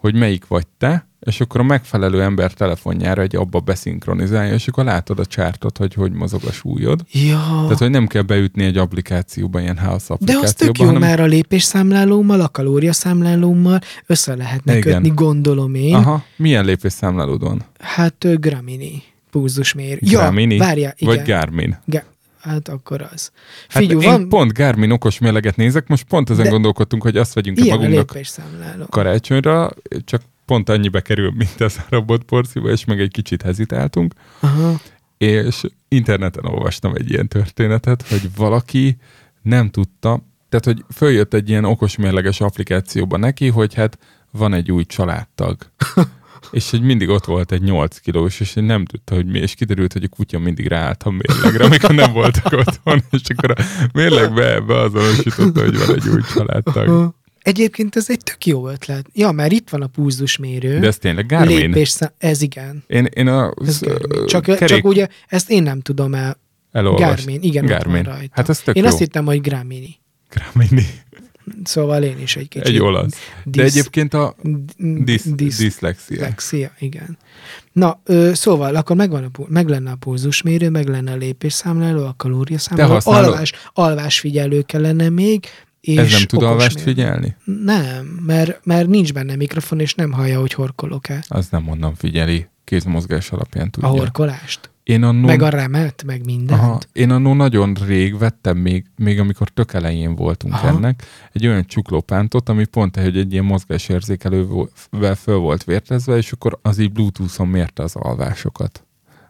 hogy 0.00 0.14
melyik 0.14 0.46
vagy 0.46 0.66
te, 0.78 1.08
és 1.20 1.40
akkor 1.40 1.60
a 1.60 1.64
megfelelő 1.64 2.22
ember 2.22 2.52
telefonjára 2.52 3.22
egy 3.22 3.36
abba 3.36 3.60
beszinkronizálja, 3.60 4.52
és 4.52 4.68
akkor 4.68 4.84
látod 4.84 5.18
a 5.18 5.26
csártot, 5.26 5.78
hogy 5.78 5.94
hogy 5.94 6.12
mozog 6.12 6.40
a 6.46 6.52
súlyod. 6.52 7.00
Ja. 7.12 7.38
Tehát, 7.62 7.78
hogy 7.78 7.90
nem 7.90 8.06
kell 8.06 8.22
beütni 8.22 8.64
egy 8.64 8.76
applikációba, 8.76 9.60
ilyen 9.60 9.78
house 9.78 10.16
De 10.18 10.38
az 10.42 10.54
tök 10.54 10.78
jó, 10.78 10.86
hanem... 10.86 11.00
mert 11.00 11.20
a 11.20 11.24
lépésszámlálómmal, 11.24 12.40
a 12.40 12.48
kalóriaszámlálómmal 12.48 13.80
össze 14.06 14.34
lehetne 14.34 14.76
Igen. 14.76 14.92
kötni, 14.92 15.08
gondolom 15.14 15.74
én. 15.74 15.94
Aha, 15.94 16.24
milyen 16.36 16.64
lépésszámlálód 16.64 17.42
van? 17.42 17.64
Hát 17.78 18.40
Gramini 18.40 19.02
pulzusmérő. 19.30 19.98
Ja, 20.00 20.32
várjál, 20.58 20.94
igen. 20.96 21.14
Vagy 21.14 21.26
Garmin? 21.26 21.78
Ga- 21.84 22.04
hát 22.40 22.68
akkor 22.68 23.08
az. 23.12 23.32
Hát 23.68 23.82
Figyelj, 23.82 24.04
én 24.04 24.10
van 24.10 24.28
pont 24.28 24.52
Garmin 24.52 24.90
okos 24.90 25.18
mérleget 25.18 25.56
nézek, 25.56 25.86
most 25.86 26.04
pont 26.04 26.30
ezen 26.30 26.44
De- 26.44 26.50
gondolkodtunk, 26.50 27.02
hogy 27.02 27.16
azt 27.16 27.34
vegyünk 27.34 27.58
ilyen 27.58 27.78
magunknak 27.78 28.90
karácsonyra, 28.90 29.70
csak 30.04 30.22
pont 30.44 30.68
annyibe 30.68 31.00
kerül, 31.00 31.32
mint 31.36 31.60
ez 31.60 31.76
a 31.78 31.86
robotporszíva, 31.88 32.70
és 32.70 32.84
meg 32.84 33.00
egy 33.00 33.10
kicsit 33.10 33.42
hezitáltunk, 33.42 34.14
Aha. 34.40 34.80
és 35.18 35.62
interneten 35.88 36.44
olvastam 36.44 36.94
egy 36.94 37.10
ilyen 37.10 37.28
történetet, 37.28 38.08
hogy 38.08 38.30
valaki 38.36 38.96
nem 39.42 39.70
tudta, 39.70 40.22
tehát, 40.48 40.64
hogy 40.64 40.84
följött 40.94 41.34
egy 41.34 41.48
ilyen 41.48 41.64
okosmérleges 41.64 42.40
applikációba 42.40 43.16
neki, 43.16 43.48
hogy 43.48 43.74
hát 43.74 43.98
van 44.30 44.54
egy 44.54 44.72
új 44.72 44.84
családtag. 44.84 45.56
és 46.50 46.70
hogy 46.70 46.82
mindig 46.82 47.08
ott 47.08 47.24
volt 47.24 47.52
egy 47.52 47.62
8 47.62 47.98
kilós, 47.98 48.40
és 48.40 48.54
hogy 48.54 48.62
nem 48.62 48.84
tudta, 48.84 49.14
hogy 49.14 49.26
mi, 49.26 49.38
és 49.38 49.54
kiderült, 49.54 49.92
hogy 49.92 50.04
a 50.04 50.08
kutya 50.08 50.38
mindig 50.38 50.66
ráállt 50.66 51.02
a 51.02 51.10
mérlegre, 51.10 51.64
amikor 51.64 51.94
nem 51.94 52.12
voltak 52.12 52.52
otthon, 52.52 53.02
és 53.10 53.20
akkor 53.36 53.50
a 53.50 53.62
mérlegbe 53.92 54.60
beazonosította, 54.60 55.60
hogy 55.60 55.78
van 55.78 55.94
egy 55.94 56.08
új 56.08 56.20
családtag. 56.34 57.14
Egyébként 57.42 57.96
ez 57.96 58.10
egy 58.10 58.20
tök 58.22 58.46
jó 58.46 58.68
ötlet. 58.68 59.06
Ja, 59.12 59.30
mert 59.30 59.52
itt 59.52 59.70
van 59.70 59.82
a 59.82 59.86
pulzusmérő. 59.86 60.78
De 60.78 60.86
ez 60.86 60.98
tényleg 60.98 61.26
Garmin? 61.26 61.56
Lépésszám... 61.56 62.10
Ez 62.18 62.42
igen. 62.42 62.84
Én, 62.86 63.04
én 63.04 63.26
a 63.26 63.54
Ez 63.66 63.80
Garmin. 63.80 64.26
Csak, 64.26 64.42
kerék 64.42 64.68
csak 64.68 64.84
ugye 64.84 65.08
ezt 65.28 65.50
én 65.50 65.62
nem 65.62 65.80
tudom 65.80 66.14
el. 66.14 66.40
elolvast. 66.72 67.16
Garmin, 67.16 67.42
igen, 67.42 67.66
Garmin. 67.66 68.02
rajta. 68.02 68.28
Hát 68.30 68.48
ez 68.48 68.60
tök 68.60 68.76
én 68.76 68.82
jó. 68.82 68.88
azt 68.88 68.98
hittem, 68.98 69.24
hogy 69.24 69.40
Gramini. 69.40 69.98
Garmini. 70.34 70.86
Szóval 71.64 72.02
én 72.02 72.18
is 72.22 72.36
egy 72.36 72.48
kicsit. 72.48 72.66
Egy 72.68 72.78
olasz. 72.78 73.10
De 73.44 73.62
Disz- 73.62 73.76
egyébként 73.76 74.14
a 74.14 74.34
disz, 74.78 75.24
disz- 75.24 75.58
diszlexia. 75.58 76.16
Diszlexia, 76.16 76.70
igen. 76.78 77.18
Na, 77.72 78.00
ö, 78.04 78.30
szóval 78.34 78.74
akkor 78.76 78.96
megvan 78.96 79.24
a, 79.24 79.40
meg 79.48 79.68
lenne 79.68 79.90
a 79.90 79.96
pulzusmérő, 79.96 80.70
meg 80.70 80.88
lenne 80.88 81.12
a 81.12 81.16
lépésszámláló, 81.16 82.04
a 82.06 82.14
kalóriaszámláló, 82.16 82.98
alvás, 83.04 83.52
alvásfigyelő 83.72 84.62
kellene 84.62 85.08
még, 85.08 85.44
és 85.80 85.96
Ez 85.96 86.10
nem 86.12 86.22
tud 86.22 86.42
alvást 86.42 86.80
figyelni? 86.80 87.36
Nem, 87.44 88.04
mert, 88.26 88.60
mert 88.64 88.88
nincs 88.88 89.12
benne 89.12 89.36
mikrofon, 89.36 89.80
és 89.80 89.94
nem 89.94 90.12
hallja, 90.12 90.40
hogy 90.40 90.52
horkolok-e. 90.52 91.24
Az 91.28 91.48
nem 91.50 91.68
onnan 91.68 91.94
figyeli. 91.94 92.46
Kézmozgás 92.64 93.30
alapján 93.30 93.66
A 93.66 93.70
tudja. 93.70 93.88
horkolást. 93.88 94.70
Én 94.90 95.02
annó, 95.02 95.26
Meg 95.26 95.42
a 95.42 95.48
remet, 95.48 96.02
meg 96.06 96.24
mindent. 96.24 96.60
aha, 96.60 96.78
én 96.92 97.10
annó 97.10 97.34
nagyon 97.34 97.76
rég 97.86 98.18
vettem, 98.18 98.56
még, 98.56 98.84
még 98.96 99.18
amikor 99.18 99.48
tök 99.48 99.72
elején 99.72 100.14
voltunk 100.14 100.54
Aha. 100.54 100.68
ennek, 100.68 101.04
egy 101.32 101.46
olyan 101.46 101.64
csuklópántot, 101.66 102.48
ami 102.48 102.64
pont 102.64 102.96
egy, 102.96 103.16
egy 103.16 103.32
ilyen 103.32 103.44
mozgásérzékelővel 103.44 105.14
föl 105.16 105.36
volt 105.36 105.64
vértezve, 105.64 106.16
és 106.16 106.32
akkor 106.32 106.58
az 106.62 106.78
így 106.78 106.92
Bluetooth-on 106.92 107.48
mérte 107.48 107.82
az 107.82 107.96
alvásokat. 107.96 108.84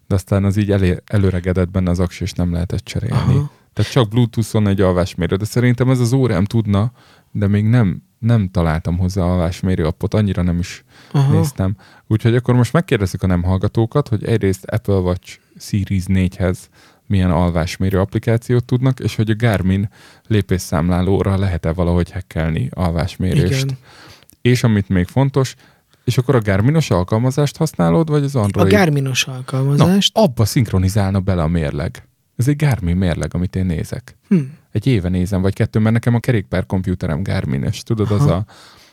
De 0.07 0.15
aztán 0.15 0.45
az 0.45 0.57
így 0.57 0.71
elé, 0.71 0.97
előregedett 1.07 1.71
benne 1.71 1.91
az 1.91 2.01
aks, 2.01 2.21
és 2.21 2.33
nem 2.33 2.53
lehetett 2.53 2.85
cserélni. 2.85 3.35
Aha. 3.35 3.51
Tehát 3.73 3.91
csak 3.91 4.09
Bluetooth-on 4.09 4.69
egy 4.69 4.81
alvásmérő, 4.81 5.37
de 5.37 5.45
szerintem 5.45 5.91
ez 5.91 6.01
az 6.01 6.13
órám 6.13 6.45
tudna, 6.45 6.93
de 7.33 7.47
még 7.49 7.65
nem, 7.65 8.03
nem 8.19 8.49
találtam 8.49 8.99
hozzá 8.99 9.23
alvásmérő 9.23 9.85
appot, 9.87 10.15
annyira 10.15 10.43
nem 10.43 10.59
is 10.59 10.85
Aha. 11.13 11.33
néztem. 11.33 11.77
Úgyhogy 12.07 12.35
akkor 12.35 12.55
most 12.55 12.73
megkérdezzük 12.73 13.23
a 13.23 13.27
nem 13.27 13.43
hallgatókat, 13.43 14.09
hogy 14.09 14.25
egyrészt 14.25 14.65
Apple 14.65 14.95
Watch 14.95 15.39
Series 15.59 16.05
4-hez 16.07 16.59
milyen 17.07 17.31
alvásmérő 17.31 18.01
applikációt 18.01 18.65
tudnak, 18.65 19.01
és 19.01 19.17
hogy 19.17 19.31
a 19.31 19.35
Garmin 19.37 19.89
lépésszámlálóra 20.27 21.39
lehet-e 21.39 21.73
valahogy 21.73 22.11
hackelni 22.11 22.69
alvásmérést. 22.73 23.65
Igen. 23.65 23.79
És 24.43 24.63
amit 24.65 24.89
még 24.89 25.07
fontos, 25.07 25.55
és 26.05 26.19
akkor 26.19 26.35
a 26.35 26.41
Garminos 26.41 26.91
alkalmazást 26.91 27.57
használod, 27.57 28.09
vagy 28.09 28.25
az 28.25 28.37
A 28.37 28.41
Android? 28.41 28.73
Garminos 28.73 29.25
Na, 29.25 29.33
alkalmazást. 29.33 30.19
abba 30.19 30.45
szinkronizálna 30.45 31.21
bele 31.21 31.43
a 31.43 31.49
mérleg. 31.49 32.09
Ez 32.41 32.49
egy 32.49 32.57
Garmin 32.57 32.97
mérleg, 32.97 33.35
amit 33.35 33.57
én 33.57 33.67
nézek. 33.67 34.17
Hm. 34.29 34.39
Egy 34.71 34.87
éve 34.87 35.09
nézem, 35.09 35.41
vagy 35.41 35.55
kettő, 35.55 35.79
mert 35.79 35.95
nekem 35.95 36.15
a 36.15 36.19
kerékpár 36.19 36.67
kompjúterem 36.67 37.23
Garmin, 37.23 37.63
és 37.63 37.83
tudod, 37.83 38.11
az 38.11 38.21
Aha. 38.21 38.35
a 38.35 38.45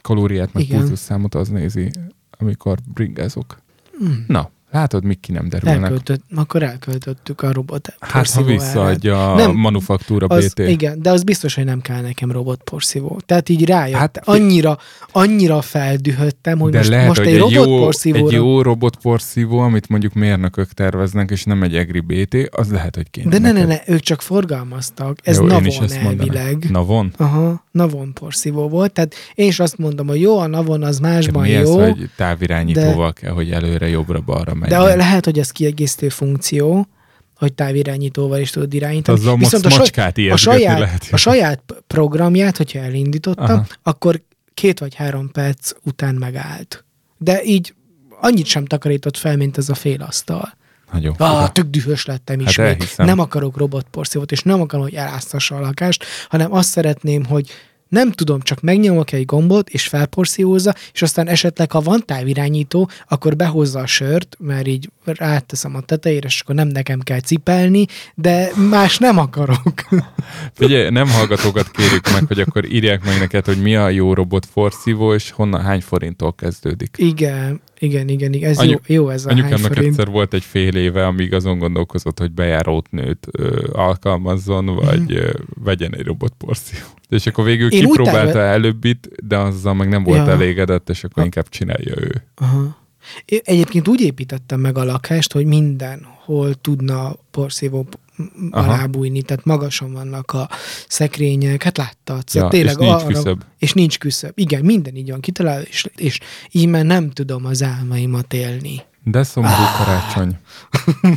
kalóriát, 0.01 0.53
meg 0.53 0.65
pulzusszámot 0.65 1.35
az 1.35 1.49
nézi, 1.49 1.91
amikor 2.31 2.77
bringázok. 2.93 3.57
Hm. 3.97 4.05
Na, 4.27 4.51
látod, 4.71 5.03
mik 5.03 5.19
ki 5.19 5.31
nem 5.31 5.49
derülnek. 5.49 5.81
Elköltött, 5.81 6.21
akkor 6.35 6.63
elköltöttük 6.63 7.41
a 7.41 7.51
robot 7.51 7.95
Hát, 7.99 8.11
ha 8.11 8.17
porszívó 8.17 8.45
árát. 8.45 8.59
visszaadja 8.59 9.33
a 9.33 9.35
Nem, 9.35 9.51
manufaktúra 9.51 10.27
Az, 10.27 10.53
BT. 10.53 10.59
igen, 10.59 11.01
de 11.01 11.09
az 11.11 11.23
biztos, 11.23 11.55
hogy 11.55 11.65
nem 11.65 11.81
kell 11.81 12.01
nekem 12.01 12.31
robotporszívó. 12.31 13.19
Tehát 13.25 13.49
így 13.49 13.65
rájött. 13.65 13.97
Hát, 13.97 14.21
annyira, 14.23 14.77
annyira 15.11 15.61
feldühöttem, 15.61 16.59
hogy 16.59 16.71
De 16.71 16.77
most, 16.77 16.89
lehet, 16.89 17.07
most 17.07 17.19
hogy 17.19 17.27
egy 17.27 17.33
egy 17.33 17.51
jó, 17.51 17.63
robotporszívóra... 17.63 18.25
egy 18.25 18.31
jó 18.31 18.61
robotporszívó, 18.61 19.59
amit 19.59 19.89
mondjuk 19.89 20.13
mérnökök 20.13 20.71
terveznek, 20.71 21.31
és 21.31 21.43
nem 21.43 21.63
egy 21.63 21.75
EGRI 21.75 21.99
BT, 21.99 22.35
az 22.51 22.71
lehet, 22.71 22.95
hogy 22.95 23.09
kéne 23.09 23.29
De 23.29 23.39
ne, 23.39 23.51
ne, 23.51 23.65
ne, 23.65 23.77
ők 23.85 23.99
csak 23.99 24.21
forgalmaztak. 24.21 25.19
Ez 25.23 25.37
Jó, 25.37 25.45
Navon 25.45 25.89
elvileg. 26.03 26.65
Navon? 26.69 27.13
Aha, 27.17 27.63
Navon 27.71 28.13
porszívó 28.13 28.67
volt. 28.69 28.91
Tehát 28.91 29.15
én 29.35 29.47
is 29.47 29.59
azt 29.59 29.77
mondom, 29.77 30.07
hogy 30.07 30.21
jó, 30.21 30.39
a 30.39 30.47
Navon 30.47 30.83
az 30.83 30.99
másban 30.99 31.41
Mi 31.41 31.49
jó, 31.49 31.59
ez, 31.59 31.69
hogy 31.69 32.09
távirányítóval 32.15 33.13
kell, 33.13 33.31
hogy 33.31 33.51
előre, 33.51 33.87
jobbra, 33.89 34.19
balra 34.19 34.53
de 34.59 34.77
menjen? 34.77 34.97
lehet, 34.97 35.25
hogy 35.25 35.39
ez 35.39 35.51
kiegészítő 35.51 36.09
funkció, 36.09 36.87
hogy 37.35 37.53
távirányítóval 37.53 38.39
is 38.39 38.49
tudod 38.49 38.73
irányítani. 38.73 39.17
Azzal 39.17 39.37
Viszont 39.37 39.65
a, 39.65 39.69
saj- 39.69 40.29
a, 40.31 40.35
saját, 40.37 40.79
lehet. 40.79 41.07
a 41.11 41.17
saját 41.17 41.63
programját, 41.87 42.57
hogyha 42.57 42.79
elindítottam, 42.79 43.45
Aha. 43.45 43.65
akkor 43.83 44.21
két 44.53 44.79
vagy 44.79 44.95
három 44.95 45.31
perc 45.31 45.71
után 45.83 46.15
megállt. 46.15 46.85
De 47.17 47.43
így 47.43 47.73
annyit 48.21 48.45
sem 48.45 48.65
takarított 48.65 49.17
fel, 49.17 49.37
mint 49.37 49.57
ez 49.57 49.69
a 49.69 49.75
fél 49.75 50.01
asztal. 50.01 50.55
Nagyon 50.91 51.15
Ah, 51.17 51.49
tök 51.51 51.65
dühös 51.69 52.05
lettem 52.05 52.39
Hát 52.39 52.49
ismét. 52.49 52.67
elhiszem. 52.67 53.05
nem 53.05 53.19
akarok 53.19 53.57
robotporszívót, 53.57 54.31
és 54.31 54.41
nem 54.41 54.61
akarom, 54.61 54.85
hogy 54.85 54.95
eláztassa 54.95 55.55
a 55.55 55.59
lakást, 55.59 56.05
hanem 56.29 56.53
azt 56.53 56.69
szeretném, 56.69 57.25
hogy 57.25 57.49
nem 57.89 58.11
tudom, 58.11 58.41
csak 58.41 58.61
megnyomok 58.61 59.11
egy 59.11 59.25
gombot, 59.25 59.69
és 59.69 59.87
felporszívózza, 59.87 60.75
és 60.93 61.01
aztán 61.01 61.27
esetleg, 61.27 61.71
ha 61.71 61.81
van 61.81 62.03
távirányító, 62.05 62.89
akkor 63.07 63.35
behozza 63.35 63.79
a 63.79 63.85
sört, 63.85 64.37
mert 64.39 64.67
így 64.67 64.89
ráteszem 65.03 65.75
a 65.75 65.81
tetejére, 65.81 66.27
és 66.27 66.41
akkor 66.41 66.55
nem 66.55 66.67
nekem 66.67 66.99
kell 66.99 67.19
cipelni, 67.19 67.85
de 68.15 68.49
más 68.69 68.97
nem 68.97 69.17
akarok. 69.17 69.87
Figyelj, 70.53 70.89
nem 70.89 71.09
hallgatókat 71.09 71.71
kérjük 71.71 72.11
meg, 72.11 72.23
hogy 72.27 72.39
akkor 72.39 72.71
írják 72.71 73.03
meg 73.03 73.19
neked, 73.19 73.45
hogy 73.45 73.61
mi 73.61 73.75
a 73.75 73.89
jó 73.89 74.13
robot 74.13 74.45
forszívó, 74.51 75.13
és 75.13 75.31
honnan, 75.31 75.61
hány 75.61 75.81
forinttól 75.81 76.35
kezdődik. 76.35 76.95
igen, 76.97 77.61
igen, 77.79 78.07
igen, 78.09 78.33
igen. 78.33 78.49
ez 78.49 78.57
Anyu- 78.57 78.81
jó, 78.87 78.95
jó 78.95 79.09
ez 79.09 79.25
a 79.25 79.29
hány 79.29 79.37
Anyukámnak 79.39 79.73
forint. 79.73 79.87
egyszer 79.91 80.07
volt 80.11 80.33
egy 80.33 80.43
fél 80.43 80.75
éve, 80.75 81.05
amíg 81.05 81.33
azon 81.33 81.57
gondolkozott, 81.59 82.19
hogy 82.19 82.31
bejárót 82.31 82.91
nőt 82.91 83.27
ö, 83.31 83.67
alkalmazzon, 83.71 84.65
vagy 84.65 85.11
ö, 85.13 85.29
vegyen 85.63 85.95
egy 85.95 86.05
robotporszívót. 86.05 86.95
És 87.09 87.27
akkor 87.27 87.43
végül 87.43 87.67
Mhm. 87.67 87.75
Én 87.75 87.81
kipróbálta 87.85 88.31
terve- 88.31 88.53
előbbit, 88.53 89.09
de 89.23 89.37
azzal 89.37 89.73
meg 89.73 89.87
nem 89.89 90.03
volt 90.03 90.25
Ja. 90.25 90.31
elégedett, 90.31 90.89
és 90.89 91.03
akkor 91.03 91.17
Ha. 91.17 91.23
inkább 91.23 91.49
csinálja 91.49 91.93
ő. 91.97 92.23
Aha. 92.35 92.77
Én 93.25 93.39
Egyébként 93.43 93.87
úgy 93.87 94.01
építettem 94.01 94.59
meg 94.59 94.77
a 94.77 94.83
lakást, 94.83 95.33
hogy 95.33 95.45
mindenhol 95.45 96.53
tudna 96.53 97.15
porszívó 97.31 97.87
p- 98.17 98.35
m- 98.35 98.53
Aha. 98.53 98.71
alá 98.73 98.85
bújni, 98.85 99.21
tehát 99.21 99.45
magasan 99.45 99.91
vannak 99.93 100.31
a 100.31 100.49
szekrények, 100.87 101.63
hát 101.63 101.77
láttad, 101.77 102.27
szóval 102.27 102.49
Ja, 102.53 102.57
tényleg 102.57 102.73
és 102.79 102.79
nincs 102.87 103.01
arra, 103.01 103.07
küszöb. 103.13 103.43
És 103.57 103.73
nincs 103.73 103.97
küszöb. 103.99 104.31
Igen, 104.35 104.65
minden 104.65 104.95
így 104.95 105.09
van 105.09 105.19
kitalálva, 105.21 105.61
és, 105.61 105.85
és 105.95 106.19
így 106.51 106.67
már 106.67 106.85
nem 106.85 107.09
tudom 107.11 107.45
az 107.45 107.63
álmaimat 107.63 108.33
élni. 108.33 108.81
De 109.03 109.23
szomorú 109.23 109.53
Ah. 109.53 109.77
karácsony. 109.77 110.37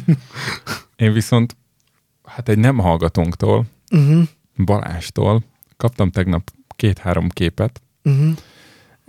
Én 0.96 1.12
viszont, 1.12 1.56
hát 2.24 2.48
egy 2.48 2.58
nem 2.58 2.78
hallgatónktól, 2.78 3.66
Uh-huh, 3.92 4.22
Balástól 4.64 5.42
kaptam 5.76 6.10
tegnap 6.10 6.50
két-három 6.76 7.28
képet, 7.28 7.82
uh-huh. 8.04 8.32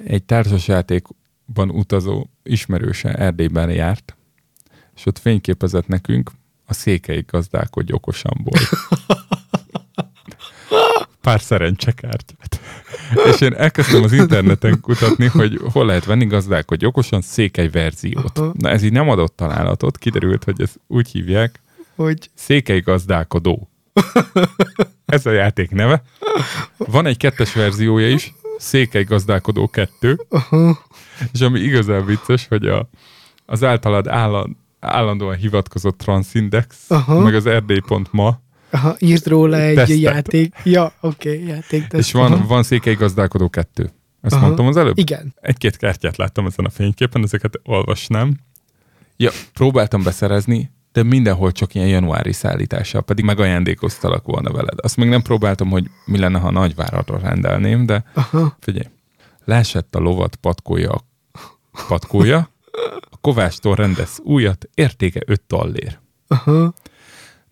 egy 0.06 0.24
társasjátékban 0.24 1.70
utazó 1.70 2.26
ismerőse 2.44 3.14
Erdélyben 3.14 3.70
járt, 3.72 4.16
és 4.96 5.06
ott 5.06 5.18
fényképezett 5.20 5.88
nekünk 5.88 6.32
a 6.72 6.74
székely 6.74 7.24
gazdálkodj 7.28 7.92
okosanból. 7.92 8.60
Pár 11.22 11.42
szerencsekártyát. 11.42 12.60
És 13.26 13.42
én 13.42 13.54
elkezdtem 13.54 14.04
az 14.04 14.12
interneten 14.12 14.80
kutatni, 14.82 15.26
hogy 15.26 15.60
hol 15.72 15.86
lehet 15.86 16.06
venni 16.06 16.26
gazdálkodj 16.26 16.86
okosan 16.86 17.22
székely 17.22 17.70
verziót. 17.70 18.38
Aha. 18.38 18.54
Na 18.58 18.70
ez 18.70 18.84
így 18.84 18.92
nem 18.92 19.10
adott 19.10 19.36
találatot, 19.36 19.98
kiderült, 19.98 20.44
hogy 20.44 20.62
ezt 20.62 20.80
úgy 20.88 21.10
hívják, 21.10 21.60
Hogy 21.96 22.30
Székely 22.34 22.80
gazdálkodó. 22.80 23.70
Ez 25.06 25.26
a 25.26 25.32
játék 25.32 25.70
neve. 25.70 26.04
Van 26.78 27.06
egy 27.06 27.18
kettes 27.18 27.54
verziója 27.54 28.10
is, 28.10 28.34
Székely 28.58 29.04
gazdálkodó 29.04 29.68
2, 29.70 30.20
uh-huh. 30.30 30.78
és 31.34 31.42
ami 31.42 31.60
igazán 31.60 32.06
vicces, 32.06 32.48
hogy 32.48 32.68
a, 32.68 32.90
az 33.46 33.64
általad 33.64 34.08
álland, 34.08 34.56
állandóan 34.82 35.36
hivatkozott 35.36 35.98
Transindex, 35.98 36.86
Aha. 36.88 37.20
meg 37.20 37.36
az 37.36 37.46
erdély.ma, 37.46 38.40
Aha, 38.70 38.96
írt 39.00 39.28
róla 39.28 39.60
egy 39.60 39.76
Tesztet. 39.76 39.98
játék. 39.98 40.56
Ja, 40.64 40.94
oké, 41.02 41.34
okay, 41.34 41.48
játék. 41.48 41.88
teszt. 41.88 42.08
és 42.08 42.12
van, 42.12 42.32
Aha. 42.32 42.48
van 42.48 42.64
Székely 42.64 42.94
gazdálkodó 42.94 43.50
2. 43.50 43.92
Ezt 44.22 44.36
Aha. 44.36 44.46
mondtam 44.46 44.68
az 44.68 44.78
előbb? 44.78 44.98
Igen. 44.98 45.34
Egy-két 45.42 45.78
kártyát 45.78 46.18
láttam 46.18 46.46
ezen 46.46 46.66
a 46.66 46.70
fényképen, 46.70 47.24
ezeket 47.24 47.60
olvasnám. 47.64 48.40
Ja, 49.18 49.32
próbáltam 49.54 50.04
beszerezni, 50.04 50.72
de 50.92 51.04
mindenhol 51.04 51.52
csak 51.52 51.76
ilyen 51.76 51.88
januári 51.88 52.32
szállítással, 52.32 53.02
pedig 53.02 53.26
megajándékoztalak 53.26 54.26
volna 54.26 54.52
veled. 54.52 54.78
Azt 54.82 54.98
még 54.98 55.10
nem 55.10 55.22
próbáltam, 55.22 55.70
hogy 55.70 55.90
mi 56.06 56.18
lenne, 56.18 56.40
ha 56.40 56.52
nagyváratra 56.52 57.18
rendelném, 57.18 57.86
de 57.86 58.04
Aha. 58.14 58.58
figyelj, 58.60 58.88
lásett 59.46 59.96
a 59.96 60.00
lovat 60.00 60.36
patkója 60.36 60.96
patkója, 61.88 62.50
kovástól 63.22 63.76
rendez 63.76 64.20
újat, 64.24 64.70
értéke 64.74 65.22
5 65.26 65.42
tallér. 65.42 66.00
Aha. 66.28 66.74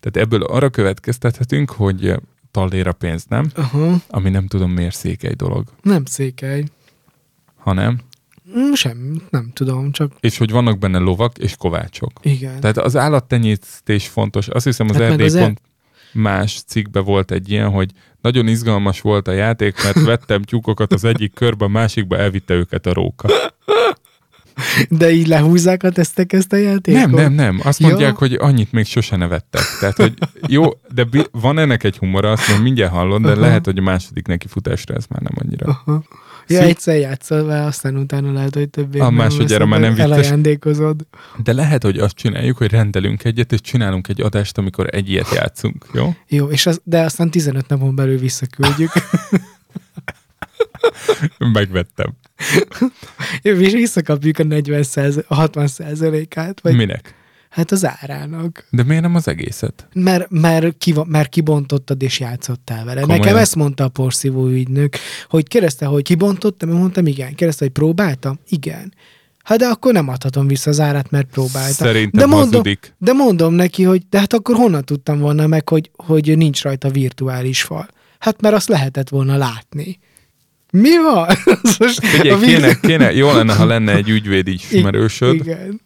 Tehát 0.00 0.16
ebből 0.28 0.42
arra 0.42 0.70
következtethetünk, 0.70 1.70
hogy 1.70 2.14
tallér 2.50 2.86
a 2.86 2.92
pénz, 2.92 3.24
nem? 3.28 3.50
Aha. 3.54 3.94
Ami 4.08 4.30
nem 4.30 4.46
tudom 4.46 4.70
miért 4.70 4.94
székely 4.96 5.34
dolog, 5.34 5.64
Nem 5.82 6.04
székely. 6.04 6.64
hanem, 7.56 8.00
Mm, 8.56 8.72
Sem, 8.72 9.22
nem 9.30 9.50
tudom, 9.54 9.90
csak 9.92 10.12
és 10.20 10.38
hogy 10.38 10.50
vannak 10.50 10.78
benne 10.78 10.98
lovak 10.98 11.38
és 11.38 11.56
kovácsok. 11.56 12.10
igen. 12.22 12.60
Tehát 12.60 12.78
az 12.78 12.96
állattenyésztés 12.96 14.08
fontos. 14.08 14.48
Azt 14.48 14.64
hiszem 14.64 14.88
az 14.88 14.96
Hát 14.96 15.02
Erdély 15.10 15.26
e- 15.38 15.40
pont 15.44 15.60
más 16.12 16.62
cikkbe 16.66 17.00
volt 17.00 17.30
egy 17.30 17.50
ilyen, 17.50 17.70
hogy 17.70 17.90
nagyon 18.20 18.46
izgalmas 18.48 19.00
volt 19.00 19.28
a 19.28 19.32
játék, 19.32 19.82
mert 19.82 20.00
vettem 20.02 20.42
tyúkokat 20.42 20.92
az 20.92 21.04
egyik 21.04 21.34
körbe, 21.34 21.64
a 21.64 21.68
másikba 21.68 22.16
elvitte 22.16 22.54
őket 22.54 22.86
a 22.86 22.92
róka. 22.92 23.28
De 24.88 25.10
így 25.10 25.26
lehúzzák 25.26 25.82
a 25.82 25.90
tesztek 25.90 26.32
ezt 26.32 26.52
a 26.52 26.56
játékot? 26.56 27.00
Nem, 27.00 27.10
nem, 27.10 27.32
nem. 27.32 27.60
Azt 27.62 27.80
mondják, 27.80 28.16
hogy 28.16 28.32
annyit 28.32 28.72
még 28.72 28.86
sose 28.86 29.16
nevettek. 29.16 29.62
Tehát, 29.80 29.96
hogy 29.96 30.14
jó, 30.46 30.64
de 30.94 31.06
van 31.30 31.58
ennek 31.58 31.84
egy 31.84 31.96
humora, 31.96 32.30
azt 32.30 32.46
mondom, 32.46 32.64
mindjárt 32.64 32.92
hallod, 32.92 33.22
de 33.22 33.30
Aha. 33.30 33.40
lehet, 33.40 33.64
hogy 33.64 33.78
a 33.78 33.82
második 33.82 34.26
neki 34.26 34.46
futásra 34.46 34.94
ez 34.94 35.04
már 35.08 35.20
nem 35.20 35.32
annyira. 35.44 35.82
Aha. 35.84 36.02
Ja, 36.46 36.60
Szí- 36.60 36.68
egyszer 36.68 36.96
játszol 36.96 37.44
vele, 37.44 37.64
aztán 37.64 37.96
utána 37.96 38.32
lehet, 38.32 38.54
hogy 38.54 38.68
többé 38.68 38.98
A 38.98 39.10
másodjára 39.10 39.66
már 39.66 39.80
nem 39.80 39.94
vicces. 39.94 40.10
Elajándékozod. 40.10 41.06
De 41.42 41.52
lehet, 41.52 41.82
hogy 41.82 41.98
azt 41.98 42.14
csináljuk, 42.14 42.56
hogy 42.56 42.70
rendelünk 42.70 43.24
egyet, 43.24 43.52
és 43.52 43.60
csinálunk 43.60 44.08
egy 44.08 44.20
adást, 44.20 44.58
amikor 44.58 44.86
egy 44.94 45.10
ilyet 45.10 45.34
játszunk, 45.34 45.86
jó? 45.92 46.14
Jó, 46.28 46.46
és 46.46 46.66
az, 46.66 46.80
de 46.84 47.00
aztán 47.00 47.30
15 47.30 47.68
napon 47.68 47.94
belül 47.94 48.18
visszaküldjük. 48.18 48.90
Megvettem. 51.52 52.16
Jó, 53.42 53.54
és 53.54 53.72
visszakapjuk 53.72 54.38
a 54.38 54.44
40 54.44 54.82
száz, 54.82 55.24
a 55.28 55.34
60 55.34 55.66
százalékát, 55.66 56.60
vagy 56.60 56.76
Minek? 56.76 57.14
hát 57.50 57.70
az 57.70 57.86
árának. 57.86 58.66
De 58.70 58.82
miért 58.82 59.02
nem 59.02 59.14
az 59.14 59.28
egészet? 59.28 59.88
Mert, 59.92 60.30
mert, 60.30 60.78
kiva, 60.78 61.04
mert 61.04 61.28
kibontottad 61.28 62.02
és 62.02 62.20
játszottál 62.20 62.84
vele. 62.84 63.00
Komolyan? 63.00 63.22
Nekem 63.22 63.36
ezt 63.36 63.56
mondta 63.56 63.84
a 63.84 63.88
porszívó 63.88 64.46
ügynök, 64.46 64.96
hogy 65.28 65.48
kérdezte, 65.48 65.86
hogy 65.86 66.02
kibontottam, 66.02 66.70
mondtam, 66.70 67.06
igen. 67.06 67.34
Kérdezte, 67.34 67.64
hogy 67.64 67.72
próbáltam? 67.72 68.38
Igen. 68.48 68.94
Hát 69.44 69.58
de 69.58 69.66
akkor 69.66 69.92
nem 69.92 70.08
adhatom 70.08 70.46
vissza 70.46 70.70
az 70.70 70.80
árát, 70.80 71.10
mert 71.10 71.26
próbáltam. 71.26 71.86
Szerintem 71.86 72.20
de 72.20 72.26
mondom, 72.26 72.50
hazudik. 72.50 72.94
de 72.98 73.12
mondom 73.12 73.54
neki, 73.54 73.82
hogy 73.82 74.02
de 74.08 74.18
hát 74.18 74.32
akkor 74.32 74.56
honnan 74.56 74.84
tudtam 74.84 75.18
volna 75.18 75.46
meg, 75.46 75.68
hogy, 75.68 75.90
hogy 75.96 76.36
nincs 76.36 76.62
rajta 76.62 76.90
virtuális 76.90 77.62
fal? 77.62 77.88
Hát 78.18 78.40
mert 78.40 78.54
azt 78.54 78.68
lehetett 78.68 79.08
volna 79.08 79.36
látni. 79.36 79.98
Mi 80.72 80.96
van? 80.98 81.26
Figyelj, 82.16 82.38
vir- 82.40 82.46
kéne, 82.46 82.80
kéne, 82.80 83.12
jó 83.12 83.32
lenne, 83.32 83.54
ha 83.54 83.64
lenne 83.64 83.94
egy 83.94 84.08
ügyvéd 84.08 84.48
ismerősöd, 84.48 85.34
Igen. 85.34 85.80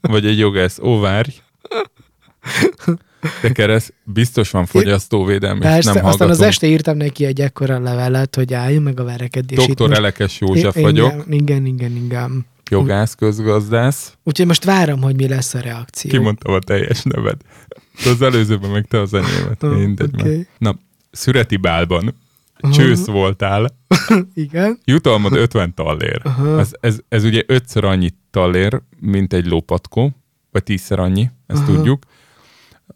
vagy 0.00 0.26
egy 0.26 0.38
jogász, 0.38 0.78
ó, 0.78 1.00
várj. 1.00 1.30
De 3.42 3.52
kereszt, 3.52 3.94
biztos 4.04 4.50
van 4.50 4.66
fogyasztóvédelmi, 4.66 5.58
és 5.58 5.64
Persze, 5.66 5.92
nem 5.92 6.04
aztán 6.04 6.28
az 6.30 6.40
este 6.40 6.66
írtam 6.66 6.96
neki 6.96 7.24
egy 7.24 7.40
ekkora 7.40 7.78
levelet, 7.78 8.34
hogy 8.34 8.54
álljon 8.54 8.82
meg 8.82 9.00
a 9.00 9.04
verekedés. 9.04 9.58
Doktor 9.66 9.88
most- 9.88 9.98
Elekes 10.00 10.40
József 10.40 10.76
I- 10.76 10.80
vagyok, 10.82 11.12
Igen, 11.12 11.32
igen, 11.32 11.66
igen, 11.66 11.96
igen. 11.96 12.46
jogász, 12.70 13.14
közgazdász. 13.14 14.12
Úgyhogy 14.24 14.46
most 14.46 14.64
várom, 14.64 15.02
hogy 15.02 15.16
mi 15.16 15.28
lesz 15.28 15.54
a 15.54 15.60
reakció. 15.60 16.10
Kimondtam 16.10 16.54
a 16.54 16.58
teljes 16.58 17.02
neved. 17.02 17.36
De 18.04 18.10
az 18.10 18.22
előzőben 18.22 18.70
meg 18.70 18.86
te 18.88 19.00
az 19.00 19.14
enyémet. 19.14 19.62
Mindegy. 19.62 20.10
oké. 20.14 20.20
Okay. 20.22 20.46
Na, 20.58 20.78
Szüreti 21.10 21.56
Bálban. 21.56 22.14
Csősz 22.72 23.06
voltál, 23.06 23.68
Igen. 24.34 24.78
jutalmad 24.84 25.32
50 25.36 25.74
tallér. 25.74 26.20
Aha. 26.24 26.58
Ez, 26.58 26.70
ez, 26.80 26.98
ez 27.08 27.24
ugye 27.24 27.42
ötször 27.46 27.84
annyi 27.84 28.10
tallér, 28.30 28.82
mint 29.00 29.32
egy 29.32 29.46
lópatkó, 29.46 30.12
vagy 30.50 30.62
tízszer 30.62 30.98
annyi, 30.98 31.30
ezt 31.46 31.62
Aha. 31.62 31.72
tudjuk. 31.74 32.02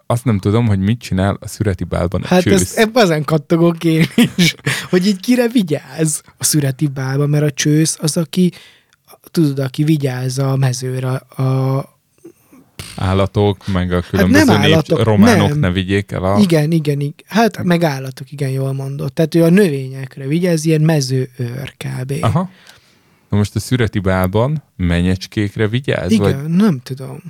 Azt 0.06 0.24
nem 0.24 0.38
tudom, 0.38 0.66
hogy 0.66 0.78
mit 0.78 1.00
csinál 1.00 1.36
a 1.40 1.48
Szüreti 1.48 1.84
Bálban 1.84 2.22
a 2.22 2.26
Hát 2.26 2.42
csősz. 2.42 2.60
ez, 2.60 2.76
ebben 2.76 3.02
ezen 3.04 3.24
kattogok 3.24 3.84
én 3.84 4.04
is, 4.36 4.54
hogy 4.90 5.06
így 5.06 5.20
kire 5.20 5.48
vigyáz 5.48 6.22
a 6.38 6.44
szüreti 6.44 6.86
bálba, 6.88 7.26
mert 7.26 7.44
a 7.44 7.50
csősz 7.50 7.98
az, 8.00 8.16
aki 8.16 8.52
tudod, 9.30 9.58
aki 9.58 9.84
vigyáz 9.84 10.38
a 10.38 10.56
mezőre, 10.56 11.08
a, 11.14 11.78
Állatok, 12.96 13.66
meg 13.66 13.92
a 13.92 14.00
különböző 14.00 14.44
nem 14.44 14.60
nép, 14.60 14.72
állatok, 14.72 15.02
románok 15.02 15.48
nem. 15.48 15.58
ne 15.58 15.70
vigyék 15.70 16.10
el 16.12 16.24
a... 16.24 16.38
igen, 16.38 16.70
igen, 16.70 17.00
igen, 17.00 17.14
hát 17.26 17.62
meg 17.62 17.82
állatok, 17.82 18.32
igen, 18.32 18.50
jól 18.50 18.72
mondott. 18.72 19.14
Tehát 19.14 19.34
ő 19.34 19.42
a 19.42 19.48
növényekre 19.50 20.26
vigyáz, 20.26 20.64
ilyen 20.64 20.80
mezőőr 20.80 21.74
kb. 21.76 22.12
Aha. 22.20 22.50
Na 23.28 23.36
most 23.36 23.56
a 23.56 23.60
Szüreti 23.60 23.98
Bálban 23.98 24.62
menyecskékre 24.76 25.68
vigyáz? 25.68 26.10
igen, 26.10 26.42
Vagy 26.42 26.50
nem 26.56 26.80
tudom, 26.82 27.22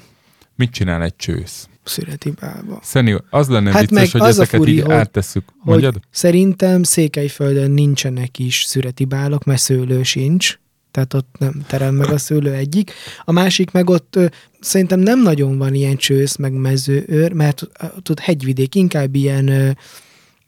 mit 0.57 0.71
csinál 0.71 1.03
egy 1.03 1.17
csősz? 1.17 1.67
szüreti 1.85 2.31
bálba. 2.41 2.79
Szeni, 2.83 3.17
az 3.31 3.49
lenne 3.49 3.71
Hát 3.73 3.81
vicces, 3.91 4.13
hogy 4.13 4.21
az 4.21 4.29
ezeket 4.29 4.61
furi, 4.61 4.73
így 4.73 4.81
hogy- 4.81 4.93
áttesszük. 4.93 5.45
Hogy 5.47 5.57
Mondjad? 5.65 6.01
szerintem 6.11 6.83
Székelyföldön 6.83 7.71
nincsenek 7.71 8.39
is 8.39 8.63
szüreti 8.67 9.05
bálok, 9.05 9.45
mert 9.45 9.61
szőlő 9.61 10.03
sincs, 10.03 10.59
tehát 10.93 11.15
ott 11.15 11.37
nem 11.39 11.65
terem 11.67 11.95
meg 11.95 12.11
a 12.11 12.19
szőlő 12.19 12.53
egyik. 12.53 12.93
A 13.25 13.33
másik 13.33 13.71
meg 13.71 13.91
ott 13.91 14.17
ö, 14.17 14.27
szerintem 14.61 15.01
nem 15.01 15.23
nagyon 15.23 15.59
van 15.59 15.75
ilyen 15.75 15.97
csősz, 15.97 16.37
meg 16.37 16.53
mezőőr, 16.53 17.33
mert 17.33 17.63
tud 18.03 18.21
hegyvidék, 18.21 18.75
inkább 18.75 19.15
ilyen 19.15 19.49
ö, 19.49 19.71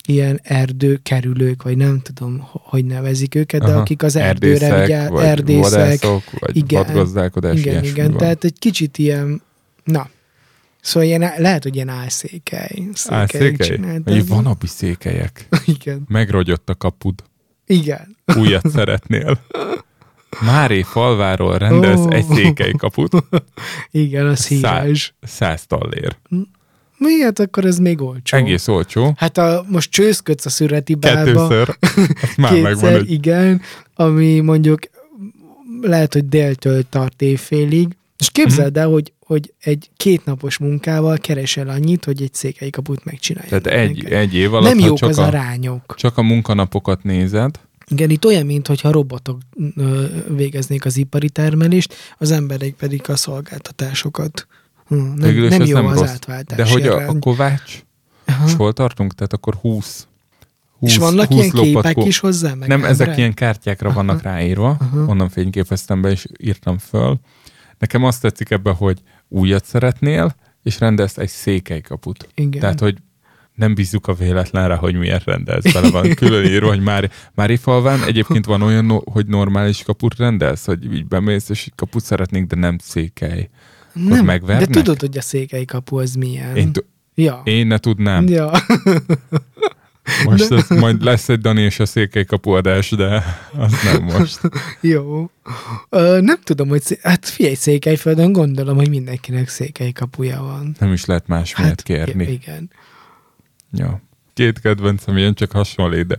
ilyen 0.06 0.40
erdőkerülők, 0.42 1.62
vagy 1.62 1.76
nem 1.76 2.00
tudom, 2.00 2.38
ho- 2.40 2.62
hogy 2.64 2.84
nevezik 2.84 3.34
őket, 3.34 3.60
de 3.60 3.70
Aha. 3.70 3.80
akik 3.80 4.02
az 4.02 4.16
erdőre 4.16 4.66
Erdészek, 4.66 4.86
vigyáz, 4.86 5.08
vagy 5.08 5.24
erdészek, 5.24 5.70
vadászok, 5.72 6.22
vagy 6.38 6.56
igen, 6.56 6.84
vadgazdálkodás, 6.84 7.58
igen, 7.58 7.84
igen, 7.84 8.08
van. 8.08 8.16
tehát 8.16 8.44
egy 8.44 8.58
kicsit 8.58 8.98
ilyen, 8.98 9.42
na, 9.84 10.08
szóval 10.80 11.08
ilyen, 11.08 11.32
lehet, 11.36 11.62
hogy 11.62 11.74
ilyen 11.74 11.88
álszékely. 11.88 12.82
Á, 13.06 13.26
székelyek 13.26 13.28
székely? 13.62 13.76
csinálták. 13.76 14.14
Vagy 14.14 14.28
vanabi 14.28 14.66
székelyek. 14.66 15.48
Igen, 15.64 16.04
Megrogyott 16.08 16.68
a 16.68 16.74
kapud. 16.74 17.14
igen. 17.66 18.16
Újat 18.38 18.70
szeretnél. 18.70 19.38
Máré 20.40 20.82
falváról 20.82 21.58
rendelsz 21.58 22.04
Ó. 22.04 22.10
egy 22.10 22.24
székely 22.24 22.72
kaput. 22.78 23.12
Igen, 23.90 24.26
az 24.26 24.46
híres. 24.46 25.14
Száz 25.22 25.66
tallér. 25.66 26.16
Miért 26.98 27.38
akkor 27.38 27.64
ez 27.64 27.78
még 27.78 28.00
olcsó? 28.00 28.36
Egész 28.36 28.68
olcsó. 28.68 29.14
Hát 29.16 29.38
a, 29.38 29.64
most 29.68 29.90
csőszködsz 29.90 30.46
a 30.46 30.50
szüreti 30.50 30.94
bálba. 30.94 31.24
Kettőször. 31.48 31.76
Azt 32.22 32.36
már 32.36 32.52
megvan, 32.52 32.72
kétszer, 32.72 32.96
hogy 32.96 33.10
igen, 33.10 33.60
ami 33.94 34.40
mondjuk 34.40 34.78
lehet, 35.80 36.12
hogy 36.12 36.28
déltől 36.28 36.82
tart 36.88 37.22
évfélig. 37.22 37.96
És 38.18 38.30
képzeld 38.30 38.76
el, 38.76 38.88
hogy, 38.88 39.12
hogy 39.26 39.52
egy 39.60 39.90
kétnapos 39.96 40.58
munkával 40.58 41.16
keresel 41.16 41.68
annyit, 41.68 42.04
hogy 42.04 42.22
egy 42.22 42.34
székely 42.34 42.70
kaput 42.70 43.04
megcsinálj. 43.04 43.48
tehát 43.48 43.66
egy, 43.66 44.04
egy 44.04 44.34
év 44.34 44.54
alatt, 44.54 44.74
Nem 44.74 44.78
jók 44.86 44.96
csak 44.96 45.08
az 45.08 45.18
a, 45.18 45.26
arányok. 45.26 45.94
csak 45.96 46.18
a 46.18 46.22
munkanapokat 46.22 47.02
nézed, 47.02 47.58
Igen, 47.90 48.10
itt 48.10 48.24
olyan, 48.24 48.46
mintha 48.46 48.90
robotok 48.90 49.40
végeznék 50.28 50.84
az 50.84 50.96
ipari 50.96 51.30
termelést, 51.30 51.94
az 52.18 52.30
emberek 52.30 52.72
pedig 52.74 53.02
a 53.08 53.16
szolgáltatásokat. 53.16 54.46
Hm, 54.86 54.94
nem, 54.96 55.34
nem 55.34 55.62
jó 55.64 55.74
nem 55.76 55.86
az 55.86 55.98
rossz. 55.98 56.08
átváltás. 56.08 56.56
de 56.56 56.70
hogy 56.70 56.86
a, 56.86 57.08
a 57.08 57.18
Kovács, 57.18 57.82
Aha. 58.24 58.46
és 58.46 58.54
hol 58.54 58.72
tartunk? 58.72 59.14
Tehát 59.14 59.32
akkor 59.32 59.54
20. 59.54 60.06
20 60.78 60.90
És 60.90 60.96
vannak 60.98 61.26
20 61.26 61.36
ilyen 61.36 61.50
képek 61.50 61.72
lopatkó. 61.74 62.06
is 62.06 62.18
hozzá? 62.18 62.54
Meg 62.54 62.68
Nem, 62.68 62.80
ezek 62.84 62.90
emberek? 62.90 63.18
ilyen 63.18 63.34
kártyákra 63.34 63.92
vannak 63.92 64.22
ráírva, 64.22 64.76
Aha. 64.80 65.04
onnan 65.06 65.28
fényképeztem 65.28 66.00
be, 66.00 66.10
és 66.10 66.26
írtam 66.38 66.78
föl. 66.78 67.18
Nekem 67.78 68.04
azt 68.04 68.20
tetszik 68.20 68.50
ebbe, 68.50 68.70
hogy 68.70 69.00
újat 69.28 69.64
szeretnél, 69.64 70.34
és 70.62 70.78
rendelsz 70.80 71.18
egy 71.18 71.28
székelykaput. 71.28 72.28
Igen. 72.34 72.60
Tehát, 72.60 72.80
hogy 72.80 72.98
nem 73.54 73.74
bízzuk 73.74 74.06
a 74.06 74.14
véletlenre, 74.14 74.74
hogy 74.74 74.94
miért 74.94 75.24
rendelsz 75.24 75.72
bele. 75.72 75.90
Van 75.90 76.14
külön 76.14 76.44
írva, 76.44 76.68
hogy 76.68 76.80
már, 76.80 77.10
Mári 77.34 77.56
falván 77.56 78.04
egyébként 78.04 78.44
van 78.44 78.62
olyan, 78.62 78.84
no- 78.84 79.08
hogy 79.12 79.26
normális 79.26 79.82
kaput 79.82 80.16
rendelsz, 80.16 80.66
hogy 80.66 80.94
így 80.94 81.06
bemész, 81.06 81.48
és 81.48 81.68
kaput 81.74 82.04
szeretnék, 82.04 82.46
de 82.46 82.56
nem 82.56 82.78
székely. 82.82 83.48
nem, 83.92 84.08
de 84.08 84.22
megvernek? 84.22 84.68
tudod, 84.68 85.00
hogy 85.00 85.18
a 85.18 85.22
székely 85.22 85.64
kapu 85.64 85.98
az 85.98 86.14
milyen. 86.14 86.56
Én, 86.56 86.72
t- 86.72 86.84
ja. 87.14 87.40
én 87.44 87.66
ne 87.66 87.78
tudnám. 87.78 88.28
Ja. 88.28 88.50
Most 90.24 90.50
ez, 90.50 90.68
majd 90.68 91.02
lesz 91.02 91.28
egy 91.28 91.40
Dani 91.40 91.62
és 91.62 91.80
a 91.80 91.86
székely 91.86 92.24
kapuadás, 92.24 92.90
de 92.90 93.24
az 93.56 93.72
nem 93.84 94.02
most. 94.18 94.40
Jó. 94.80 95.30
Ö, 95.88 96.20
nem 96.20 96.38
tudom, 96.42 96.68
hogy 96.68 96.82
szé... 96.82 96.98
hát 97.02 97.28
figyelj, 97.28 97.54
Székelyföldön 97.54 98.32
gondolom, 98.32 98.76
hogy 98.76 98.88
mindenkinek 98.88 99.48
székely 99.48 99.92
kapuja 99.92 100.42
van. 100.42 100.76
Nem 100.78 100.92
is 100.92 101.04
lehet 101.04 101.26
más 101.26 101.52
hát, 101.52 101.82
kérni. 101.82 102.32
igen. 102.32 102.70
Ja. 103.74 104.00
Két 104.34 104.60
kedvencem 104.60 105.16
ilyen 105.16 105.34
csak 105.34 105.50
hasonlít, 105.50 106.06
de 106.06 106.18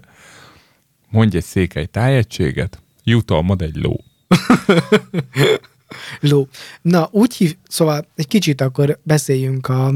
mondj 1.09 1.37
egy 1.37 1.43
székely 1.43 1.85
tájegységet, 1.85 2.81
jutalmad 3.03 3.61
egy 3.61 3.75
ló. 3.75 4.03
Ló. 6.19 6.47
Na, 6.81 7.07
úgy 7.11 7.35
hív, 7.35 7.55
szóval 7.67 8.05
egy 8.15 8.27
kicsit 8.27 8.61
akkor 8.61 8.99
beszéljünk 9.03 9.67
a, 9.67 9.93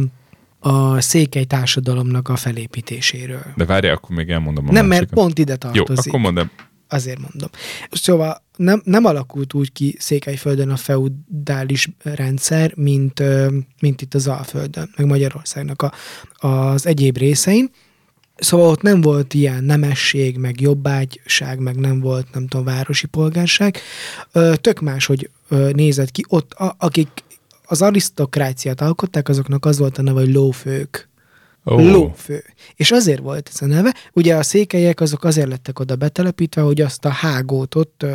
a 0.60 1.02
székely 1.02 1.44
társadalomnak 1.44 2.28
a 2.30 2.36
felépítéséről. 2.36 3.46
De 3.56 3.66
várjál, 3.66 3.94
akkor 3.94 4.16
még 4.16 4.30
elmondom 4.30 4.68
a 4.68 4.72
nem, 4.72 4.86
mert 4.86 5.02
másikat. 5.02 5.24
pont 5.24 5.40
ide 5.40 5.52
Jó, 5.52 5.58
tartozik. 5.58 6.08
akkor 6.08 6.20
mondom. 6.20 6.50
Azért 6.90 7.20
mondom. 7.20 7.50
Szóval 7.92 8.44
nem, 8.56 8.82
nem 8.86 9.06
alakult 9.06 9.54
úgy 9.54 9.72
ki 9.72 9.96
Székelyföldön 10.00 10.70
a 10.70 10.78
feudális 10.78 11.90
rendszer, 12.04 12.72
mint, 12.76 13.24
mint 13.82 14.02
itt 14.02 14.14
az 14.14 14.28
Alföldön, 14.28 14.90
meg 14.96 15.06
Magyarországnak 15.06 15.82
a, 15.82 15.92
az 16.48 16.86
egyéb 16.86 17.18
részein. 17.18 17.70
Szóval 18.36 18.70
ott 18.70 18.82
nem 18.82 19.02
volt 19.02 19.34
ilyen 19.34 19.64
nemesség, 19.64 20.38
meg 20.38 20.62
jobbágyság, 20.62 21.60
meg 21.60 21.76
nem 21.76 22.00
volt, 22.00 22.34
nem 22.34 22.48
tudom, 22.48 22.66
városi 22.66 23.08
polgárság. 23.08 23.78
Tök 24.56 24.80
más, 24.80 25.06
hogy 25.06 25.30
nézett 25.72 26.12
ki. 26.12 26.26
Ott, 26.28 26.54
a, 26.54 26.76
akik 26.78 27.10
az 27.66 27.82
arisztokráciát 27.82 28.82
alkották, 28.82 29.30
azoknak 29.30 29.66
az 29.66 29.78
volt 29.78 29.98
a 29.98 30.02
neve, 30.02 30.20
hogy 30.20 30.34
lófők. 30.34 31.10
Lófő. 31.76 32.44
És 32.76 32.92
azért 32.92 33.22
volt 33.22 33.50
ez 33.54 33.62
a 33.62 33.66
neve. 33.66 33.96
Ugye 34.14 34.36
a 34.36 34.44
székelyek 34.44 35.02
azok 35.02 35.24
azért 35.24 35.48
lettek 35.48 35.80
oda 35.80 35.96
betelepítve, 35.96 36.62
hogy 36.62 36.82
azt 36.82 37.06
a 37.06 37.10
hágót 37.10 37.76
ott 37.76 38.06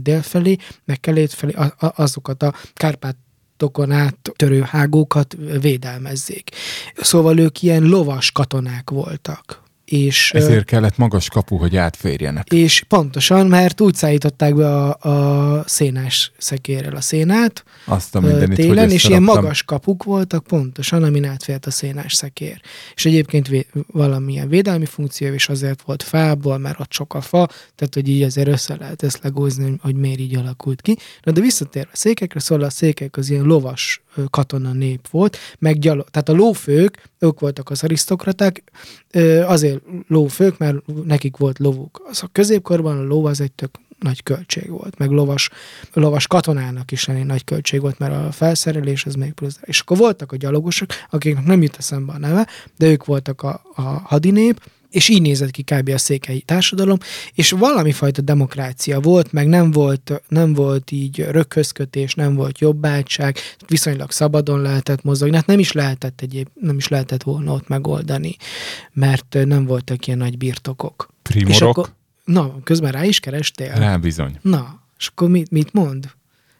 délfelé, 0.00 0.56
meg 0.84 1.00
kelét 1.00 1.32
felé, 1.32 1.54
azokat 1.78 2.42
a 2.42 2.54
Kárpátokon 2.74 3.90
át 3.90 4.32
törő 4.36 4.60
hágókat 4.60 5.36
védelmezzék. 5.60 6.50
Szóval 6.96 7.38
ők 7.38 7.62
ilyen 7.62 7.82
lovas 7.82 8.32
katonák 8.32 8.90
voltak. 8.90 9.66
És, 9.90 10.32
Ezért 10.32 10.64
kellett 10.64 10.96
magas 10.96 11.28
kapu, 11.28 11.56
hogy 11.56 11.76
átférjenek. 11.76 12.52
és 12.52 12.82
pontosan, 12.88 13.46
mert 13.46 13.80
úgy 13.80 13.94
szállították 13.94 14.54
be 14.54 14.74
a, 14.74 14.96
a 15.58 15.64
szénás 15.66 16.32
szekérrel 16.38 16.96
a 16.96 17.00
szénát, 17.00 17.64
Azt 17.84 18.14
a 18.14 18.20
mindenit, 18.20 18.56
télen, 18.56 18.84
hogy 18.84 18.92
és 18.92 19.04
ilyen 19.04 19.22
magas 19.22 19.62
kapuk 19.62 20.02
voltak 20.04 20.44
pontosan, 20.44 21.02
amin 21.02 21.24
átfért 21.24 21.66
a 21.66 21.70
szénás 21.70 22.14
szekér. 22.14 22.60
És 22.94 23.04
egyébként 23.04 23.48
vé- 23.48 23.68
valamilyen 23.92 24.48
védelmi 24.48 24.86
funkció 24.86 25.32
is 25.32 25.48
azért 25.48 25.82
volt 25.82 26.02
fából, 26.02 26.58
mert 26.58 26.80
ott 26.80 26.92
sok 26.92 27.14
a 27.14 27.20
fa, 27.20 27.46
tehát 27.74 27.94
hogy 27.94 28.08
így 28.08 28.22
azért 28.22 28.48
össze 28.48 28.76
lehet 28.78 29.02
ezt 29.02 29.20
legózni, 29.22 29.74
hogy- 29.80 29.96
miért 29.96 30.18
így 30.18 30.36
alakult 30.36 30.80
ki. 30.82 30.96
Na 31.22 31.32
de 31.32 31.40
visszatérve 31.40 31.90
a 31.92 31.96
székekre, 31.96 32.40
szóval 32.40 32.64
a 32.64 32.70
székek 32.70 33.16
az 33.16 33.30
ilyen 33.30 33.44
lovas 33.44 34.02
katona 34.30 34.72
nép 34.72 35.08
volt, 35.10 35.36
meg 35.58 35.78
gyalo, 35.78 36.02
tehát 36.02 36.28
a 36.28 36.32
lófők, 36.32 37.02
ők 37.18 37.40
voltak 37.40 37.70
az 37.70 37.82
arisztokraták, 37.84 38.62
azért 39.46 39.77
lófők, 40.08 40.58
mert 40.58 40.76
nekik 41.04 41.36
volt 41.36 41.58
lovuk. 41.58 42.02
Az 42.10 42.22
a 42.22 42.28
középkorban 42.32 42.98
a 42.98 43.02
ló 43.02 43.24
az 43.24 43.40
egy 43.40 43.52
tök 43.52 43.70
nagy 43.98 44.22
költség 44.22 44.70
volt, 44.70 44.98
meg 44.98 45.10
lovas, 45.10 45.50
lovas 45.92 46.26
katonának 46.26 46.90
is 46.90 47.08
elég 47.08 47.24
nagy 47.24 47.44
költség 47.44 47.80
volt, 47.80 47.98
mert 47.98 48.12
a 48.12 48.32
felszerelés 48.32 49.06
az 49.06 49.14
még 49.14 49.32
plusz. 49.32 49.58
És 49.62 49.80
akkor 49.80 49.96
voltak 49.96 50.32
a 50.32 50.36
gyalogosok, 50.36 50.90
akiknek 51.10 51.44
nem 51.44 51.62
jut 51.62 51.76
eszembe 51.76 52.12
a 52.12 52.18
neve, 52.18 52.46
de 52.76 52.86
ők 52.86 53.04
voltak 53.04 53.42
a, 53.42 53.60
a 53.74 53.82
hadinép, 53.82 54.60
és 54.90 55.08
így 55.08 55.22
nézett 55.22 55.50
ki 55.50 55.62
kb. 55.62 55.88
a 55.88 55.98
székely 55.98 56.38
társadalom, 56.38 56.98
és 57.34 57.50
valami 57.50 57.92
fajta 57.92 58.22
demokrácia 58.22 59.00
volt, 59.00 59.32
meg 59.32 59.48
nem 59.48 59.70
volt, 59.70 60.22
nem 60.28 60.52
volt 60.52 60.90
így 60.90 61.18
röghözkötés, 61.18 62.14
nem 62.14 62.34
volt 62.34 62.58
jobbátság, 62.58 63.36
viszonylag 63.66 64.10
szabadon 64.10 64.60
lehetett 64.60 65.02
mozogni, 65.02 65.36
hát 65.36 65.46
nem 65.46 65.58
is 65.58 65.72
lehetett 65.72 66.20
egyéb, 66.20 66.48
nem 66.54 66.76
is 66.76 66.88
lehetett 66.88 67.22
volna 67.22 67.52
ott 67.52 67.68
megoldani, 67.68 68.36
mert 68.92 69.38
nem 69.44 69.64
voltak 69.64 70.06
ilyen 70.06 70.18
nagy 70.18 70.38
birtokok. 70.38 71.08
És 71.28 71.34
Primorok? 71.34 71.78
akkor, 71.78 71.92
na, 72.24 72.62
közben 72.62 72.92
rá 72.92 73.04
is 73.04 73.20
kerestél? 73.20 73.72
Rá 73.74 73.96
bizony. 73.96 74.38
Na, 74.42 74.80
és 74.98 75.06
akkor 75.06 75.28
mit, 75.28 75.50
mit 75.50 75.72
mond? 75.72 76.10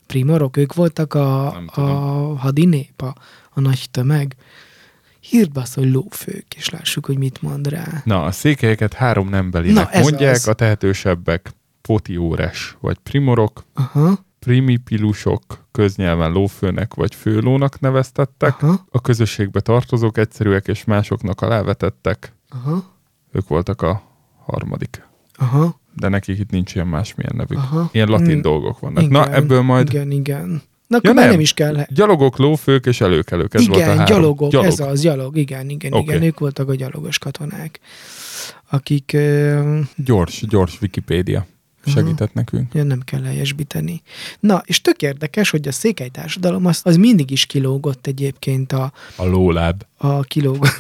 Primorok, 0.07 0.57
ők 0.57 0.75
voltak 0.75 1.15
a, 1.15 1.47
a 1.47 1.65
tudom. 1.75 2.37
hadinép, 2.39 3.03
a, 3.03 3.15
a 3.51 3.61
nagy 3.61 3.87
tömeg. 3.91 4.37
Hírd 5.29 5.57
azt, 5.57 5.75
hogy 5.75 5.91
lófők, 5.93 6.47
és 6.57 6.69
lássuk, 6.71 7.07
hogy 7.07 7.19
mit 7.19 7.43
mond 7.43 7.69
rá. 7.69 8.03
Na, 8.05 8.23
a 8.25 8.31
székelyeket 8.31 8.93
három 8.95 9.29
nembelinek 9.29 9.93
Na, 9.93 10.01
mondják, 10.01 10.35
az. 10.35 10.49
a 10.49 10.53
tehetősebbek 10.55 11.51
potióres 11.81 12.77
vagy 12.81 12.99
primorok, 12.99 13.65
Aha, 13.75 14.19
primipilusok 14.39 15.43
köznyelven 15.73 16.31
lófőnek 16.33 16.95
vagy 16.95 17.15
főlónak 17.15 17.81
neveztettek, 17.81 18.63
aha, 18.63 18.87
a 18.91 19.01
közösségbe 19.01 19.61
tartozók 19.61 20.19
egyszerűek 20.19 20.69
és 20.69 20.85
másoknak 20.85 21.41
alávetettek, 21.41 22.33
aha, 22.49 22.85
ők 23.33 23.49
voltak 23.49 23.83
a 23.83 24.03
harmadik. 24.45 25.07
aha, 25.35 25.81
De 25.95 26.09
nekik 26.09 26.39
itt 26.39 26.51
nincs 26.51 26.75
ilyen 26.75 26.87
másmilyen 26.87 27.33
nevük. 27.37 27.59
aha. 27.59 27.89
Ilyen 27.93 28.09
latin 28.09 28.37
Mm, 28.37 28.41
dolgok 28.41 28.79
vannak. 28.79 29.09
Na, 29.09 29.33
ebből 29.33 29.63
majd 29.63 29.89
Igen, 29.89 30.11
igen. 30.11 30.63
Na, 30.89 30.97
akkor 30.97 31.09
Ja, 31.09 31.15
már 31.15 31.25
nem. 31.25 31.33
nem 31.33 31.41
is 31.43 31.53
kell. 31.55 31.87
gyalogok, 31.89 32.39
lófők 32.39 32.87
és 32.87 33.01
előkelők. 33.01 33.55
Ez 33.55 33.67
volt 33.67 33.81
a 33.81 33.83
igen, 33.85 33.99
három. 33.99 34.15
gyalogok, 34.17 34.51
Gyalog. 34.51 34.67
ez 34.67 34.81
az, 34.81 35.01
gyalog, 35.01 35.37
igen, 35.37 35.69
igen, 35.69 35.93
Oké. 35.93 36.03
igen, 36.03 36.23
ők 36.23 36.39
voltak 36.39 36.69
a 36.69 36.75
gyalogos 36.75 37.19
katonák, 37.19 37.81
akik 38.71 39.17
Gyors, 39.97 40.45
gyors 40.49 40.81
Wikipédia 40.81 41.47
segített 41.89 42.33
nekünk. 42.33 42.75
Ja, 42.75 42.83
nem 42.83 43.01
kell 43.01 43.23
helyesbíteni. 43.23 44.03
Na, 44.41 44.63
és 44.65 44.81
tök 44.81 45.03
érdekes, 45.03 45.51
hogy 45.51 45.69
a 45.69 45.73
székely 45.73 46.09
társadalom 46.09 46.67
az, 46.67 46.81
az 46.85 46.97
mindig 46.97 47.31
is 47.31 47.47
kilógott 47.47 48.07
egyébként 48.07 48.73
a, 48.73 48.93
A 49.17 49.25
lóláb. 49.25 49.83
a 49.97 50.23
kilógott 50.23 50.77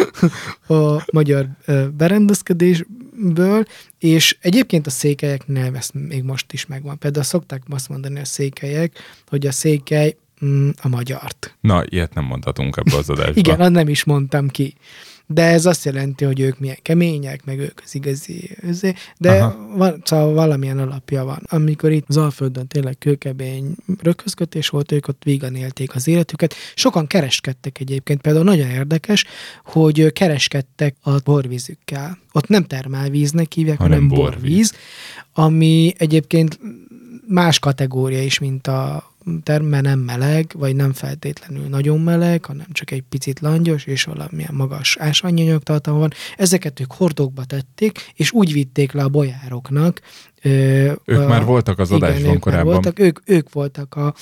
a 0.68 1.04
magyar 1.12 1.48
berendezkedésből, 1.96 3.64
és 3.98 4.36
egyébként 4.40 4.86
a 4.86 4.90
székelyeknél 4.90 5.76
ez 5.76 5.88
még 5.92 6.22
most 6.22 6.52
is 6.52 6.66
megvan. 6.66 6.98
Például 6.98 7.24
szokták 7.24 7.62
azt 7.68 7.88
mondani 7.88 8.20
a 8.20 8.24
székelyek, 8.24 8.98
hogy 9.28 9.46
a 9.46 9.52
székely 9.52 10.16
mm, 10.44 10.68
a 10.82 10.88
magyart. 10.88 11.56
Na, 11.60 11.82
ilyet 11.88 12.14
nem 12.14 12.24
mondhatunk 12.24 12.76
ebbe 12.76 12.96
az 12.96 13.10
adásba. 13.10 13.32
Igen, 13.34 13.60
azt 13.60 13.70
nem 13.70 13.88
is 13.88 14.04
mondtam 14.04 14.48
ki. 14.48 14.74
De 15.32 15.42
ez 15.42 15.66
azt 15.66 15.84
jelenti, 15.84 16.24
hogy 16.24 16.40
ők 16.40 16.58
milyen 16.58 16.76
kemények, 16.82 17.44
meg 17.44 17.58
ők 17.58 17.80
az 17.84 17.94
igazi, 17.94 18.56
de 19.18 19.32
Aha. 19.32 19.76
van, 19.76 20.02
szóval 20.04 20.32
valamilyen 20.32 20.78
alapja 20.78 21.24
van. 21.24 21.42
Amikor 21.48 21.90
itt 21.92 22.04
az 22.08 22.16
Alföldön 22.16 22.66
tényleg 22.66 22.98
kőkemény 22.98 23.74
röghözkötés 24.02 24.68
volt, 24.68 24.92
ők 24.92 25.08
ott 25.08 25.22
vígan 25.24 25.54
élték 25.54 25.94
az 25.94 26.08
életüket. 26.08 26.54
Sokan 26.74 27.06
kereskedtek 27.06 27.80
egyébként, 27.80 28.20
például 28.20 28.44
nagyon 28.44 28.70
érdekes, 28.70 29.24
hogy 29.64 30.12
kereskedtek 30.12 30.96
a 31.00 31.10
borvízükkel. 31.24 32.18
Ott 32.32 32.48
nem 32.48 32.64
termálvíznek 32.64 33.52
hívják, 33.52 33.78
Hanem 33.78 33.92
hanem, 33.92 34.08
borvíz. 34.08 34.40
borvíz, 34.40 34.72
ami 35.32 35.92
egyébként 35.98 36.58
más 37.26 37.58
kategória 37.58 38.22
is, 38.22 38.38
mint 38.38 38.66
a 38.66 39.11
terme 39.42 39.80
nem 39.80 39.98
meleg, 39.98 40.50
vagy 40.54 40.76
nem 40.76 40.92
feltétlenül 40.92 41.66
nagyon 41.68 42.00
meleg, 42.00 42.44
hanem 42.44 42.66
csak 42.72 42.90
egy 42.90 43.02
picit 43.08 43.40
langyos, 43.40 43.84
és 43.84 44.04
valamilyen 44.04 44.54
magas 44.54 44.96
ásványanyag 44.96 45.62
tartalma 45.62 45.98
van. 46.00 46.12
Ezeket 46.36 46.80
ők 46.80 46.92
hordókba 46.92 47.44
tették, 47.44 48.12
és 48.14 48.32
úgy 48.32 48.52
vitték 48.52 48.92
le 48.92 49.02
a 49.02 49.08
bolyároknak. 49.08 50.00
Ö, 50.42 50.48
Ők 51.04 51.20
a- 51.20 51.26
már 51.28 51.44
voltak 51.44 51.78
az 51.78 51.90
adásban 51.92 52.20
ők 52.20 52.26
már 52.26 52.38
korábban. 52.38 52.72
Voltak, 52.72 52.98
ők, 52.98 53.18
ők 53.24 53.52
voltak 53.52 53.94
a, 53.94 54.14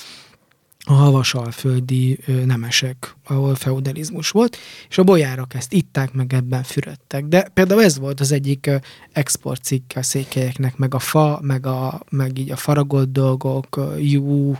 a 0.83 0.93
havasalföldi 0.93 2.19
nemesek, 2.45 3.15
ahol 3.25 3.55
feudalizmus 3.55 4.29
volt, 4.29 4.57
és 4.89 4.97
a 4.97 5.03
bolyárok 5.03 5.53
ezt 5.53 5.73
itták, 5.73 6.13
meg 6.13 6.33
ebben 6.33 6.63
fürödtek. 6.63 7.25
De 7.25 7.47
például 7.53 7.83
ez 7.83 7.99
volt 7.99 8.19
az 8.19 8.31
egyik 8.31 8.67
ö, 8.67 8.75
exportcikk 9.11 9.91
a 9.95 10.03
székelyeknek, 10.03 10.77
meg 10.77 10.93
a 10.93 10.99
fa, 10.99 11.39
meg, 11.41 11.65
a, 11.65 12.01
meg 12.09 12.37
így 12.37 12.51
a 12.51 12.55
faragott 12.55 13.11
dolgok, 13.11 13.81
jú, 13.99 14.55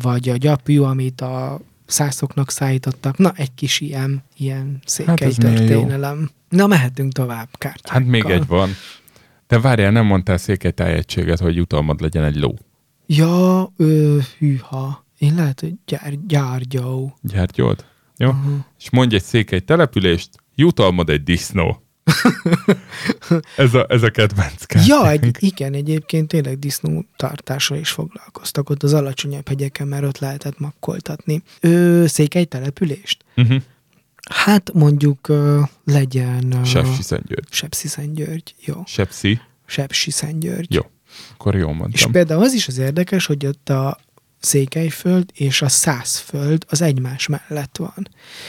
vagy 0.00 0.28
a 0.28 0.36
gyapjú, 0.36 0.84
amit 0.84 1.20
a 1.20 1.60
szászoknak 1.86 2.50
szállítottak. 2.50 3.18
Na, 3.18 3.32
egy 3.36 3.54
kis 3.54 3.80
ilyen, 3.80 4.22
ilyen 4.36 4.80
székely 4.84 5.32
jó. 5.36 5.50
történelem. 5.50 6.30
Na, 6.48 6.66
mehetünk 6.66 7.12
tovább 7.12 7.48
kártyákkal. 7.58 8.00
Hát 8.00 8.10
még 8.10 8.24
egy 8.24 8.46
van. 8.46 8.70
Te 9.46 9.60
várjál, 9.60 9.90
nem 9.90 10.06
mondtál 10.06 10.36
székely 10.36 10.70
tájegységet, 10.70 11.38
hogy 11.38 11.56
jutalmad 11.56 12.00
legyen 12.00 12.24
egy 12.24 12.36
ló. 12.36 12.54
Ja, 13.06 13.72
ö, 13.76 14.18
hűha. 14.38 15.04
Én 15.18 15.34
lehet, 15.34 15.60
hogy 15.60 15.74
gyár, 15.86 16.12
gyárgyó. 16.26 17.16
Gyárgyold? 17.22 17.84
Jó? 18.16 18.28
Uh-huh. 18.28 18.54
És 18.78 18.90
mondj 18.90 19.14
egy 19.14 19.22
székely 19.22 19.60
települést, 19.60 20.30
jutalmad 20.54 21.10
egy 21.10 21.22
disznó. 21.22 21.80
ez, 23.56 23.74
a, 23.74 23.86
ez 23.88 24.02
a 24.02 24.10
kedvenc 24.10 24.64
kártyánk. 24.64 25.04
Ja, 25.04 25.10
egy, 25.10 25.36
igen, 25.38 25.74
egyébként 25.74 26.28
tényleg 26.28 26.58
disznó 26.58 27.04
tartással 27.16 27.78
is 27.78 27.90
foglalkoztak 27.90 28.70
ott 28.70 28.82
az 28.82 28.92
alacsonyabb 28.92 29.48
hegyeken, 29.48 29.88
mert 29.88 30.04
ott 30.04 30.18
lehetett 30.18 30.58
makkoltatni. 30.58 31.42
Ö, 31.60 32.04
székely 32.06 32.44
települést? 32.44 33.24
Uh-huh. 33.36 33.62
Hát 34.30 34.72
mondjuk 34.72 35.28
ö, 35.28 35.60
legyen... 35.84 36.64
Sepsi 36.64 37.02
Szentgyörgy. 37.02 37.48
Sepsi 37.50 37.88
Szentgyörgy. 37.88 38.54
Jó. 38.64 38.82
Sepsi. 38.86 39.40
Sepsi 39.66 40.10
Szentgyörgy. 40.10 40.74
Jó. 40.74 40.82
Akkor 41.32 41.54
jól 41.54 41.70
És 41.72 41.76
mondtam. 41.78 42.12
például 42.12 42.42
az 42.42 42.52
is 42.52 42.68
az 42.68 42.78
érdekes, 42.78 43.26
hogy 43.26 43.46
ott 43.46 43.68
a 43.68 43.98
Székelyföld 44.40 45.30
és 45.34 45.62
a 45.62 45.68
Szászföld 45.68 46.64
az 46.68 46.80
egymás 46.80 47.26
mellett 47.26 47.76
van. 47.76 48.08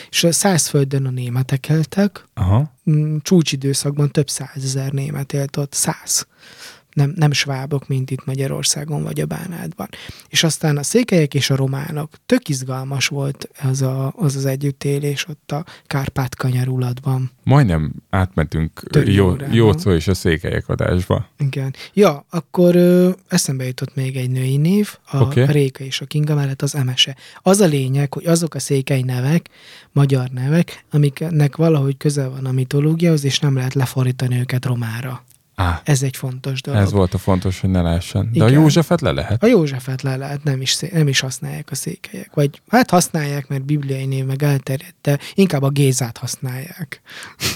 És 0.10 0.24
a 0.24 0.32
Szászföldön 0.32 1.06
a 1.06 1.10
németek 1.10 1.70
éltek, 1.70 2.26
Aha. 2.34 2.74
mm, 2.90 3.18
csúcsidőszakban 3.22 4.12
több 4.12 4.30
százezer 4.30 4.92
német 4.92 5.34
élt 5.34 5.58
ott, 5.58 5.74
száz. 5.74 6.28
Nem, 6.98 7.14
nem 7.16 7.32
svábok, 7.32 7.88
mint 7.88 8.12
itt 8.12 8.26
Magyarországon 8.26 9.04
vagy 9.04 9.20
a 9.20 9.26
Bánátban. 9.26 9.88
És 10.30 10.44
aztán 10.44 10.78
a 10.78 10.84
székelyek 10.84 11.34
és 11.34 11.50
a 11.50 11.56
románok. 11.56 12.10
Tök 12.26 12.50
izgalmas 12.50 13.08
volt 13.08 13.50
az 13.64 13.82
a, 13.82 14.14
az, 14.16 14.36
az 14.36 14.46
együttélés 14.46 15.28
ott 15.28 15.52
a 15.52 15.66
Kárpát 15.86 16.36
kanyarulatban. 16.36 17.32
Majdnem 17.44 17.94
átmentünk 18.10 18.82
jó, 19.06 19.26
órában. 19.26 19.54
Jócó 19.54 19.92
és 19.92 20.08
a 20.08 20.14
székelyek 20.14 20.70
adásba. 20.70 21.28
Igen. 21.38 21.76
Ja, 21.94 22.26
akkor 22.30 22.76
ö, 22.76 23.10
eszembe 23.28 23.66
jutott 23.66 23.96
még 23.96 24.16
egy 24.16 24.30
női 24.30 24.58
név, 24.58 24.98
a 25.12 25.18
okay. 25.18 25.46
Réka 25.46 25.84
és 25.84 26.02
a 26.02 26.06
Kinga 26.06 26.36
mellett 26.36 26.62
az 26.62 26.76
Emese. 26.76 27.16
Az 27.42 27.60
a 27.60 27.66
lényeg, 27.66 28.14
hogy 28.14 28.26
azok 28.26 28.54
a 28.56 28.60
székely 28.60 29.02
nevek, 29.02 29.50
magyar 29.92 30.30
nevek, 30.30 30.86
amiknek 30.92 31.56
valahogy 31.56 31.98
közel 31.98 32.30
van 32.30 32.46
a 32.46 32.52
mitológiához, 32.52 33.24
és 33.24 33.40
nem 33.40 33.56
lehet 33.56 33.74
lefordítani 33.74 34.40
őket 34.40 34.66
romára. 34.66 35.26
Á, 35.60 35.82
Ez 35.84 36.02
egy 36.04 36.16
fontos 36.18 36.62
dolog. 36.62 36.82
ez 36.82 36.92
volt 36.92 37.14
a 37.14 37.18
fontos, 37.18 37.60
hogy 37.62 37.70
ne 37.70 37.82
lehessen. 37.82 38.30
De 38.34 38.44
a 38.44 38.48
Igen. 38.48 38.60
Józsefet 38.62 39.02
le 39.02 39.12
lehet. 39.12 39.44
A 39.44 39.48
Józsefet 39.48 40.02
le 40.02 40.16
lehet, 40.16 40.44
nem 40.44 40.62
is, 40.62 40.72
szé- 40.72 40.92
nem 40.92 41.08
is 41.08 41.20
használják 41.20 41.68
a 41.72 41.76
székelyek. 41.76 42.30
Vagy 42.34 42.62
hát 42.70 42.90
használják, 42.90 43.48
mert 43.48 43.66
bibliai 43.66 44.06
név 44.06 44.26
meg 44.26 44.44
elterjedt, 44.44 44.96
de 45.02 45.20
inkább 45.34 45.62
a 45.64 45.70
Gézát 45.70 46.18
használják. 46.18 47.02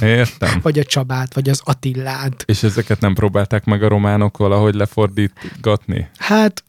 Értem. 0.02 0.60
Vagy 0.62 0.80
a 0.80 0.84
Csabát, 0.84 1.34
vagy 1.34 1.50
az 1.50 1.62
Attillát. 1.64 2.44
És 2.48 2.64
ezeket 2.64 3.00
nem 3.00 3.14
próbálták 3.14 3.66
meg 3.66 3.84
a 3.84 3.88
románok 3.88 4.38
valahogy 4.38 4.74
lefordítgatni? 4.74 6.10
Hát 6.18 6.64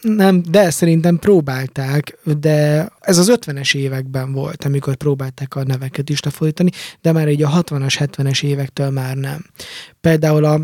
nem, 0.00 0.42
de 0.42 0.70
szerintem 0.70 1.18
próbálták, 1.18 2.18
de 2.40 2.88
ez 3.08 3.18
az 3.18 3.32
50-es 3.34 3.74
években 3.74 4.32
volt, 4.32 4.64
amikor 4.64 4.94
próbálták 4.94 5.54
a 5.54 5.64
neveket 5.64 6.10
is 6.10 6.22
lefordítani, 6.22 6.70
de 7.00 7.12
már 7.12 7.28
így 7.28 7.42
a 7.42 7.62
60-as, 7.62 7.94
70-es 7.98 8.42
évektől 8.42 8.90
már 8.90 9.16
nem. 9.16 9.44
Például 10.00 10.44
a, 10.44 10.60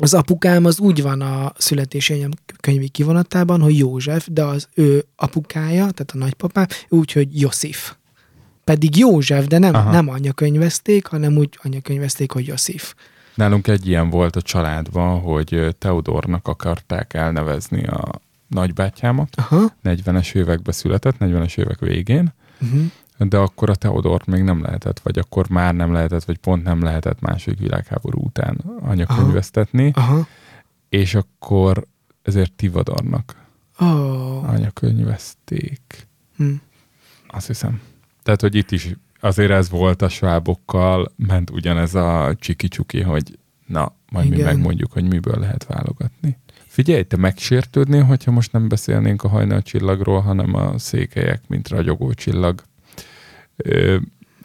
az 0.00 0.14
apukám 0.14 0.64
az 0.64 0.80
úgy 0.80 1.02
van 1.02 1.20
a 1.20 1.52
születési 1.56 2.26
könyvi 2.60 2.88
kivonatában, 2.88 3.60
hogy 3.60 3.78
József, 3.78 4.26
de 4.30 4.44
az 4.44 4.68
ő 4.74 5.04
apukája, 5.16 5.90
tehát 5.90 6.10
a 6.14 6.18
nagypapám, 6.18 6.66
úgy, 6.88 7.12
hogy 7.12 7.40
Josif. 7.40 7.94
Pedig 8.64 8.96
József, 8.96 9.46
de 9.46 9.58
nem, 9.58 9.74
Aha. 9.74 9.90
nem 9.90 10.08
anyakönyvezték, 10.08 11.06
hanem 11.06 11.36
úgy 11.36 11.58
anyakönyvezték, 11.62 12.32
hogy 12.32 12.46
Josif. 12.46 12.94
Nálunk 13.34 13.68
egy 13.68 13.86
ilyen 13.86 14.10
volt 14.10 14.36
a 14.36 14.42
családban, 14.42 15.20
hogy 15.20 15.76
Teodornak 15.78 16.48
akarták 16.48 17.14
elnevezni 17.14 17.86
a 17.86 18.20
nagybátyámat. 18.52 19.36
Aha. 19.36 19.72
40-es 19.84 20.34
években 20.34 20.74
született, 20.74 21.16
40-es 21.20 21.58
évek 21.58 21.78
végén, 21.78 22.32
Uh-huh. 22.62 22.82
de 23.28 23.36
akkor 23.36 23.70
a 23.70 23.74
Teodort 23.74 24.26
még 24.26 24.42
nem 24.42 24.62
lehetett, 24.62 25.00
vagy 25.00 25.18
akkor 25.18 25.48
már 25.48 25.74
nem 25.74 25.92
lehetett, 25.92 26.24
vagy 26.24 26.38
pont 26.38 26.62
nem 26.62 26.82
lehetett 26.82 27.20
második 27.20 27.58
világháború 27.58 28.20
után 28.22 28.56
anyakönyvesztetni, 28.80 29.90
Aha. 29.94 30.26
és 30.88 31.14
akkor 31.14 31.86
ezért 32.22 32.52
Tivadornak 32.52 33.36
Oh. 33.78 34.48
anyakönyvezték. 34.48 36.06
Hm. 36.36 36.50
Azt 37.28 37.46
hiszem. 37.46 37.80
Tehát, 38.22 38.40
hogy 38.40 38.54
itt 38.54 38.70
is 38.70 38.88
azért 39.20 39.50
ez 39.50 39.70
volt 39.70 40.02
a 40.02 40.08
svábokkal, 40.08 41.12
ment 41.16 41.50
ugyanez 41.50 41.94
a 41.94 42.34
csiki-csuki, 42.38 43.00
hogy 43.00 43.38
na, 43.66 43.92
majd 44.10 44.26
Igen. 44.26 44.38
mi 44.38 44.44
megmondjuk, 44.44 44.92
hogy 44.92 45.08
miből 45.08 45.38
lehet 45.38 45.64
válogatni. 45.66 46.38
Figyelj, 46.72 47.02
te 47.02 47.16
megsértődnél, 47.16 48.02
hogyha 48.02 48.30
most 48.30 48.52
nem 48.52 48.68
beszélnénk 48.68 49.22
a 49.22 49.28
hajnalcsillagról, 49.28 50.20
hanem 50.20 50.54
a 50.54 50.78
székelyek, 50.78 51.40
mint 51.48 51.68
ragyogó 51.68 52.12
csillag 52.12 52.62
ö, 53.56 53.96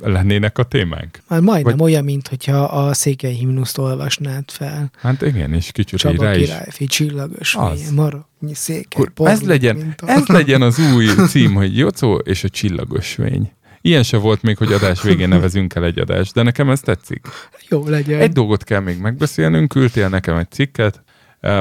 lennének 0.02 0.58
a 0.58 0.64
témánk? 0.64 1.20
Már 1.28 1.40
majdnem 1.42 1.78
Vagy- 1.78 1.92
olyan, 1.92 2.04
mint 2.04 2.28
hogyha 2.28 2.64
a 2.64 2.94
székely 2.94 3.34
himnuszt 3.34 3.78
olvasnád 3.78 4.52
fel. 4.52 4.92
Hát 4.98 5.22
igen, 5.22 5.54
és 5.54 5.72
kicsit 5.72 5.94
így 5.94 6.00
Csaba 6.00 6.24
rá 6.24 6.36
is. 6.36 6.46
királyfi, 6.46 6.86
csillagos 6.86 7.56
Az. 7.56 7.92
maradnyi 7.92 8.54
székely, 8.54 9.02
Akkor 9.08 9.28
ez 9.28 9.38
porló, 9.38 9.52
legyen, 9.54 9.96
a- 9.98 10.10
ez 10.10 10.26
legyen 10.38 10.62
az 10.62 10.80
új 10.94 11.06
cím, 11.28 11.54
hogy 11.54 11.78
Jocó 11.78 12.16
és 12.16 12.44
a 12.44 12.50
csillagosvény. 12.50 13.52
Ilyen 13.82 14.04
se 14.04 14.18
volt 14.18 14.42
még, 14.42 14.58
hogy 14.58 14.72
adás 14.72 15.02
végén 15.02 15.28
nevezünk 15.28 15.76
el 15.76 15.86
egy 15.86 16.00
adást, 16.00 16.34
de 16.34 16.42
nekem 16.44 16.70
ez 16.70 16.80
tetszik. 16.80 17.28
Jó 17.70 17.88
legyen. 17.88 18.20
Egy 18.22 18.32
dolgot 18.32 18.64
kell 18.64 18.80
még 18.80 19.00
megbeszélnünk, 19.00 19.70
küldtél 19.70 20.10
nekem 20.10 20.36
egy 20.38 20.52
cikket. 20.52 21.04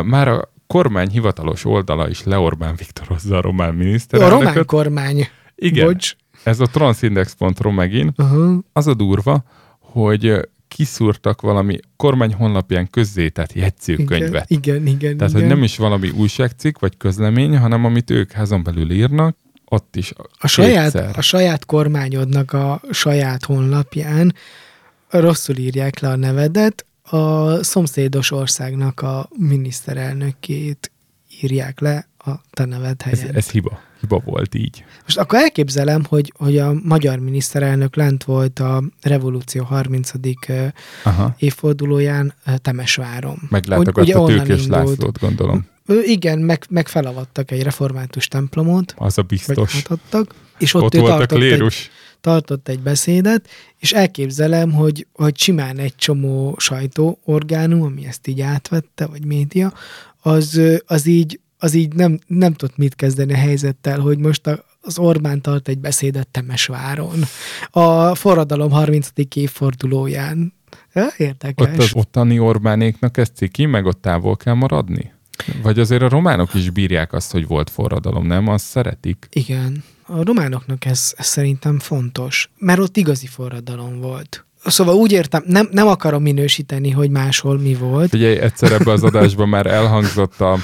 Már 0.05 0.28
a 0.28 0.55
kormány 0.66 1.09
hivatalos 1.09 1.64
oldala 1.64 2.09
is 2.09 2.24
Leorbán 2.24 2.74
Viktorozza 2.76 3.36
a 3.36 3.40
román 3.40 3.68
a 3.68 3.72
miniszterelnököt. 3.72 4.47
román 4.47 4.66
kormány. 4.66 5.28
Igen, 5.55 5.86
Bocs. 5.86 6.16
ez 6.43 6.60
a 6.60 6.66
transindex.ro 6.66 7.70
megint. 7.70 8.18
Aha. 8.18 8.62
Az 8.72 8.86
a 8.86 8.94
durva, 8.94 9.44
hogy 9.80 10.48
kiszúrtak 10.68 11.40
valami 11.40 11.78
kormány 11.97 12.34
honlapján 12.34 12.90
közzétett 12.90 13.52
jegyzőkönyvet. 13.52 14.51
Igen, 14.51 14.74
igen, 14.74 14.86
igen. 14.86 15.16
Tehát, 15.16 15.32
igen. 15.32 15.43
hogy 15.43 15.55
nem 15.55 15.62
is 15.62 15.76
valami 15.76 16.09
újságcikk 16.10 16.78
vagy 16.78 16.97
közlemény, 16.97 17.59
hanem 17.59 17.84
amit 17.84 18.10
ők 18.10 18.32
házon 18.32 18.62
belül 18.62 18.90
írnak, 18.90 19.36
ott 19.64 19.97
is 19.97 20.12
a 20.38 20.47
saját, 20.47 20.94
a 20.94 21.20
saját 21.20 21.64
kormányodnak 21.64 22.52
a 22.52 22.80
saját 22.90 23.44
honlapján 23.44 24.34
rosszul 25.09 25.56
írják 25.56 26.01
le 26.01 26.09
a 26.09 26.16
nevedet, 26.16 26.86
a 27.11 27.62
szomszédos 27.62 28.31
országnak 28.31 29.01
a 29.01 29.28
miniszterelnökét 29.39 30.91
írják 31.41 31.81
le 31.81 32.09
a 32.19 32.31
te 32.51 32.65
neved 32.65 33.03
ez, 33.05 33.19
helyen. 33.20 33.35
ez 33.35 33.51
hiba. 33.51 33.81
Hiba 34.01 34.23
volt 34.24 34.55
így. 34.55 34.85
Most 35.03 35.19
akkor 35.19 35.39
elképzelem, 35.39 36.05
hogy, 36.09 36.33
hogy 36.37 36.59
a 36.59 36.73
magyar 36.85 37.19
miniszterelnök 37.19 37.97
lent 37.97 38.24
volt 38.24 38.59
a 38.59 38.83
Revolúció 39.03 39.65
30. 39.65 40.11
ö, 40.49 40.66
Aha. 41.05 41.35
évfordulóján 41.39 42.35
Temesváron. 42.62 43.39
Meglátogatta 43.51 44.01
ugye 44.01 44.19
onnan 44.19 44.39
Tőkés 44.39 44.62
indult. 44.62 44.89
Lászlót, 44.89 45.19
gondolom. 45.19 45.66
Ő, 45.87 46.03
igen, 46.03 46.39
meg, 46.39 46.65
megfelavattak 46.69 47.51
egy 47.51 47.62
református 47.62 48.28
templomot, 48.28 48.95
Az 48.97 49.19
a 49.19 49.23
biztos. 49.23 49.77
átadtak, 49.77 50.35
és 50.59 50.74
ott, 50.74 50.83
Ott 50.83 50.95
ő 50.95 50.99
volt 50.99 51.12
a 51.12 51.16
tartott 51.16 51.39
egy, 51.39 51.45
klérus. 51.49 51.91
Tartott 52.27 52.69
egy 52.69 52.81
beszédet, 52.81 53.48
és 53.78 53.93
elképzelem, 53.93 54.73
hogy, 54.73 55.07
hogy 55.12 55.39
simán 55.39 55.78
egy 55.78 55.94
csomó 55.94 56.55
sajtóorgánum, 56.59 57.82
ami 57.82 58.07
ezt 58.07 58.27
így 58.27 58.40
átvette, 58.40 59.07
vagy 59.07 59.24
média, 59.24 59.73
az, 60.23 60.61
az 60.86 61.07
így, 61.07 61.40
az 61.59 61.74
így 61.74 61.93
nem, 61.93 62.19
nem 62.27 62.53
tudott 62.53 62.77
mit 62.77 62.94
kezdeni 62.94 63.32
a 63.32 63.36
helyzettel, 63.36 64.01
hogy 64.01 64.19
most 64.19 64.47
a, 64.47 64.65
az 64.81 64.98
Orbán 64.98 65.40
tart 65.40 65.69
egy 65.69 65.78
beszédet 65.78 66.28
Temesváron. 66.28 67.24
A 67.70 68.15
forradalom 68.15 68.70
30. 68.70 69.09
évfordulóján. 69.35 70.53
Érdekes. 71.16 71.66
Ott 71.69 71.78
az 71.78 71.94
ottani 71.94 72.39
Orbánéknak 72.39 73.16
ez 73.16 73.31
ciki, 73.35 73.66
meg 73.66 73.85
ott 73.85 74.01
távol 74.01 74.36
kell 74.36 74.55
maradni? 74.55 75.12
Vagy 75.62 75.78
azért 75.78 76.03
a 76.03 76.09
románok 76.09 76.55
is 76.55 76.70
bírják 76.70 77.12
azt, 77.12 77.32
hogy 77.32 77.47
volt 77.47 77.70
forradalom, 77.70 78.27
nem? 78.27 78.48
Azt 78.48 78.65
szeretik. 78.65 79.27
Igen. 79.31 79.85
A 80.07 80.24
románoknak 80.24 80.85
ez, 80.85 81.15
ez 81.16 81.27
szerintem 81.27 81.78
fontos, 81.78 82.51
mert 82.59 82.78
ott 82.78 82.97
igazi 82.97 83.27
forradalom 83.27 84.01
volt. 84.01 84.47
Szóval 84.65 84.95
úgy 84.95 85.12
értem, 85.12 85.43
nem, 85.47 85.69
nem 85.70 85.87
akarom 85.87 86.23
minősíteni, 86.23 86.91
hogy 86.91 87.11
máshol 87.11 87.59
mi 87.59 87.74
volt. 87.74 88.09
Figyelj, 88.09 88.39
egyszer 88.39 88.73
ebbe 88.73 88.91
az 88.91 89.03
adásban 89.11 89.49
már 89.49 89.66
elhangzott 89.66 90.41
a 90.41 90.59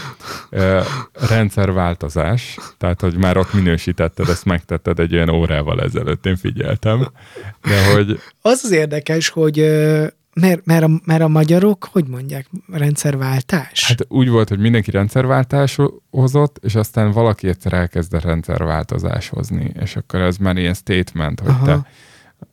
e, 0.51 0.83
rendszerváltozás, 1.29 2.59
tehát 2.79 3.01
hogy 3.01 3.17
már 3.17 3.37
ott 3.37 3.53
minősítetted, 3.53 4.29
ezt 4.29 4.45
megtetted 4.45 4.99
egy 4.99 5.15
olyan 5.15 5.29
órával 5.29 5.81
ezelőtt, 5.81 6.27
én 6.27 6.37
figyeltem. 6.37 7.11
De 7.63 7.93
hogy 7.93 8.21
Az 8.43 8.61
az 8.65 8.71
érdekes, 8.71 9.29
hogy 9.29 9.59
mert, 10.35 10.67
mert, 10.67 10.85
a, 10.85 10.91
mert 11.05 11.23
a 11.23 11.29
magyarok, 11.29 11.89
hogy 11.93 12.09
mondják, 12.09 12.47
rendszerváltás? 12.69 13.87
hát 13.89 14.07
úgy 14.09 14.29
volt, 14.29 14.49
hogy 14.49 14.59
mindenki 14.59 14.91
rendszerváltás 14.91 15.79
hozott, 16.11 16.59
és 16.63 16.75
aztán 16.75 17.13
valaki 17.13 17.49
egyszer 17.49 17.73
elkezdett 17.73 18.23
rendszerváltozás 18.23 19.29
hozni, 19.29 19.73
és 19.81 19.97
akkor 19.97 20.21
ez 20.21 20.37
már 20.37 20.57
ilyen 20.57 20.75
statement, 20.75 21.41
hogy 21.41 21.49
Aha. 21.49 21.65
te 21.65 21.87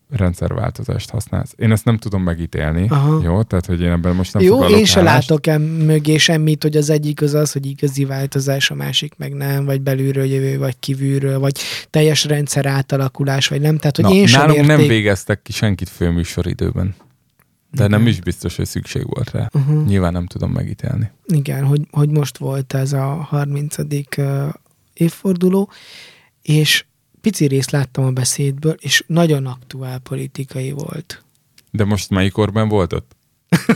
rendszerváltozást 0.09 1.09
használsz. 1.09 1.53
Én 1.57 1.71
ezt 1.71 1.85
nem 1.85 1.97
tudom 1.97 2.23
megítélni, 2.23 2.85
Aha. 2.89 3.21
jó? 3.23 3.43
Tehát, 3.43 3.65
hogy 3.65 3.81
én 3.81 3.91
ebben 3.91 4.15
most 4.15 4.33
nem 4.33 4.43
Jó, 4.43 4.63
én 4.63 4.85
se 4.85 5.01
látok 5.01 5.47
em 5.47 5.61
mögé 5.61 6.17
semmit, 6.17 6.63
hogy 6.63 6.77
az 6.77 6.89
egyik 6.89 7.21
az 7.21 7.33
az, 7.33 7.51
hogy 7.51 7.65
igazi 7.65 8.05
változás, 8.05 8.71
a 8.71 8.75
másik 8.75 9.13
meg 9.17 9.33
nem, 9.33 9.65
vagy 9.65 9.81
belülről 9.81 10.25
jövő, 10.25 10.57
vagy 10.57 10.79
kívülről, 10.79 11.39
vagy 11.39 11.59
teljes 11.89 12.25
rendszer 12.25 12.65
átalakulás, 12.65 13.47
vagy 13.47 13.61
nem. 13.61 13.77
Tehát, 13.77 13.95
hogy 13.95 14.05
Na, 14.05 14.11
én 14.11 14.27
sem 14.27 14.39
nálunk 14.39 14.57
érték... 14.57 14.77
nem 14.77 14.87
végeztek 14.87 15.41
ki 15.41 15.51
senkit 15.51 15.89
főműsoridőben. 15.89 16.95
De 17.71 17.85
Igen. 17.85 17.99
nem 17.99 18.07
is 18.07 18.21
biztos, 18.21 18.55
hogy 18.55 18.65
szükség 18.65 19.05
volt 19.05 19.31
rá. 19.31 19.49
Uh-huh. 19.53 19.85
Nyilván 19.85 20.13
nem 20.13 20.25
tudom 20.25 20.51
megítélni. 20.51 21.11
Igen, 21.25 21.65
hogy, 21.65 21.87
hogy 21.91 22.09
most 22.09 22.37
volt 22.37 22.73
ez 22.73 22.93
a 22.93 23.05
30. 23.05 23.75
ö, 24.17 24.47
évforduló, 24.93 25.71
és 26.41 26.85
pici 27.21 27.45
részt 27.45 27.71
láttam 27.71 28.05
a 28.05 28.11
beszédből, 28.11 28.75
és 28.79 29.03
nagyon 29.07 29.45
aktuál 29.45 29.99
politikai 29.99 30.71
volt. 30.71 31.23
De 31.71 31.83
most 31.85 32.09
melyik 32.09 32.37
Orbán 32.37 32.67
volt 32.67 32.93
ott? 32.93 33.15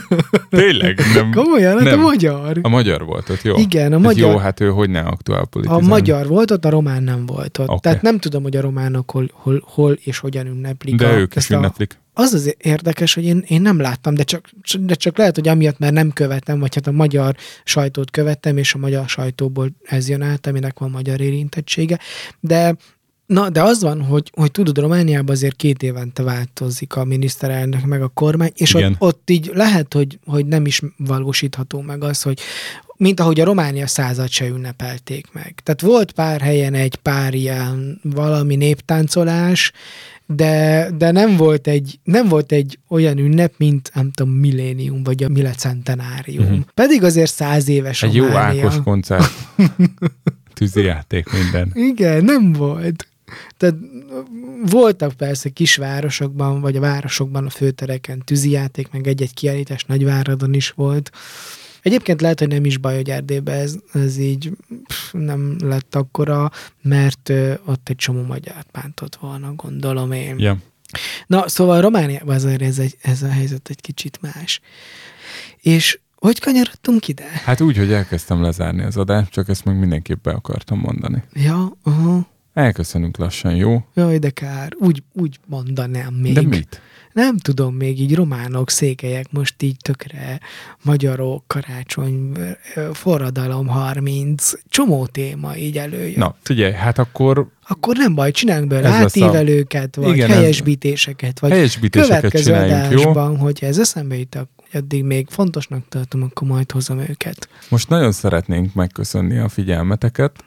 Tényleg? 0.50 1.00
Nem, 1.16 1.32
Komolyan, 1.32 1.78
hát 1.78 1.88
a 1.88 1.90
nem. 1.90 2.00
magyar. 2.00 2.60
A 2.62 2.68
magyar 2.70 3.06
volt 3.06 3.30
ott, 3.30 3.42
jó? 3.42 3.56
Igen, 3.58 3.92
a 3.92 3.96
Hát 3.96 4.04
magyar- 4.04 4.32
Jó, 4.32 4.38
hát 4.38 4.60
ő 4.60 4.70
hogy 4.70 4.90
ne 4.90 5.00
aktuál 5.00 5.40
A 5.42 5.46
politizálni. 5.46 5.88
magyar 5.88 6.28
volt 6.28 6.52
ott, 6.52 6.66
a 6.66 6.70
román 6.70 7.04
nem 7.04 7.26
volt 7.26 7.58
ott. 7.58 7.68
Oké. 7.70 7.80
Tehát 7.82 8.02
nem 8.02 8.20
tudom, 8.20 8.44
hogy 8.44 8.56
a 8.56 8.62
románok 8.62 9.12
hol, 9.12 9.30
hol, 9.34 9.64
hol 9.66 9.94
és 10.04 10.18
hogyan 10.18 10.46
ünneplik. 10.48 10.96
De 10.96 11.08
a, 11.08 11.18
ők 11.18 11.32
is 11.32 11.36
ezt 11.36 11.52
a- 11.52 11.56
ünneplik. 11.56 12.02
Az 12.16 12.34
az 12.34 12.56
érdekes, 12.58 13.14
hogy 13.14 13.24
én, 13.24 13.44
én 13.48 13.62
nem 13.62 13.80
láttam, 13.80 14.14
de 14.14 14.24
csak, 14.24 14.50
de 14.80 14.94
csak 14.94 15.18
lehet, 15.18 15.36
hogy 15.36 15.48
amiatt 15.48 15.80
már 15.80 15.94
nem 15.94 16.12
követem, 16.12 16.60
vagy 16.60 16.76
hát 16.76 16.88
a 16.88 16.92
magyar 16.92 17.36
sajtót 17.64 18.12
követtem, 18.12 18.58
és 18.58 18.74
a 18.74 18.78
magyar 18.78 19.08
sajtóból 19.08 19.70
ez 19.84 20.10
jön 20.10 20.22
át, 20.22 20.48
aminek 20.48 20.80
van 20.80 20.90
magyar 20.90 21.22
érintettsége. 21.22 22.00
De 22.40 22.76
Na, 23.34 23.50
de 23.50 23.62
az 23.62 23.82
van, 23.82 24.02
hogy, 24.02 24.32
hogy 24.34 24.52
tudod, 24.52 24.78
Romániában 24.78 25.36
azért 25.36 25.56
két 25.56 25.84
évente 25.84 26.24
változik 26.24 26.96
a 26.96 27.04
miniszterelnök 27.04 27.86
meg 27.86 28.02
a 28.02 28.08
kormány, 28.08 28.52
és 28.56 28.74
Igen. 28.74 28.92
ott, 28.92 29.02
ott 29.02 29.30
így 29.30 29.52
lehet, 29.54 29.94
hogy, 29.94 30.20
hogy 30.26 30.46
nem 30.46 30.66
is 30.66 30.82
valósítható 30.98 31.82
meg 31.82 32.04
az, 32.04 32.22
hogy 32.22 32.40
mint 32.98 33.20
ahogy 33.20 33.40
a 33.40 33.46
Románia 33.46 33.88
század 33.88 34.30
se 34.30 34.48
ünnepelték 34.48 35.28
meg. 35.32 35.56
Tehát 35.64 35.82
volt 35.82 36.12
pár 36.12 36.42
helyen 36.42 36.74
egy 36.74 36.96
pár 36.96 37.34
ilyen 37.34 38.00
valami 38.04 38.56
néptáncolás, 38.56 39.72
de, 40.26 40.90
de 40.98 41.12
nem, 41.12 41.36
volt 41.36 41.68
egy, 41.68 42.00
nem 42.04 42.28
volt 42.28 42.52
egy 42.52 42.80
olyan 42.88 43.18
ünnep, 43.18 43.54
mint 43.58 43.92
nem 43.94 44.12
tudom, 44.12 44.34
millénium, 44.34 45.04
vagy 45.04 45.24
a 45.24 45.30
milecentenárium. 45.30 46.44
Mhm. 46.44 46.54
Uh-huh. 46.54 46.68
Pedig 46.74 47.04
azért 47.04 47.32
száz 47.32 47.68
éves 47.68 48.04
Egy 48.04 48.16
jó 48.16 48.26
Románia. 48.26 48.66
Ákos 48.66 48.84
koncert. 48.84 49.32
Tűzijáték 50.54 51.30
minden. 51.32 51.72
Igen, 51.74 52.24
nem 52.24 52.54
volt. 52.54 53.08
Tehát 53.58 53.76
voltak 54.66 55.14
persze 55.14 55.50
kisvárosokban, 55.50 56.62
vagy 56.62 56.76
a 56.76 56.80
városokban, 56.80 57.46
a 57.46 57.50
főtereken 57.50 58.22
tűzijáték, 58.26 58.92
meg 58.92 59.08
egy-egy 59.08 59.34
kiállítás 59.34 59.84
Nagyváradon 59.84 60.54
is 60.54 60.70
volt. 60.70 61.12
Egyébként 61.82 62.22
lehet, 62.22 62.40
hogy 62.40 62.48
nem 62.48 62.66
is 62.66 62.78
baj, 62.78 62.96
hogy 62.96 63.10
Erdélyben 63.10 63.60
ez, 63.60 63.76
ez 63.94 64.18
így 64.18 64.52
pff, 64.88 65.12
nem 65.12 65.56
lett 65.60 65.96
akkora, 65.96 66.52
mert 66.82 67.30
ö, 67.30 67.54
ott 67.66 67.90
egy 67.90 67.96
csomó 67.96 68.22
magyar 68.22 68.64
bántott 68.72 69.16
volna, 69.16 69.54
gondolom 69.54 70.12
én. 70.12 70.40
Ja. 70.40 70.58
Na, 71.28 71.48
szóval 71.48 71.82
Romániában 71.82 72.36
azért 72.36 72.62
ez, 72.62 72.80
egy, 72.80 72.98
ez 73.02 73.22
a 73.22 73.30
helyzet 73.30 73.70
egy 73.70 73.82
kicsit 73.82 74.18
más. 74.22 74.60
És 75.62 76.00
hogy 76.16 76.40
kanyarodtunk 76.40 77.08
ide? 77.08 77.26
Hát 77.44 77.62
úgy, 77.62 77.78
hogy 77.78 77.92
elkezdtem 77.92 78.42
lezárni 78.42 78.84
az 78.84 78.98
adást, 78.98 79.32
csak 79.32 79.50
ezt 79.50 79.66
meg 79.66 79.80
mindenképp 79.80 80.24
be 80.24 80.32
akartam 80.32 80.80
mondani. 80.80 81.24
Ja, 81.34 81.78
aha. 81.84 82.28
Elköszönünk 82.54 83.18
lassan, 83.18 83.56
jó? 83.56 83.86
Jaj, 83.94 84.18
de 84.18 84.30
kár. 84.30 84.74
Úgy, 84.80 85.04
úgy 85.14 85.40
mondanám 85.48 86.14
még. 86.14 86.34
De 86.34 86.42
mit? 86.42 86.82
Nem 87.14 87.38
tudom, 87.38 87.76
még 87.76 88.02
így 88.02 88.16
románok, 88.16 88.70
székelyek, 88.70 89.32
most 89.32 89.62
így 89.62 89.76
tökre 89.82 90.40
magyarok, 90.84 91.44
karácsony, 91.48 92.32
forradalom 92.94 93.68
30, 93.68 94.52
csomó 94.70 95.06
téma 95.06 95.56
így 95.56 95.78
előjön. 95.78 96.14
Na, 96.18 96.36
figyelj, 96.42 96.74
hát 96.74 96.98
akkor 96.98 97.48
Akkor 97.68 97.96
nem 97.96 98.16
baj, 98.16 98.32
csináljunk 98.32 98.70
belőle 98.70 98.90
lesz 98.90 99.16
a- 99.16 99.26
átívelőket, 99.26 99.96
vagy 99.96 100.16
Igen, 100.16 100.30
helyesbítéseket, 100.30 101.40
vagy 101.40 101.52
helyesbítéseket 101.52 102.16
következő 102.16 102.44
csináljunk, 102.52 102.92
jó? 102.92 103.00
adásban, 103.02 103.38
hogyha 103.38 103.66
ez 103.66 103.80
eszembe 103.80 104.18
jut, 104.18 104.38
addig 104.74 105.04
még 105.04 105.28
fontosnak 105.30 105.88
tartom, 105.90 106.24
akkor 106.24 106.48
majd 106.48 106.72
hozom 106.72 107.00
őket. 107.00 107.50
Most 107.70 107.90
nagyon 107.90 108.12
szeretnénk 108.12 108.74
megköszönni 108.74 109.38
a 109.38 109.50
figyelmeteket. 109.50 110.44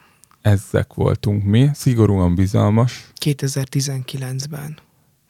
Ezek 0.46 0.94
voltunk 0.94 1.44
mi, 1.44 1.70
szigorúan 1.74 2.34
bizalmas. 2.34 3.12
2019-ben. 3.20 4.78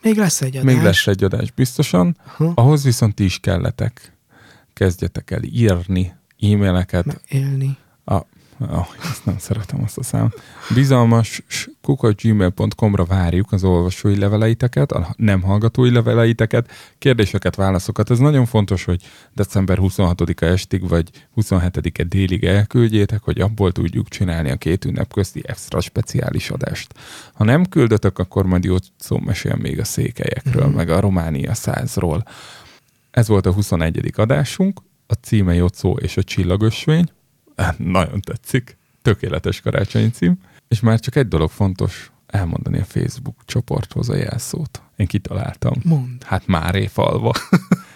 Még 0.02 0.16
lesz 0.16 0.40
egy 0.40 0.56
adás. 0.56 0.74
Még 0.74 0.82
lesz 0.82 1.06
egy 1.06 1.24
adás 1.24 1.50
biztosan. 1.50 2.16
Aha. 2.24 2.52
Ahhoz 2.54 2.84
viszont 2.84 3.14
ti 3.14 3.24
is 3.24 3.38
kelletek. 3.38 4.12
Kezdjetek 4.72 5.30
el 5.30 5.42
írni 5.42 6.14
e-maileket. 6.40 7.20
Élni. 7.28 7.76
A, 8.04 8.16
oh, 8.60 8.86
ezt 9.02 9.24
nem 9.24 9.38
szeretem 9.38 9.82
azt 9.82 9.98
a 9.98 10.02
szám. 10.02 10.32
Bizalmas 10.74 11.42
kukac.gmail.com-ra 11.82 13.04
várjuk 13.04 13.52
az 13.52 13.64
olvasói 13.64 14.18
leveleiteket, 14.18 14.92
a 14.92 15.14
nem 15.16 15.42
hallgatói 15.42 15.90
leveleiteket, 15.90 16.70
kérdéseket, 16.98 17.54
válaszokat. 17.54 18.10
Ez 18.10 18.18
nagyon 18.18 18.46
fontos, 18.46 18.84
hogy 18.84 19.02
december 19.34 19.78
26-a 19.80 20.44
estig, 20.44 20.88
vagy 20.88 21.10
27-e 21.36 22.02
délig 22.02 22.44
elküldjétek, 22.44 23.22
hogy 23.22 23.40
abból 23.40 23.72
tudjuk 23.72 24.08
csinálni 24.08 24.50
a 24.50 24.56
két 24.56 24.84
ünnep 24.84 25.12
közti 25.12 25.42
extra 25.46 25.80
speciális 25.80 26.50
adást. 26.50 26.94
Ha 27.32 27.44
nem 27.44 27.64
küldötök, 27.64 28.18
akkor 28.18 28.46
majd 28.46 28.64
jót 28.64 28.84
szó 28.98 29.18
mesél 29.18 29.56
még 29.56 29.80
a 29.80 29.84
székelyekről, 29.84 30.66
meg 30.66 30.90
a 30.90 31.00
Románia 31.00 31.54
százról. 31.54 32.22
Ez 33.10 33.28
volt 33.28 33.46
a 33.46 33.52
21. 33.52 34.12
adásunk, 34.16 34.80
a 35.06 35.12
címe 35.14 35.54
Jocó 35.54 35.96
és 35.96 36.16
a 36.16 36.22
csillagösvény. 36.22 37.08
Nagyon 37.76 38.20
tetszik. 38.20 38.76
Tökéletes 39.02 39.60
karácsonyi 39.60 40.10
cím. 40.10 40.38
És 40.68 40.80
már 40.80 41.00
csak 41.00 41.16
egy 41.16 41.28
dolog 41.28 41.50
fontos 41.50 42.10
elmondani 42.26 42.78
a 42.78 42.84
Facebook 42.84 43.36
csoporthoz 43.44 44.08
a 44.08 44.16
jelszót. 44.16 44.82
Én 44.96 45.06
kitaláltam. 45.06 45.72
Mond. 45.84 46.22
Hát 46.22 46.46
Máré 46.46 46.86
falva. 46.86 47.32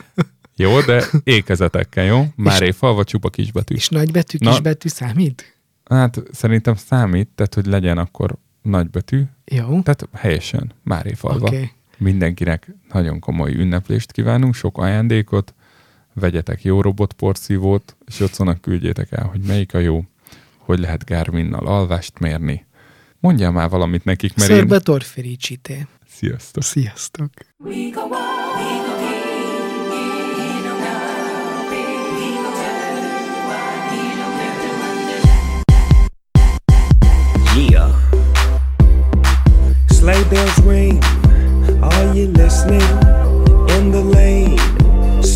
jó, 0.57 0.81
de 0.81 1.05
ékezetekkel, 1.24 2.05
jó? 2.05 2.24
Máré 2.37 2.70
falva 2.70 3.05
csupa 3.05 3.31
kisbetű. 3.31 3.74
És 3.74 3.89
nagybetű, 3.89 4.39
Na. 4.41 4.51
kisbetű 4.51 4.89
számít? 4.89 5.55
Hát 5.85 6.23
szerintem 6.32 6.74
számít, 6.74 7.28
tehát 7.35 7.55
hogy 7.55 7.66
legyen 7.66 7.99
akkor 7.99 8.37
nagybetű, 8.62 9.23
Jó. 9.45 9.82
tehát 9.82 10.09
helyesen 10.12 10.73
Máré 10.82 11.12
falva. 11.12 11.47
Okay. 11.47 11.70
Mindenkinek 11.99 12.74
nagyon 12.93 13.19
komoly 13.19 13.55
ünneplést 13.55 14.12
kívánunk, 14.12 14.55
sok 14.55 14.78
ajándékot, 14.78 15.55
vegyetek 16.15 16.62
jó 16.62 16.81
robotporszívót, 16.81 17.97
és 18.07 18.19
Jocónak 18.19 18.61
küldjétek 18.61 19.12
el, 19.12 19.24
hogy 19.24 19.41
melyik 19.41 19.74
a 19.74 19.78
jó, 19.78 20.05
hogy 20.59 20.78
lehet 20.78 21.05
Garminnal 21.05 21.66
alvást 21.66 22.19
mérni. 22.19 22.66
Mondjál 23.19 23.51
már 23.51 23.69
valamit 23.69 24.05
nekik, 24.05 24.37
mert 24.37 24.51
Szörbe 24.51 24.74
én... 24.74 24.81
torfericite. 24.81 25.89
Sziasztok! 26.09 26.62
Sziasztok. 26.62 27.31
Yeah. 37.70 37.93
Sleigh 39.89 40.31
bells 40.31 40.59
ring. 40.65 41.03
Are 41.82 42.15
you 42.15 42.32
listening? 42.32 43.10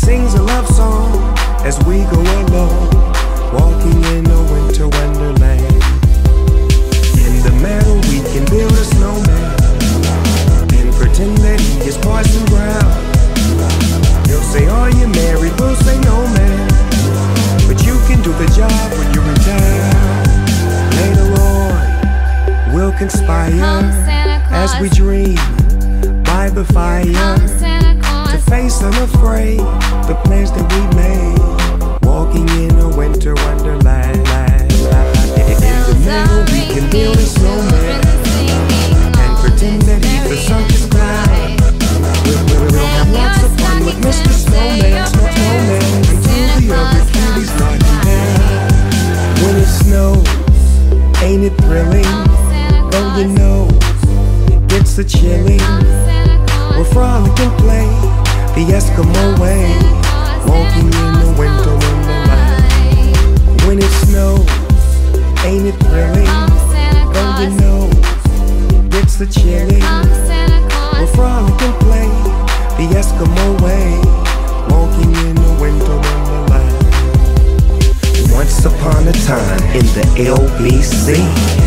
Sings 0.00 0.32
a 0.32 0.42
love 0.42 0.66
song 0.66 1.12
as 1.62 1.78
we 1.84 2.04
go 2.04 2.20
along, 2.20 2.88
walking 3.52 4.00
in 4.16 4.24
a 4.26 4.40
winter 4.50 4.88
wonderland. 4.88 5.60
In 7.20 7.36
the 7.44 7.52
meadow, 7.60 7.96
we 8.08 8.24
can 8.32 8.44
build 8.48 8.72
a 8.72 8.84
snowman 8.96 9.52
and 10.72 10.94
pretend 10.94 11.36
that 11.44 11.60
he 11.60 11.88
is 11.88 11.98
Parson 11.98 12.44
Brown. 12.46 12.90
He'll 14.26 14.40
say, 14.40 14.66
Are 14.68 14.90
you 14.90 15.06
married? 15.06 15.52
We'll 15.60 15.76
say, 15.76 16.00
No, 16.00 16.24
man. 16.32 16.68
But 17.68 17.84
you 17.84 18.00
can 18.08 18.22
do 18.22 18.32
the 18.40 18.48
job 18.56 18.86
when 18.96 19.06
you're 19.12 19.28
in 19.28 19.38
town. 19.44 20.30
Later 20.96 21.28
on, 21.44 22.74
we'll 22.74 22.96
conspire 22.96 23.50
Come 23.50 23.92
Santa 24.08 24.48
Claus, 24.48 24.72
as 24.74 24.80
we 24.80 24.88
dream 24.88 25.36
by 26.24 26.48
the 26.48 26.64
fire 26.64 27.04
to 28.30 28.38
face 28.38 28.80
unafraid 28.82 29.58
the 30.06 30.16
plans 30.24 30.52
that 30.52 30.66
we 30.70 30.82
made. 30.94 31.38
Walking 32.06 32.48
in 32.62 32.78
a 32.78 32.88
winter 32.96 33.34
wonderland. 33.34 34.18
In 34.18 35.58
the 35.58 35.96
middle, 36.06 36.44
we 36.54 36.62
can 36.70 36.88
build 36.90 37.16
a 37.16 37.26
snowman 37.26 38.00
and 39.18 39.32
pretend 39.42 39.82
that 39.82 40.04
he's 40.04 40.22
the 40.30 40.36
circus 40.36 40.86
clown. 40.86 41.56
We'll, 42.24 42.70
we'll, 42.70 42.86
have 42.86 43.10
lots 43.10 43.42
of 43.42 43.50
fun 43.58 43.84
with 43.84 43.98
Mr. 43.98 44.30
Snowman, 44.30 45.06
Snow- 45.06 45.30
Snowman, 45.34 45.82
until 46.06 46.46
the 46.60 46.70
other 46.78 47.02
cuties 47.10 47.50
him 47.58 47.78
down. 48.06 48.38
When 49.42 49.56
it 49.58 49.70
snows, 49.82 50.26
ain't 51.22 51.44
it 51.44 51.56
thrilling? 51.62 52.06
Though 52.90 53.10
you 53.18 53.26
know, 53.26 53.68
it's 54.76 54.98
a 54.98 55.04
chilling. 55.04 55.60
We'll 56.76 56.84
frolic 56.84 57.38
and 57.40 57.58
play 57.58 58.09
the 58.66 58.72
Eskimo 58.74 59.38
way, 59.40 59.72
walking 60.46 60.84
in 60.84 61.12
the 61.24 61.32
winter 61.38 61.74
wonderland. 61.80 63.62
When 63.64 63.78
it 63.78 63.92
snows, 64.04 64.44
ain't 65.46 65.66
it 65.66 65.76
thrilling? 65.84 66.28
Though 67.14 67.40
you 67.40 67.48
know, 67.56 67.88
it's 68.98 69.16
the 69.16 69.26
chilling. 69.26 69.80
We'll 70.92 71.06
frolic 71.16 71.62
and 71.62 71.74
play 71.80 72.08
the 72.76 72.86
Eskimo 73.00 73.46
way, 73.62 73.96
Once 78.40 78.64
upon 78.64 79.06
a 79.06 79.12
time 79.28 79.60
in 79.76 79.84
the 79.92 80.00
LBC, 80.16 81.12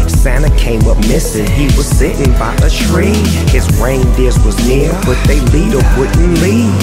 Santa 0.09 0.49
came 0.57 0.81
up 0.87 0.97
missing. 1.05 1.45
He 1.51 1.65
was 1.77 1.85
sitting 1.85 2.33
by 2.39 2.51
a 2.65 2.69
tree. 2.89 3.13
His 3.53 3.69
reindeers 3.77 4.43
was 4.43 4.57
near, 4.67 4.89
but 5.05 5.13
they 5.27 5.39
leader 5.53 5.85
wouldn't 5.95 6.41
lead. 6.41 6.73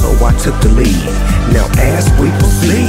So 0.00 0.08
I 0.24 0.32
took 0.40 0.58
the 0.62 0.70
lead. 0.72 0.96
Now 1.52 1.68
as 1.76 2.08
we 2.18 2.30
proceed, 2.40 2.88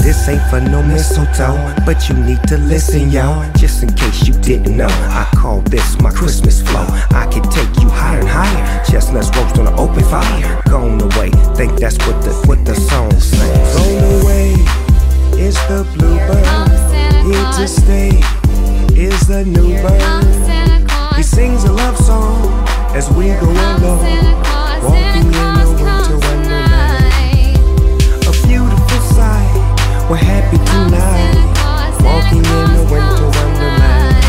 this 0.00 0.26
ain't 0.30 0.40
for 0.48 0.62
no 0.62 0.82
mistletoe, 0.82 1.60
but 1.84 2.08
you 2.08 2.14
need 2.14 2.42
to 2.44 2.56
listen, 2.56 3.10
y'all. 3.10 3.44
Just 3.58 3.82
in 3.82 3.92
case 3.92 4.26
you 4.26 4.32
didn't 4.40 4.74
know, 4.74 4.88
I 4.88 5.28
call 5.36 5.60
this 5.60 6.00
my 6.00 6.10
Christmas 6.10 6.62
flow. 6.62 6.86
I 7.10 7.28
can 7.30 7.42
take 7.50 7.68
you 7.82 7.90
higher 7.90 8.20
and 8.20 8.28
higher. 8.28 8.84
Chestnuts 8.86 9.28
roast 9.36 9.58
on 9.58 9.66
an 9.66 9.74
open 9.78 10.04
fire. 10.04 10.62
Gone 10.70 11.02
away, 11.02 11.28
think 11.54 11.78
that's 11.78 11.98
what 12.06 12.22
the 12.24 12.32
what 12.46 12.64
the 12.64 12.76
song 12.76 13.12
says. 13.20 13.76
Gone 13.76 14.22
away 14.22 14.41
is 15.42 15.56
the 15.66 15.82
bluebird. 15.96 16.46
Here 17.26 17.50
to 17.58 17.66
stay 17.66 18.10
is 18.94 19.26
the 19.26 19.44
new 19.44 19.74
bird. 19.82 20.24
He 21.16 21.22
sings 21.22 21.64
a 21.64 21.72
love 21.72 21.98
song 21.98 22.64
as 22.94 23.10
we 23.10 23.26
go 23.26 23.50
along, 23.50 23.82
walking 24.86 25.26
in 25.26 25.34
a 25.34 25.68
winter 25.82 26.18
wonderland. 26.26 27.58
A 28.30 28.32
beautiful 28.46 29.00
sight. 29.16 29.52
We're 30.08 30.16
happy 30.16 30.58
tonight, 30.70 31.34
walking 32.06 32.44
in 32.58 32.70
a 32.78 32.84
winter 32.92 33.28
wonderland. 33.36 34.22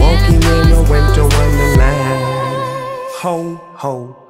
Walking 0.00 0.42
in 0.54 0.66
a 0.72 0.82
winter 0.90 1.26
wonderland. 1.36 2.22
Ho, 3.20 3.34
ho. 3.74 4.23